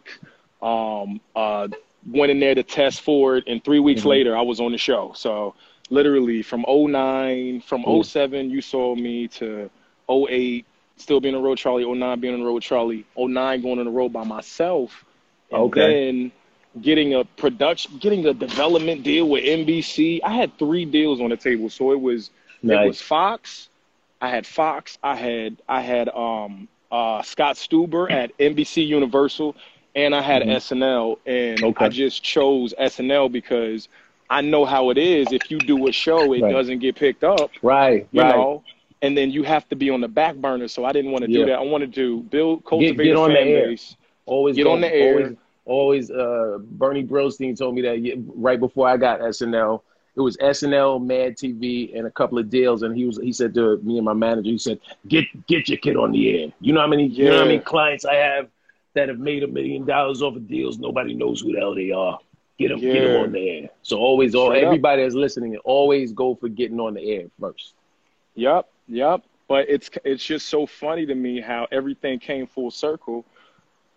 um, 0.62 1.20
uh, 1.36 1.68
went 2.10 2.32
in 2.32 2.40
there 2.40 2.56
to 2.56 2.64
test 2.64 3.02
for 3.02 3.38
it, 3.38 3.46
and 3.48 3.64
three 3.64 3.80
weeks 3.80 4.04
Mhm. 4.04 4.06
later, 4.06 4.38
I 4.38 4.42
was 4.42 4.60
on 4.60 4.72
the 4.72 4.78
show. 4.78 5.12
So 5.16 5.56
literally 5.90 6.42
from 6.44 6.64
09, 6.68 7.62
from 7.62 7.84
Cool. 7.84 8.04
07, 8.04 8.50
you 8.50 8.62
saw 8.62 8.96
me 8.96 9.28
to 9.30 9.70
08, 10.08 10.66
still 11.00 11.20
being 11.20 11.36
on 11.36 11.42
the 11.42 11.48
road, 11.48 11.58
Charlie, 11.58 11.86
09 11.86 12.20
being 12.20 12.34
on 12.34 12.40
the 12.42 12.46
road 12.46 12.62
Charlie, 12.62 13.06
09 13.18 13.62
going 13.62 13.80
on 13.80 13.86
the 13.86 13.92
road 13.92 14.14
by 14.14 14.24
myself, 14.24 15.06
and 15.52 15.62
Okay. 15.64 15.74
then 15.74 16.32
getting 16.82 17.16
a 17.16 17.24
production, 17.26 17.98
getting 18.00 18.26
a 18.28 18.34
development 18.34 19.04
deal 19.04 19.28
with 19.30 19.44
NBC. 19.44 20.22
I 20.24 20.34
had 20.34 20.58
three 20.60 20.86
deals 20.86 21.22
on 21.22 21.30
the 21.30 21.38
table, 21.38 21.70
so 21.70 21.92
it 21.92 22.00
was 22.02 22.30
it 22.68 22.82
was 22.82 23.02
Fox. 23.02 23.70
I 24.22 24.30
had 24.30 24.46
Fox. 24.46 24.98
I 25.04 25.16
had 25.16 25.62
I 25.68 25.82
had 25.82 26.10
um 26.10 26.68
uh 26.92 27.22
Scott 27.24 27.56
Stuber 27.56 28.12
at 28.12 28.32
NBC 28.40 28.84
Universal, 28.86 29.56
and 29.96 30.14
I 30.16 30.22
had 30.22 30.44
Mhm. 30.44 30.48
SNL. 30.48 31.18
And 31.26 31.64
Okay. 31.64 31.86
I 31.86 31.90
just 31.90 32.24
chose 32.24 32.74
SNL 32.78 33.30
because 33.30 33.88
I 34.30 34.42
know 34.42 34.66
how 34.66 34.90
it 34.92 34.98
is. 34.98 35.32
If 35.32 35.50
you 35.50 35.60
do 35.60 35.88
a 35.88 35.92
show, 35.92 36.34
it 36.34 36.42
Right. 36.42 36.52
doesn't 36.52 36.80
get 36.80 36.96
picked 36.96 37.24
up, 37.24 37.52
Right, 37.62 38.08
you 38.12 38.22
right. 38.22 38.30
know. 38.30 38.64
And 39.02 39.18
then 39.18 39.32
you 39.32 39.44
have 39.44 39.68
to 39.70 39.76
be 39.76 39.90
on 39.90 40.02
the 40.02 40.08
back 40.08 40.36
burner. 40.36 40.68
So 40.68 40.84
I 40.86 40.92
didn't 40.92 41.12
want 41.12 41.24
to 41.26 41.32
Yeah. 41.32 41.40
do 41.40 41.46
that. 41.48 41.60
I 41.60 41.64
wanted 41.64 41.94
to 41.96 42.22
build, 42.24 42.66
cultivate 42.66 43.04
get 43.06 43.16
a 43.16 43.20
on 43.20 43.30
the 43.30 43.36
fan 43.36 43.48
air. 43.48 43.68
base. 43.68 43.96
Always 44.26 44.56
Get 44.56 44.64
go- 44.66 44.72
on 44.74 44.82
the 44.82 44.94
air. 44.94 45.14
Always, 45.16 45.38
always. 45.66 46.12
Uh, 46.12 46.58
Bernie 46.62 47.04
Brillstein 47.06 47.58
told 47.58 47.76
me 47.76 47.82
that 47.84 48.24
right 48.36 48.60
before 48.60 48.88
I 48.88 48.98
got 48.98 49.22
SNL. 49.22 49.82
It 50.16 50.22
was 50.22 50.36
SNL, 50.42 51.00
Mad 51.00 51.38
TV, 51.38 51.94
and 51.98 52.06
a 52.06 52.12
couple 52.12 52.38
of 52.40 52.50
deals. 52.50 52.84
And 52.84 52.96
he 52.96 53.06
was 53.06 53.18
he 53.22 53.32
said 53.32 53.54
to 53.54 53.78
me 53.78 53.96
and 53.98 54.04
my 54.06 54.14
manager, 54.14 54.50
he 54.50 54.58
said, 54.58 54.80
"Get 55.08 55.26
get 55.48 55.70
your 55.70 55.78
kid 55.78 55.96
on 55.96 56.12
the 56.12 56.42
air. 56.44 56.52
You 56.60 56.74
know 56.74 56.82
how 56.82 56.88
many 56.88 57.06
you 57.08 57.26
know 57.26 57.38
how 57.40 57.46
many 57.46 57.60
clients 57.60 58.04
I 58.04 58.16
have 58.16 58.50
that 58.96 59.08
have 59.08 59.20
made 59.20 59.44
a 59.44 59.48
million 59.48 59.86
dollars 59.86 60.22
off 60.22 60.36
of 60.36 60.48
deals. 60.48 60.78
Nobody 60.78 61.14
knows 61.14 61.40
who 61.42 61.54
the 61.54 61.60
hell 61.60 61.74
they 61.74 61.92
are. 61.92 62.20
Get 62.58 62.70
them, 62.70 62.82
get 62.82 63.02
them 63.08 63.22
on 63.24 63.32
the 63.32 63.50
air. 63.50 63.70
So 63.84 64.00
always, 64.00 64.36
all 64.36 64.52
everybody 64.52 65.04
that's 65.04 65.16
listening, 65.16 65.56
always 65.64 66.12
go 66.12 66.36
for 66.36 66.50
getting 66.50 66.80
on 66.82 66.96
the 66.96 67.02
air 67.10 67.28
first. 67.40 67.74
Yep, 68.36 68.68
yep. 68.90 69.24
But 69.48 69.70
it's 69.70 69.92
it's 70.06 70.26
just 70.26 70.50
so 70.50 70.68
funny 70.68 71.06
to 71.08 71.16
me 71.16 71.42
how 71.42 71.68
everything 71.72 72.20
came 72.20 72.48
full 72.48 72.72
circle 72.72 73.26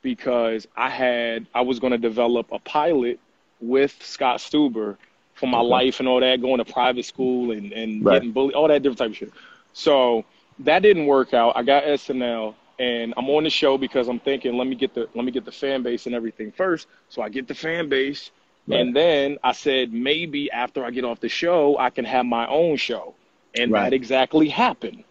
because 0.02 0.66
I 0.76 0.90
had 0.90 1.46
I 1.54 1.62
was 1.62 1.80
going 1.80 1.92
to 1.92 1.98
develop 1.98 2.48
a 2.52 2.58
pilot 2.60 3.20
with 3.60 3.96
Scott 4.02 4.38
Stuber 4.40 4.98
for 5.34 5.46
my 5.48 5.60
Okay. 5.60 5.68
life 5.68 6.00
and 6.00 6.08
all 6.08 6.20
that, 6.20 6.40
going 6.42 6.58
to 6.58 6.64
private 6.72 7.04
school 7.06 7.52
and 7.52 7.72
and 7.72 8.04
Right. 8.04 8.22
getting 8.22 8.32
bullied, 8.32 8.54
all 8.54 8.68
that 8.68 8.82
different 8.82 8.98
type 8.98 9.10
of 9.10 9.16
shit. 9.16 9.32
So 9.72 10.24
that 10.60 10.82
didn't 10.82 11.06
work 11.06 11.34
out. 11.34 11.56
I 11.56 11.62
got 11.62 11.84
SNL 11.84 12.54
and 12.78 13.14
I'm 13.16 13.28
on 13.30 13.44
the 13.44 13.50
show 13.50 13.78
because 13.78 14.08
I'm 14.08 14.20
thinking 14.20 14.56
let 14.56 14.66
me 14.68 14.76
get 14.76 14.94
the 14.94 15.08
let 15.14 15.24
me 15.24 15.32
get 15.32 15.44
the 15.44 15.52
fan 15.52 15.82
base 15.82 16.06
and 16.06 16.14
everything 16.14 16.52
first. 16.52 16.88
So 17.08 17.22
I 17.22 17.28
get 17.28 17.48
the 17.48 17.54
fan 17.54 17.88
base 17.88 18.30
Right. 18.66 18.80
and 18.80 18.96
then 18.96 19.38
I 19.44 19.52
said 19.52 19.92
maybe 19.92 20.50
after 20.50 20.84
I 20.84 20.90
get 20.90 21.04
off 21.04 21.20
the 21.20 21.28
show 21.28 21.76
I 21.78 21.90
can 21.90 22.04
have 22.04 22.26
my 22.26 22.46
own 22.48 22.76
show. 22.76 23.14
And 23.54 23.74
Right. 23.74 23.84
that 23.84 23.92
exactly 23.92 24.48
happened. 24.48 25.04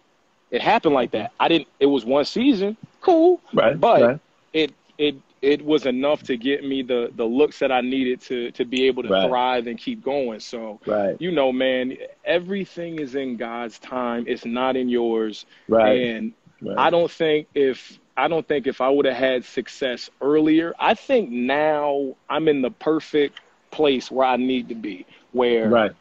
It 0.50 0.62
happened 0.62 0.94
like 0.94 1.12
that. 1.12 1.32
I 1.40 1.48
didn't 1.48 1.68
it 1.80 1.86
was 1.86 2.04
one 2.04 2.24
season, 2.24 2.76
cool. 3.00 3.40
Right, 3.52 3.78
But 3.78 4.10
right. 4.10 4.20
it 4.52 4.72
it 4.98 5.16
it 5.42 5.64
was 5.64 5.86
enough 5.86 6.22
to 6.24 6.36
get 6.36 6.64
me 6.64 6.82
the 6.82 7.10
the 7.14 7.24
looks 7.24 7.58
that 7.60 7.72
I 7.72 7.80
needed 7.80 8.20
to 8.22 8.50
to 8.52 8.64
be 8.64 8.86
able 8.86 9.02
to 9.04 9.12
Right. 9.12 9.14
thrive 9.14 9.66
and 9.66 9.78
keep 9.78 10.02
going. 10.02 10.40
So 10.40 10.80
Right, 10.86 11.18
you 11.18 11.30
know, 11.32 11.52
man, 11.52 11.96
everything 12.24 12.98
is 12.98 13.14
in 13.14 13.36
God's 13.36 13.78
time. 13.78 14.24
It's 14.26 14.44
not 14.46 14.76
in 14.76 14.88
yours. 14.88 15.46
right, 15.68 16.00
And. 16.00 16.32
I 16.76 16.90
don't 16.90 17.10
think 17.10 17.48
if 17.54 17.98
I 18.16 18.28
don't 18.28 18.46
think 18.46 18.66
if 18.66 18.80
I 18.80 18.88
would 18.88 19.04
have 19.06 19.16
had 19.16 19.44
success 19.44 20.08
earlier, 20.20 20.74
I 20.78 20.94
think 20.94 21.30
now 21.30 22.16
I'm 22.28 22.48
in 22.48 22.62
the 22.62 22.70
perfect 22.70 23.40
place 23.70 24.10
where 24.10 24.26
I 24.26 24.36
need 24.36 24.68
to 24.68 24.74
be, 24.74 25.06
where 25.32 25.76
right, 25.76 25.92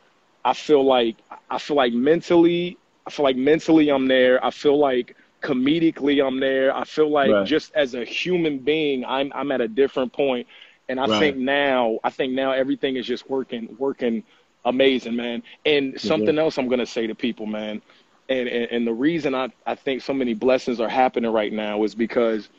I 0.44 0.54
feel 0.54 0.84
like 0.86 1.18
I 1.50 1.58
feel 1.58 1.76
like 1.78 1.94
mentally, 1.94 2.78
I 3.06 3.12
feel 3.12 3.24
like 3.24 3.38
mentally 3.38 3.90
I'm 3.90 4.08
there. 4.08 4.44
I 4.44 4.52
feel 4.52 4.78
like 4.78 5.16
comedically 5.42 6.26
I'm 6.26 6.40
there. 6.40 6.76
I 6.76 6.84
feel 6.84 7.10
like 7.12 7.42
Right. 7.42 7.44
just 7.44 7.72
as 7.76 7.94
a 7.96 8.04
human 8.06 8.60
being, 8.60 9.06
I'm 9.06 9.32
I'm 9.34 9.52
at 9.52 9.62
a 9.62 9.68
different 9.68 10.14
point. 10.14 10.48
And 10.90 11.00
I 11.00 11.06
Right. 11.06 11.08
think 11.08 11.38
now, 11.38 12.00
I 12.04 12.10
think 12.10 12.34
now 12.34 12.52
everything 12.52 12.96
is 12.98 13.06
just 13.06 13.30
working 13.30 13.76
working 13.78 14.24
amazing, 14.66 15.16
man. 15.16 15.44
And 15.66 15.96
mm-hmm. 16.04 16.08
something 16.08 16.38
else 16.38 16.58
I'm 16.58 16.68
gonna 16.70 16.86
say 16.86 17.08
to 17.08 17.16
people, 17.16 17.46
man. 17.46 17.82
And, 18.30 18.48
and 18.48 18.72
and 18.72 18.88
the 18.88 18.94
reason 18.94 19.36
I, 19.36 19.50
I 19.66 19.76
think 19.76 20.02
so 20.02 20.14
many 20.14 20.34
blessings 20.34 20.80
are 20.80 20.90
happening 20.90 21.32
right 21.32 21.52
now 21.52 21.84
is 21.84 21.96
because, 21.96 22.50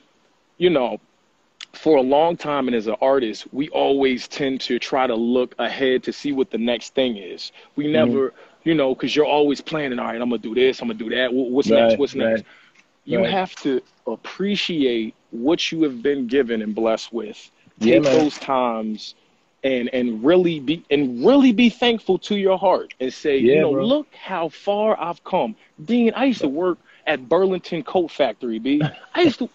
you 0.58 0.70
know, 0.70 0.98
for 1.72 1.96
a 1.96 2.02
long 2.02 2.36
time 2.36 2.68
and 2.68 2.76
as 2.76 2.86
an 2.86 2.96
artist, 3.00 3.46
we 3.52 3.68
always 3.70 4.28
tend 4.28 4.60
to 4.62 4.78
try 4.78 5.06
to 5.06 5.14
look 5.14 5.54
ahead 5.58 6.02
to 6.04 6.12
see 6.12 6.32
what 6.32 6.50
the 6.50 6.58
next 6.58 6.94
thing 6.94 7.16
is. 7.16 7.52
We 7.76 7.84
mm-hmm. 7.84 7.92
never, 7.92 8.34
you 8.64 8.74
know, 8.74 8.94
because 8.94 9.16
you're 9.16 9.26
always 9.26 9.60
planning, 9.60 9.98
all 9.98 10.06
right, 10.06 10.20
I'm 10.20 10.28
going 10.28 10.40
to 10.42 10.48
do 10.48 10.54
this, 10.54 10.80
I'm 10.80 10.88
going 10.88 10.98
to 10.98 11.04
do 11.04 11.14
that. 11.16 11.32
What's 11.32 11.70
Right, 11.70 11.88
next? 11.88 11.98
What's 11.98 12.14
next? 12.14 12.42
right, 12.42 12.46
You 13.04 13.18
right. 13.20 13.30
have 13.30 13.54
to 13.56 13.80
appreciate 14.06 15.14
what 15.30 15.72
you 15.72 15.82
have 15.84 16.02
been 16.02 16.26
given 16.26 16.62
and 16.62 16.74
blessed 16.74 17.12
with. 17.12 17.50
Yeah, 17.78 17.94
Take 17.94 18.04
man. 18.04 18.18
those 18.18 18.38
times 18.38 19.14
and 19.64 19.88
and 19.92 20.24
really 20.24 20.60
be 20.60 20.84
and 20.90 21.24
really 21.24 21.52
be 21.52 21.70
thankful 21.70 22.18
to 22.18 22.36
your 22.36 22.58
heart 22.58 22.94
and 23.00 23.12
say, 23.12 23.38
Yeah, 23.38 23.54
you 23.54 23.60
know, 23.60 23.72
bro. 23.72 23.84
look 23.84 24.06
how 24.14 24.48
far 24.48 25.00
I've 25.00 25.22
come. 25.24 25.56
Dean, 25.84 26.12
I 26.14 26.26
used 26.26 26.40
to 26.42 26.48
work 26.48 26.78
at 27.06 27.28
Burlington 27.28 27.82
Coat 27.82 28.10
Factory, 28.10 28.58
B. 28.58 28.82
I 29.14 29.22
used 29.22 29.38
to 29.38 29.48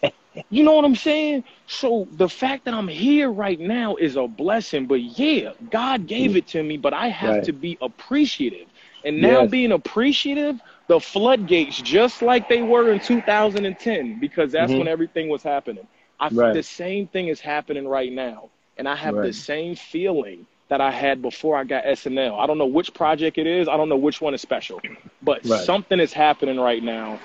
you 0.49 0.63
know 0.63 0.73
what 0.73 0.85
I'm 0.85 0.95
saying? 0.95 1.43
So 1.67 2.07
the 2.11 2.29
fact 2.29 2.65
that 2.65 2.73
I'm 2.73 2.87
here 2.87 3.31
right 3.31 3.59
now 3.59 3.95
is 3.95 4.15
a 4.15 4.27
blessing. 4.27 4.87
But 4.87 5.01
yeah, 5.01 5.51
God 5.69 6.07
gave 6.07 6.35
it 6.35 6.47
to 6.49 6.63
me, 6.63 6.77
but 6.77 6.93
I 6.93 7.07
have 7.09 7.39
Right. 7.39 7.43
to 7.43 7.53
be 7.53 7.77
appreciative. 7.81 8.67
And 9.03 9.21
now 9.21 9.43
Yes. 9.43 9.51
being 9.51 9.71
appreciative, 9.71 10.61
the 10.87 10.99
floodgates, 10.99 11.81
just 11.81 12.21
like 12.21 12.47
they 12.49 12.61
were 12.61 12.91
in 12.91 12.99
2010, 12.99 14.19
because 14.19 14.51
that's 14.51 14.75
Mhm. 14.75 14.77
when 14.77 14.87
everything 14.87 15.29
was 15.29 15.43
happening. 15.43 15.87
I, 16.19 16.31
Right. 16.31 16.53
The 16.53 16.63
same 16.63 17.07
thing 17.07 17.27
is 17.27 17.39
happening 17.41 17.87
right 17.87 18.11
now. 18.11 18.49
And 18.77 18.87
I 18.87 18.95
have 18.95 19.21
the 19.21 19.33
same 19.33 19.75
feeling 19.75 20.45
that 20.69 20.81
I 20.81 20.91
had 20.91 21.21
before 21.21 21.57
I 21.57 21.63
got 21.63 21.85
SNL. 21.85 22.37
I 22.39 22.45
don't 22.47 22.57
know 22.57 22.65
which 22.67 22.93
project 22.93 23.37
it 23.37 23.47
is. 23.47 23.67
I 23.67 23.77
don't 23.77 23.89
know 23.89 23.97
which 23.97 24.21
one 24.21 24.33
is 24.33 24.41
special, 24.41 24.81
but 25.21 25.45
Right. 25.45 25.65
something 25.65 25.99
is 25.99 26.13
happening 26.13 26.59
right 26.59 26.83
now. 26.83 27.19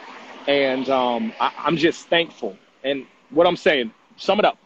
And 0.46 0.88
um, 0.90 1.32
I, 1.40 1.50
I'm 1.56 1.76
just 1.76 2.08
thankful. 2.08 2.56
And 2.84 3.06
what 3.30 3.46
I'm 3.46 3.56
saying, 3.56 3.92
sum 4.16 4.38
it 4.38 4.44
up. 4.44 4.58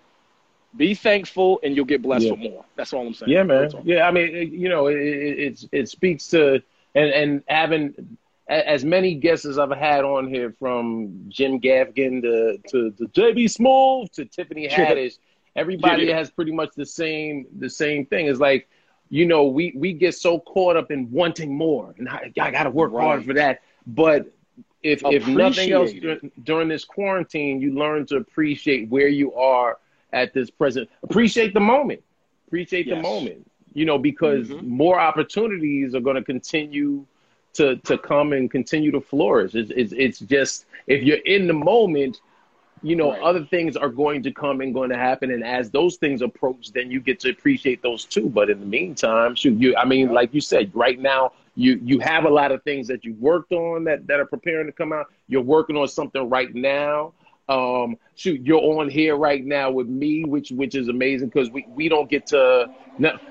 Be 0.77 0.95
thankful 0.95 1.61
and 1.63 1.75
you'll 1.75 1.87
get 1.87 2.03
blessed 2.03 2.27
Yeah. 2.27 2.33
with 2.33 2.41
more. 2.41 2.65
That's 2.77 2.93
all 2.93 3.07
I'm 3.07 3.15
saying. 3.15 3.33
Yeah, 3.33 3.45
man. 3.45 3.71
Yeah, 3.85 4.07
I 4.07 4.11
mean, 4.11 4.35
it, 4.35 4.49
you 4.51 4.69
know, 4.69 4.89
it, 4.89 4.97
it 4.99 5.65
it 5.73 5.89
speaks 5.89 6.29
to 6.29 6.63
and 6.95 7.11
and 7.11 7.43
having 7.49 8.19
as 8.49 8.85
many 8.85 9.15
guests 9.15 9.45
as 9.45 9.59
I've 9.59 9.71
had 9.73 10.05
on 10.05 10.29
here, 10.29 10.55
from 10.59 11.25
Jim 11.29 11.61
Gaffigan 11.61 12.23
to 12.23 12.59
to, 12.69 12.91
to 12.93 13.05
JB 13.09 13.45
Smoove 13.47 14.13
to 14.13 14.25
Tiffany 14.27 14.69
Haddish, 14.69 15.19
everybody 15.55 16.05
Yeah. 16.07 16.17
has 16.19 16.31
pretty 16.31 16.53
much 16.53 16.71
the 16.77 16.87
same 16.87 17.47
the 17.59 17.71
same 17.71 18.05
thing. 18.07 18.27
It's 18.27 18.39
like, 18.41 18.69
you 19.09 19.25
know, 19.25 19.47
we 19.47 19.73
we 19.75 19.95
get 19.95 20.15
so 20.15 20.39
caught 20.41 20.77
up 20.77 20.91
in 20.91 21.11
wanting 21.11 21.57
more, 21.57 21.95
and 21.97 22.09
I, 22.09 22.33
I 22.39 22.51
got 22.51 22.65
to 22.65 22.71
work 22.71 22.93
hard 22.93 23.25
for 23.25 23.33
that. 23.35 23.63
But 23.87 24.27
if 24.83 25.03
if 25.05 25.27
nothing 25.27 25.73
else 25.73 25.93
dur- 25.93 26.21
during 26.45 26.69
this 26.69 26.85
quarantine, 26.85 27.61
you 27.61 27.73
learn 27.75 28.07
to 28.07 28.17
appreciate 28.17 28.89
where 28.89 29.09
you 29.09 29.35
are 29.35 29.79
at 30.13 30.33
this 30.33 30.51
present. 30.51 30.89
Appreciate 31.03 31.55
the 31.55 31.61
moment. 31.61 32.03
Appreciate 32.47 32.89
the 32.89 32.97
moment. 32.97 33.51
You 33.75 33.85
know, 33.85 33.99
because 33.99 34.49
Mhm. 34.49 34.63
more 34.63 34.99
opportunities 34.99 35.95
are 35.95 36.01
going 36.01 36.17
to 36.17 36.23
continue 36.23 37.05
to 37.55 37.77
to 37.77 37.99
come 37.99 38.33
and 38.33 38.51
continue 38.51 38.91
to 38.93 39.01
flourish. 39.01 39.55
It's, 39.55 39.71
it's 39.75 39.93
it's 39.93 40.19
just 40.21 40.67
if 40.87 41.03
you're 41.03 41.19
in 41.25 41.47
the 41.47 41.53
moment, 41.55 42.21
you 42.83 42.95
know, 42.97 43.11
Right. 43.13 43.23
other 43.23 43.45
things 43.45 43.77
are 43.77 43.89
going 43.89 44.23
to 44.23 44.31
come 44.31 44.61
and 44.61 44.73
going 44.73 44.91
to 44.91 44.97
happen, 44.97 45.31
and 45.31 45.43
as 45.45 45.71
those 45.71 45.97
things 45.97 46.23
approach, 46.23 46.73
then 46.73 46.91
you 46.91 47.01
get 47.01 47.19
to 47.21 47.31
appreciate 47.31 47.83
those 47.83 48.05
too. 48.05 48.29
But 48.29 48.51
in 48.51 48.61
the 48.61 48.67
meantime, 48.67 49.35
shoot, 49.35 49.59
you 49.61 49.75
I 49.77 49.85
mean, 49.85 50.09
Yeah. 50.09 50.13
like 50.13 50.33
you 50.35 50.41
said, 50.41 50.71
right 50.75 50.99
now 50.99 51.33
you 51.57 51.81
you 51.83 51.99
have 52.01 52.25
a 52.25 52.31
lot 52.31 52.53
of 52.53 52.63
things 52.63 52.87
that 52.89 53.05
you 53.05 53.15
worked 53.15 53.53
on 53.53 53.85
that 53.85 54.07
that 54.07 54.21
are 54.21 54.27
preparing 54.27 54.67
to 54.67 54.73
come 54.73 54.93
out. 54.93 55.07
You're 55.29 55.43
working 55.43 55.77
on 55.77 55.89
something 55.89 56.29
right 56.29 56.55
now. 56.55 57.15
Um, 57.49 57.97
shoot, 58.15 58.41
you're 58.45 58.61
on 58.81 58.89
here 58.89 59.17
right 59.17 59.45
now 59.45 59.71
with 59.71 59.89
me, 59.89 60.25
which 60.25 60.51
which 60.51 60.75
is 60.75 60.89
amazing 60.89 61.29
because 61.29 61.51
we, 61.51 61.67
we 61.75 61.89
don't 61.89 62.11
get 62.11 62.27
to 62.29 62.69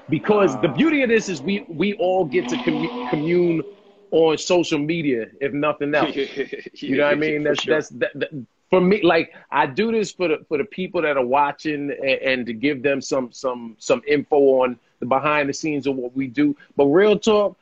because 0.09 0.59
the 0.59 0.69
beauty 0.69 1.01
of 1.03 1.09
this 1.09 1.29
is 1.29 1.41
we 1.41 1.65
we 1.67 1.93
all 1.93 2.25
get 2.25 2.47
to 2.49 2.57
commu- 2.57 2.93
commune 3.07 3.61
on 4.11 4.37
social 4.37 4.79
media, 4.79 5.27
if 5.41 5.53
nothing 5.53 5.93
else. 5.95 6.15
You 6.81 6.97
know 6.97 7.05
what 7.05 7.11
I 7.11 7.15
mean? 7.15 7.43
For 7.43 7.49
That's 7.49 7.61
sure. 7.61 7.75
that's 7.75 7.89
that, 7.89 8.11
that, 8.15 8.45
for 8.69 8.81
me. 8.81 9.01
Like 9.03 9.33
I 9.51 9.65
do 9.65 9.91
this 9.91 10.11
for 10.11 10.27
the 10.27 10.45
for 10.47 10.57
the 10.57 10.65
people 10.65 11.01
that 11.01 11.17
are 11.17 11.25
watching 11.25 11.91
and, 11.91 12.21
and 12.21 12.45
to 12.45 12.53
give 12.53 12.83
them 12.83 13.01
some 13.01 13.31
some 13.31 13.75
some 13.79 14.01
info 14.07 14.37
on 14.63 14.79
the 14.99 15.05
behind 15.05 15.49
the 15.49 15.53
scenes 15.53 15.87
of 15.87 15.95
what 15.95 16.15
we 16.15 16.27
do. 16.27 16.55
But 16.75 16.85
real 16.85 17.17
talk, 17.17 17.57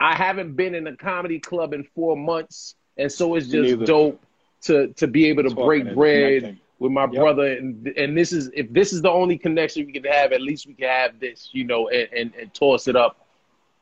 I 0.00 0.14
haven't 0.14 0.54
been 0.56 0.74
in 0.74 0.86
a 0.86 0.96
comedy 0.96 1.38
club 1.38 1.72
in 1.72 1.84
four 1.94 2.16
months, 2.16 2.74
and 2.96 3.10
so 3.10 3.34
it's 3.34 3.46
just 3.48 3.70
neither. 3.70 3.86
dope 3.86 4.22
to 4.62 4.88
to 4.94 5.06
be 5.06 5.26
able 5.26 5.42
to 5.44 5.50
Talking 5.50 5.64
break 5.64 5.94
bread 5.94 6.42
connecting. 6.42 6.60
with 6.78 6.92
my 6.92 7.02
Yep. 7.04 7.12
brother. 7.12 7.46
And 7.52 7.86
and 7.88 8.16
this 8.16 8.32
is 8.32 8.50
if 8.54 8.72
this 8.72 8.92
is 8.92 9.02
the 9.02 9.10
only 9.10 9.38
connection 9.38 9.86
we 9.86 9.92
can 9.92 10.04
have, 10.04 10.32
at 10.32 10.40
least 10.42 10.66
we 10.66 10.74
can 10.74 10.88
have 10.88 11.20
this, 11.20 11.48
you 11.52 11.64
know, 11.64 11.88
and 11.88 12.08
and, 12.12 12.32
and 12.40 12.52
toss 12.54 12.88
it 12.88 12.96
up. 12.96 13.16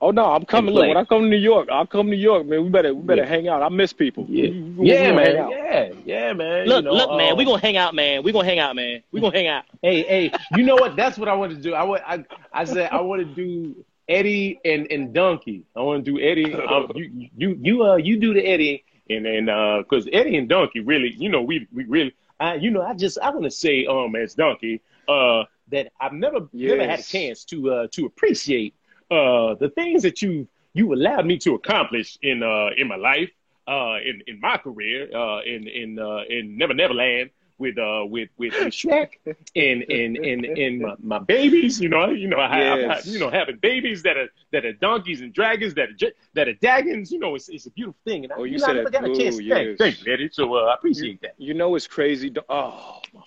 Oh 0.01 0.10
no, 0.10 0.24
I'm 0.32 0.44
coming. 0.44 0.74
Look, 0.74 0.89
when 0.89 0.97
I 0.97 1.05
come 1.05 1.22
to 1.22 1.28
New 1.28 1.36
York, 1.36 1.68
I'll 1.70 1.86
come 1.86 2.06
to 2.06 2.10
New 2.10 2.16
York, 2.16 2.44
man. 2.44 2.64
We 2.64 2.70
better 2.70 2.93
we 2.93 3.02
better 3.02 3.22
Yeah. 3.22 3.28
hang 3.28 3.48
out. 3.48 3.62
I 3.62 3.68
miss 3.68 3.93
people. 3.93 4.26
Yeah, 4.28 4.48
We- 4.48 4.60
we- 4.60 4.70
we 4.82 4.89
yeah, 4.89 5.02
gonna 5.10 5.14
man, 5.14 5.48
yeah, 5.51 5.90
yeah, 6.05 6.32
man. 6.32 6.66
Look, 6.66 6.78
you 6.78 6.90
know, 6.90 6.94
look, 6.94 7.10
man, 7.16 7.32
um, 7.32 7.39
we 7.39 7.44
gonna 7.44 7.60
hang 7.62 7.76
out, 7.76 7.94
man. 7.94 8.24
We 8.24 8.32
gonna 8.32 8.44
hang 8.44 8.59
out, 8.59 8.74
man. 8.74 9.02
We 9.12 9.20
gonna 9.20 9.36
hang 9.36 9.47
out. 9.47 9.62
Hey, 9.80 10.02
hey, 10.02 10.32
you 10.56 10.64
know 10.64 10.74
what? 10.74 10.97
That's 10.97 11.18
what 11.18 11.28
I 11.28 11.34
want 11.34 11.52
to 11.55 11.59
do. 11.62 11.72
I 11.74 11.84
want, 11.84 12.02
I, 12.05 12.24
I 12.52 12.64
said 12.64 12.90
I 12.90 13.01
want 13.01 13.20
to 13.20 13.24
do 13.24 13.76
Eddie 14.08 14.60
and 14.64 14.90
and 14.90 15.12
Donkey. 15.12 15.64
I 15.76 15.80
want 15.80 16.04
to 16.04 16.10
do 16.10 16.20
Eddie. 16.20 16.54
Um, 16.72 16.90
you, 16.94 17.30
you, 17.36 17.58
you, 17.60 17.84
uh, 17.84 17.96
you 17.96 18.18
do 18.18 18.34
the 18.34 18.40
Eddie, 18.40 18.84
and 19.10 19.24
then 19.24 19.48
uh, 19.48 19.78
because 19.78 20.08
Eddie 20.12 20.36
and 20.36 20.48
Donkey 20.48 20.80
really, 20.80 21.14
you 21.16 21.28
know, 21.28 21.42
we, 21.42 21.66
we 21.72 21.84
really, 21.84 22.14
I, 22.40 22.54
you 22.54 22.70
know, 22.70 22.82
I 22.82 22.94
just, 22.94 23.18
I 23.18 23.30
want 23.30 23.44
to 23.44 23.50
say, 23.50 23.86
um, 23.86 24.14
as 24.16 24.34
Donkey, 24.34 24.80
uh, 25.08 25.44
that 25.68 25.92
I've 26.00 26.12
never, 26.12 26.48
never 26.52 26.84
had 26.84 27.00
a 27.00 27.02
chance 27.02 27.44
to, 27.46 27.72
uh, 27.72 27.86
to 27.92 28.06
appreciate, 28.06 28.74
uh, 29.10 29.54
the 29.54 29.70
things 29.74 30.02
that 30.02 30.22
you, 30.22 30.48
you 30.72 30.92
allowed 30.94 31.26
me 31.26 31.38
to 31.38 31.54
accomplish 31.54 32.18
in, 32.22 32.42
uh, 32.42 32.70
in 32.76 32.88
my 32.88 32.96
life, 32.96 33.30
uh, 33.68 33.96
in, 34.04 34.22
in 34.26 34.40
my 34.40 34.56
career, 34.56 35.08
uh, 35.14 35.42
in, 35.42 35.68
in, 35.68 35.98
uh, 35.98 36.22
in 36.28 36.56
Never 36.56 36.74
Never 36.74 36.94
Land 36.94 37.30
with, 37.62 37.78
uh, 37.78 38.05
with, 38.06 38.30
with, 38.39 38.55
with 38.60 38.74
Shrek 38.82 39.12
and, 39.56 39.82
and, 39.90 40.16
and, 40.18 40.44
and 40.56 40.80
my, 40.82 40.94
my 41.02 41.18
babies, 41.20 41.80
you 41.80 41.89
know, 41.89 42.10
you 42.10 42.28
know, 42.28 42.40
I 42.40 42.48
have, 42.59 42.80
Yes. 42.80 43.06
you 43.06 43.18
know, 43.18 43.30
having 43.30 43.59
babies 43.59 44.02
that 44.05 44.16
are, 44.18 44.28
that 44.52 44.66
are 44.66 44.72
donkeys 44.74 45.22
and 45.22 45.32
dragons, 45.32 45.74
that 45.74 45.90
are, 45.90 46.12
that 46.34 46.48
are 46.48 46.55
dragons, 46.55 47.12
you 47.12 47.18
know, 47.20 47.34
it's, 47.36 47.48
it's 47.48 47.66
a 47.66 47.70
beautiful 47.70 48.01
thing. 48.05 48.24
And 48.24 48.32
I, 48.32 48.36
Oh, 48.36 48.44
you 48.44 48.56
you 48.56 48.59
know, 48.60 48.66
I 48.66 48.72
said 48.72 48.74
never 48.74 48.90
it. 48.90 48.90
got 48.90 49.05
a 49.05 49.10
chance 49.10 49.36
Ooh, 49.36 49.39
to 49.39 49.44
thank, 49.48 49.70
yes. 49.70 49.78
thank 49.78 50.05
you, 50.05 50.12
Eddie. 50.12 50.30
So, 50.32 50.55
uh, 50.55 50.64
I 50.66 50.74
appreciate 50.74 51.20
that. 51.22 51.34
You 51.39 51.55
know 51.55 51.74
it's 51.76 51.86
crazy. 51.86 52.32
Oh, 52.48 53.01
my 53.14 53.20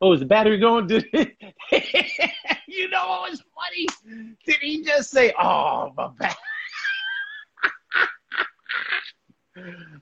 Oh, 0.00 0.12
is 0.12 0.20
the 0.20 0.26
battery 0.26 0.58
going? 0.58 0.86
Did 0.88 1.04
you 2.66 2.88
know 2.88 3.06
what 3.08 3.30
was 3.30 3.42
funny? 3.54 3.86
Did 4.44 4.56
he 4.60 4.82
just 4.82 5.10
say, 5.10 5.32
"Oh, 5.40 5.92
my 5.96 6.08
battery"? 6.18 6.36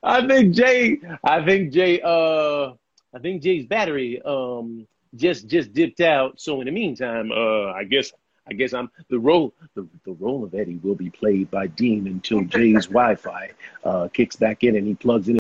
I 0.03 0.27
think 0.27 0.55
Jay. 0.55 1.01
I 1.25 1.45
think 1.45 1.73
Jay. 1.73 2.01
Uh, 2.01 2.73
I 3.13 3.19
think 3.21 3.43
Jay's 3.43 3.67
battery 3.67 4.21
um 4.23 4.87
just 5.15 5.47
just 5.47 5.73
dipped 5.73 6.01
out. 6.01 6.41
So 6.41 6.61
in 6.61 6.67
the 6.67 6.73
meantime, 6.73 7.33
uh, 7.33 7.73
I 7.73 7.85
guess 7.85 8.13
I 8.49 8.55
guess 8.55 8.73
I'm 8.73 8.91
the 9.09 9.19
role 9.19 9.55
the, 9.75 9.87
the 10.05 10.13
role 10.13 10.45
of 10.45 10.55
Eddie 10.55 10.77
will 10.83 10.95
be 10.95 11.11
played 11.11 11.51
by 11.51 11.67
Dean 11.69 12.07
until 12.07 12.43
Jay's 12.43 12.87
Wi-Fi 12.99 13.51
uh, 13.85 14.09
kicks 14.13 14.37
back 14.37 14.65
in 14.65 14.77
and 14.77 14.87
he 14.87 14.95
plugs 14.95 15.29
in. 15.29 15.39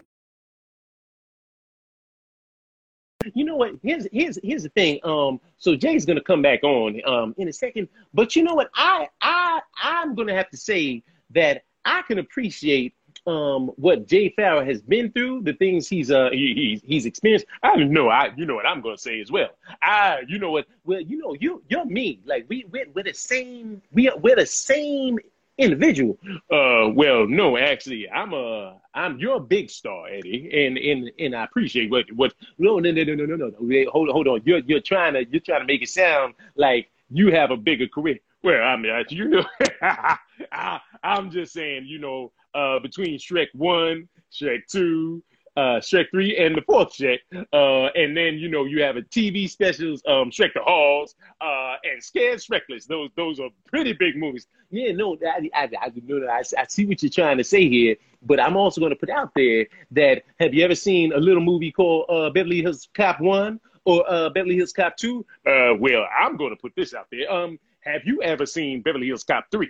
You 3.34 3.44
know 3.44 3.56
what? 3.56 3.72
Here's 3.82 4.06
here's 4.12 4.38
here's 4.42 4.62
the 4.62 4.70
thing. 4.70 4.98
Um, 5.04 5.40
so 5.58 5.76
Jay's 5.76 6.06
gonna 6.06 6.22
come 6.22 6.42
back 6.42 6.64
on 6.64 7.00
um 7.06 7.34
in 7.36 7.48
a 7.48 7.52
second, 7.52 7.88
but 8.14 8.34
you 8.34 8.42
know 8.42 8.54
what? 8.54 8.70
I 8.74 9.08
I 9.20 9.60
I'm 9.82 10.14
gonna 10.14 10.34
have 10.34 10.50
to 10.50 10.56
say 10.56 11.02
that 11.30 11.62
I 11.84 12.02
can 12.02 12.18
appreciate 12.18 12.94
um 13.30 13.68
what 13.76 14.06
Jay 14.06 14.32
Pharoah 14.36 14.64
has 14.64 14.80
been 14.82 15.12
through, 15.12 15.42
the 15.42 15.52
things 15.54 15.88
he's 15.88 16.10
uh 16.10 16.30
he, 16.32 16.54
he's 16.54 16.82
he's 16.82 17.06
experienced. 17.06 17.46
I 17.62 17.76
know 17.76 18.08
I 18.08 18.30
you 18.36 18.44
know 18.46 18.56
what 18.56 18.66
I'm 18.66 18.80
gonna 18.80 18.98
say 18.98 19.20
as 19.20 19.30
well. 19.30 19.50
I 19.82 20.22
you 20.28 20.38
know 20.38 20.50
what 20.50 20.66
well 20.84 21.00
you 21.00 21.18
know 21.18 21.34
you 21.38 21.62
you're 21.68 21.84
me 21.84 22.20
like 22.24 22.46
we 22.48 22.64
we're, 22.70 22.86
we're 22.94 23.04
the 23.04 23.14
same 23.14 23.82
we 23.92 24.10
we're 24.20 24.36
the 24.36 24.46
same 24.46 25.18
individual. 25.58 26.18
Uh 26.50 26.88
well 26.92 27.26
no 27.26 27.56
actually 27.56 28.08
I'm 28.10 28.32
a 28.32 28.80
I'm 28.94 29.18
you're 29.18 29.36
a 29.36 29.40
big 29.40 29.70
star 29.70 30.08
Eddie 30.08 30.50
and 30.52 30.76
and 30.78 31.10
and 31.18 31.36
I 31.36 31.44
appreciate 31.44 31.90
what 31.90 32.06
what 32.12 32.34
no 32.58 32.78
no 32.78 32.90
no 32.90 33.04
no 33.04 33.14
no 33.14 33.26
no 33.26 33.36
no 33.36 33.90
hold 33.90 34.08
hold 34.08 34.26
on 34.28 34.40
you're 34.44 34.60
you're 34.60 34.80
trying 34.80 35.14
to 35.14 35.24
you're 35.30 35.40
trying 35.40 35.60
to 35.60 35.66
make 35.66 35.82
it 35.82 35.88
sound 35.88 36.34
like 36.56 36.90
you 37.10 37.32
have 37.32 37.50
a 37.50 37.56
bigger 37.56 37.88
career. 37.88 38.18
Well, 38.42 38.62
I 38.62 38.76
mean, 38.76 39.04
you 39.10 39.28
know, 39.28 39.44
I, 39.82 40.80
I'm 41.02 41.30
just 41.30 41.52
saying, 41.52 41.84
you 41.86 41.98
know, 41.98 42.32
uh, 42.54 42.78
between 42.78 43.18
Shrek 43.18 43.48
1, 43.54 44.08
Shrek 44.32 44.66
2, 44.70 45.22
uh, 45.56 45.60
Shrek 45.80 46.10
3, 46.10 46.36
and 46.38 46.56
the 46.56 46.62
fourth 46.62 46.92
Shrek. 46.92 47.18
Uh, 47.52 47.86
and 47.94 48.16
then, 48.16 48.34
you 48.38 48.48
know, 48.48 48.64
you 48.64 48.82
have 48.82 48.96
a 48.96 49.02
TV 49.02 49.48
specials, 49.48 50.02
um, 50.06 50.30
Shrek 50.30 50.54
the 50.54 50.62
Halls, 50.62 51.14
uh, 51.40 51.74
and 51.84 52.02
Scared 52.02 52.38
Shrekless. 52.38 52.86
Those 52.86 53.10
those 53.16 53.40
are 53.40 53.50
pretty 53.66 53.92
big 53.92 54.16
movies. 54.16 54.46
Yeah, 54.70 54.92
no, 54.92 55.16
I, 55.26 55.50
I, 55.54 55.68
I, 55.80 55.92
no, 56.04 56.26
I, 56.26 56.42
I 56.56 56.66
see 56.68 56.86
what 56.86 57.02
you're 57.02 57.10
trying 57.10 57.38
to 57.38 57.44
say 57.44 57.68
here, 57.68 57.96
but 58.22 58.40
I'm 58.40 58.56
also 58.56 58.80
going 58.80 58.90
to 58.90 58.96
put 58.96 59.10
out 59.10 59.32
there 59.34 59.66
that 59.92 60.22
have 60.38 60.54
you 60.54 60.64
ever 60.64 60.74
seen 60.74 61.12
a 61.12 61.18
little 61.18 61.42
movie 61.42 61.72
called 61.72 62.06
uh, 62.08 62.30
Beverly 62.30 62.62
Hills 62.62 62.88
Cop 62.94 63.20
1 63.20 63.60
or 63.84 64.10
uh, 64.10 64.30
Beverly 64.30 64.56
Hills 64.56 64.72
Cop 64.72 64.96
2? 64.96 65.26
Uh, 65.46 65.74
well, 65.78 66.06
I'm 66.18 66.36
going 66.36 66.50
to 66.50 66.56
put 66.56 66.72
this 66.76 66.94
out 66.94 67.08
there. 67.10 67.30
Um, 67.30 67.58
have 67.80 68.02
you 68.04 68.22
ever 68.22 68.46
seen 68.46 68.82
Beverly 68.82 69.08
Hills 69.08 69.24
Cop 69.24 69.46
3? 69.50 69.68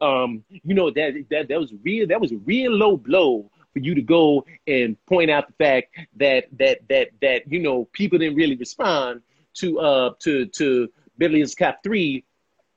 Um, 0.00 0.44
you 0.50 0.74
know 0.74 0.90
that 0.90 1.24
that 1.30 1.48
that 1.48 1.60
was 1.60 1.72
real. 1.82 2.06
That 2.06 2.20
was 2.20 2.32
a 2.32 2.36
real 2.38 2.72
low 2.72 2.96
blow 2.96 3.50
for 3.72 3.78
you 3.78 3.94
to 3.94 4.02
go 4.02 4.44
and 4.66 4.96
point 5.06 5.30
out 5.30 5.46
the 5.46 5.54
fact 5.64 5.96
that 6.16 6.46
that 6.58 6.80
that 6.88 7.08
that 7.20 7.50
you 7.50 7.60
know 7.60 7.86
people 7.92 8.18
didn't 8.18 8.36
really 8.36 8.56
respond 8.56 9.22
to 9.54 9.78
uh 9.80 10.10
to 10.20 10.46
to 10.46 10.88
Beverly 11.18 11.38
Hills 11.40 11.54
Cop 11.54 11.82
3. 11.82 12.24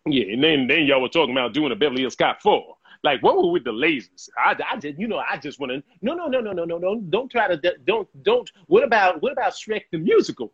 Yeah, 0.08 0.34
and 0.34 0.44
then 0.44 0.68
then 0.68 0.86
y'all 0.86 1.02
were 1.02 1.10
talking 1.10 1.34
about 1.34 1.54
doing 1.54 1.72
a 1.72 1.76
Beverly 1.76 2.02
Hills 2.02 2.16
Cop 2.16 2.42
4. 2.42 2.76
Like 3.04 3.22
what 3.22 3.38
were 3.38 3.52
with 3.52 3.64
the 3.64 3.72
lasers? 3.72 4.30
I, 4.38 4.56
I 4.72 4.78
just 4.78 4.98
you 4.98 5.08
know 5.08 5.18
I 5.18 5.38
just 5.38 5.60
want 5.60 5.72
to 5.72 5.84
no 6.02 6.14
no 6.14 6.28
no 6.28 6.42
no 6.42 6.52
no 6.52 6.66
no 6.66 6.78
no 6.78 7.02
don't 7.10 7.30
try 7.30 7.48
to 7.54 7.76
don't 7.86 8.08
don't 8.24 8.52
what 8.68 8.84
about 8.84 9.22
what 9.22 9.32
about 9.32 9.54
Shrek 9.54 9.84
the 9.92 9.98
musical? 9.98 10.52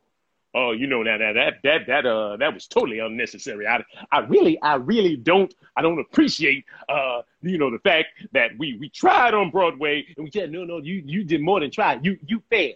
Oh, 0.54 0.72
you 0.74 0.88
know 0.88 1.04
that 1.06 1.20
that 1.20 1.34
that 1.36 1.54
that 1.64 1.88
that 1.88 2.06
uh 2.06 2.36
that 2.38 2.54
was 2.54 2.68
totally 2.68 3.00
unnecessary. 3.00 3.66
I 3.68 3.84
I 4.12 4.20
really 4.20 4.62
I 4.62 4.76
really 4.76 5.16
don't 5.16 5.54
I 5.78 5.82
don't 5.82 6.00
appreciate 6.00 6.66
uh 6.90 7.22
you 7.42 7.58
know 7.58 7.72
the 7.72 7.80
fact 7.80 8.08
that 8.34 8.52
we 8.58 8.76
we 8.78 8.90
tried 8.90 9.34
on 9.34 9.50
Broadway 9.50 10.06
and 10.18 10.26
we 10.26 10.32
said 10.32 10.52
no 10.52 10.66
no 10.66 10.80
you 10.80 11.04
you 11.06 11.24
did 11.24 11.42
more 11.42 11.62
than 11.62 11.72
try 11.72 12.00
you 12.02 12.18
you 12.26 12.44
failed. 12.50 12.76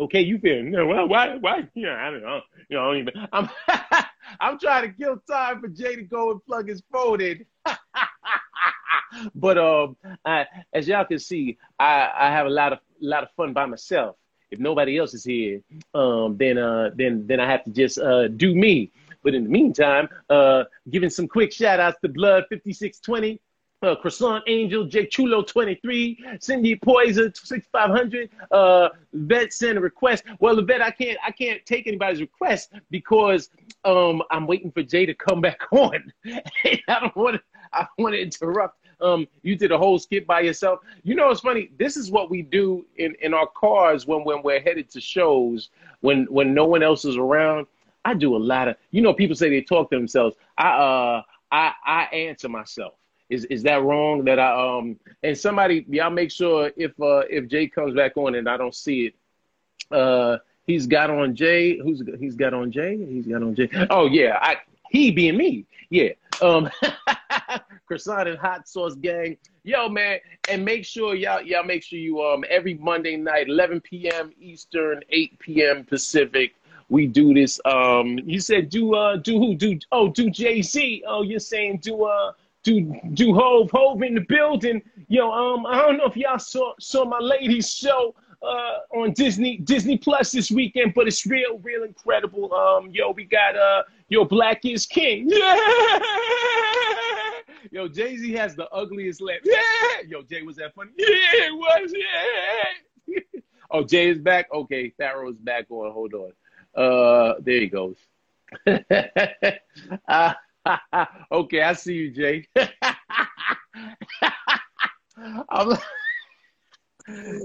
Okay, 0.00 0.20
you 0.22 0.38
failed. 0.38 0.66
No, 0.66 0.86
why 0.86 1.04
why 1.04 1.36
why? 1.36 1.68
Yeah, 1.74 1.94
I 1.94 2.10
don't 2.10 2.22
know. 2.22 2.40
You 2.68 2.76
know, 2.76 2.94
even, 2.94 3.14
I'm 3.32 3.48
I'm 4.40 4.58
trying 4.58 4.90
to 4.90 4.96
kill 4.96 5.18
time 5.30 5.60
for 5.60 5.68
Jay 5.68 5.94
to 5.94 6.02
go 6.02 6.32
and 6.32 6.44
plug 6.44 6.68
his 6.68 6.82
phone 6.90 7.20
in. 7.20 7.44
but 9.34 9.58
um, 9.58 9.96
I, 10.24 10.46
as 10.72 10.88
y'all 10.88 11.04
can 11.04 11.20
see, 11.20 11.58
I 11.78 12.10
I 12.16 12.30
have 12.30 12.46
a 12.46 12.50
lot 12.50 12.72
of 12.72 12.78
a 12.80 13.06
lot 13.06 13.22
of 13.22 13.28
fun 13.36 13.52
by 13.52 13.66
myself 13.66 14.16
if 14.52 14.60
nobody 14.60 14.98
else 14.98 15.14
is 15.14 15.24
here, 15.24 15.60
um, 15.94 16.36
then 16.36 16.58
uh, 16.58 16.90
then 16.94 17.26
then 17.26 17.40
I 17.40 17.50
have 17.50 17.64
to 17.64 17.70
just 17.70 17.98
uh, 17.98 18.28
do 18.28 18.54
me. 18.54 18.92
But 19.24 19.34
in 19.34 19.44
the 19.44 19.50
meantime, 19.50 20.08
uh, 20.30 20.64
giving 20.90 21.10
some 21.10 21.26
quick 21.26 21.52
shout 21.52 21.80
outs 21.80 21.98
to 22.02 22.08
Blood 22.08 22.44
5620, 22.50 23.40
uh, 23.82 23.94
Croissant 23.96 24.42
Angel, 24.48 24.84
Jake 24.84 25.10
Chulo 25.10 25.42
23, 25.42 26.38
Cindy 26.40 26.76
Poison 26.76 27.32
6500, 27.34 28.30
uh, 28.50 28.88
Vet 29.12 29.52
sent 29.52 29.78
a 29.78 29.80
request. 29.80 30.24
Well, 30.40 30.56
the 30.56 30.62
vet, 30.62 30.82
I 30.82 30.90
can't 30.90 31.18
I 31.24 31.30
can't 31.30 31.64
take 31.64 31.86
anybody's 31.86 32.20
request 32.20 32.72
because 32.90 33.48
um, 33.84 34.22
I'm 34.30 34.46
waiting 34.46 34.70
for 34.70 34.82
Jay 34.82 35.06
to 35.06 35.14
come 35.14 35.40
back 35.40 35.60
on. 35.72 36.12
I 36.26 36.80
don't 37.00 37.16
want 37.16 37.36
to 37.36 37.42
I 37.72 37.86
want 37.96 38.14
to 38.14 38.20
interrupt 38.20 38.81
um, 39.02 39.26
you 39.42 39.56
did 39.56 39.72
a 39.72 39.78
whole 39.78 39.98
skit 39.98 40.26
by 40.26 40.40
yourself. 40.40 40.80
You 41.02 41.14
know, 41.14 41.30
it's 41.30 41.40
funny. 41.40 41.70
This 41.78 41.96
is 41.96 42.10
what 42.10 42.30
we 42.30 42.42
do 42.42 42.86
in, 42.96 43.14
in 43.20 43.34
our 43.34 43.46
cars 43.46 44.06
when, 44.06 44.24
when 44.24 44.42
we're 44.42 44.60
headed 44.60 44.88
to 44.90 45.00
shows, 45.00 45.70
when, 46.00 46.24
when 46.26 46.54
no 46.54 46.64
one 46.64 46.82
else 46.82 47.04
is 47.04 47.16
around. 47.16 47.66
I 48.04 48.14
do 48.14 48.36
a 48.36 48.38
lot 48.38 48.68
of, 48.68 48.76
you 48.90 49.02
know, 49.02 49.12
people 49.14 49.36
say 49.36 49.48
they 49.48 49.60
talk 49.60 49.90
to 49.90 49.96
themselves. 49.96 50.36
I, 50.58 50.70
uh, 50.70 51.22
I, 51.50 51.72
I 51.84 52.02
answer 52.04 52.48
myself. 52.48 52.94
Is, 53.28 53.44
is 53.46 53.62
that 53.62 53.82
wrong 53.82 54.24
that 54.24 54.38
I, 54.38 54.78
um, 54.78 54.98
and 55.22 55.36
somebody, 55.36 55.86
y'all 55.88 56.10
make 56.10 56.30
sure 56.30 56.70
if, 56.76 56.90
uh, 57.00 57.22
if 57.30 57.48
Jay 57.48 57.66
comes 57.66 57.94
back 57.94 58.16
on 58.16 58.34
and 58.34 58.48
I 58.48 58.56
don't 58.56 58.74
see 58.74 59.06
it, 59.06 59.14
uh, 59.94 60.38
he's 60.66 60.86
got 60.86 61.10
on 61.10 61.34
Jay. 61.34 61.78
Who's, 61.78 62.02
he's 62.18 62.34
got 62.34 62.52
on 62.52 62.70
Jay? 62.70 62.96
He's 62.96 63.26
got 63.26 63.42
on 63.42 63.54
Jay. 63.54 63.70
Oh 63.88 64.06
yeah. 64.06 64.38
I, 64.40 64.56
he 64.90 65.10
being 65.10 65.36
me. 65.36 65.64
Yeah. 65.88 66.10
Um, 66.42 66.68
croissant 67.92 68.26
and 68.26 68.38
hot 68.38 68.66
sauce 68.66 68.94
gang. 68.94 69.36
Yo, 69.64 69.86
man, 69.86 70.18
and 70.48 70.64
make 70.64 70.82
sure 70.82 71.14
y'all 71.14 71.42
y'all 71.42 71.62
make 71.62 71.82
sure 71.82 71.98
you 71.98 72.22
um 72.22 72.42
every 72.48 72.74
Monday 72.74 73.16
night, 73.16 73.48
11 73.48 73.82
p.m. 73.82 74.32
Eastern, 74.40 75.02
8 75.10 75.38
p.m. 75.38 75.84
Pacific. 75.84 76.54
We 76.88 77.06
do 77.06 77.34
this. 77.34 77.60
Um, 77.66 78.18
you 78.24 78.40
said 78.40 78.70
do 78.70 78.94
uh 78.94 79.16
do 79.16 79.38
who 79.38 79.54
do 79.54 79.78
oh 79.92 80.08
do 80.08 80.30
Jay 80.30 80.62
Z. 80.62 81.04
Oh, 81.06 81.22
you're 81.22 81.38
saying 81.38 81.80
do 81.82 82.04
uh 82.04 82.32
do 82.62 82.98
do 83.12 83.34
Hove 83.34 83.70
Hove 83.70 84.02
in 84.02 84.14
the 84.14 84.24
building. 84.26 84.80
Yo, 85.08 85.30
um, 85.30 85.66
I 85.66 85.76
don't 85.82 85.98
know 85.98 86.06
if 86.06 86.16
y'all 86.16 86.38
saw 86.38 86.72
saw 86.80 87.04
my 87.04 87.18
ladies 87.18 87.70
show 87.74 88.14
uh, 88.42 88.96
on 88.96 89.12
Disney 89.12 89.58
Disney 89.58 89.98
Plus 89.98 90.32
this 90.32 90.50
weekend, 90.50 90.94
but 90.94 91.06
it's 91.06 91.26
real, 91.26 91.58
real 91.58 91.84
incredible. 91.84 92.54
Um, 92.54 92.88
yo, 92.90 93.10
we 93.10 93.24
got 93.24 93.54
uh, 93.54 93.82
yo, 94.08 94.24
Black 94.24 94.64
is 94.64 94.86
King. 94.86 95.30
Yeah. 95.42 97.18
Yo, 97.70 97.88
Jay 97.88 98.16
Z 98.16 98.32
has 98.32 98.56
the 98.56 98.68
ugliest 98.70 99.20
laugh. 99.20 99.38
Yeah. 99.44 99.60
Yo, 100.06 100.22
Jay, 100.22 100.42
was 100.42 100.56
that 100.56 100.74
funny? 100.74 100.90
Yeah, 100.96 101.06
it 101.08 101.54
was. 101.54 101.94
Yeah. 103.06 103.20
oh, 103.70 103.84
Jay 103.84 104.08
is 104.08 104.18
back. 104.18 104.46
Okay, 104.52 104.92
Pharoah 104.96 105.30
is 105.30 105.38
back 105.38 105.66
on. 105.70 105.92
Hold 105.92 106.14
on. 106.14 106.32
Uh, 106.74 107.34
there 107.40 107.60
he 107.60 107.68
goes. 107.68 107.96
uh, 110.08 110.32
okay, 111.32 111.62
I 111.62 111.72
see 111.74 111.94
you, 111.94 112.10
Jay. 112.10 112.46
I'm, 115.48 115.76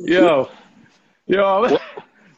yo, 0.05 0.49
yo, 1.27 1.77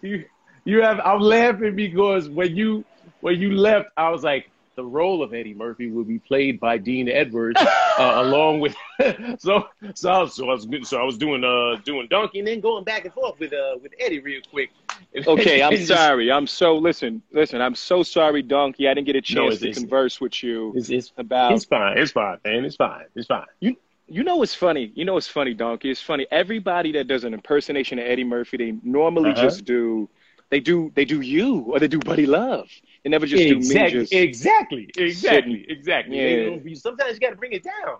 you, 0.01 0.25
you 0.65 0.81
have. 0.81 0.99
I'm 0.99 1.21
laughing 1.21 1.75
because 1.75 2.29
when 2.29 2.55
you 2.55 2.83
when 3.21 3.39
you 3.39 3.51
left, 3.51 3.89
I 3.97 4.09
was 4.09 4.23
like, 4.23 4.49
the 4.79 4.85
role 4.99 5.21
of 5.21 5.33
Eddie 5.33 5.53
Murphy 5.53 5.91
will 5.91 6.05
be 6.05 6.19
played 6.19 6.59
by 6.59 6.77
Dean 6.77 7.09
Edwards, 7.09 7.59
uh, 7.99 8.13
along 8.25 8.61
with 8.61 8.75
so 9.39 9.67
so 9.93 10.09
I 10.09 10.19
was, 10.21 10.35
so 10.35 10.45
I 10.49 10.53
was 10.53 10.67
so 10.89 10.95
I 11.01 11.03
was 11.03 11.17
doing 11.17 11.43
uh 11.43 11.81
doing 11.83 12.07
Donkey 12.09 12.39
and 12.39 12.47
then 12.47 12.61
going 12.61 12.85
back 12.85 13.03
and 13.05 13.13
forth 13.13 13.37
with 13.39 13.51
uh 13.53 13.75
with 13.83 13.91
Eddie 13.99 14.19
real 14.19 14.41
quick. 14.49 14.69
Okay, 15.27 15.61
I'm 15.61 15.77
sorry. 15.77 16.31
I'm 16.31 16.47
so 16.47 16.77
listen, 16.77 17.21
listen. 17.31 17.61
I'm 17.61 17.75
so 17.75 18.03
sorry, 18.03 18.41
Donkey. 18.41 18.87
I 18.87 18.93
didn't 18.93 19.07
get 19.07 19.15
a 19.15 19.21
chance 19.21 19.61
No, 19.61 19.67
to 19.67 19.73
converse 19.73 20.21
with 20.21 20.43
you 20.43 20.73
It's, 20.75 20.89
it's, 20.89 21.11
about. 21.17 21.53
it's 21.53 21.65
fine. 21.65 21.97
It's 21.97 22.11
fine, 22.11 22.37
man. 22.45 22.65
It's 22.65 22.75
fine. 22.75 23.05
It's 23.15 23.27
fine. 23.27 23.45
You 23.59 23.75
you 24.07 24.23
know 24.23 24.37
what's 24.37 24.55
funny? 24.55 24.91
You 24.95 25.05
know 25.05 25.15
what's 25.15 25.27
funny, 25.27 25.53
Donkey? 25.53 25.89
It's 25.91 26.01
funny. 26.01 26.25
Everybody 26.31 26.91
that 26.93 27.07
does 27.07 27.23
an 27.23 27.33
impersonation 27.33 27.99
of 27.99 28.05
Eddie 28.05 28.23
Murphy, 28.23 28.57
they 28.57 28.71
normally 28.83 29.31
Uh-huh. 29.31 29.41
just 29.47 29.65
do 29.65 30.09
they 30.49 30.59
do 30.59 30.91
they 30.95 31.05
do 31.05 31.21
you 31.21 31.59
or 31.59 31.79
they 31.79 31.87
do 31.87 31.99
Buddy 31.99 32.25
Love. 32.25 32.69
They 33.03 33.09
never 33.09 33.25
just 33.25 33.47
do 33.47 33.55
me 33.55 33.57
exactly, 33.57 33.89
just 33.89 34.13
exactly, 34.13 34.89
exactly, 34.97 35.61
sitting. 35.61 35.65
exactly. 35.77 36.17
Yeah. 36.17 36.27
You 36.27 36.61
know, 36.65 36.73
sometimes 36.75 37.13
you 37.13 37.19
got 37.19 37.29
to 37.31 37.35
bring 37.35 37.53
it 37.53 37.63
down. 37.63 37.97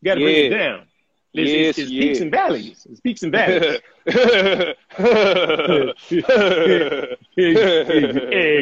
You 0.00 0.06
got 0.06 0.14
to 0.14 0.20
bring 0.20 0.36
it 0.36 0.50
Yeah. 0.50 0.84
It's, 1.38 1.78
it's, 1.78 1.90
Yes, 1.90 2.04
peaks 2.04 2.20
and 2.20 2.30
valleys. 2.30 2.86
It's 2.90 3.00
peaks 3.00 3.22
and 3.22 3.32
valleys. 3.32 3.78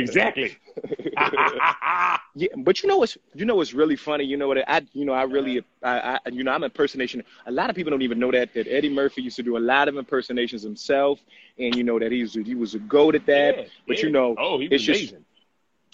exactly. 0.02 0.56
Yeah, 2.36 2.48
but 2.56 2.82
you 2.82 2.88
know 2.88 2.96
what's 2.96 3.16
you 3.34 3.44
know 3.44 3.54
what's 3.54 3.72
really 3.74 3.94
funny. 3.94 4.24
You 4.24 4.36
know 4.36 4.48
what 4.48 4.68
I 4.68 4.82
you 4.92 5.04
know 5.04 5.12
I 5.12 5.22
really 5.22 5.64
I, 5.84 6.18
I 6.24 6.28
you 6.30 6.42
know 6.42 6.50
I'm 6.50 6.64
impersonation. 6.64 7.22
A 7.46 7.52
lot 7.52 7.70
of 7.70 7.76
people 7.76 7.92
don't 7.92 8.02
even 8.02 8.18
know 8.18 8.32
that 8.32 8.52
that 8.54 8.66
Eddie 8.66 8.88
Murphy 8.88 9.22
used 9.22 9.36
to 9.36 9.44
do 9.44 9.56
a 9.56 9.60
lot 9.60 9.86
of 9.86 9.96
impersonations 9.96 10.62
himself, 10.62 11.20
and 11.60 11.76
you 11.76 11.84
know 11.84 12.00
that 12.00 12.10
he 12.10 12.22
was 12.22 12.34
he 12.34 12.56
was 12.56 12.74
a 12.74 12.80
goat 12.80 13.14
at 13.14 13.24
that. 13.26 13.56
Yeah, 13.56 13.64
but 13.86 13.98
yeah. 13.98 14.06
you 14.06 14.10
know, 14.10 14.34
oh, 14.36 14.58
he 14.58 14.66
was 14.66 14.80
it's 14.80 14.84
just 14.84 15.00
amazing. 15.12 15.24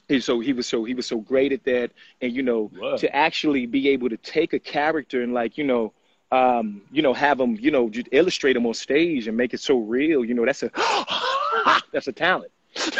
he 0.08 0.20
so 0.20 0.40
he 0.40 0.54
was 0.54 0.66
so 0.66 0.82
he 0.84 0.94
was 0.94 1.06
so 1.06 1.18
great 1.18 1.52
at 1.52 1.62
that, 1.64 1.90
and 2.22 2.32
you 2.32 2.42
know 2.42 2.70
to 2.96 3.14
actually 3.14 3.66
be 3.66 3.90
able 3.90 4.08
to 4.08 4.16
take 4.16 4.54
a 4.54 4.58
character 4.58 5.22
and 5.22 5.34
like 5.34 5.58
you 5.58 5.64
know. 5.64 5.92
Um, 6.32 6.82
you 6.92 7.02
know, 7.02 7.12
have 7.12 7.38
them, 7.38 7.56
you 7.60 7.72
know, 7.72 7.88
just 7.90 8.08
illustrate 8.12 8.52
them 8.52 8.64
on 8.66 8.74
stage 8.74 9.26
and 9.26 9.36
make 9.36 9.52
it 9.52 9.60
so 9.60 9.78
real. 9.78 10.24
You 10.24 10.34
know, 10.34 10.44
that's 10.44 10.62
a 10.62 10.70
that's 11.92 12.06
a 12.06 12.12
talent. 12.12 12.52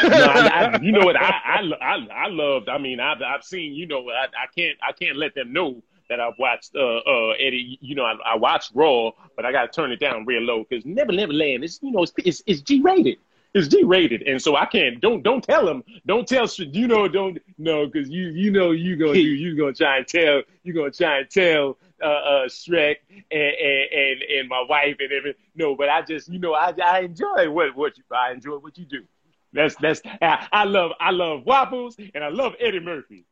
no, 0.03 0.09
I, 0.09 0.73
I, 0.75 0.79
you 0.81 0.91
know 0.91 1.05
what? 1.05 1.15
I, 1.15 1.29
I, 1.45 1.61
I, 1.81 2.07
I 2.25 2.27
loved. 2.27 2.67
I 2.67 2.77
mean, 2.77 2.99
I've, 2.99 3.21
I've 3.21 3.43
seen. 3.43 3.73
You 3.73 3.87
know, 3.87 4.09
I, 4.09 4.25
I 4.25 4.47
can't, 4.55 4.77
I 4.87 4.91
can't 4.91 5.17
let 5.17 5.33
them 5.33 5.53
know 5.53 5.81
that 6.09 6.19
I've 6.19 6.37
watched 6.37 6.75
uh, 6.75 6.97
uh, 6.97 7.29
Eddie. 7.39 7.77
You 7.81 7.95
know, 7.95 8.03
I, 8.03 8.33
I 8.33 8.35
watched 8.35 8.71
Raw, 8.75 9.11
but 9.35 9.45
I 9.45 9.51
got 9.51 9.71
to 9.71 9.81
turn 9.81 9.91
it 9.91 9.99
down 9.99 10.25
real 10.25 10.41
low 10.41 10.65
because 10.69 10.85
Never 10.85 11.13
Never 11.13 11.33
Land 11.33 11.63
is, 11.63 11.79
you 11.81 11.91
know, 11.91 12.03
it's, 12.03 12.11
it's, 12.17 12.43
it's 12.45 12.61
G 12.61 12.81
rated. 12.81 13.17
It's 13.53 13.67
G 13.67 13.83
rated, 13.83 14.21
and 14.23 14.41
so 14.41 14.55
I 14.55 14.65
can't. 14.65 15.01
Don't, 15.01 15.23
don't 15.23 15.43
tell 15.43 15.67
him. 15.67 15.83
Don't 16.05 16.27
tell. 16.27 16.47
You 16.57 16.87
know, 16.87 17.07
don't 17.07 17.37
no, 17.57 17.85
because 17.85 18.09
you, 18.09 18.27
you 18.27 18.51
know, 18.51 18.71
you 18.71 18.95
gonna 18.97 19.13
do. 19.15 19.21
You 19.21 19.57
gonna 19.57 19.73
try 19.73 19.97
and 19.97 20.07
tell. 20.07 20.43
You 20.63 20.73
gonna 20.73 20.91
try 20.91 21.19
and 21.19 21.29
tell 21.29 21.77
uh, 22.01 22.05
uh, 22.05 22.45
Shrek 22.47 22.97
and, 23.09 23.41
and 23.41 24.21
and 24.21 24.49
my 24.49 24.65
wife 24.67 24.97
and 24.99 25.11
everything. 25.11 25.41
No, 25.55 25.75
but 25.75 25.89
I 25.89 26.01
just, 26.01 26.29
you 26.29 26.39
know, 26.39 26.53
I, 26.53 26.73
I 26.83 26.99
enjoy 27.01 27.49
what 27.49 27.75
what 27.75 27.97
you. 27.97 28.03
I 28.11 28.31
enjoy 28.31 28.57
what 28.57 28.77
you 28.77 28.85
do. 28.85 29.03
That's 29.53 29.75
that's 29.75 30.01
I, 30.21 30.47
I 30.51 30.63
love 30.63 30.91
I 30.99 31.11
love 31.11 31.45
waffles 31.45 31.97
and 32.13 32.23
I 32.23 32.29
love 32.29 32.53
Eddie 32.59 32.79
Murphy. 32.79 33.25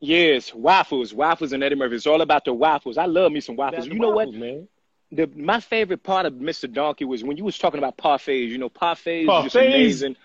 Yes, 0.00 0.54
waffles, 0.54 1.14
waffles, 1.14 1.52
and 1.52 1.62
Eddie 1.62 1.74
Murphy. 1.74 1.96
It's 1.96 2.06
all 2.06 2.20
about 2.20 2.44
the 2.44 2.52
waffles. 2.52 2.98
I 2.98 3.06
love 3.06 3.32
me 3.32 3.40
some 3.40 3.56
waffles. 3.56 3.84
That's 3.84 3.94
you 3.94 4.00
know 4.00 4.10
what? 4.10 4.32
man? 4.32 4.68
The 5.12 5.26
my 5.34 5.60
favorite 5.60 6.02
part 6.02 6.26
of 6.26 6.34
Mr. 6.34 6.70
Donkey 6.70 7.04
was 7.04 7.24
when 7.24 7.36
you 7.36 7.44
was 7.44 7.56
talking 7.56 7.78
about 7.78 7.96
parfaits. 7.96 8.48
You 8.48 8.58
know, 8.58 8.68
parfaits, 8.68 9.38
is 9.38 9.44
just 9.44 9.56
amazing. 9.56 10.16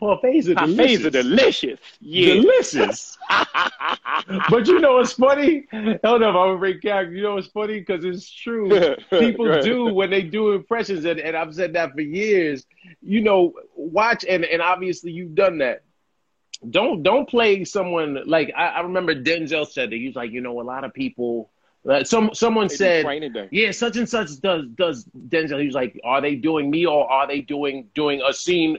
Parfaits 0.00 0.48
are 0.48 0.54
Parfaits 0.54 1.04
are 1.04 1.10
delicious. 1.10 1.12
delicious. 1.12 1.80
Yeah. 2.00 2.34
Delicious. 2.34 3.18
but 4.50 4.66
you 4.68 4.78
know 4.78 4.94
what's 4.94 5.12
funny? 5.12 5.66
Hold 5.72 6.22
up, 6.22 6.28
I'm 6.28 6.34
gonna 6.34 6.58
break 6.58 6.82
character. 6.82 7.14
You 7.14 7.22
know 7.22 7.34
what's 7.34 7.48
funny? 7.48 7.80
Because 7.80 8.04
it's 8.04 8.30
true. 8.30 8.68
People 9.10 9.50
ahead. 9.50 9.64
do 9.64 9.86
when 9.86 10.10
they 10.10 10.22
do 10.22 10.52
impressions, 10.52 11.04
and, 11.04 11.18
and 11.18 11.36
I've 11.36 11.54
said 11.54 11.72
that 11.72 11.94
for 11.94 12.00
years. 12.00 12.64
You 13.02 13.22
know, 13.22 13.54
watch 13.74 14.24
and 14.28 14.44
and 14.44 14.62
obviously 14.62 15.10
you've 15.10 15.34
done 15.34 15.58
that. 15.58 15.82
Don't 16.68 17.02
don't 17.02 17.28
play 17.28 17.64
someone 17.64 18.22
like 18.26 18.52
I, 18.56 18.68
I 18.68 18.80
remember 18.80 19.14
Denzel 19.14 19.66
said 19.66 19.90
that 19.90 19.96
he 19.96 20.06
was 20.06 20.16
like, 20.16 20.30
you 20.30 20.40
know, 20.40 20.60
a 20.60 20.62
lot 20.62 20.84
of 20.84 20.94
people. 20.94 21.50
Uh, 21.88 22.04
some 22.04 22.30
someone 22.34 22.68
said 22.68 23.06
yeah, 23.50 23.70
such 23.70 23.96
and 23.96 24.06
such 24.06 24.40
does 24.40 24.66
does 24.76 25.06
Denzel. 25.28 25.58
He 25.58 25.66
was 25.66 25.74
like, 25.74 25.98
are 26.04 26.20
they 26.20 26.34
doing 26.34 26.70
me 26.70 26.84
or 26.84 27.10
are 27.10 27.26
they 27.26 27.40
doing 27.40 27.88
doing 27.94 28.20
a 28.28 28.32
scene 28.32 28.76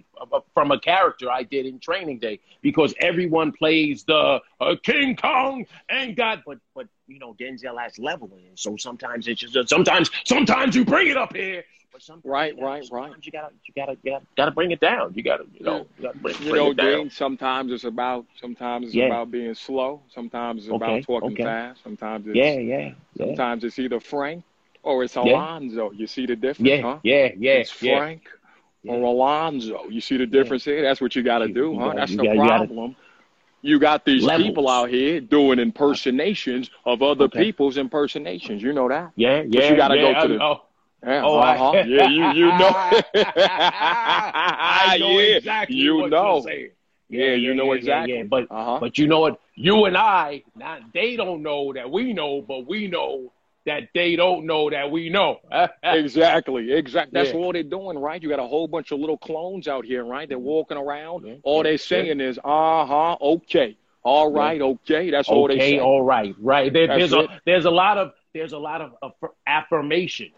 from 0.54 0.72
a 0.72 0.80
character 0.80 1.32
I 1.32 1.42
did 1.42 1.66
in 1.66 1.80
Training 1.80 2.20
Day? 2.20 2.40
Because 2.62 2.94
everyone 3.00 3.52
plays 3.52 4.04
the 4.04 4.42
uh, 4.62 4.76
King 4.84 5.16
Kong 5.16 5.66
and 5.90 6.16
God, 6.16 6.44
but 6.46 6.60
but 6.76 6.88
you 7.08 7.18
know 7.18 7.36
Denzel 7.40 7.82
has 7.82 7.98
level 7.98 8.30
in, 8.34 8.56
so 8.56 8.78
sometimes 8.78 9.28
it's 9.28 9.42
just 9.42 9.70
sometimes 9.70 10.12
sometimes 10.26 10.76
you 10.76 10.86
bring 10.86 11.08
it 11.08 11.18
up 11.18 11.36
here, 11.36 11.64
but 11.92 12.02
sometimes 12.02 12.26
Right, 12.26 12.54
you 12.54 12.62
gotta- 12.62 12.66
right, 12.68 12.90
right. 12.92 13.12
you 13.26 13.32
gotta 13.32 13.54
you 13.66 13.74
gotta 13.76 13.98
you 14.04 14.12
gotta, 14.12 14.26
gotta 14.38 14.52
bring 14.52 14.72
it 14.72 14.80
down. 14.80 15.14
You 15.16 15.24
gotta 15.24 15.46
you 15.54 15.66
know 15.66 15.86
you 15.98 16.04
gotta 16.04 16.18
bring, 16.20 16.36
You 16.42 16.50
bring 16.52 16.56
know, 16.64 16.72
it 16.72 16.78
down. 16.78 16.86
Dean, 16.88 17.10
sometimes 17.10 17.72
it's 17.72 17.84
about 17.84 18.26
sometimes 18.40 18.88
it's 18.88 18.96
Yeah. 18.96 19.06
about 19.08 19.32
being 19.32 19.54
slow. 19.56 20.02
Sometimes 20.10 20.64
it's 20.66 20.72
Okay, 20.74 20.86
about 20.86 21.04
talking 21.04 21.32
okay. 21.34 21.44
fast. 21.44 21.84
Sometimes 21.84 22.28
it's 22.28 22.36
Yeah, 22.36 22.54
yeah, 22.60 22.92
yeah, 23.16 23.26
sometimes 23.26 23.64
it's 23.64 23.80
either 23.80 24.00
Frank 24.00 24.44
or 24.84 25.04
it's 25.04 25.16
Yeah. 25.16 25.24
Alonzo. 25.24 25.92
You 25.92 26.08
see 26.08 26.26
the 26.26 26.36
difference, 26.36 26.70
yeah, 26.70 26.82
huh? 26.82 26.98
yeah, 27.04 27.30
yeah, 27.38 27.52
it's 27.54 27.82
yeah. 27.82 27.98
Frank 27.98 28.30
Yeah. 28.84 28.94
or 28.94 29.04
Alonzo. 29.04 29.86
You 29.90 30.02
see 30.02 30.18
the 30.18 30.26
difference 30.26 30.66
here? 30.66 30.82
That's 30.82 31.02
what 31.02 31.16
you 31.16 31.24
got 31.24 31.40
to 31.40 31.48
do, 31.48 31.78
huh? 31.78 31.88
gotta- 31.88 31.98
That's 32.00 32.16
the 32.16 32.24
gotta- 32.24 32.38
problem. 32.38 32.96
You 33.62 33.78
got 33.78 34.06
these 34.06 34.24
Levels. 34.24 34.48
people 34.48 34.70
out 34.70 34.90
here 34.90 35.20
doing 35.20 35.60
impersonations 35.60 36.70
of 36.86 37.02
other 37.04 37.26
Okay. 37.26 37.44
people's 37.44 37.76
impersonations. 37.78 38.64
You 38.64 38.72
know 38.72 38.88
that? 38.88 39.12
Yeah, 39.18 39.44
yeah, 39.46 39.70
you 39.70 39.76
gotta 39.76 39.98
yeah. 39.98 40.14
go 40.14 40.28
to 40.28 40.34
the- 40.36 40.42
oh, 40.42 40.62
Yeah, 41.06 41.24
Oh, 41.26 41.38
I- 41.38 41.56
uh-huh. 41.56 41.84
yeah, 41.88 42.08
you 42.10 42.28
you 42.32 42.46
know. 42.48 42.72
I 43.54 44.98
know 45.00 45.20
yeah, 45.20 45.38
exactly 45.38 45.76
you 45.78 45.96
what 45.98 46.10
know. 46.12 46.34
you're 46.36 46.42
saying. 46.44 46.70
Yeah, 47.10 47.34
you 47.34 47.56
know 47.56 47.72
exactly. 47.74 48.18
yeah. 48.18 48.24
But 48.24 48.48
Uh-huh. 48.52 48.78
but 48.80 48.98
you 48.98 49.08
know 49.08 49.20
what? 49.22 49.40
You 49.56 49.86
and 49.86 49.98
I, 49.98 50.44
not 50.56 50.94
they 50.94 51.16
don't 51.16 51.42
know 51.42 51.74
that 51.74 51.90
we 51.90 52.14
know, 52.14 52.42
but 52.42 52.68
we 52.68 52.88
know 52.88 53.32
that 53.66 53.90
they 53.94 54.16
don't 54.16 54.46
know 54.46 54.70
that 54.70 54.90
we 54.92 55.10
know. 55.10 55.40
Exactly, 55.84 56.72
exactly. 56.72 57.12
That's 57.14 57.32
Yeah. 57.34 57.40
all 57.40 57.52
they're 57.54 57.64
doing, 57.64 57.98
right? 57.98 58.22
You 58.22 58.30
got 58.30 58.40
a 58.40 58.48
whole 58.48 58.68
bunch 58.68 58.92
of 58.92 59.00
little 59.00 59.18
clones 59.18 59.68
out 59.68 59.86
here, 59.86 60.04
right? 60.06 60.28
They're 60.30 60.40
walking 60.40 60.78
around. 60.78 61.26
Yeah, 61.26 61.36
All 61.44 61.58
yeah, 61.58 61.64
they're 61.64 61.78
saying 61.78 62.20
is, 62.20 62.38
uh 62.44 62.86
huh, 62.86 63.18
okay, 63.22 63.78
all 64.04 64.32
right, 64.32 64.62
okay. 64.62 65.10
That's 65.12 65.30
all 65.30 65.48
they 65.48 65.60
say. 65.60 65.80
all 65.80 66.04
right, 66.04 66.36
right. 66.40 66.72
There, 66.72 66.88
there's 66.88 67.14
it. 67.14 67.20
a 67.20 67.42
there's 67.46 67.66
a 67.66 67.72
lot 67.72 67.98
of 67.98 68.14
there's 68.34 68.54
a 68.54 68.58
lot 68.60 68.82
of 68.82 68.94
aff- 69.04 69.32
affirmation 69.48 70.30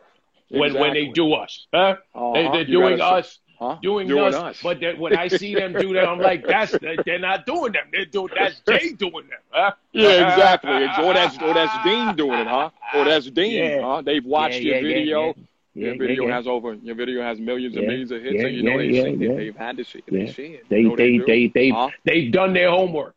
when 0.59 0.73
when 0.73 0.93
they 0.93 1.07
do 1.07 1.33
us. 1.33 1.67
Huh? 1.73 1.95
Uh-huh. 2.13 2.33
They, 2.33 2.43
they're 2.49 2.61
You 2.61 2.81
doing 2.81 3.01
us. 3.01 3.39
Huh? 3.59 3.77
Doing, 3.83 4.11
us, 4.11 4.59
but 4.63 4.79
that 4.79 4.97
when 4.97 5.15
I 5.15 5.27
see 5.27 5.53
them 5.53 5.73
do 5.73 5.93
that, 5.93 6.07
I'm 6.07 6.17
like, 6.17 6.47
that's 6.47 6.71
they're 7.05 7.19
not 7.19 7.45
doing 7.45 7.73
them. 7.73 7.83
They're 7.91 8.05
doing 8.05 8.29
that's 8.35 8.59
Jay 8.67 8.93
doing 8.93 9.27
them. 9.29 9.39
Huh? 9.51 9.73
Yeah, 9.91 10.33
exactly. 10.33 10.71
Or 10.71 11.13
that's 11.13 11.37
or 11.37 11.53
that's 11.53 11.83
Dean 11.83 12.15
doing 12.15 12.39
it, 12.39 12.47
huh? 12.47 12.71
Or 12.95 13.05
that's 13.05 13.29
Dean, 13.29 13.51
Yeah. 13.53 13.81
huh? 13.81 14.01
They've 14.01 14.25
watched 14.25 14.61
Yeah, 14.61 14.77
your 14.79 14.89
yeah, 14.89 14.95
video. 14.95 15.35
Your 15.75 15.95
video 15.95 16.27
has 16.27 16.47
over. 16.47 16.73
Your 16.73 16.95
video 16.95 17.21
has 17.21 17.39
millions 17.39 17.77
and 17.77 17.85
millions 17.85 18.09
of 18.11 18.23
hits, 18.23 18.41
and 18.43 18.53
you 18.55 18.63
know 18.63 18.77
they've 18.79 18.95
seen 18.95 19.21
yeah. 19.21 19.29
it. 19.29 19.37
They've 19.37 19.55
had 19.55 19.77
to 19.77 19.83
see 19.85 19.99
it. 19.99 20.05
They 20.11 20.31
see 20.31 20.43
it. 20.55 20.67
They 20.67 20.81
know 20.81 20.95
they 20.95 21.19
they 21.19 21.47
they 21.47 21.69
Huh? 21.69 21.89
they've 22.03 22.31
done 22.31 22.53
their 22.53 22.71
homework. 22.71 23.15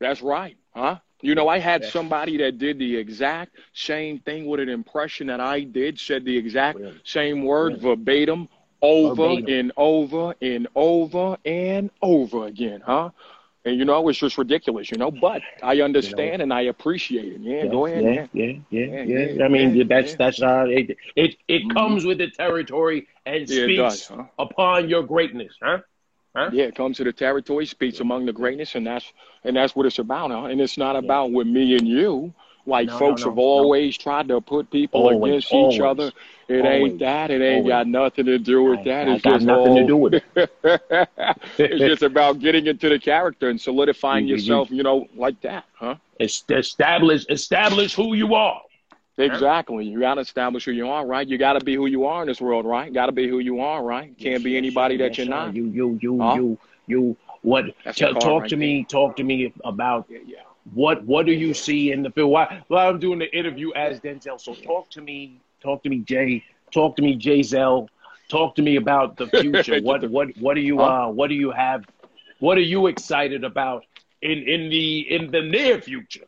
That's 0.00 0.20
right, 0.22 0.56
huh? 0.74 0.96
You 1.24 1.34
know, 1.34 1.48
I 1.48 1.58
had 1.58 1.84
Yeah. 1.84 1.90
somebody 1.90 2.38
that 2.38 2.58
did 2.58 2.78
the 2.78 2.96
exact 2.96 3.56
same 3.74 4.20
thing 4.20 4.46
with 4.46 4.60
an 4.60 4.68
impression 4.68 5.28
that 5.28 5.40
I 5.40 5.62
did, 5.62 5.98
said 5.98 6.24
the 6.24 6.36
exact 6.36 6.80
Really? 6.80 7.00
same 7.04 7.44
word 7.44 7.76
Really? 7.76 7.80
verbatim, 7.80 8.48
over 8.82 9.38
Verbatim. 9.38 9.46
and 9.46 9.72
over 9.76 10.34
and 10.42 10.68
over 10.74 11.36
and 11.44 11.90
over 12.02 12.46
again, 12.46 12.82
huh? 12.84 13.10
And 13.64 13.78
you 13.78 13.84
know, 13.84 14.08
it's 14.08 14.18
just 14.18 14.38
ridiculous, 14.38 14.90
you 14.90 14.98
know. 14.98 15.10
But 15.10 15.42
I 15.62 15.80
understand 15.82 16.42
and 16.42 16.52
I 16.52 16.62
appreciate 16.62 17.32
it. 17.32 17.40
Yeah, 17.40 17.66
go 17.66 17.86
ahead. 17.86 18.04
Yeah, 18.04 18.10
Yeah, 18.10 18.26
yeah, 18.32 18.52
yeah, 18.70 18.86
Yeah, 18.86 19.04
yeah. 19.04 19.28
yeah, 19.34 19.44
I 19.44 19.48
mean, 19.48 19.86
yeah, 19.88 19.88
that's 19.88 20.14
yeah. 20.14 20.16
that's 20.16 20.42
uh, 20.42 20.66
it. 20.68 20.96
It 21.16 21.36
it 21.48 21.68
Mhm. 21.68 21.70
comes 21.70 22.04
with 22.04 22.18
the 22.18 22.30
territory 22.30 23.06
and 23.26 23.48
Yeah, 23.48 23.68
speaks 23.68 23.98
does, 23.98 24.06
huh? 24.08 24.24
upon 24.38 24.88
your 24.88 25.02
greatness, 25.02 25.56
huh? 25.62 25.78
Huh? 26.34 26.50
Yeah, 26.52 26.64
it 26.64 26.74
comes 26.74 26.96
to 26.96 27.04
the 27.04 27.12
territory, 27.12 27.64
speaks 27.66 28.00
among 28.00 28.26
the 28.26 28.32
greatness, 28.32 28.74
and 28.74 28.86
that's 28.86 29.12
and 29.44 29.56
that's 29.56 29.76
what 29.76 29.86
it's 29.86 29.98
about, 30.00 30.30
huh? 30.30 30.44
And 30.46 30.60
it's 30.60 30.76
not 30.76 30.96
about 30.96 31.30
with 31.32 31.46
me 31.46 31.76
and 31.76 31.86
you. 31.86 32.32
Like 32.66 32.88
No, 32.88 32.98
folks 32.98 33.20
no, 33.22 33.28
have 33.28 33.36
no. 33.36 33.42
always 33.42 33.96
tried 33.98 34.26
to 34.28 34.40
put 34.40 34.70
people 34.70 35.02
Always, 35.06 35.30
against 35.44 35.52
always, 35.52 35.74
each 35.76 35.80
other. 35.82 36.10
It 36.48 36.64
always, 36.64 36.92
ain't 36.92 36.98
that. 37.00 37.30
It 37.30 37.42
ain't 37.42 37.68
got 37.68 37.86
nothing 37.86 38.24
to 38.24 38.38
do 38.38 38.62
with 38.64 38.80
I- 38.80 38.84
that. 38.84 39.08
I 39.08 39.12
It's 39.14 39.22
got 39.22 39.32
just 39.34 39.46
nothing 39.46 39.68
all, 39.72 39.76
to 39.80 39.86
do 39.86 39.96
with 39.98 40.14
it. 40.14 40.24
it's 41.58 41.78
just 41.80 42.02
about 42.10 42.38
getting 42.40 42.66
into 42.66 42.88
the 42.88 42.98
character 42.98 43.50
and 43.50 43.60
solidifying 43.60 44.26
you- 44.26 44.36
yourself, 44.36 44.70
you 44.70 44.82
know, 44.82 45.06
like 45.14 45.38
that, 45.42 45.64
huh? 45.74 45.96
It's 46.18 46.42
establish 46.48 47.26
establish 47.28 47.94
who 47.94 48.14
you 48.14 48.34
are. 48.34 48.62
Exactly. 49.18 49.84
You 49.86 50.00
gotta 50.00 50.20
establish 50.20 50.64
who 50.64 50.72
you 50.72 50.88
are, 50.88 51.06
right? 51.06 51.26
You 51.26 51.38
gotta 51.38 51.60
be 51.60 51.74
who 51.74 51.86
you 51.86 52.04
are 52.06 52.22
in 52.22 52.28
this 52.28 52.40
world, 52.40 52.64
right? 52.66 52.92
Gotta 52.92 53.12
be 53.12 53.28
who 53.28 53.38
you 53.38 53.60
are, 53.60 53.82
right? 53.82 54.16
Can't 54.18 54.42
be 54.42 54.56
anybody 54.56 54.96
sir, 54.96 54.98
that 54.98 55.16
yes, 55.16 55.18
you're 55.18 55.26
sir. 55.26 55.26
not. 55.26 55.54
You 55.54 55.66
you 55.66 55.98
you 56.02 56.14
Huh? 56.20 56.32
you 56.32 56.58
you. 56.86 57.16
What? 57.42 57.66
T- 57.94 58.14
talk 58.16 58.40
right 58.40 58.48
to 58.48 58.56
me. 58.56 58.84
Talk 58.84 59.16
to 59.16 59.24
me 59.24 59.52
about 59.64 60.06
Yeah, 60.08 60.18
yeah. 60.26 60.42
what 60.72 61.04
what 61.04 61.26
do 61.26 61.32
you 61.32 61.54
see 61.54 61.92
in 61.92 62.02
the 62.02 62.10
film? 62.10 62.30
Why, 62.30 62.62
well, 62.68 62.88
I'm 62.88 62.98
doing 62.98 63.18
the 63.18 63.36
interview 63.36 63.72
as 63.74 64.00
Denzel. 64.00 64.40
So 64.40 64.54
talk 64.54 64.90
to 64.90 65.00
me. 65.00 65.40
Talk 65.62 65.82
to 65.84 65.88
me, 65.90 65.98
Jay. 66.00 66.44
Talk 66.72 66.96
to 66.96 67.02
me, 67.02 67.14
Jay 67.16 67.42
Zell. 67.42 67.88
Talk 68.28 68.54
to 68.56 68.62
me 68.62 68.76
about 68.76 69.16
the 69.16 69.28
future. 69.30 69.76
what 69.78 70.04
what 70.08 70.28
what 70.38 70.54
do 70.54 70.60
you 70.60 70.82
Huh? 70.82 70.92
uh 70.92 71.08
what 71.08 71.28
do 71.28 71.34
you 71.34 71.50
have? 71.50 71.84
What 72.40 72.56
are 72.58 72.68
you 72.74 72.86
excited 72.86 73.44
about 73.44 73.84
in 74.22 74.38
in 74.54 74.68
the 74.70 75.00
in 75.14 75.30
the 75.30 75.42
near 75.42 75.80
future? 75.80 76.26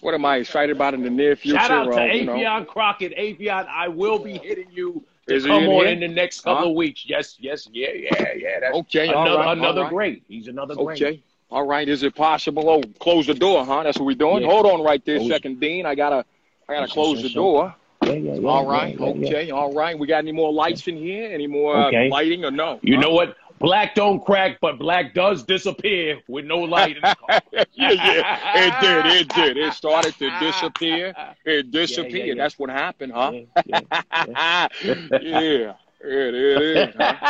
What 0.00 0.14
am 0.14 0.24
I 0.24 0.36
excited 0.36 0.74
about 0.74 0.94
in 0.94 1.02
the 1.02 1.10
near 1.10 1.36
future? 1.36 1.58
Shout 1.58 1.70
out 1.70 1.92
to 1.92 2.00
uh, 2.00 2.04
you 2.06 2.24
know? 2.24 2.34
Avion 2.34 2.66
Crockett. 2.66 3.16
Avion, 3.16 3.66
I 3.68 3.88
will 3.88 4.18
be 4.18 4.34
hitting 4.38 4.68
you 4.72 5.02
to 5.28 5.34
Is 5.34 5.46
come 5.46 5.62
in 5.64 5.70
on 5.70 5.86
in 5.86 6.00
the 6.00 6.08
next 6.08 6.42
couple 6.42 6.64
Huh? 6.64 6.70
of 6.70 6.76
weeks. 6.76 7.04
Yes, 7.06 7.36
yes, 7.40 7.68
yeah, 7.72 7.88
yeah, 7.94 8.32
yeah. 8.36 8.60
That's 8.60 8.76
Okay, 8.78 9.08
another 9.08 9.36
right, 9.38 9.56
another 9.58 9.82
right. 9.82 9.90
great. 9.90 10.22
He's 10.28 10.48
another 10.48 10.74
great. 10.74 11.00
Okay. 11.02 11.22
All 11.50 11.66
right. 11.66 11.88
Is 11.88 12.02
it 12.02 12.14
possible? 12.14 12.68
Oh, 12.68 12.82
close 12.98 13.26
the 13.26 13.34
door, 13.34 13.64
huh? 13.64 13.82
That's 13.84 13.98
what 13.98 14.06
we're 14.06 14.14
doing. 14.16 14.42
Yeah. 14.42 14.48
Hold 14.50 14.66
on 14.66 14.82
right 14.82 15.04
there, 15.04 15.18
Close- 15.18 15.30
second 15.30 15.60
Dean. 15.60 15.86
I 15.86 15.94
gotta, 15.94 16.24
I 16.68 16.74
gotta 16.74 16.88
close 16.92 17.22
the 17.22 17.28
door. 17.30 17.74
Yeah, 18.02 18.12
yeah, 18.12 18.34
yeah. 18.34 18.48
All 18.48 18.66
right. 18.66 19.00
Okay. 19.00 19.50
All 19.50 19.72
right. 19.72 19.98
We 19.98 20.06
got 20.06 20.18
any 20.18 20.32
more 20.32 20.52
lights 20.52 20.86
in 20.88 20.96
here? 20.98 21.30
Any 21.32 21.46
more 21.46 21.74
uh, 21.76 22.08
lighting 22.08 22.44
or 22.44 22.50
no? 22.50 22.78
You 22.82 22.96
Huh? 22.96 23.00
know 23.02 23.10
what? 23.10 23.36
Black 23.64 23.94
don't 23.94 24.22
crack, 24.24 24.58
but 24.60 24.78
black 24.78 25.14
does 25.14 25.42
disappear 25.42 26.20
with 26.28 26.44
no 26.44 26.58
light 26.58 26.96
in 26.96 27.02
the 27.02 27.16
car. 27.16 27.40
yeah, 27.72 27.92
yeah. 27.92 28.66
It 28.66 28.80
did. 28.80 29.06
It 29.06 29.28
did. 29.30 29.56
It 29.56 29.72
started 29.72 30.14
to 30.18 30.30
disappear. 30.38 31.14
It 31.46 31.70
disappeared. 31.70 32.36
yeah. 32.36 32.42
That's 32.42 32.58
what 32.58 32.70
happened, 32.70 33.12
huh? 33.12 33.32
Yeah, 33.66 34.66
yeah, 34.82 35.20
yeah. 35.20 35.72
It, 36.06 36.34
it 36.34 36.36
is. 36.76 36.94
Huh? 36.98 37.26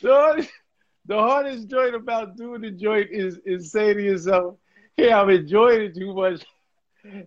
the, 0.00 0.48
the 1.06 1.18
hardest 1.18 1.68
joint 1.68 1.96
about 1.96 2.36
doing 2.36 2.60
the 2.60 2.70
joint 2.70 3.08
is 3.10 3.40
is 3.44 3.72
saying 3.72 3.96
to 3.96 4.02
yourself, 4.02 4.54
"Hey, 4.96 5.12
I'm 5.12 5.28
enjoying 5.28 5.80
it 5.80 5.96
too 5.96 6.14
much," 6.14 6.44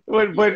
but 0.06 0.34
but 0.34 0.54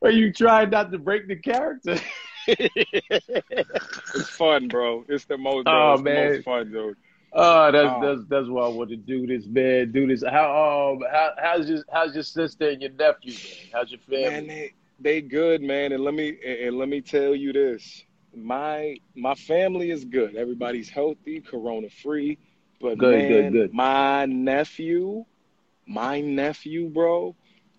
but 0.00 0.14
you 0.14 0.32
try 0.32 0.64
not 0.64 0.90
to 0.90 0.98
break 0.98 1.28
the 1.28 1.36
character. 1.36 2.00
It's 2.46 4.28
fun, 4.30 4.68
bro. 4.68 5.04
It's 5.08 5.24
the 5.26 5.36
most. 5.38 5.68
Bro. 5.68 5.92
Oh, 5.92 5.92
it's 5.92 6.02
man. 6.02 6.04
the 6.04 6.10
most 6.10 6.42
fun, 6.42 6.70
dude. 6.70 6.96
Oh, 7.32 7.70
that's 7.72 7.94
Oh. 7.94 8.00
that's 8.00 8.24
that's 8.28 8.48
why 8.48 8.64
I 8.64 8.68
want 8.68 8.90
to 8.90 8.96
do 8.96 9.26
this, 9.26 9.46
man. 9.46 9.90
Do 9.92 10.06
this. 10.06 10.22
How 10.22 10.92
um 10.92 11.02
how 11.10 11.32
how's 11.38 11.68
your 11.68 11.82
how's 11.92 12.14
your 12.14 12.22
sister 12.24 12.70
and 12.70 12.80
your 12.82 12.92
nephew? 12.92 13.38
Man? 13.38 13.68
How's 13.72 13.90
your 13.90 14.00
Man, 14.06 14.32
family? 14.32 14.48
they 14.48 14.72
they 14.98 15.20
good, 15.22 15.62
man. 15.62 15.92
And 15.92 16.02
let 16.04 16.14
me 16.14 16.36
and 16.44 16.58
and 16.68 16.78
let 16.78 16.88
me 16.88 17.00
tell 17.00 17.34
you 17.34 17.52
this: 17.52 18.04
my 18.34 18.96
my 19.14 19.34
family 19.34 19.90
is 19.90 20.04
good. 20.04 20.36
Everybody's 20.36 20.90
healthy, 20.90 21.40
corona 21.40 21.88
free. 21.90 22.38
But 22.80 22.98
Good, 22.98 23.26
man, 23.26 23.50
good, 23.52 23.52
good. 23.52 23.72
my 23.72 24.26
nephew, 24.26 25.24
my 25.86 26.20
nephew, 26.20 26.88
bro, 26.90 27.36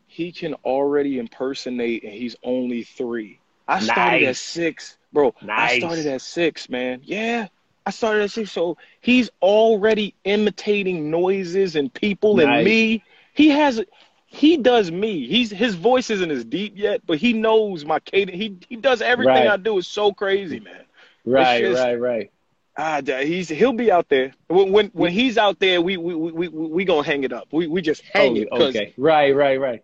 he 0.08 0.32
can 0.32 0.54
already 0.66 1.20
impersonate, 1.20 2.04
and 2.04 2.14
he's 2.14 2.36
only 2.44 2.84
three. 2.84 3.43
I 3.68 3.80
started 3.80 4.24
at 4.24 4.36
six, 4.36 4.98
bro. 5.12 5.34
I 5.50 5.78
started 5.80 6.06
at 6.08 6.22
six, 6.22 6.70
man. 6.70 7.02
Yeah. 7.04 7.48
I 7.86 7.92
started 7.92 8.24
at 8.24 8.32
six, 8.32 8.52
so 8.52 8.78
he's 9.02 9.30
already 9.42 10.16
imitating 10.24 11.12
noises 11.12 11.76
and 11.76 11.94
people 11.94 12.40
and 12.40 12.50
me. 12.64 13.04
He 13.34 13.50
has 13.50 13.84
he 14.26 14.58
does 14.58 14.90
me. 14.92 15.28
He's 15.28 15.52
his 15.52 15.76
voice 15.76 16.10
isn't 16.10 16.32
as 16.32 16.46
deep 16.46 16.74
yet, 16.78 17.02
but 17.06 17.18
he 17.18 17.34
knows 17.34 17.86
my 17.86 18.00
cadence. 18.00 18.38
He 18.38 18.58
he 18.70 18.78
does 18.78 19.02
everything 19.02 19.34
Right. 19.34 19.50
I 19.50 19.58
do. 19.58 19.78
It's 19.78 19.88
so 19.88 20.14
crazy, 20.14 20.60
man. 20.60 20.86
Right, 21.26 21.62
just- 21.62 21.82
right, 21.82 21.96
right. 21.96 22.32
Ah, 22.76 23.02
he's 23.06 23.50
he'll 23.50 23.74
be 23.74 23.92
out 23.92 24.10
there. 24.10 24.34
When 24.48 24.72
when, 24.72 24.88
when 24.88 25.12
he's 25.12 25.38
out 25.38 25.60
there, 25.60 25.80
we 25.80 25.98
we 25.98 26.16
we 26.16 26.32
we, 26.32 26.48
we 26.48 26.86
gonna 26.86 27.04
hang 27.04 27.24
it 27.24 27.32
up. 27.32 27.48
We 27.52 27.68
we 27.68 27.82
just 27.82 28.02
hang 28.02 28.36
it 28.38 28.48
Oh, 28.52 28.58
because 28.58 28.76
okay. 28.76 28.94
Right, 28.98 29.36
right, 29.36 29.60
right. 29.60 29.84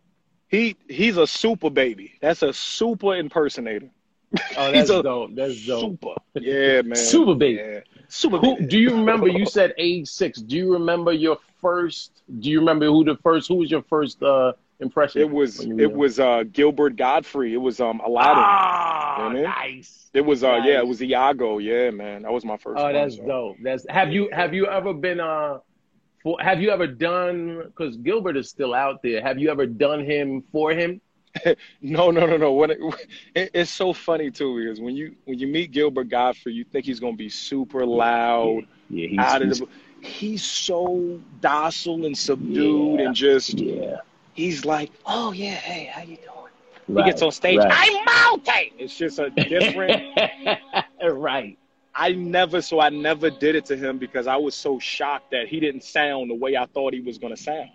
He 0.50 0.78
he's 0.90 1.18
a 1.18 1.28
super 1.28 1.70
baby. 1.70 2.14
That's 2.22 2.44
a 2.44 2.54
super 2.54 3.16
impersonator. 3.16 3.90
Oh, 4.56 4.72
He's 4.74 4.90
that's 4.90 4.92
a 4.92 5.04
dope. 5.04 5.36
That's 5.36 5.58
dope. 5.58 5.98
Super. 6.00 6.16
Yeah, 6.40 6.82
man. 6.84 6.96
Super 6.96 7.36
baby. 7.36 7.60
Yeah. 7.60 7.82
Super 8.08 8.40
Who 8.40 8.58
baby. 8.58 8.66
do 8.68 8.78
you 8.80 8.92
remember? 8.94 9.28
You 9.28 9.46
said 9.46 9.74
age 9.78 10.08
six. 10.08 10.42
Do 10.42 10.56
you 10.58 10.74
remember 10.74 11.12
your 11.14 11.38
first? 11.62 12.24
Do 12.40 12.50
you 12.50 12.60
remember 12.60 12.86
who 12.88 13.04
the 13.06 13.16
first? 13.18 13.48
Who 13.48 13.56
was 13.56 13.72
your 13.72 13.84
first 13.84 14.22
uh, 14.24 14.54
impression? 14.80 15.24
It 15.24 15.30
was 15.30 15.66
when 15.66 15.70
you 15.70 15.78
were 15.78 15.84
it 15.84 15.92
young? 15.92 15.94
was 15.94 16.20
uh 16.20 16.44
Gilbert 16.52 16.96
Gottfried. 16.96 17.54
It 17.54 17.58
was 17.58 17.80
um 17.80 18.00
Aladdin. 18.00 18.44
Ah, 18.44 19.16
You 19.16 19.30
know? 19.30 19.54
nice. 19.58 20.12
It 20.14 20.22
was 20.22 20.44
uh 20.44 20.56
yeah, 20.64 20.80
it 20.80 20.88
was 20.88 21.02
Iago. 21.02 21.58
Yeah, 21.60 21.92
man. 21.92 22.24
That 22.24 22.32
was 22.32 22.46
my 22.46 22.58
first 22.58 22.88
Oh, 22.88 22.92
one, 22.92 23.10
that's 23.10 23.18
so. 23.18 23.24
dope. 23.26 23.58
That's 23.62 23.86
have 23.90 24.12
you 24.12 24.30
have 24.32 24.54
you 24.54 24.68
ever 24.68 24.94
been 24.94 25.20
uh 25.20 25.60
for 26.24 26.38
have 26.42 26.62
you 26.62 26.70
ever 26.70 26.88
done 26.88 27.64
because 27.66 27.98
Gilbert 27.98 28.38
is 28.38 28.50
still 28.50 28.74
out 28.74 29.02
there. 29.02 29.22
Have 29.22 29.40
you 29.40 29.50
ever 29.50 29.66
done 29.66 30.04
him 30.04 30.44
for 30.52 30.72
him? 30.72 31.02
No, 31.82 32.10
no, 32.12 32.26
no, 32.26 32.38
no. 32.38 32.54
When 32.54 32.72
it, 32.72 32.80
it, 33.36 33.52
it's 33.54 33.72
so 33.72 33.94
funny 33.94 34.32
too 34.32 34.60
because 34.60 34.82
when 34.82 34.96
you 34.96 35.16
when 35.26 35.38
you 35.40 35.48
meet 35.48 35.72
Gilbert 35.72 36.10
Gottfried, 36.10 36.56
you 36.56 36.64
think 36.64 36.86
he's 36.86 37.00
gonna 37.00 37.16
be 37.16 37.30
super 37.30 37.86
loud, 37.86 38.66
Yeah, 38.90 39.08
he's, 39.08 39.20
out 39.20 39.42
of 39.42 39.48
he's 39.50 39.60
the. 39.60 39.68
He's 40.02 40.44
so 40.44 41.20
docile 41.42 42.06
and 42.06 42.18
subdued 42.18 43.00
Yeah. 43.00 43.06
and 43.06 43.16
just 43.16 43.60
yeah. 43.60 43.98
he's 44.34 44.66
like, 44.66 44.92
oh 45.06 45.32
yeah, 45.32 45.56
hey, 45.56 45.86
how 45.86 46.02
you 46.02 46.18
doing? 46.18 46.28
Right, 46.88 47.06
he 47.06 47.12
gets 47.12 47.22
on 47.22 47.32
stage, 47.32 47.60
right. 47.60 47.70
I'm 47.72 48.06
mounting. 48.06 48.72
It's 48.80 48.98
just 48.98 49.20
a 49.20 49.30
different. 49.30 50.02
right. 51.04 51.58
I 52.00 52.14
never, 52.14 52.62
so 52.62 52.80
I 52.80 52.88
never 52.88 53.30
did 53.30 53.56
it 53.56 53.66
to 53.66 53.76
him 53.76 53.98
because 53.98 54.26
I 54.26 54.38
was 54.38 54.56
so 54.56 54.80
shocked 54.80 55.32
that 55.32 55.50
he 55.50 55.60
didn't 55.60 55.84
sound 55.84 56.30
the 56.30 56.34
way 56.34 56.56
I 56.56 56.66
thought 56.66 56.94
he 56.94 57.02
was 57.02 57.18
gonna 57.18 57.36
sound. 57.36 57.72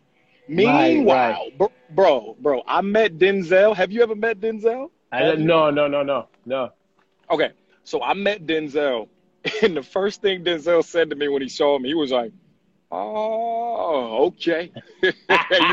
Right, 0.48 0.94
Meanwhile, 0.94 1.50
bro, 1.90 2.34
bro, 2.40 2.62
I 2.66 2.80
met 2.80 3.18
Denzel. 3.18 3.76
Have 3.76 3.92
you 3.92 4.02
ever 4.02 4.14
met 4.14 4.40
Denzel? 4.40 4.88
I 5.12 5.34
no, 5.34 5.68
no, 5.68 5.88
no, 5.88 6.02
no, 6.02 6.28
no. 6.46 6.70
Okay, 7.30 7.50
so 7.84 8.02
I 8.02 8.14
met 8.14 8.46
Denzel, 8.46 9.08
and 9.62 9.76
the 9.76 9.82
first 9.82 10.22
thing 10.22 10.42
Denzel 10.42 10.82
said 10.82 11.10
to 11.10 11.16
me 11.16 11.28
when 11.28 11.42
he 11.42 11.48
saw 11.50 11.78
me, 11.78 11.90
he 11.90 11.94
was 11.94 12.10
like, 12.10 12.32
"Oh, 12.90 14.28
okay." 14.28 14.72
you 15.02 15.12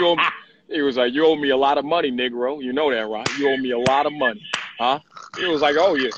owe 0.08 0.16
me, 0.18 0.24
he 0.70 0.82
was 0.82 0.98
like, 0.98 1.14
"You 1.14 1.26
owe 1.26 1.38
me 1.38 1.52
a 1.52 1.58
lot 1.58 1.78
of 1.78 1.86
money, 1.86 2.12
Negro. 2.12 2.62
You 2.62 2.74
know 2.74 2.92
that, 2.92 3.08
right? 3.08 3.30
You 3.38 3.50
owe 3.50 3.58
me 3.58 3.72
a 3.72 3.80
lot 3.80 4.06
of 4.06 4.12
money, 4.12 4.44
huh?" 4.78 5.00
He 5.38 5.46
was 5.46 5.62
like, 5.62 5.78
"Oh 5.80 5.96
yeah." 5.96 6.10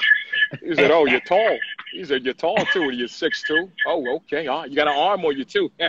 He 0.63 0.75
said, 0.75 0.89
"Oh, 0.89 1.05
you're 1.05 1.21
tall." 1.21 1.59
He 1.93 2.03
said, 2.03 2.25
"You're 2.25 2.33
tall 2.33 2.57
too. 2.73 2.89
You're 2.91 3.07
six 3.07 3.43
two. 3.43 3.71
Oh, 3.87 4.15
okay. 4.17 4.47
Right. 4.47 4.69
You 4.69 4.75
got 4.75 4.87
an 4.87 4.95
arm 4.97 5.23
on 5.25 5.37
you 5.37 5.45
too." 5.45 5.71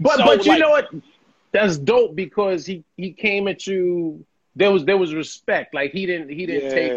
But 0.00 0.16
So, 0.16 0.24
but 0.24 0.44
you 0.44 0.52
like- 0.52 0.60
know 0.60 0.70
what? 0.70 0.88
That's 1.52 1.76
dope 1.76 2.16
because 2.16 2.64
he 2.64 2.84
he 2.96 3.12
came 3.12 3.46
at 3.48 3.66
you. 3.66 4.24
There 4.56 4.70
was 4.70 4.84
there 4.84 4.96
was 4.96 5.14
respect. 5.14 5.74
Like 5.74 5.92
he 5.92 6.06
didn't 6.06 6.30
he 6.30 6.46
didn't 6.46 6.70
take 6.70 6.92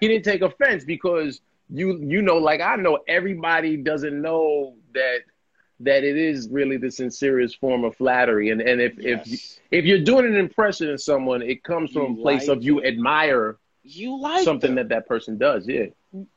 he 0.00 0.08
didn't 0.08 0.24
take 0.24 0.42
offense 0.42 0.84
because 0.84 1.40
you 1.70 1.98
you 2.02 2.20
know 2.22 2.36
like 2.36 2.60
I 2.60 2.76
know 2.76 2.98
everybody 3.08 3.76
doesn't 3.78 4.20
know 4.20 4.74
that 4.94 5.20
that 5.80 6.04
it 6.04 6.16
is 6.16 6.48
really 6.50 6.76
the 6.76 6.90
sincerest 6.90 7.58
form 7.58 7.84
of 7.84 7.96
flattery 7.96 8.50
and 8.50 8.60
and 8.60 8.80
if 8.80 8.98
if 8.98 9.26
Yes. 9.26 9.60
if 9.70 9.84
you're 9.84 10.02
doing 10.04 10.24
an 10.26 10.36
impression 10.36 10.90
of 10.90 11.00
someone 11.02 11.42
it 11.42 11.62
comes 11.64 11.90
from 11.90 12.12
You 12.14 12.18
a 12.18 12.22
place 12.22 12.48
like 12.48 12.58
of 12.58 12.62
you 12.64 12.82
admire 12.84 13.56
you 13.86 14.20
like 14.20 14.42
something 14.42 14.74
them. 14.74 14.76
that 14.76 14.88
that 14.88 15.06
person 15.06 15.38
does 15.38 15.66
yeah 15.68 15.86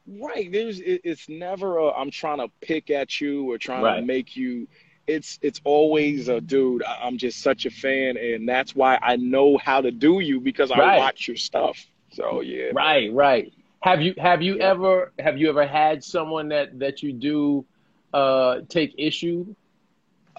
Right. 0.08 0.52
There's 0.52 0.80
it, 0.80 1.02
it's 1.04 1.30
never 1.30 1.78
a 1.78 1.92
I'm 1.92 2.12
trying 2.12 2.40
to 2.40 2.50
pick 2.62 2.90
at 2.90 3.20
you 3.22 3.50
or 3.52 3.58
trying 3.58 3.84
Right. 3.84 3.96
to 3.96 4.02
make 4.02 4.36
you 4.36 4.68
it's 5.08 5.40
it's 5.42 5.62
always 5.64 6.28
a 6.30 6.40
dude, 6.42 6.84
I- 6.84 7.00
I'm 7.04 7.18
just 7.18 7.42
such 7.42 7.66
a 7.66 7.70
fan 7.72 8.18
and 8.18 8.48
that's 8.48 8.76
why 8.76 9.00
I 9.02 9.16
know 9.18 9.58
how 9.58 9.82
to 9.82 9.92
do 9.92 10.20
you 10.20 10.40
because 10.42 10.72
I 10.72 10.80
Right. 10.80 10.98
watch 10.98 11.28
your 11.28 11.38
stuff. 11.38 11.78
So 12.12 12.42
yeah. 12.42 12.72
right 12.72 13.12
right 13.14 13.54
have 13.82 14.02
you 14.02 14.14
have 14.18 14.42
you 14.42 14.58
Yeah. 14.58 14.72
ever 14.72 15.14
have 15.20 15.38
you 15.38 15.50
ever 15.50 15.66
had 15.68 16.04
someone 16.04 16.50
that 16.50 16.80
that 16.80 17.02
you 17.04 17.14
do 17.14 17.66
uh 18.14 18.62
take 18.70 18.94
issue 18.98 19.56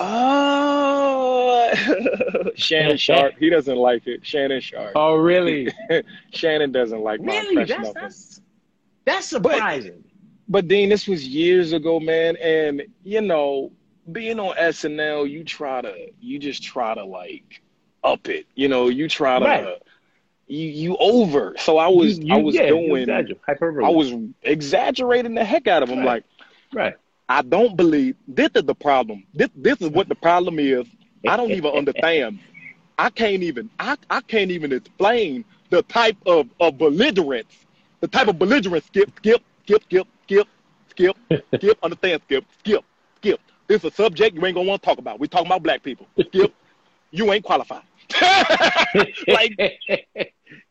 Oh 0.01 1.71
Shannon 2.57 2.97
Sharpe. 2.97 3.35
He 3.39 3.51
doesn't 3.51 3.77
like 3.77 4.07
it. 4.07 4.25
Shannon 4.27 4.61
Sharpe. 4.61 4.93
oh 4.95 5.15
really 5.17 5.69
Shannon 6.33 6.73
doesn't 6.73 7.01
like 7.01 7.21
my 7.21 7.35
really 7.39 7.63
impression 7.63 7.83
that's 7.83 7.89
of 7.91 7.97
him. 7.97 8.03
that's 8.03 8.41
that's 9.05 9.27
surprising 9.27 10.05
But 10.49 10.69
Dean, 10.69 10.89
this 10.89 11.07
was 11.07 11.27
years 11.27 11.73
ago, 11.73 12.01
man, 12.01 12.37
and 12.37 12.83
you 13.05 13.21
know, 13.21 13.73
being 14.13 14.39
on 14.41 14.57
SNL, 14.57 15.29
you 15.31 15.45
try 15.45 15.81
to, 15.81 15.95
you 16.21 16.39
just 16.39 16.63
try 16.63 16.95
to 16.95 17.05
like 17.05 17.63
up 18.03 18.29
it. 18.29 18.47
You 18.55 18.69
know, 18.69 18.89
you 18.89 19.09
try 19.09 19.39
to, 19.39 19.45
Right. 19.45 19.83
you 20.49 20.67
you 20.67 20.97
over. 20.99 21.55
So 21.59 21.79
I 21.79 21.89
was, 21.89 22.19
You- 22.19 22.27
you- 22.27 22.35
I 22.35 22.39
was 22.39 22.55
yeah, 22.55 22.67
doing, 22.69 23.03
exaggerate. 23.09 23.85
I 23.85 23.91
was 23.91 24.13
exaggerating 24.43 25.35
the 25.35 25.45
heck 25.45 25.67
out 25.69 25.83
of 25.83 25.89
him. 25.89 25.99
Right. 26.01 26.07
Like, 26.07 26.25
right 26.73 26.95
I 27.31 27.43
don't 27.43 27.77
believe 27.77 28.17
this 28.27 28.51
is 28.57 28.65
the 28.65 28.75
problem. 28.75 29.25
This 29.33 29.51
this 29.55 29.81
is 29.81 29.89
what 29.91 30.09
the 30.09 30.17
problem 30.17 30.59
is. 30.59 30.85
I 31.29 31.37
don't 31.37 31.53
even 31.53 31.71
understand. 31.71 32.41
I 32.99 33.09
can't 33.09 33.45
even, 33.45 33.71
I 33.79 33.97
I 34.11 34.21
can't 34.21 34.51
even 34.51 34.73
explain 34.73 35.45
the 35.71 35.83
type 35.83 36.17
of 36.27 36.49
of 36.59 36.77
belligerence, 36.77 37.55
the 38.01 38.09
type 38.09 38.27
of 38.27 38.37
belligerence. 38.37 38.85
Skip, 38.87 39.13
skip, 39.17 39.45
skip, 39.63 39.85
skip, 39.85 40.09
skip, 40.25 40.49
skip, 40.89 41.17
skip. 41.55 41.79
Understand? 41.85 42.21
Skip, 42.25 42.45
skip, 42.59 42.85
skip. 43.19 43.41
This 43.69 43.85
is 43.85 43.93
a 43.93 43.95
subject 43.95 44.35
you 44.35 44.45
ain't 44.45 44.57
gonna 44.57 44.69
want 44.69 44.83
to 44.83 44.87
talk 44.87 44.99
about. 44.99 45.21
We 45.21 45.29
talking 45.29 45.47
about 45.47 45.63
black 45.63 45.85
people. 45.85 46.09
Skip, 46.21 46.53
you 47.13 47.33
ain't 47.33 47.45
qualified. 47.45 47.85
like 49.29 49.57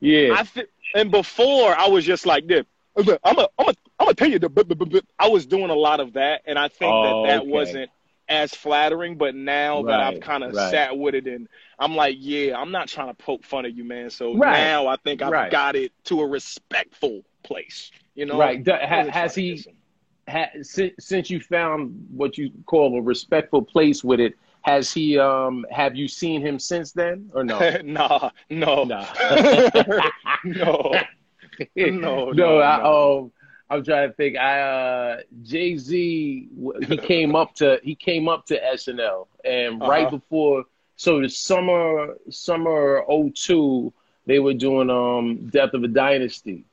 yeah 0.01 0.33
I 0.33 0.45
and 0.93 1.09
before 1.09 1.73
I 1.79 1.87
was 1.87 2.03
just 2.03 2.25
like 2.25 2.47
this. 2.47 2.65
I 2.97 2.99
was 2.99 3.07
like, 3.07 3.19
I'm 3.23 3.39
a, 3.39 3.47
I'm 3.57 3.69
a, 3.69 3.73
I'm 3.99 4.05
gonna 4.05 4.15
tell 4.15 4.29
you 4.29 4.39
the. 4.39 4.49
bu- 4.49 4.63
bu- 4.63 4.75
bu-" 4.85 5.01
I 5.17 5.27
was 5.27 5.45
doing 5.45 5.69
a 5.69 5.75
lot 5.75 5.99
of 5.99 6.13
that, 6.13 6.41
and 6.45 6.57
I 6.57 6.67
think 6.69 6.91
Oh, 6.93 7.23
that 7.23 7.29
that 7.29 7.41
okay. 7.41 7.49
wasn't 7.49 7.91
as 8.29 8.53
flattering. 8.53 9.17
But 9.17 9.35
now 9.35 9.81
that 9.83 9.99
I've 9.99 10.21
kind 10.21 10.43
of 10.43 10.53
right. 10.53 10.71
sat 10.71 10.97
with 10.97 11.15
it, 11.15 11.27
and 11.27 11.47
I'm 11.79 11.95
like, 11.95 12.15
yeah, 12.19 12.57
I'm 12.57 12.71
not 12.71 12.87
trying 12.87 13.07
to 13.09 13.13
poke 13.13 13.43
fun 13.43 13.65
of 13.65 13.75
you, 13.75 13.83
man. 13.83 14.09
So 14.09 14.35
Right, 14.37 14.53
now 14.59 14.87
I 14.87 14.95
think 14.97 15.21
I've 15.21 15.31
right. 15.31 15.51
got 15.51 15.75
it 15.75 15.91
to 16.05 16.21
a 16.21 16.27
respectful 16.27 17.23
place. 17.43 17.91
You 18.15 18.25
know, 18.25 18.37
Right. 18.37 18.63
Do- 18.63 18.71
ha- 18.71 18.77
I 18.79 19.09
has 19.09 19.35
he- 19.35 19.65
ha, 20.27 20.45
since, 20.61 20.93
since 20.99 21.29
you 21.29 21.39
found 21.41 22.07
what 22.15 22.37
you 22.37 22.51
call 22.67 22.97
a 22.97 23.01
respectful 23.01 23.61
place 23.61 24.03
with 24.03 24.19
it, 24.19 24.35
has 24.61 24.93
he? 24.93 25.17
Um, 25.17 25.65
have 25.71 25.95
you 25.95 26.07
seen 26.07 26.41
him 26.41 26.59
since 26.59 26.91
then, 26.91 27.29
or 27.33 27.43
no? 27.43 27.57
nah, 27.83 28.29
no, 28.49 28.83
Nah. 28.83 29.05
no, 30.43 30.93
no, 31.75 32.31
no, 32.31 32.59
I, 32.61 32.77
no. 32.83 33.19
um, 33.19 33.31
I'm 33.69 33.83
trying 33.83 34.09
to 34.09 34.15
think. 34.15 34.37
I 34.37 34.61
uh, 34.61 35.17
Jay 35.43 35.77
Z, 35.77 36.49
he 36.87 36.97
came 36.97 37.35
up 37.35 37.53
to 37.55 37.79
he 37.83 37.95
came 37.95 38.27
up 38.27 38.45
to 38.47 38.59
SNL, 38.59 39.27
and 39.45 39.85
right 39.85 40.07
Uh-huh. 40.07 40.17
before, 40.17 40.65
so 40.95 41.21
the 41.21 41.29
summer 41.29 42.15
summer 42.29 43.03
'02, 43.07 43.93
they 44.25 44.39
were 44.39 44.53
doing 44.53 44.89
um 44.89 45.47
Death 45.49 45.73
of 45.73 45.83
a 45.83 45.87
Dynasty, 45.87 46.65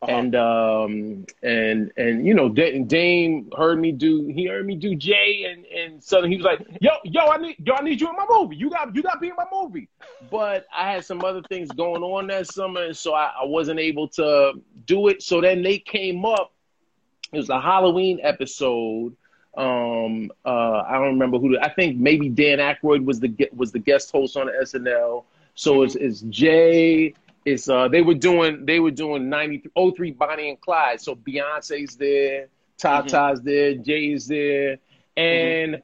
Uh-huh. 0.00 0.12
and 0.12 0.36
um 0.36 1.26
and 1.42 1.90
and 1.96 2.24
you 2.24 2.32
know 2.32 2.48
Da- 2.48 2.78
Dame 2.84 3.50
heard 3.56 3.80
me 3.80 3.90
do 3.90 4.26
he 4.28 4.46
heard 4.46 4.64
me 4.64 4.76
do 4.76 4.94
Jay, 4.94 5.44
and 5.50 5.64
and 5.66 6.02
suddenly 6.02 6.30
he 6.30 6.36
was 6.36 6.44
like, 6.44 6.64
yo 6.80 6.90
yo 7.02 7.26
I 7.26 7.38
need 7.38 7.56
yo 7.66 7.74
I 7.74 7.82
need 7.82 8.00
you 8.00 8.08
in 8.08 8.14
my 8.14 8.26
movie. 8.30 8.54
You 8.54 8.70
got 8.70 8.94
you 8.94 9.02
got 9.02 9.14
to 9.14 9.18
be 9.18 9.28
in 9.28 9.34
my 9.36 9.46
movie. 9.52 9.88
But 10.30 10.66
I 10.72 10.92
had 10.92 11.04
some 11.04 11.24
other 11.24 11.42
things 11.48 11.68
going 11.72 12.02
on 12.04 12.28
that 12.28 12.46
summer, 12.46 12.84
and 12.84 12.96
so 12.96 13.12
I, 13.14 13.32
I 13.42 13.44
wasn't 13.44 13.80
able 13.80 14.06
to 14.10 14.52
do 14.86 15.08
it. 15.08 15.20
So 15.22 15.40
then 15.40 15.62
they 15.62 15.78
came 15.78 16.24
up. 16.24 16.52
It 17.32 17.36
was 17.36 17.50
a 17.50 17.60
Halloween 17.60 18.20
episode. 18.22 19.16
Um, 19.56 20.30
uh, 20.44 20.82
I 20.86 20.92
don't 20.92 21.14
remember 21.14 21.38
who. 21.38 21.54
The, 21.56 21.64
I 21.64 21.74
think 21.74 21.96
maybe 21.98 22.28
Dan 22.28 22.58
Aykroyd 22.58 23.04
was 23.04 23.18
the 23.18 23.34
was 23.52 23.72
the 23.72 23.80
guest 23.80 24.12
host 24.12 24.36
on 24.36 24.46
SNL. 24.46 25.24
So 25.56 25.82
it's 25.82 25.96
it's 25.96 26.20
Jay. 26.20 27.14
It's 27.52 27.68
uh 27.68 27.88
they 27.88 28.02
were 28.02 28.14
doing 28.14 28.64
they 28.66 28.80
were 28.80 28.90
doing 28.90 29.28
90, 29.28 29.70
03 29.96 30.10
Bonnie 30.12 30.50
and 30.50 30.60
Clyde. 30.60 31.00
So 31.00 31.14
Beyonce's 31.14 31.96
there, 31.96 32.48
Tata's 32.76 33.40
there, 33.42 33.74
Jay's 33.74 34.26
there, 34.26 34.78
and 35.16 35.82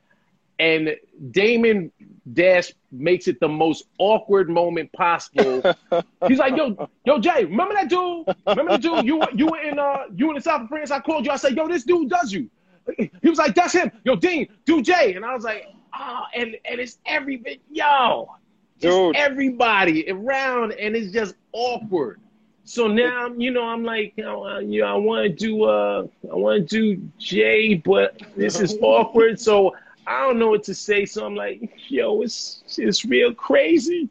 and 0.58 0.96
Damon 1.30 1.90
Dash 2.32 2.72
makes 2.90 3.28
it 3.28 3.40
the 3.40 3.48
most 3.48 3.84
awkward 3.98 4.48
moment 4.48 4.92
possible. 4.92 5.62
He's 6.28 6.38
like, 6.38 6.56
"Yo, 6.56 6.88
yo, 7.04 7.18
Jay, 7.18 7.44
remember 7.44 7.74
that 7.74 7.88
dude? 7.88 8.26
Remember 8.46 8.72
the 8.72 8.78
dude? 8.78 9.04
You 9.04 9.16
were 9.18 9.28
you 9.34 9.46
were 9.46 9.60
in 9.60 9.78
uh 9.78 10.04
you 10.14 10.26
were 10.26 10.32
in 10.32 10.36
the 10.36 10.42
South 10.42 10.62
of 10.62 10.68
France. 10.68 10.90
I 10.90 11.00
called 11.00 11.26
you. 11.26 11.32
I 11.32 11.36
said, 11.36 11.56
yo, 11.56 11.68
this 11.68 11.84
dude 11.84 12.08
does 12.08 12.32
you. 12.32 12.48
He 12.96 13.28
was 13.28 13.38
like, 13.38 13.54
that's 13.54 13.72
him. 13.72 13.90
Yo, 14.04 14.14
Dean, 14.16 14.46
do 14.66 14.82
Jay. 14.82 15.14
And 15.14 15.24
I 15.24 15.34
was 15.34 15.44
like, 15.44 15.66
oh, 15.98 16.22
and 16.34 16.56
and 16.64 16.80
it's 16.80 16.98
every 17.06 17.36
bit, 17.36 17.60
yo, 17.70 18.30
Dude. 18.80 19.14
it's 19.14 19.18
everybody 19.18 20.10
around, 20.10 20.72
and 20.72 20.96
it's 20.96 21.12
just 21.12 21.34
awkward. 21.52 22.20
So 22.64 22.86
now, 22.88 23.28
you 23.36 23.50
know, 23.50 23.64
I'm 23.64 23.84
like, 23.84 24.14
you 24.16 24.24
know, 24.24 24.46
uh, 24.46 24.58
you 24.58 24.80
know 24.80 24.86
I 24.86 24.94
want 24.94 25.24
to 25.24 25.28
do, 25.28 25.64
uh, 25.64 26.06
I 26.32 26.34
want 26.34 26.68
to 26.68 26.94
do 26.94 27.10
Jay, 27.18 27.74
but 27.74 28.20
this 28.36 28.58
is 28.58 28.78
awkward. 28.82 29.38
So 29.38 29.76
I 30.06 30.26
don't 30.26 30.38
know 30.38 30.48
what 30.48 30.64
to 30.64 30.74
say. 30.74 31.04
So 31.04 31.26
I'm 31.26 31.34
like, 31.34 31.70
yo, 31.88 32.22
it's 32.22 32.62
it's 32.78 33.04
real 33.04 33.34
crazy. 33.34 34.08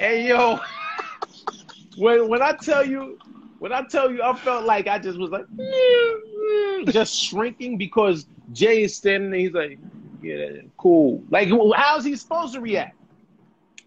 And 0.00 0.26
yo, 0.26 0.58
when 1.98 2.28
when 2.28 2.42
I 2.42 2.52
tell 2.52 2.86
you, 2.86 3.18
when 3.58 3.72
I 3.72 3.82
tell 3.82 4.10
you, 4.10 4.22
I 4.22 4.34
felt 4.34 4.64
like 4.64 4.88
I 4.88 4.98
just 4.98 5.18
was 5.18 5.30
like, 5.30 5.46
just 6.92 7.14
shrinking 7.14 7.76
because 7.76 8.26
Jay 8.52 8.84
is 8.84 8.96
standing 8.96 9.30
there. 9.30 9.40
He's 9.40 9.52
like, 9.52 9.78
yeah, 10.22 10.62
cool. 10.78 11.22
Like, 11.30 11.50
how's 11.76 12.04
he 12.04 12.16
supposed 12.16 12.54
to 12.54 12.60
react? 12.60 12.96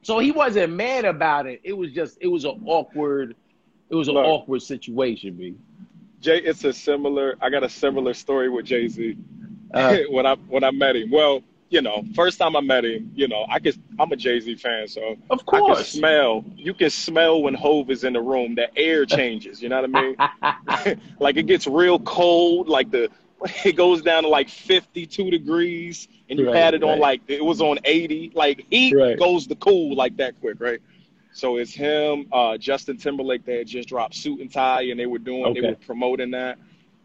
So 0.05 0.19
he 0.19 0.31
wasn't 0.31 0.71
mad 0.73 1.03
about 1.03 1.47
it. 1.47 1.61
It 1.63 1.73
was 1.73 1.91
just, 1.91 2.19
it 2.21 2.27
was 2.27 2.45
an 2.45 2.61
awkward, 2.67 3.35
it 3.89 3.95
was 3.95 4.07
an 4.07 4.13
Look. 4.13 4.23
awkward 4.23 4.61
situation, 4.61 5.33
B. 5.33 5.55
Jay, 6.21 6.37
it's 6.37 6.63
a 6.63 6.73
similar. 6.73 7.35
I 7.41 7.49
got 7.49 7.63
a 7.63 7.69
similar 7.69 8.13
story 8.13 8.47
with 8.47 8.67
Jay 8.67 8.87
Z. 8.87 9.17
Uh, 9.73 9.97
when 10.11 10.27
I 10.27 10.35
when 10.47 10.63
I 10.63 10.69
met 10.69 10.95
him, 10.95 11.09
well, 11.09 11.41
you 11.69 11.81
know, 11.81 12.03
first 12.13 12.37
time 12.37 12.55
I 12.55 12.61
met 12.61 12.85
him, 12.85 13.13
you 13.15 13.27
know, 13.27 13.47
I 13.49 13.57
could. 13.57 13.81
I'm 13.97 14.11
a 14.11 14.15
Jay 14.15 14.39
Z 14.39 14.53
fan, 14.57 14.87
so 14.87 15.15
of 15.31 15.39
I 15.39 15.61
can 15.61 15.75
course. 15.75 15.87
smell. 15.87 16.45
You 16.55 16.75
can 16.75 16.91
smell 16.91 17.41
when 17.41 17.55
Hove 17.55 17.89
is 17.89 18.03
in 18.03 18.13
the 18.13 18.21
room. 18.21 18.53
The 18.53 18.69
air 18.77 19.07
changes. 19.07 19.59
You 19.59 19.69
know 19.69 19.81
what 19.81 19.89
I 19.89 20.85
mean? 20.85 20.99
like 21.19 21.37
it 21.37 21.47
gets 21.47 21.65
real 21.65 21.97
cold. 21.97 22.69
Like 22.69 22.91
the 22.91 23.09
it 23.65 23.75
goes 23.75 24.01
down 24.01 24.23
to 24.23 24.29
like 24.29 24.49
52 24.49 25.29
degrees, 25.31 26.07
and 26.29 26.39
you 26.39 26.47
Right, 26.47 26.53
had 26.53 26.73
it 26.73 26.83
on 26.83 26.99
like 26.99 27.21
it 27.27 27.43
was 27.43 27.61
on 27.61 27.79
80. 27.83 28.31
Like 28.35 28.65
heat 28.69 28.97
Right. 28.97 29.17
goes 29.17 29.47
to 29.47 29.55
cool 29.55 29.95
like 29.95 30.17
that 30.17 30.39
quick, 30.39 30.57
right? 30.59 30.79
So 31.31 31.57
it's 31.57 31.73
him, 31.73 32.27
uh, 32.31 32.57
Justin 32.57 32.97
Timberlake. 32.97 33.45
They 33.45 33.57
had 33.57 33.67
just 33.67 33.89
dropped 33.89 34.15
Suit 34.15 34.39
and 34.41 34.51
Tie, 34.51 34.83
and 34.83 34.99
they 34.99 35.05
were 35.05 35.19
doing, 35.19 35.53
they 35.53 35.61
were 35.61 35.75
promoting 35.75 36.31
that, 36.31 36.57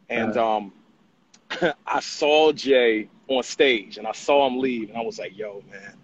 and 0.09 0.36
um, 0.36 0.73
I 1.86 2.01
saw 2.01 2.52
Jay 2.52 3.09
on 3.28 3.43
stage, 3.43 3.98
and 3.98 4.07
I 4.07 4.12
saw 4.12 4.47
him 4.47 4.59
leave, 4.59 4.89
and 4.90 4.98
I 4.98 5.02
was 5.02 5.19
like, 5.19 5.36
"Yo, 5.36 5.62
man," 5.70 5.94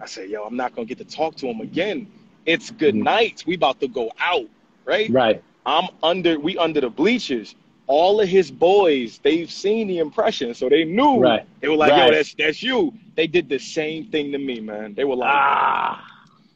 I 0.00 0.06
said, 0.06 0.30
"Yo, 0.30 0.42
I'm 0.44 0.56
not 0.56 0.74
gonna 0.74 0.86
get 0.86 0.98
to 0.98 1.04
talk 1.04 1.36
to 1.36 1.46
him 1.48 1.60
again. 1.60 2.08
It's 2.46 2.70
good 2.70 2.94
Mhm. 2.94 3.04
night. 3.04 3.44
We 3.46 3.54
about 3.54 3.80
to 3.80 3.88
go 3.88 4.10
out, 4.18 4.46
right? 4.84 5.12
right. 5.12 5.42
I'm 5.66 5.88
under, 6.02 6.38
we 6.38 6.56
under 6.58 6.80
the 6.80 6.90
bleachers. 6.90 7.54
All 7.88 8.20
of 8.20 8.28
his 8.28 8.50
boys, 8.50 9.20
they've 9.22 9.50
seen 9.50 9.86
the 9.86 9.98
impression, 9.98 10.54
so 10.54 10.68
they 10.68 10.84
knew. 10.84 11.18
Right. 11.18 11.46
They 11.60 11.68
were 11.68 11.76
like, 11.76 11.92
Right. 11.92 12.06
"Yo, 12.06 12.14
that's 12.14 12.34
that's 12.34 12.62
you." 12.62 12.92
They 13.14 13.26
did 13.26 13.48
the 13.48 13.58
same 13.58 14.06
thing 14.06 14.32
to 14.32 14.38
me, 14.38 14.60
man. 14.60 14.94
They 14.94 15.04
were 15.04 15.14
like, 15.16 15.32
Ah, 15.32 16.04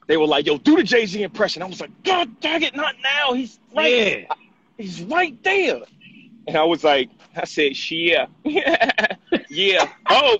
they 0.08 0.16
were 0.16 0.26
like, 0.26 0.46
"Yo, 0.46 0.58
do 0.58 0.76
the 0.76 0.82
Jay 0.82 1.06
Z 1.06 1.22
impression." 1.22 1.62
I 1.62 1.66
was 1.66 1.80
like, 1.80 1.90
"God 2.02 2.40
dang 2.40 2.62
it, 2.62 2.74
not 2.74 2.96
now. 3.02 3.32
He's 3.32 3.60
right. 3.76 4.26
yeah. 4.28 4.34
He's 4.76 5.02
right 5.02 5.40
there." 5.44 5.82
And 6.48 6.56
I 6.56 6.64
was 6.64 6.82
like, 6.82 7.10
I 7.36 7.44
said, 7.44 7.76
"Yeah, 7.90 8.26
yeah. 8.44 9.88
Oh, 10.08 10.36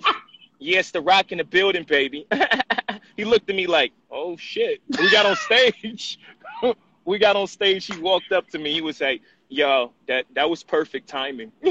yes, 0.59 0.91
the 0.91 0.99
rock 0.99 1.31
in 1.31 1.37
the 1.37 1.45
building, 1.45 1.83
baby." 1.83 2.27
he 3.15 3.23
looked 3.23 3.49
at 3.49 3.55
me 3.55 3.65
like, 3.65 3.93
"Oh 4.11 4.35
shit." 4.35 4.81
We 4.99 5.09
got 5.09 5.25
on 5.25 5.37
stage. 5.37 6.19
we 7.05 7.17
got 7.17 7.37
on 7.37 7.47
stage. 7.47 7.85
He 7.85 7.97
walked 7.97 8.33
up 8.33 8.49
to 8.49 8.59
me. 8.59 8.73
He 8.73 8.81
was 8.81 8.99
like, 8.99 9.21
"Yo, 9.51 9.91
that 10.07 10.25
that 10.33 10.49
was 10.49 10.63
perfect 10.63 11.07
timing." 11.09 11.51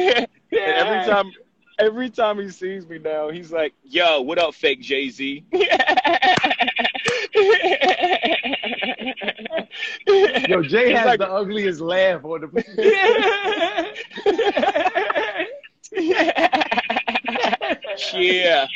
And 0.00 0.28
every 0.52 1.04
time, 1.12 1.32
every 1.78 2.10
time 2.10 2.38
he 2.38 2.50
sees 2.50 2.86
me 2.86 2.98
now, 2.98 3.30
he's 3.30 3.52
like, 3.52 3.72
"Yo, 3.84 4.20
what 4.22 4.38
up, 4.38 4.54
fake 4.54 4.80
Jay 4.80 5.08
Z?" 5.08 5.44
Yo, 10.06 10.62
Jay 10.62 10.88
He's 10.90 10.98
has 10.98 11.06
like- 11.06 11.18
the 11.18 11.28
ugliest 11.30 11.80
laugh 11.80 12.24
on 12.24 12.40
the. 12.40 13.84
yeah, 15.92 17.76
yeah, 18.14 18.66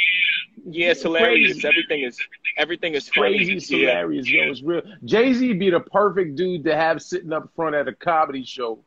it's 0.67 1.03
hilarious. 1.03 1.65
Everything 1.65 2.03
is 2.03 2.19
everything 2.57 2.95
is. 2.95 3.09
Crazy, 3.11 3.57
it's 3.57 3.71
yeah. 3.71 3.79
hilarious, 3.79 4.29
yo. 4.29 4.51
It's 4.51 4.63
real. 4.63 4.83
Jay 5.05 5.33
Z 5.33 5.53
be 5.55 5.71
the 5.71 5.81
perfect 5.81 6.37
dude 6.37 6.65
to 6.65 6.77
have 6.77 7.03
sitting 7.03 7.33
up 7.33 7.51
front 7.55 7.75
at 7.75 7.89
a 7.89 7.93
comedy 7.93 8.45
show 8.45 8.79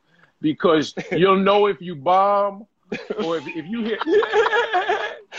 because 0.42 0.94
you'll 1.12 1.38
know 1.38 1.68
if 1.68 1.82
you 1.82 1.96
bomb 1.96 2.66
or 3.24 3.38
if, 3.38 3.48
if 3.48 3.66
you 3.66 3.84
hit. 3.84 4.00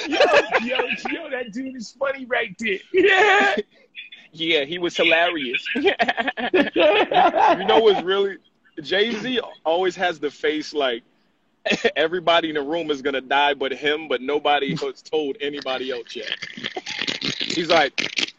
yo, 0.09 0.19
yo, 0.63 0.77
yo, 1.11 1.31
that 1.31 1.53
dude 1.53 1.77
is 1.77 1.93
funny 1.99 2.27
right 2.27 2.55
there. 2.59 2.79
Yeah. 2.93 3.57
Yeah, 4.33 4.65
he 4.65 4.79
was 4.79 4.95
hilarious. 4.97 5.65
you 5.75 5.93
know 7.65 7.81
what's 7.81 8.03
really 8.03 8.37
Jay 8.83 9.13
Z 9.13 9.41
always 9.65 9.97
has 9.97 10.19
the 10.19 10.31
face 10.31 10.75
like 10.75 11.03
everybody 11.97 12.49
in 12.49 12.55
the 12.55 12.63
room 12.63 12.91
is 12.91 13.03
gonna 13.03 13.21
die 13.21 13.55
but 13.55 13.73
him, 13.73 14.09
but 14.09 14.21
nobody 14.21 14.77
has 14.77 15.03
told 15.03 15.37
anybody 15.41 15.91
else 15.91 16.15
yet. 16.15 16.37
He's 17.39 17.69
like, 17.69 18.35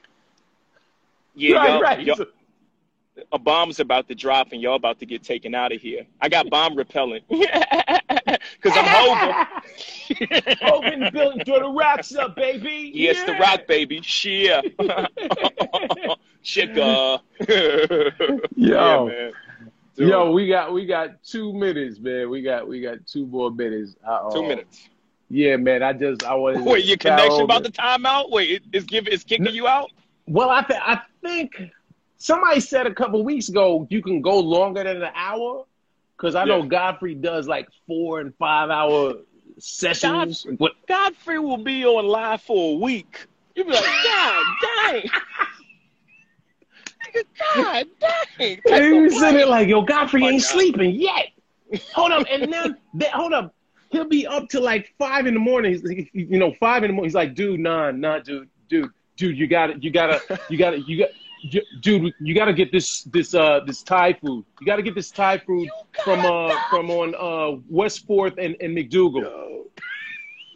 yeah, 1.36 1.56
right, 1.56 1.70
y'all, 1.70 1.82
right. 1.82 2.04
y'all- 2.04 2.26
a 3.32 3.40
bomb's 3.40 3.80
about 3.80 4.08
to 4.08 4.16
drop 4.16 4.52
and 4.52 4.62
y'all 4.62 4.76
about 4.76 4.99
to 4.99 5.06
get 5.06 5.24
taken 5.24 5.56
out 5.56 5.72
of 5.72 5.82
here. 5.82 6.06
I 6.22 6.30
got 6.30 6.49
bomb 6.49 6.76
repellent 6.76 7.24
because 7.30 7.52
I'm 8.66 8.86
Hova. 8.86 9.48
Open 10.72 11.10
building, 11.14 11.45
throw 11.45 11.60
the 11.60 11.70
rocks 11.70 12.16
up, 12.16 12.36
baby. 12.36 12.91
Yes, 12.94 13.24
the 13.24 13.34
rock 13.34 13.68
baby. 13.68 14.02
Shia. 14.02 14.62
Chicka. 16.44 17.20
Uh. 17.49 18.40
yeah, 18.56 19.06
man. 19.06 19.32
Dude, 19.98 20.10
Yo, 20.10 20.32
we 20.32 20.48
got 20.48 20.72
we 20.74 20.86
got 20.86 21.24
two 21.24 21.52
minutes, 21.53 21.99
man. 21.99 22.30
We 22.30 22.44
got 22.44 22.68
we 22.68 22.82
got 22.82 23.06
two 23.07 23.26
more 23.26 23.49
minutes. 23.49 23.95
Uh, 24.07 24.30
two 24.32 24.44
minutes. 24.44 24.88
Yeah, 25.30 25.57
man. 25.57 25.82
I 25.82 25.94
just 25.94 26.24
I 26.24 26.36
wanted. 26.36 26.64
to 26.64 26.69
Wait, 26.69 26.86
your 26.86 26.98
connection 26.98 27.41
about 27.41 27.64
the 27.64 27.72
timeout? 27.72 28.30
Wait, 28.30 28.52
it- 28.52 28.64
it's 28.72 28.86
giving 28.86 29.11
it's 29.11 29.24
kicking 29.24 29.53
you 29.56 29.68
out? 29.68 29.90
Well, 30.28 30.49
I 30.52 30.61
th- 30.61 30.80
I 30.86 30.99
think 31.24 31.60
somebody 32.18 32.60
said 32.60 32.86
a 32.86 32.94
couple 32.94 33.24
weeks 33.24 33.49
ago 33.49 33.88
you 33.90 34.03
can 34.03 34.22
go 34.22 34.40
longer 34.40 34.84
than 34.84 35.02
an 35.02 35.11
hour 35.15 35.65
because 36.15 36.36
I 36.36 36.44
know 36.45 36.60
Yeah. 36.61 36.68
Godfrey 36.68 37.15
does 37.15 37.48
like 37.48 37.68
four 37.88 38.19
and 38.19 38.36
five 38.36 38.69
hour 38.69 39.15
sessions. 39.57 40.45
What- 40.57 40.74
Godfrey 40.88 41.40
will 41.40 41.57
be 41.57 41.86
on 41.86 42.06
live 42.06 42.41
for 42.44 42.76
a 42.76 42.78
week. 42.78 43.26
You'll 43.56 43.65
be 43.65 43.72
like, 43.74 43.84
God 44.03 44.44
dang. 44.61 45.10
God 47.56 47.88
dang. 48.00 48.62
He 48.66 48.94
was 48.94 49.14
sitting 49.20 49.36
there 49.36 49.46
like, 49.46 49.68
yo, 49.68 49.82
Godfrey 49.82 50.22
My 50.22 50.30
ain't 50.32 50.42
God. 50.42 50.48
sleeping 50.48 50.92
yet. 50.96 51.28
Hold 51.94 52.12
up, 52.12 52.28
and 52.30 52.52
then 52.52 52.78
then- 52.94 53.12
hold 53.14 53.34
up. 53.34 53.54
He'll 53.90 54.08
be 54.08 54.28
up 54.28 54.50
to 54.50 54.60
like 54.60 54.94
five 55.00 55.28
in 55.28 55.34
the 55.34 55.40
morning. 55.40 55.72
He's, 55.72 55.90
he- 55.90 56.10
you 56.14 56.38
know, 56.38 56.54
five 56.60 56.84
in 56.84 56.90
the 56.90 56.94
morning. 56.94 57.10
He's 57.10 57.16
like, 57.16 57.36
dude, 57.36 57.60
nah, 57.60 57.92
nah, 57.92 58.20
dude, 58.20 58.50
dude, 58.70 58.90
dude, 59.16 59.38
you 59.38 59.48
got 59.48 59.68
to 59.68 59.80
You 59.80 59.92
got 59.92 60.08
to 60.08 60.40
You 60.50 60.58
got 60.58 60.72
to 60.72 60.80
You 60.88 61.00
got. 61.00 61.10
Dude, 61.82 62.14
you 62.20 62.34
got 62.34 62.46
to 62.46 62.54
get 62.54 62.72
this 62.72 63.04
this 63.04 63.36
uh 63.36 63.60
this 63.66 63.84
Thai 63.84 64.14
food. 64.14 64.44
You 64.60 64.66
got 64.66 64.78
to 64.78 64.82
get 64.82 64.96
this 64.96 65.12
Thai 65.12 65.38
food 65.38 65.70
from 66.04 66.26
uh 66.26 66.52
from 66.70 66.90
on 66.90 67.14
uh 67.16 67.62
West 67.70 68.08
Fourth 68.08 68.34
and, 68.40 68.56
and 68.60 68.76
MacDougal. 68.76 69.22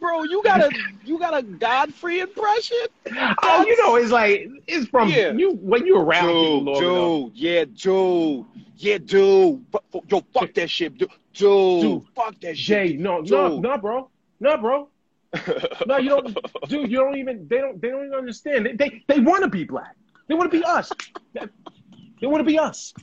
Bro, 0.01 0.23
you 0.23 0.41
got 0.43 0.59
a 0.61 0.71
you 1.05 1.19
got 1.19 1.37
a 1.37 1.43
Godfrey 1.43 2.19
impression? 2.19 2.77
Oh, 3.43 3.63
you 3.67 3.77
know, 3.83 3.95
it's 3.97 4.09
like 4.11 4.49
it's 4.67 4.87
from 4.87 5.09
Yeah. 5.09 5.31
you 5.33 5.51
when 5.61 5.85
you 5.85 5.95
around 5.97 6.27
Dude, 6.27 6.61
enough. 6.63 6.79
dude, 6.79 7.31
yeah, 7.35 7.65
dude, 7.65 8.45
yeah, 8.77 8.97
dude. 8.97 9.63
Yo, 10.09 10.21
fuck 10.33 10.53
that 10.55 10.69
shit, 10.69 10.97
dude. 10.97 11.09
Dude, 11.33 11.81
Dude, 11.81 12.03
fuck 12.15 12.39
that 12.41 12.55
Jay, 12.55 12.89
shit. 12.89 12.99
no, 12.99 13.19
no, 13.19 13.49
Dude. 13.49 13.61
no, 13.61 13.77
bro, 13.77 14.09
no, 14.39 14.57
bro, 14.57 14.89
no, 15.87 15.97
you 15.97 16.09
don't, 16.09 16.37
dude. 16.67 16.91
You 16.91 16.97
don't 16.97 17.17
even. 17.17 17.47
They 17.47 17.59
don't. 17.59 17.79
They 17.81 17.89
don't 17.89 18.05
even 18.07 18.17
understand. 18.17 18.65
They 18.65 18.73
they, 18.73 19.03
they 19.07 19.19
want 19.19 19.43
to 19.43 19.49
be 19.49 19.63
black. 19.65 19.95
They 20.27 20.33
want 20.33 20.51
to 20.51 20.57
be 20.57 20.63
us. 20.77 20.91
They 21.33 22.27
want 22.27 22.39
to 22.39 22.43
be 22.43 22.57
us. 22.57 22.93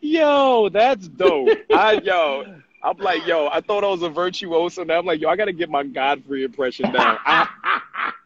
Yo, 0.00 0.68
that's 0.68 1.08
dope. 1.08 1.48
I 1.72 2.00
yo, 2.04 2.60
I'm 2.82 2.98
like, 2.98 3.26
yo, 3.26 3.48
I 3.48 3.60
thought 3.60 3.84
I 3.84 3.88
was 3.88 4.02
a 4.02 4.08
virtuoso. 4.08 4.84
Now 4.84 4.98
I'm 4.98 5.06
like, 5.06 5.20
yo, 5.20 5.28
I 5.28 5.36
gotta 5.36 5.52
get 5.52 5.70
my 5.70 5.82
Godfrey 5.82 6.44
impression 6.44 6.92
down. 6.92 7.18
I, 7.26 7.48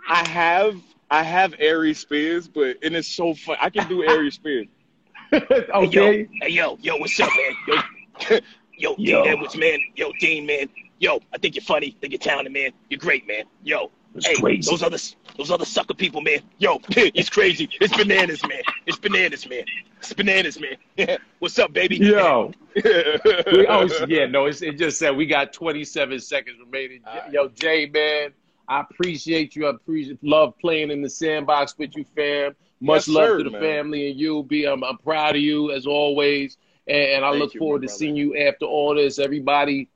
I 0.08 0.28
have, 0.28 0.80
I 1.10 1.22
have 1.22 1.54
Ari 1.60 1.94
Spears, 1.94 2.48
but 2.48 2.76
and 2.82 2.94
it's 2.94 3.08
so 3.08 3.34
fun. 3.34 3.56
I 3.60 3.70
can 3.70 3.88
do 3.88 4.06
Ari 4.06 4.30
Spears. 4.30 4.66
okay. 5.32 6.28
Hey 6.42 6.48
yo, 6.48 6.76
yo, 6.80 6.96
what's 6.96 7.18
up, 7.20 7.30
man? 7.36 7.82
Yo, 8.28 8.38
yo, 8.76 8.96
Dean 8.96 9.06
Yo. 9.06 9.22
Edwards, 9.22 9.56
man. 9.56 9.78
Yo, 9.94 10.12
Dean, 10.18 10.46
man. 10.46 10.68
Yo, 10.98 11.20
I 11.32 11.38
think 11.38 11.54
you're 11.54 11.64
funny. 11.64 11.96
think 12.00 12.12
you're 12.12 12.18
talented, 12.18 12.52
man. 12.52 12.72
You're 12.88 12.98
great, 12.98 13.26
man. 13.26 13.44
Yo, 13.62 13.90
It's 14.14 14.26
hey, 14.26 14.34
crazy. 14.34 14.70
those 14.70 14.82
other 14.82 14.98
those 15.36 15.50
other 15.50 15.64
sucker 15.64 15.94
people, 15.94 16.20
man. 16.20 16.40
Yo, 16.58 16.80
it's 16.90 17.30
crazy. 17.30 17.68
It's 17.80 17.96
bananas, 17.96 18.42
man. 18.46 18.62
It's 18.86 18.98
bananas, 18.98 19.48
man. 19.48 19.64
It's 19.98 20.12
bananas, 20.12 20.58
man. 20.60 21.18
what's 21.38 21.58
up, 21.58 21.72
baby? 21.72 21.96
Yo, 21.96 22.52
we, 22.74 23.66
oh 23.68 23.86
yeah, 24.08 24.26
no, 24.26 24.46
it's, 24.46 24.62
it 24.62 24.78
just 24.78 24.98
said 24.98 25.16
we 25.16 25.26
got 25.26 25.52
27 25.52 26.18
seconds 26.20 26.56
remaining. 26.64 27.02
Yo, 27.30 27.48
Jay, 27.48 27.88
man, 27.92 28.32
I 28.68 28.80
appreciate 28.80 29.54
you. 29.54 29.66
I 29.66 29.70
appreciate 29.70 30.18
love 30.22 30.58
playing 30.58 30.90
in 30.90 31.02
the 31.02 31.10
sandbox 31.10 31.76
with 31.78 31.96
you, 31.96 32.04
fam. 32.16 32.54
Much 32.80 33.06
Yes, 33.06 33.08
love 33.08 33.28
sir, 33.28 33.38
to 33.38 33.44
the 33.44 33.50
man. 33.50 33.60
family 33.60 34.10
and 34.10 34.18
you. 34.18 34.42
Be, 34.42 34.64
I'm, 34.66 34.82
I'm 34.82 34.96
proud 34.98 35.36
of 35.36 35.42
you 35.42 35.70
as 35.70 35.86
always, 35.86 36.56
and, 36.86 36.96
and 36.96 37.24
I 37.24 37.30
Thank 37.30 37.40
look 37.42 37.54
you, 37.54 37.60
forward 37.60 37.82
to 37.82 37.86
brother. 37.86 37.98
seeing 37.98 38.16
you 38.16 38.36
after 38.36 38.64
all 38.64 38.94
this. 38.94 39.18
Everybody, 39.18 39.88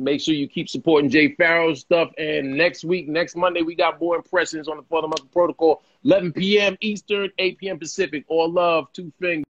make 0.00 0.20
sure 0.20 0.34
you 0.34 0.48
keep 0.48 0.68
supporting 0.68 1.10
Jay 1.10 1.34
Pharoah's 1.34 1.80
stuff. 1.80 2.10
And 2.18 2.56
next 2.56 2.84
week, 2.84 3.08
next 3.08 3.36
Monday, 3.36 3.62
we 3.62 3.74
got 3.74 4.00
more 4.00 4.16
impressions 4.16 4.68
on 4.68 4.76
the 4.76 4.82
Father 4.84 5.08
Mother 5.08 5.24
Protocol. 5.32 5.82
11 6.04 6.32
p.m. 6.32 6.76
Eastern, 6.80 7.30
8 7.38 7.58
p.m. 7.58 7.78
Pacific. 7.78 8.24
All 8.28 8.50
love, 8.50 8.92
two 8.92 9.12
fingers. 9.20 9.44